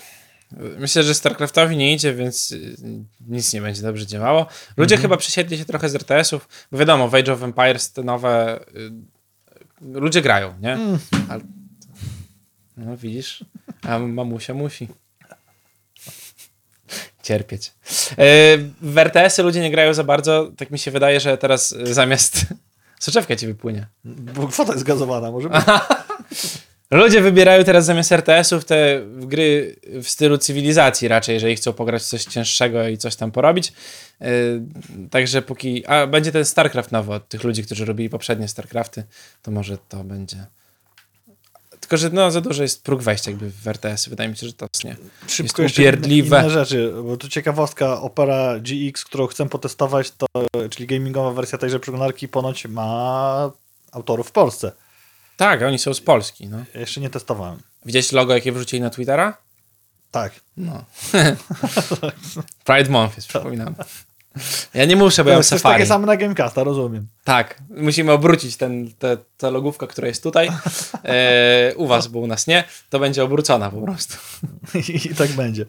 Myślę, 0.77 1.03
że 1.03 1.13
StarCraftowi 1.13 1.77
nie 1.77 1.93
idzie, 1.93 2.13
więc 2.13 2.51
y, 2.51 2.75
nic 3.27 3.53
nie 3.53 3.61
będzie 3.61 3.81
dobrze 3.81 4.05
działało. 4.05 4.45
Ludzie 4.77 4.95
Mhm. 4.95 5.01
chyba 5.01 5.17
przesiedli 5.17 5.57
się 5.57 5.65
trochę 5.65 5.89
z 5.89 5.95
RTS-ów, 5.95 6.47
bo 6.71 6.77
wiadomo, 6.77 7.07
w 7.09 7.15
Age 7.15 7.33
of 7.33 7.43
Empires 7.43 7.91
te 7.91 8.03
nowe... 8.03 8.59
y, 8.75 8.91
Ludzie 9.81 10.21
grają, 10.21 10.53
nie? 10.61 10.73
Mm. 10.73 10.99
Ale... 11.29 11.41
No 12.77 12.97
widzisz, 12.97 13.43
a 13.83 13.99
mamusia 13.99 14.53
musi. 14.53 14.87
Cierpieć. 17.23 17.73
E, 18.11 18.57
W 18.81 18.97
RTS-y 18.97 19.43
ludzie 19.43 19.61
nie 19.61 19.71
grają 19.71 19.93
za 19.93 20.03
bardzo. 20.03 20.51
Tak 20.57 20.71
mi 20.71 20.79
się 20.79 20.91
wydaje, 20.91 21.19
że 21.19 21.37
teraz 21.37 21.71
y, 21.71 21.93
zamiast... 21.93 22.45
Soczewka 22.99 23.35
ci 23.35 23.47
wypłynie. 23.47 23.87
Bo 24.05 24.47
kwota 24.47 24.73
jest 24.73 24.85
gazowana, 24.85 25.31
może 25.31 25.49
być. 25.49 25.61
Ludzie 26.91 27.21
wybierają 27.21 27.63
teraz 27.63 27.85
zamiast 27.85 28.11
RTS-ów 28.11 28.65
te 28.65 29.01
gry 29.05 29.75
w 30.03 30.09
stylu 30.09 30.37
cywilizacji 30.37 31.07
raczej, 31.07 31.33
jeżeli 31.33 31.55
chcą 31.55 31.73
pograć 31.73 32.03
coś 32.03 32.23
cięższego 32.23 32.87
i 32.87 32.97
coś 32.97 33.15
tam 33.15 33.31
porobić. 33.31 33.73
Yy, 34.21 34.27
także 35.11 35.41
póki... 35.41 35.85
A 35.85 36.07
będzie 36.07 36.31
ten 36.31 36.45
StarCraft 36.45 36.91
nowy 36.91 37.13
od 37.13 37.29
tych 37.29 37.43
ludzi, 37.43 37.63
którzy 37.63 37.85
robili 37.85 38.09
poprzednie 38.09 38.47
StarCrafty, 38.47 39.03
to 39.41 39.51
może 39.51 39.77
to 39.89 40.03
będzie... 40.03 40.45
Tylko, 41.79 41.97
że 41.97 42.09
no, 42.09 42.31
za 42.31 42.41
dużo 42.41 42.63
jest 42.63 42.83
próg 42.83 43.01
wejścia 43.01 43.31
jakby 43.31 43.49
w 43.49 43.67
RTS. 43.67 44.09
Wydaje 44.09 44.29
mi 44.29 44.37
się, 44.37 44.47
że 44.47 44.53
to 44.53 44.67
nie. 44.83 44.95
Szybko 45.27 45.61
jest 45.61 45.75
upierdliwe. 45.75 46.39
inne 46.39 46.49
rzeczy, 46.49 46.93
bo 47.03 47.17
tu 47.17 47.29
ciekawostka, 47.29 48.01
Opera 48.01 48.59
GX, 48.59 49.05
którą 49.05 49.27
chcę 49.27 49.49
potestować, 49.49 50.11
to, 50.11 50.25
czyli 50.69 50.87
gamingowa 50.87 51.31
wersja 51.31 51.57
tejże 51.57 51.79
przeglądarki 51.79 52.27
ponoć 52.27 52.65
ma 52.65 53.51
autorów 53.91 54.27
w 54.27 54.31
Polsce. 54.31 54.71
Tak, 55.37 55.61
oni 55.61 55.79
są 55.79 55.93
z 55.93 56.01
Polski. 56.01 56.47
No. 56.47 56.57
Ja 56.73 56.79
jeszcze 56.79 57.01
nie 57.01 57.09
testowałem. 57.09 57.59
Widziałeś 57.85 58.11
logo, 58.11 58.33
jakie 58.33 58.51
wrzucili 58.51 58.81
na 58.81 58.89
Twittera? 58.89 59.37
Tak. 60.11 60.33
No. 60.57 60.85
Pride 62.65 62.89
Month 62.89 63.15
jest, 63.15 63.27
przypominam. 63.27 63.75
Ja 64.73 64.85
nie 64.85 64.95
muszę, 64.95 65.23
bo 65.23 65.29
ja 65.29 65.33
To 65.33 65.37
mam 65.37 65.39
jest 65.39 65.49
Safari. 65.49 65.75
takie 65.75 65.85
same 65.85 66.05
na 66.07 66.17
Gamecasta, 66.17 66.63
rozumiem. 66.63 67.07
Tak, 67.23 67.61
musimy 67.69 68.11
obrócić 68.11 68.57
ten, 68.57 68.91
te, 68.99 69.17
ta 69.37 69.49
logówka, 69.49 69.87
która 69.87 70.07
jest 70.07 70.23
tutaj. 70.23 70.49
E, 71.03 71.73
u 71.75 71.87
was, 71.87 72.07
bo 72.07 72.19
u 72.19 72.27
nas 72.27 72.47
nie. 72.47 72.63
To 72.89 72.99
będzie 72.99 73.23
obrócona 73.23 73.69
po 73.71 73.81
prostu. 73.81 74.17
I, 75.05 75.15
tak 75.15 75.29
będzie. 75.31 75.65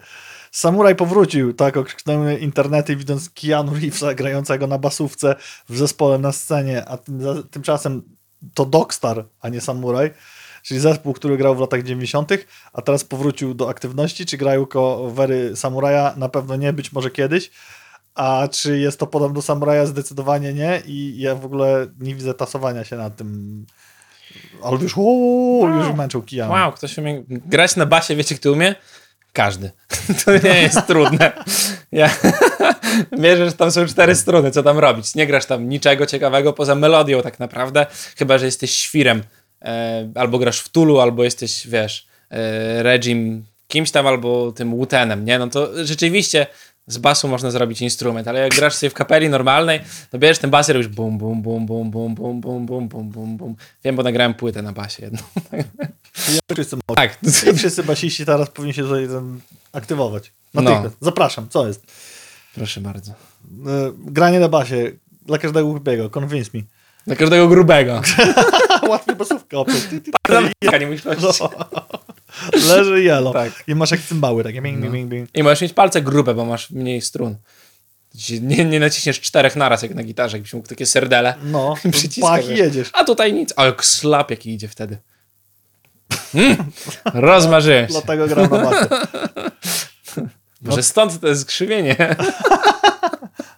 Samuraj 0.51 0.95
powrócił, 0.95 1.53
tak 1.53 1.77
okrzyknęły 1.77 2.35
internety, 2.35 2.95
widząc 2.95 3.29
Keanu 3.29 3.73
Reevesa 3.73 4.13
grającego 4.13 4.67
na 4.67 4.77
basówce 4.77 5.35
w 5.69 5.77
zespole 5.77 6.17
na 6.17 6.31
scenie, 6.31 6.85
a 6.85 6.97
tym, 6.97 7.21
tymczasem 7.51 8.01
to 8.53 8.65
Dogstar, 8.65 9.25
a 9.41 9.49
nie 9.49 9.61
Samuraj, 9.61 10.11
czyli 10.63 10.79
zespół, 10.79 11.13
który 11.13 11.37
grał 11.37 11.55
w 11.55 11.59
latach 11.59 11.83
90., 11.83 12.31
a 12.73 12.81
teraz 12.81 13.03
powrócił 13.03 13.53
do 13.53 13.69
aktywności. 13.69 14.25
Czy 14.25 14.37
grają 14.37 14.65
covery 14.65 15.55
Samuraja? 15.55 16.13
Na 16.17 16.29
pewno 16.29 16.55
nie, 16.55 16.73
być 16.73 16.91
może 16.91 17.11
kiedyś. 17.11 17.51
A 18.15 18.47
czy 18.51 18.79
jest 18.79 18.99
to 18.99 19.07
podobne 19.07 19.35
do 19.35 19.41
Samuraja? 19.41 19.85
Zdecydowanie 19.85 20.53
nie. 20.53 20.81
I 20.85 21.19
ja 21.19 21.35
w 21.35 21.45
ogóle 21.45 21.87
nie 21.99 22.15
widzę 22.15 22.33
tasowania 22.33 22.83
się 22.83 22.95
na 22.95 23.09
tym. 23.09 23.65
Ale 24.63 24.77
już, 24.77 24.97
uuu, 24.97 25.67
już 25.67 25.95
męczył 25.95 26.23
Keanu. 26.23 26.53
Wow, 26.53 26.71
ktoś 26.71 26.97
umie 26.97 27.23
grać 27.27 27.75
na 27.75 27.85
basie, 27.85 28.15
wiecie 28.15 28.35
kto 28.35 28.51
umie? 28.51 28.75
Każdy. 29.33 29.71
To 30.25 30.37
nie 30.37 30.61
jest 30.61 30.87
trudne. 30.87 31.31
Ja 31.91 32.09
wierzę, 33.11 33.45
że 33.45 33.53
tam 33.53 33.71
są 33.71 33.85
cztery 33.85 34.15
struny, 34.15 34.51
co 34.51 34.63
tam 34.63 34.79
robić. 34.79 35.15
Nie 35.15 35.27
grasz 35.27 35.45
tam 35.45 35.69
niczego 35.69 36.05
ciekawego 36.05 36.53
poza 36.53 36.75
melodią 36.75 37.21
tak 37.21 37.39
naprawdę, 37.39 37.85
chyba, 38.17 38.37
że 38.37 38.45
jesteś 38.45 38.71
świrem. 38.71 39.23
E, 39.61 40.09
albo 40.15 40.39
grasz 40.39 40.59
w 40.59 40.69
Tulu, 40.69 40.99
albo 40.99 41.23
jesteś, 41.23 41.67
wiesz, 41.67 42.07
e, 42.31 42.83
Regim 42.83 43.45
kimś 43.67 43.91
tam, 43.91 44.07
albo 44.07 44.51
tym 44.51 44.75
Wutenem, 44.75 45.25
nie? 45.25 45.39
No 45.39 45.47
to 45.47 45.85
rzeczywiście 45.85 46.47
z 46.87 46.97
basu 46.97 47.27
można 47.27 47.51
zrobić 47.51 47.81
instrument, 47.81 48.27
ale 48.27 48.39
jak 48.39 48.55
grasz 48.55 48.73
sobie 48.73 48.89
w 48.89 48.93
kapeli 48.93 49.29
normalnej, 49.29 49.79
to 50.11 50.19
bierzesz 50.19 50.39
ten 50.39 50.49
bas 50.49 50.69
i 50.69 50.73
robisz 50.73 50.87
bum, 50.87 51.17
bum, 51.17 51.41
bum, 51.41 51.65
bum, 51.65 51.91
bum, 51.91 52.15
bum, 52.15 52.41
bum, 52.41 52.65
bum, 52.65 52.87
bum, 52.87 53.09
bum, 53.09 53.37
bum. 53.37 53.55
Wiem, 53.83 53.95
bo 53.95 54.03
nagrałem 54.03 54.33
płytę 54.33 54.61
na 54.61 54.73
basie 54.73 55.03
jedną. 55.03 55.19
Ja 56.33 56.55
wszyscy. 56.55 56.77
Tak. 56.95 57.17
I 57.53 57.57
wszyscy 57.57 57.83
basiści 57.83 58.25
teraz 58.25 58.49
powinni 58.49 58.73
się 58.73 58.83
tutaj 58.83 59.07
aktywować. 59.73 60.31
Natychmiast. 60.53 60.95
Zapraszam, 61.01 61.49
co 61.49 61.67
jest? 61.67 61.85
Proszę 62.55 62.81
bardzo. 62.81 63.11
E, 63.11 63.15
granie 63.97 64.39
na 64.39 64.49
basie 64.49 64.91
dla 65.25 65.37
każdego 65.37 65.67
głupiego, 65.67 66.09
convince 66.09 66.51
me. 66.53 66.63
Dla 67.07 67.15
każdego 67.15 67.47
grubego. 67.47 68.01
Łatwiej 68.89 69.15
basówka 69.15 69.57
oprócz. 69.57 69.91
Nie 69.91 70.79
no. 71.21 71.49
Leży 72.67 73.03
jelo. 73.03 73.33
Tak. 73.33 73.63
I 73.67 73.75
masz 73.75 73.91
jak 73.91 74.01
cymbały, 74.01 74.43
takie 74.43 74.61
bing, 74.61 74.81
bing, 74.81 74.93
bing, 74.93 75.09
bing. 75.09 75.29
I 75.33 75.43
możesz 75.43 75.61
mieć 75.61 75.73
palce 75.73 76.01
grube, 76.01 76.33
bo 76.33 76.45
masz 76.45 76.71
mniej 76.71 77.01
strun. 77.01 77.35
Nie, 78.41 78.65
nie 78.65 78.79
naciśniesz 78.79 79.21
czterech 79.21 79.55
naraz 79.55 79.83
jak 79.83 79.95
na 79.95 80.03
gitarze, 80.03 80.37
jakbyś 80.37 80.53
mógł 80.53 80.67
takie 80.67 80.85
serdele. 80.85 81.35
No, 81.43 81.75
pach 82.21 82.47
jedziesz. 82.47 82.89
A 82.93 83.03
tutaj 83.03 83.33
nic. 83.33 83.53
Ale 83.55 83.73
slap 83.81 84.31
jaki 84.31 84.53
idzie 84.53 84.67
wtedy. 84.67 84.97
Mm, 86.35 86.57
rozmarzyłem 87.13 87.87
się. 87.87 87.91
Dlatego 87.91 88.27
gram 88.27 88.49
na 88.49 88.57
basie. 88.57 88.87
Może 90.61 90.83
stąd 90.83 91.19
to 91.19 91.27
jest 91.27 91.41
skrzywienie. 91.41 92.15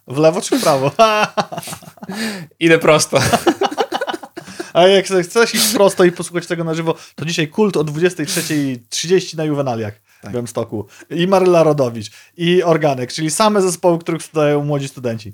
W 0.08 0.18
lewo 0.18 0.41
czy 0.41 0.60
w 0.60 0.64
prawo? 0.64 0.91
Idę 2.60 2.80
prosto. 2.80 3.20
A 4.74 4.88
jak 4.88 5.06
chcesz 5.06 5.56
iść 5.56 5.74
prosto 5.74 6.04
i 6.04 6.12
posłuchać 6.12 6.47
tego 6.47 6.64
na 6.64 6.74
żywo, 6.74 6.95
to 7.16 7.26
dzisiaj 7.26 7.47
kult 7.47 7.78
o 7.78 7.84
23.30 7.84 9.38
na 9.38 9.43
Juwenaliach 9.43 9.93
Tak. 10.22 10.32
w 10.32 10.34
Białymstoku. 10.34 10.88
I 11.10 11.28
Maryla 11.28 11.64
Rodowicz, 11.64 12.12
i 12.38 12.64
Organek, 12.64 13.14
czyli 13.14 13.32
same 13.32 13.62
zespoły, 13.62 13.99
których 13.99 14.24
studiują 14.24 14.64
młodzi 14.64 14.88
studenci. 14.88 15.34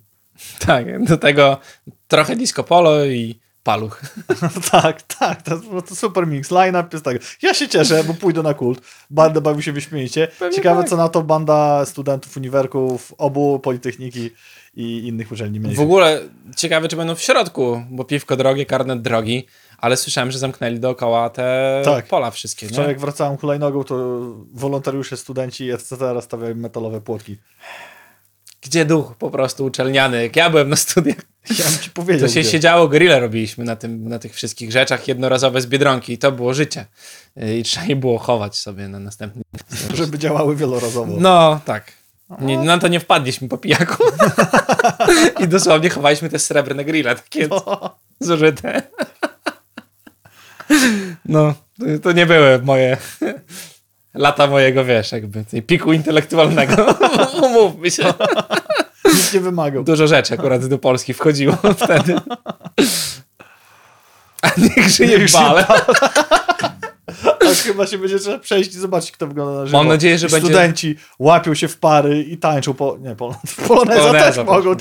Tak, 0.59 1.05
do 1.05 1.17
tego 1.17 1.57
trochę 2.07 2.35
disco 2.35 2.63
polo 2.63 3.05
i 3.05 3.39
paluch. 3.67 4.01
tak, 4.71 5.01
tak, 5.01 5.41
to, 5.41 5.51
jest 5.53 5.63
po 5.65 5.71
prostu 5.71 5.95
super 5.95 6.27
mix. 6.27 6.51
Line-up 6.51 6.89
jest 6.93 7.05
tak. 7.05 7.17
Ja 7.41 7.53
się 7.53 7.67
cieszę, 7.67 8.03
bo 8.03 8.13
pójdę 8.13 8.43
na 8.43 8.53
kult. 8.53 8.81
Banda 9.09 9.41
bawi 9.41 9.63
się 9.63 9.71
wyśmienicie. 9.73 10.27
Pewnie 10.39 10.55
Ciekawe, 10.55 10.81
tak. 10.81 10.89
co 10.89 10.97
na 10.97 11.09
to 11.09 11.23
banda 11.23 11.85
studentów 11.85 12.37
uniwerków 12.37 13.13
obu 13.17 13.59
Politechniki 13.59 14.29
i 14.75 15.07
innych 15.07 15.31
uczelni 15.31 15.59
W 15.59 15.63
mniejszych. 15.63 15.83
ogóle 15.83 16.19
ciekawe, 16.57 16.87
czy 16.87 16.95
będą 16.95 17.15
w 17.15 17.21
środku, 17.21 17.83
bo 17.91 18.03
piwko 18.03 18.35
drogie, 18.37 18.65
karnet 18.65 19.01
drogi, 19.01 19.45
ale 19.77 19.97
słyszałem, 19.97 20.31
że 20.31 20.39
zamknęli 20.39 20.79
dookoła 20.79 21.29
te 21.29 21.81
Tak. 21.85 22.07
pola 22.07 22.31
wszystkie. 22.31 22.67
Wczoraj 22.67 22.85
Nie? 22.87 22.91
jak 22.91 22.99
wracałem 23.01 23.37
hulajnogą, 23.37 23.83
to 23.83 23.95
wolontariusze, 24.53 25.17
studenci, 25.17 25.71
etc. 25.71 26.21
stawiają 26.21 26.55
metalowe 26.55 27.01
płotki. 27.01 27.37
Gdzie 28.61 28.85
duch 28.85 29.15
po 29.15 29.29
prostu 29.29 29.65
uczelniany? 29.65 30.23
Jak 30.23 30.35
ja 30.35 30.49
byłem 30.49 30.69
na 30.69 30.75
studiach, 30.75 31.17
Bym 31.49 31.79
ci 31.81 31.89
powiedział, 31.89 32.27
to 32.27 32.33
się 32.33 32.39
gdzie. 32.41 32.49
siedziało, 32.49 32.87
grille 32.87 33.19
robiliśmy 33.19 33.65
na, 33.65 33.75
tym, 33.75 34.09
na 34.09 34.19
tych 34.19 34.33
wszystkich 34.35 34.71
rzeczach, 34.71 35.07
jednorazowe 35.07 35.61
z 35.61 35.67
Biedronki 35.67 36.13
i 36.13 36.17
to 36.17 36.31
było 36.31 36.53
życie. 36.53 36.85
I 37.59 37.63
trzeba 37.63 37.85
je 37.85 37.95
było 37.95 38.17
chować 38.17 38.57
sobie 38.57 38.87
na 38.87 38.99
następny. 38.99 39.41
żeby 39.93 40.19
działały 40.19 40.55
wielorazowo. 40.55 41.13
No, 41.17 41.59
tak. 41.65 41.91
Nie, 42.39 42.57
na 42.57 42.77
to 42.77 42.87
nie 42.87 42.99
wpadliśmy 42.99 43.47
po 43.47 43.57
pijaku. 43.57 44.03
I 45.43 45.47
dosłownie 45.47 45.89
chowaliśmy 45.89 46.29
te 46.29 46.39
srebrne 46.39 46.85
grille, 46.85 47.15
takie 47.15 47.49
zużyte. 48.19 48.81
No, 51.25 51.53
to, 51.79 51.85
to 52.03 52.11
nie 52.11 52.25
były 52.25 52.59
moje 52.63 52.97
lata 54.13 54.47
mojego, 54.47 54.85
wiesz, 54.85 55.11
jakby 55.11 55.45
tej 55.45 55.61
piku 55.61 55.93
intelektualnego. 55.93 56.95
Umówmy 57.43 57.91
się. 57.91 58.13
Nic 59.07 59.33
nie 59.33 59.39
wymagał. 59.39 59.83
Dużo 59.83 60.07
rzeczy 60.07 60.33
akurat 60.33 60.65
do 60.65 60.77
Polski 60.77 61.13
wchodziło 61.13 61.57
wtedy. 61.83 62.15
A 64.41 64.47
niech 64.57 64.89
żyje 64.89 65.19
Niech 65.19 65.31
bale. 65.31 65.65
Aż 67.51 67.57
chyba 67.57 67.87
się 67.87 67.97
będzie 67.97 68.19
trzeba 68.19 68.39
przejść 68.39 68.69
i 68.75 68.79
zobaczyć, 68.79 69.11
kto 69.11 69.27
wygląda 69.27 69.59
na 69.59 69.65
żywo. 69.65 69.77
Mam 69.77 69.87
nadzieję, 69.87 70.17
że 70.17 70.27
I 70.27 70.29
będzie- 70.31 70.47
Studenci 70.47 70.95
łapią 71.19 71.53
się 71.55 71.67
w 71.67 71.77
pary 71.77 72.23
i 72.23 72.37
tańczą 72.37 72.73
po... 72.73 72.97
Nie, 73.01 73.15
pol... 73.15 73.33
poloneza 73.67 74.01
Poloneza 74.01 74.31
też 74.33 74.45
mogą. 74.45 74.75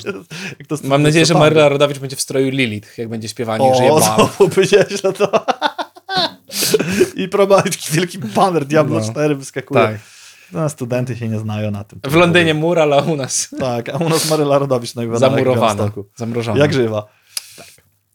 to 0.69 0.77
Mam 0.85 1.03
nadzieję, 1.03 1.27
że 1.27 1.35
Maryla 1.35 1.69
Rodowicz 1.69 1.99
będzie 1.99 2.17
w 2.17 2.21
stroju 2.21 2.51
Lilith, 2.51 2.99
jak 2.99 3.09
będzie 3.09 3.29
śpiewa 3.29 3.59
Niech 3.59 3.75
żyje 3.77 3.93
O, 3.93 4.01
bal. 4.01 4.29
źle 4.91 5.13
to. 5.13 5.31
I 7.17 7.29
próba 7.29 7.63
taki 7.63 7.93
wielki 7.93 8.19
banner 8.19 8.65
Diablo 8.65 9.01
No. 9.01 9.11
4 9.13 9.35
wyskakuje. 9.35 9.81
Tak. 9.81 9.97
No, 10.53 10.69
studenty 10.69 11.17
się 11.17 11.29
nie 11.29 11.39
znają 11.39 11.71
na 11.71 11.85
tym. 11.85 12.01
W 12.05 12.15
Londynie 12.15 12.55
mur, 12.55 12.79
ale 12.79 13.03
u 13.03 13.17
nas 13.17 13.49
Tak, 13.59 13.89
a 13.89 13.97
u 13.97 14.09
nas 14.09 14.31
Maryla 14.31 14.59
Rodowicz 14.59 14.95
na 14.95 15.05
Iwanach 15.05 15.19
w 15.19 15.21
zamurowana. 15.21 15.91
Zamrożona. 16.17 16.59
Jak 16.59 16.73
żywa. 16.73 17.09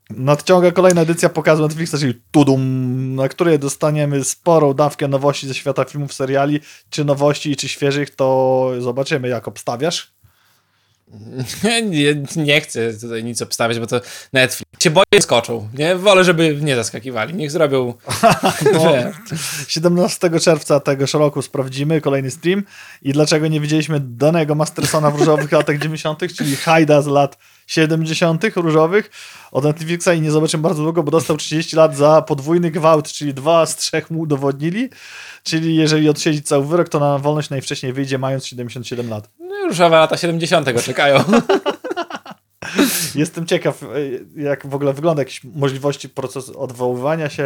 Nadciąga 0.10 0.72
kolejna 0.72 1.02
edycja 1.02 1.30
pokazu 1.30 1.64
Netflixa, 1.64 1.96
czyli 2.00 2.22
Tudum, 2.32 3.16
na 3.16 3.30
której 3.30 3.60
dostaniemy 3.60 4.24
sporą 4.24 4.74
dawkę 4.74 5.08
nowości 5.08 5.48
ze 5.48 5.54
świata 5.54 5.86
filmów, 5.86 6.14
seriali, 6.14 6.60
czy 6.90 7.06
nowości, 7.06 7.56
czy 7.56 7.70
świeżych, 7.70 8.16
to 8.16 8.70
zobaczymy, 8.80 9.28
jak 9.28 9.48
obstawiasz. 9.48 10.14
nie, 11.90 12.24
nie 12.36 12.62
chcę 12.62 12.94
tutaj 12.94 13.24
nic 13.24 13.42
obstawiać, 13.42 13.80
bo 13.80 13.88
to 13.88 14.02
Netflix 14.34 14.84
się 14.84 14.90
boję 14.90 15.22
skoczą. 15.22 15.70
Nie? 15.78 15.96
Wolę, 15.96 16.24
żeby 16.24 16.58
nie 16.62 16.76
zaskakiwali. 16.76 17.34
Niech 17.34 17.52
zrobią... 17.52 17.94
No, 18.74 18.80
Wie. 18.80 19.12
17 19.68 20.30
czerwca 20.40 20.80
tegoż 20.80 21.14
roku 21.14 21.42
sprawdzimy 21.42 22.02
kolejny 22.02 22.32
stream 22.32 22.64
i 23.02 23.14
dlaczego 23.14 23.48
nie 23.48 23.60
widzieliśmy 23.60 24.00
danego 24.00 24.56
Mastersona 24.56 25.12
w 25.12 25.20
różowych 25.20 25.52
latach 25.52 25.78
90., 25.78 26.20
czyli 26.38 26.56
Hajda 26.56 27.02
z 27.02 27.08
lat 27.08 27.38
70. 27.68 28.44
różowych 28.56 29.12
od 29.52 29.64
Netflixa 29.64 30.08
i 30.18 30.22
nie 30.22 30.32
zobaczymy 30.32 30.64
bardzo 30.64 30.84
długo, 30.84 31.04
bo 31.04 31.12
dostał 31.12 31.38
30 31.38 31.76
lat 31.76 31.96
za 31.98 32.22
podwójny 32.22 32.72
gwałt, 32.72 33.12
czyli 33.12 33.34
dwa 33.34 33.66
z 33.66 33.76
trzech 33.76 34.12
mu 34.12 34.20
udowodnili. 34.20 34.90
Czyli 35.44 35.76
jeżeli 35.76 36.10
odsiedzi 36.10 36.42
cały 36.42 36.66
wyrok, 36.66 36.90
to 36.90 37.00
na 37.00 37.18
wolność 37.18 37.50
najwcześniej 37.50 37.94
wyjdzie 37.94 38.18
mając 38.18 38.46
77 38.46 39.10
lat. 39.10 39.30
Różowe 39.68 39.96
lata 39.98 40.18
70. 40.18 40.84
czekają. 40.86 41.24
Jestem 43.16 43.46
ciekaw, 43.46 43.84
e, 43.84 43.88
jak 44.42 44.68
w 44.68 44.76
ogóle 44.76 44.94
wygląda 44.94 45.22
jakieś 45.22 45.44
możliwości 45.44 46.10
procesu 46.10 46.60
odwoływania 46.60 47.30
się. 47.30 47.44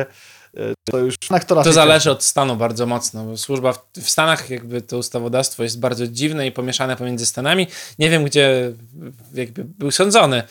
e, 0.57 0.73
To 0.91 0.97
już 0.97 1.15
na 1.29 1.39
która 1.39 1.63
To 1.63 1.73
zależy 1.73 2.11
od 2.11 2.23
stanu 2.23 2.55
bardzo 2.55 2.85
mocno, 2.85 3.37
służba 3.37 3.73
w, 3.73 3.79
w 4.01 4.09
Stanach, 4.09 4.49
jakby 4.49 4.81
to 4.81 4.97
ustawodawstwo 4.97 5.63
jest 5.63 5.79
bardzo 5.79 6.07
dziwne 6.07 6.47
i 6.47 6.51
pomieszane 6.51 6.95
pomiędzy 6.95 7.25
Stanami. 7.25 7.67
Nie 7.99 8.09
wiem, 8.09 8.23
gdzie 8.23 8.71
jakby 9.33 9.63
był 9.63 9.91
sądzony 9.91 10.43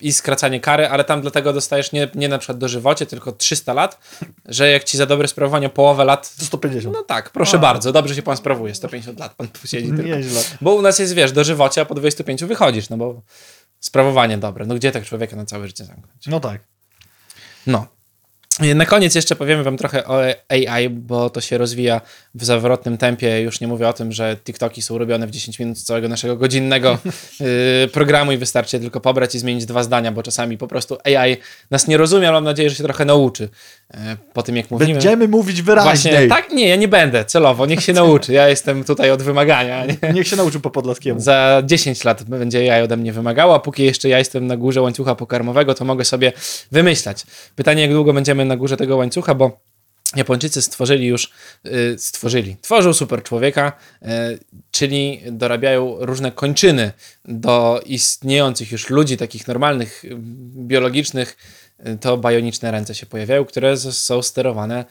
i 0.00 0.12
skracanie 0.12 0.60
kary, 0.60 0.88
ale 0.88 1.04
tam 1.04 1.20
dlatego 1.20 1.52
dostajesz 1.52 1.92
nie, 1.92 2.08
nie 2.14 2.28
na 2.28 2.38
przykład 2.38 2.58
dożywocie, 2.58 3.06
tylko 3.06 3.32
300 3.32 3.72
lat, 3.72 3.98
że 4.46 4.70
jak 4.70 4.84
ci 4.84 4.98
za 4.98 5.06
dobre 5.06 5.28
sprawowanie 5.28 5.68
połowę 5.68 6.04
lat, 6.04 6.36
To 6.36 6.44
150. 6.44 6.96
no 6.96 7.02
tak, 7.02 7.30
proszę 7.30 7.56
A. 7.56 7.60
bardzo, 7.60 7.92
dobrze 7.92 8.14
się 8.14 8.22
pan 8.22 8.36
sprawuje, 8.36 8.74
150 8.74 9.18
lat 9.18 9.34
pan 9.34 9.48
posiedzi 9.48 9.88
tylko. 9.88 10.02
Nieźle. 10.02 10.42
Bo 10.60 10.74
u 10.74 10.82
nas 10.82 10.98
jest, 10.98 11.14
wiesz, 11.14 11.32
dożywocie, 11.32 11.80
a 11.80 11.84
po 11.84 11.94
25 11.94 12.44
wychodzisz, 12.44 12.88
no 12.90 12.96
bo 12.96 13.22
sprawowanie 13.80 14.38
dobre. 14.38 14.66
No 14.66 14.74
gdzie 14.74 14.92
tak 14.92 15.04
człowieka 15.04 15.36
na 15.36 15.44
całe 15.44 15.66
życie 15.66 15.84
zamknąć? 15.84 16.26
No 16.26 16.40
tak. 16.40 16.60
No. 17.66 17.86
Na 18.74 18.86
koniec 18.86 19.14
jeszcze 19.14 19.36
powiemy 19.36 19.62
wam 19.62 19.76
trochę 19.76 20.06
o 20.06 20.20
AI, 20.48 20.88
bo 20.90 21.30
to 21.30 21.40
się 21.40 21.58
rozwija 21.58 22.00
w 22.34 22.44
zawrotnym 22.44 22.98
tempie. 22.98 23.40
Już 23.40 23.60
nie 23.60 23.68
mówię 23.68 23.88
o 23.88 23.92
tym, 23.92 24.12
że 24.12 24.36
TikToki 24.44 24.82
są 24.82 24.98
robione 24.98 25.26
w 25.26 25.30
10 25.30 25.58
minut 25.58 25.78
całego 25.78 26.08
naszego 26.08 26.36
godzinnego 26.36 26.98
y, 27.84 27.88
programu 27.88 28.32
i 28.32 28.36
wystarczy 28.36 28.80
tylko 28.80 29.00
pobrać 29.00 29.34
i 29.34 29.38
zmienić 29.38 29.66
dwa 29.66 29.82
zdania, 29.82 30.12
bo 30.12 30.22
czasami 30.22 30.58
po 30.58 30.68
prostu 30.68 30.96
AI 31.04 31.36
nas 31.70 31.88
nie 31.88 31.96
rozumie, 31.96 32.28
ale 32.28 32.36
mam 32.36 32.44
nadzieję, 32.44 32.70
że 32.70 32.76
się 32.76 32.84
trochę 32.84 33.04
nauczy 33.04 33.48
y, 33.94 33.96
po 34.32 34.42
tym, 34.42 34.56
jak 34.56 34.70
mówimy. 34.70 34.92
Będziemy 34.92 35.28
mówić 35.28 35.62
wyraźniej. 35.62 36.12
Właśnie, 36.14 36.28
tak? 36.28 36.52
Nie, 36.52 36.68
ja 36.68 36.76
nie 36.76 36.88
będę 36.88 37.24
celowo, 37.24 37.66
niech 37.66 37.82
się 37.82 37.92
nauczy. 37.92 38.32
Ja 38.32 38.48
jestem 38.48 38.84
tutaj 38.84 39.10
od 39.10 39.22
wymagania. 39.22 39.86
Nie? 39.86 40.12
Niech 40.12 40.28
się 40.28 40.36
nauczył 40.36 40.60
po 40.60 40.70
podlaskiemu. 40.70 41.20
Za 41.20 41.62
10 41.64 42.04
lat 42.04 42.22
będzie 42.22 42.64
jaj 42.64 42.82
ode 42.82 42.96
mnie 42.96 43.12
wymagało, 43.12 43.54
a 43.54 43.58
póki 43.58 43.84
jeszcze 43.84 44.08
ja 44.08 44.18
jestem 44.18 44.46
na 44.46 44.56
górze 44.56 44.82
łańcucha 44.82 45.14
pokarmowego, 45.14 45.74
to 45.74 45.84
mogę 45.84 46.04
sobie 46.04 46.32
wymyślać. 46.72 47.26
Pytanie, 47.56 47.82
jak 47.82 47.90
długo 47.90 48.12
będziemy 48.12 48.43
na 48.44 48.56
górze 48.56 48.76
tego 48.76 48.96
łańcucha, 48.96 49.34
bo 49.34 49.60
Japończycy 50.16 50.62
stworzyli 50.62 51.06
już, 51.06 51.30
y, 51.66 51.94
stworzyli, 51.98 52.56
tworzą 52.62 52.92
super 52.92 53.22
człowieka, 53.22 53.72
y, 54.02 54.06
czyli 54.70 55.20
dorabiają 55.30 55.96
różne 56.00 56.32
kończyny 56.32 56.92
do 57.24 57.82
istniejących 57.86 58.72
już 58.72 58.90
ludzi, 58.90 59.16
takich 59.16 59.48
normalnych, 59.48 60.04
y, 60.04 60.08
biologicznych, 60.56 61.36
to 62.00 62.16
bioniczne 62.18 62.70
ręce 62.70 62.94
się 62.94 63.06
pojawiają, 63.06 63.44
które 63.44 63.76
są 63.76 64.22
sterowane 64.22 64.84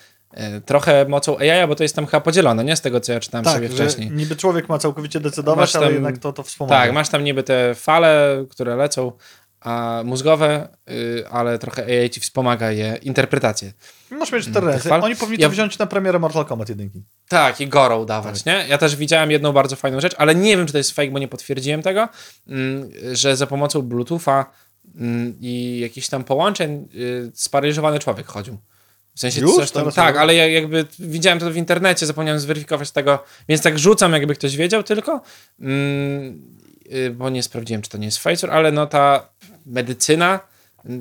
trochę 0.65 1.05
mocą 1.05 1.37
AI, 1.37 1.67
bo 1.67 1.75
to 1.75 1.83
jest 1.83 1.95
tam 1.95 2.05
chyba 2.05 2.21
podzielone, 2.21 2.63
nie? 2.63 2.75
Z 2.75 2.81
tego, 2.81 2.99
co 2.99 3.13
ja 3.13 3.19
czytałem 3.19 3.45
sobie 3.45 3.69
Tak, 3.69 3.77
że 3.77 3.83
wcześniej. 3.83 4.11
niby 4.11 4.35
człowiek 4.35 4.69
ma 4.69 4.77
całkowicie 4.79 5.19
decydować, 5.19 5.59
Masz 5.59 5.75
ale 5.75 5.85
tam- 5.85 5.93
jednak 5.93 6.17
to, 6.17 6.33
to 6.33 6.43
wspomaga. 6.43 6.75
Tak, 6.81 6.93
masz 6.93 7.09
tam 7.09 7.23
niby 7.23 7.43
te 7.43 7.75
fale, 7.75 8.45
które 8.49 8.75
lecą, 8.75 9.11
a 9.63 10.01
mózgowe, 10.05 10.67
y, 10.89 11.23
ale 11.29 11.59
trochę 11.59 11.85
AI 11.85 12.09
ci 12.09 12.19
wspomaga 12.19 12.71
je 12.71 12.95
interpretację. 13.01 13.73
Masz 14.11 14.31
mieć 14.31 14.45
tych 14.45 14.53
cztery. 14.79 15.01
Oni 15.01 15.15
powinni 15.15 15.41
Ja- 15.41 15.47
to 15.47 15.51
wziąć 15.51 15.77
na 15.77 15.85
premierę 15.87 16.19
Mortal 16.19 16.45
Kombat 16.45 16.69
jedynki. 16.69 17.03
Tak, 17.27 17.61
i 17.61 17.67
gorą 17.67 18.05
dawać, 18.05 18.45
nie? 18.45 18.65
Ja 18.69 18.77
też 18.77 18.95
widziałem 18.95 19.31
jedną 19.31 19.51
bardzo 19.51 19.75
fajną 19.75 19.99
rzecz, 19.99 20.15
ale 20.17 20.35
nie 20.35 20.57
wiem, 20.57 20.65
czy 20.65 20.71
to 20.71 20.77
jest 20.77 20.91
fake, 20.91 21.11
bo 21.11 21.19
nie 21.19 21.27
potwierdziłem 21.27 21.81
tego, 21.81 22.09
mm, 22.47 22.89
że 23.13 23.37
za 23.37 23.47
pomocą 23.47 23.81
Bluetootha 23.81 24.45
mm, 24.95 25.37
i 25.41 25.79
jakichś 25.79 26.07
tam 26.07 26.23
połączeń 26.23 26.87
y, 26.95 27.31
sparaliżowany 27.33 27.99
człowiek 27.99 28.27
chodził. 28.27 28.57
W 29.15 29.19
sensie 29.19 29.41
Już? 29.41 29.55
coś 29.55 29.71
tam, 29.71 29.91
tak, 29.91 30.17
ale 30.17 30.35
ja 30.35 30.47
jakby 30.47 30.85
widziałem 30.99 31.39
to 31.39 31.51
w 31.51 31.57
internecie, 31.57 32.05
zapomniałem 32.05 32.39
zweryfikować 32.39 32.91
tego, 32.91 33.23
więc 33.49 33.61
tak 33.61 33.79
rzucam, 33.79 34.13
jakby 34.13 34.35
ktoś 34.35 34.55
wiedział 34.55 34.83
tylko, 34.83 35.21
mm, 35.59 36.41
y, 36.93 37.09
bo 37.11 37.29
nie 37.29 37.43
sprawdziłem, 37.43 37.81
czy 37.81 37.89
to 37.89 37.97
nie 37.97 38.05
jest 38.05 38.19
Pfizer, 38.19 38.51
ale 38.51 38.71
no 38.71 38.87
ta 38.87 39.29
medycyna, 39.65 40.39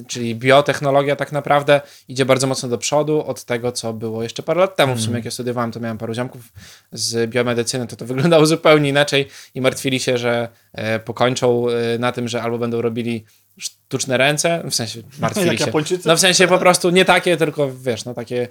czyli 0.07 0.35
biotechnologia 0.35 1.17
tak 1.17 1.33
naprawdę 1.33 1.81
idzie 2.09 2.25
bardzo 2.25 2.47
mocno 2.47 2.69
do 2.69 2.79
przodu 2.79 3.25
od 3.25 3.45
tego, 3.45 3.73
co 3.73 3.93
było 3.93 4.23
jeszcze 4.23 4.43
parę 4.43 4.61
lat 4.61 4.77
temu. 4.77 4.95
W 4.95 5.01
sumie 5.01 5.17
jak 5.17 5.25
ja 5.25 5.31
studiowałem, 5.31 5.73
to 5.73 5.81
miałem 5.81 5.99
paru 5.99 6.15
ziomków 6.15 6.53
z 6.93 7.31
biomedycyny, 7.31 7.87
to 7.87 7.97
to 7.97 8.07
wyglądało 8.07 8.47
zupełnie 8.47 8.89
inaczej 8.89 9.29
i 9.55 9.61
martwili 9.61 10.01
się, 10.01 10.19
że 10.19 10.49
e, 10.73 10.99
pokończą 10.99 11.67
e, 11.69 11.99
na 11.99 12.13
tym, 12.13 12.29
że 12.29 12.43
albo 12.43 12.59
będą 12.59 12.83
robili 12.83 13.25
sztuczne 13.59 14.17
ręce, 14.17 14.63
w 14.71 14.75
sensie 14.75 15.03
martwili 15.19 15.47
Jak 15.47 15.59
się. 15.59 15.65
Japończycy? 15.65 16.09
No 16.09 16.17
w 16.17 16.21
sensie 16.21 16.49
po 16.49 16.59
prostu 16.59 16.91
nie 16.91 17.05
takie, 17.05 17.37
tylko 17.37 17.73
wiesz, 17.73 18.05
no 18.05 18.15
takie, 18.15 18.49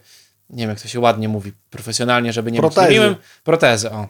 nie 0.49 0.63
wiem 0.63 0.69
jak 0.69 0.81
to 0.81 0.87
się 0.87 0.99
ładnie 0.99 1.29
mówi 1.29 1.51
profesjonalnie, 1.69 2.33
żeby 2.33 2.51
nie 2.51 2.59
Protezy. 2.59 2.87
być 2.87 2.95
niemiłym. 2.95 3.15
Protezy, 3.43 3.91
o. 3.91 4.07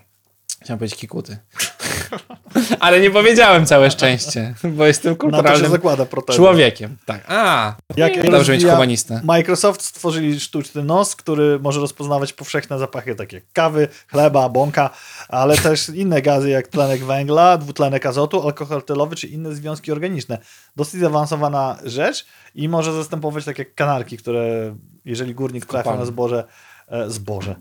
Chciałem 0.64 0.80
powiedzieć 0.80 1.00
kikuty. 1.00 1.38
Ale 2.80 3.00
nie 3.00 3.12
powiedziałem 3.12 3.66
całe 3.66 3.92
szczęście, 3.92 4.54
bo 4.64 4.86
jestem 4.86 5.12
Na 5.12 5.16
to 5.16 5.22
kulturalnym 5.22 5.72
zakłada 5.72 6.06
człowiekiem. 6.36 6.98
Tak. 7.06 7.24
A, 7.28 7.76
Jak 7.98 8.32
dobrze 8.32 8.54
mieć 8.54 8.66
humanistę. 8.66 9.22
Microsoft 9.24 9.82
stworzyli 9.82 10.40
sztuczny 10.40 10.84
nos, 10.84 11.16
który 11.16 11.60
może 11.60 11.80
rozpoznawać 11.80 12.34
powszechne 12.34 12.80
zapachy 12.80 13.16
takie 13.16 13.38
jak 13.38 13.44
kawy, 13.54 13.88
chleba, 14.08 14.50
bąka, 14.50 14.90
ale 15.30 15.58
też 15.58 15.90
inne 15.90 16.22
gazy 16.22 16.50
jak 16.50 16.68
tlenek 16.68 17.04
węgla, 17.06 17.58
dwutlenek 17.58 18.06
azotu, 18.06 18.44
alkohol 18.48 18.78
etylowy 18.78 19.16
czy 19.16 19.28
inne 19.28 19.56
związki 19.56 19.92
organiczne. 19.92 20.38
Dosyć 20.76 21.02
zaawansowana 21.02 21.78
rzecz 21.84 22.26
i 22.56 22.70
może 22.70 22.94
zastępować 22.94 23.46
takie 23.46 23.66
kanarki, 23.66 24.18
które 24.18 24.76
jeżeli 25.06 25.36
górnik 25.36 25.66
trafił 25.66 25.84
kopalni. 25.84 26.00
na 26.00 26.06
zboże, 26.06 26.44
e, 26.88 27.10
zboże. 27.20 27.56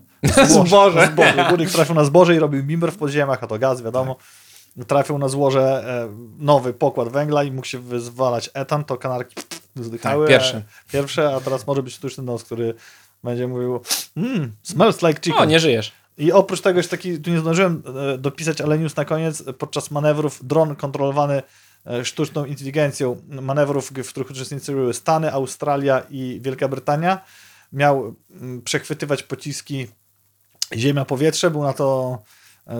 Zboże. 0.47 1.07
zboże. 1.13 1.45
Górnik 1.49 1.69
trafił 1.69 1.95
na 1.95 2.03
zboże 2.03 2.35
i 2.35 2.39
robił 2.39 2.63
bimber 2.63 2.91
w 2.91 2.97
podziemiach, 2.97 3.43
a 3.43 3.47
to 3.47 3.59
gaz, 3.59 3.81
wiadomo. 3.81 4.15
Trafił 4.87 5.17
na 5.17 5.27
złoże 5.27 5.83
e, 5.87 6.15
nowy 6.39 6.73
pokład 6.73 7.09
węgla 7.09 7.43
i 7.43 7.51
mógł 7.51 7.67
się 7.67 7.79
wyzwalać 7.79 8.49
etan, 8.53 8.83
to 8.85 8.97
kanarki 8.97 9.35
zdychały. 9.75 10.27
Tak, 10.27 10.29
pierwsze. 10.37 10.61
a- 10.87 10.91
Pierwsze, 10.91 11.35
a 11.35 11.39
teraz 11.41 11.67
może 11.67 11.83
być 11.83 11.93
sztuczny 11.93 12.23
nos, 12.23 12.43
który 12.43 12.73
będzie 13.23 13.47
mówił 13.47 13.79
mmm, 14.17 14.51
smells 14.63 15.01
like 15.01 15.21
chicken. 15.21 15.41
O, 15.41 15.45
nie 15.45 15.59
żyjesz. 15.59 15.91
I 16.17 16.31
oprócz 16.31 16.61
tego 16.61 16.79
jeszcze 16.79 16.97
taki, 16.97 17.19
tu 17.19 17.29
nie 17.31 17.39
zdążyłem 17.39 17.83
e, 18.13 18.17
dopisać, 18.17 18.61
ale 18.61 18.79
news 18.79 18.95
na 18.95 19.05
koniec, 19.05 19.43
podczas 19.57 19.91
manewrów 19.91 20.47
dron 20.47 20.75
kontrolowany 20.75 21.41
e, 21.87 22.05
sztuczną 22.05 22.45
inteligencją, 22.45 23.21
manewrów, 23.29 23.89
w 23.91 24.09
których 24.09 24.29
uczestniczyły 24.31 24.93
Stany, 24.93 25.33
Australia 25.33 26.01
i 26.09 26.39
Wielka 26.41 26.67
Brytania, 26.67 27.21
miał 27.73 28.15
mm, 28.31 28.61
przechwytywać 28.61 29.23
pociski 29.23 29.87
ziemia-powietrze, 30.75 31.51
był 31.51 31.63
na 31.63 31.73
to 31.73 32.17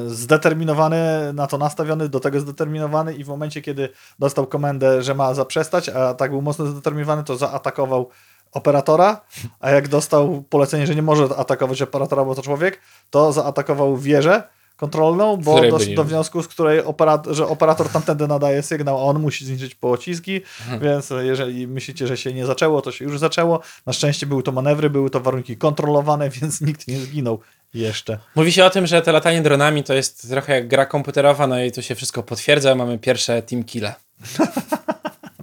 zdeterminowany, 0.07 1.33
na 1.33 1.47
to 1.47 1.57
nastawiony, 1.57 2.09
do 2.09 2.19
tego 2.19 2.39
zdeterminowany 2.39 3.13
i 3.13 3.23
w 3.23 3.27
momencie, 3.27 3.61
kiedy 3.61 3.89
dostał 4.19 4.47
komendę, 4.47 5.03
że 5.03 5.15
ma 5.15 5.33
zaprzestać, 5.33 5.89
a 5.89 6.13
tak 6.13 6.31
był 6.31 6.41
mocno 6.41 6.65
zdeterminowany, 6.65 7.23
to 7.23 7.37
zaatakował 7.37 8.09
operatora, 8.51 9.21
a 9.59 9.69
jak 9.69 9.87
dostał 9.87 10.43
polecenie, 10.49 10.87
że 10.87 10.95
nie 10.95 11.01
może 11.01 11.23
atakować 11.37 11.81
operatora, 11.81 12.25
bo 12.25 12.35
to 12.35 12.41
człowiek, 12.41 12.79
to 13.09 13.31
zaatakował 13.31 13.97
wieżę 13.97 14.43
kontrolną, 14.77 15.37
bo 15.37 15.55
byli 15.77 15.95
do 15.95 16.03
wniosku, 16.03 16.43
z 16.43 16.47
której 16.47 16.83
operat 16.83 17.27
że 17.31 17.47
operator 17.47 17.89
tamtędy 17.89 18.27
nadaje 18.27 18.63
sygnał, 18.63 18.97
a 18.97 19.01
on 19.01 19.19
musi 19.19 19.45
zniszczyć 19.45 19.75
pociski, 19.75 20.41
Mhm. 20.61 20.79
więc 20.79 21.13
jeżeli 21.19 21.67
myślicie, 21.67 22.07
że 22.07 22.17
się 22.17 22.33
nie 22.33 22.45
zaczęło, 22.45 22.81
to 22.81 22.91
się 22.91 23.05
już 23.05 23.19
zaczęło. 23.19 23.59
Na 23.85 23.93
szczęście 23.93 24.25
były 24.25 24.43
to 24.43 24.51
manewry, 24.51 24.89
były 24.89 25.09
to 25.09 25.19
warunki 25.19 25.57
kontrolowane, 25.57 26.29
więc 26.41 26.61
nikt 26.61 26.87
nie 26.87 26.99
zginął 26.99 27.39
jeszcze. 27.73 28.17
Mówi 28.35 28.51
się 28.51 28.65
o 28.65 28.69
tym, 28.69 28.87
że 28.87 29.01
to 29.01 29.11
latanie 29.11 29.41
dronami 29.41 29.83
to 29.83 29.93
jest 29.93 30.29
trochę 30.29 30.53
jak 30.53 30.67
gra 30.67 30.85
komputerowa, 30.85 31.47
no 31.47 31.63
i 31.63 31.71
to 31.71 31.81
się 31.81 31.95
wszystko 31.95 32.23
potwierdza. 32.23 32.75
Mamy 32.75 32.99
pierwsze 32.99 33.41
team 33.41 33.63
kille. 33.63 33.95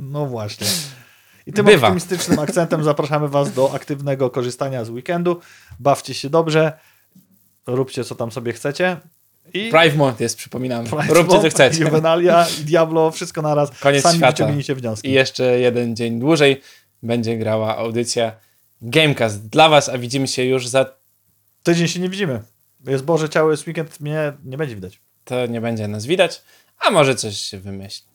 No 0.00 0.26
właśnie. 0.26 0.66
I 1.46 1.52
tym 1.52 1.66
Bywa. 1.66 1.86
optymistycznym 1.86 2.38
akcentem 2.38 2.84
zapraszamy 2.84 3.28
Was 3.28 3.52
do 3.52 3.74
aktywnego 3.74 4.30
korzystania 4.30 4.84
z 4.84 4.90
weekendu. 4.90 5.40
Bawcie 5.80 6.14
się 6.14 6.30
dobrze, 6.30 6.72
róbcie 7.66 8.04
co 8.04 8.14
tam 8.14 8.32
sobie 8.32 8.52
chcecie. 8.52 8.96
I 9.54 9.70
Month 9.96 10.20
jest, 10.20 10.36
przypominam. 10.36 10.86
Róbcie 11.08 11.42
co 11.42 11.50
chcecie. 11.50 11.84
Juvenalia 11.84 12.46
Diablo, 12.60 13.10
wszystko 13.10 13.42
naraz. 13.42 13.70
Koniec 13.80 14.02
Sami 14.02 14.16
świata. 14.16 14.32
wyciągnijcie 14.32 14.74
wnioski. 14.74 15.08
I 15.08 15.12
jeszcze 15.12 15.60
jeden 15.60 15.96
dzień 15.96 16.20
dłużej 16.20 16.60
będzie 17.02 17.38
grała 17.38 17.76
audycja 17.76 18.32
Gamecast 18.82 19.48
dla 19.48 19.68
was, 19.68 19.88
a 19.88 19.98
widzimy 19.98 20.28
się 20.28 20.44
już 20.44 20.66
za... 20.66 20.86
Tydzień 21.68 21.88
się 21.88 22.00
nie 22.00 22.08
widzimy. 22.08 22.42
Jest 22.86 23.04
Boże 23.04 23.28
Ciało, 23.28 23.50
jest 23.50 23.66
weekend, 23.66 24.00
mnie 24.00 24.32
nie 24.44 24.56
będzie 24.56 24.74
widać. 24.74 25.00
To 25.24 25.46
nie 25.46 25.60
będzie 25.60 25.88
nas 25.88 26.06
widać, 26.06 26.42
a 26.78 26.90
może 26.90 27.14
coś 27.14 27.36
się 27.36 27.58
wymyśli. 27.58 28.08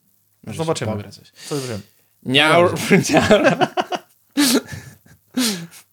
Może 0.43 0.57
Zobaczymy. 0.57 1.03
Się 1.03 1.11
coś. 1.11 1.31
Co 1.31 1.61
wiem. 1.61 1.81
Niaur, 2.23 2.75
niaur. 3.09 3.67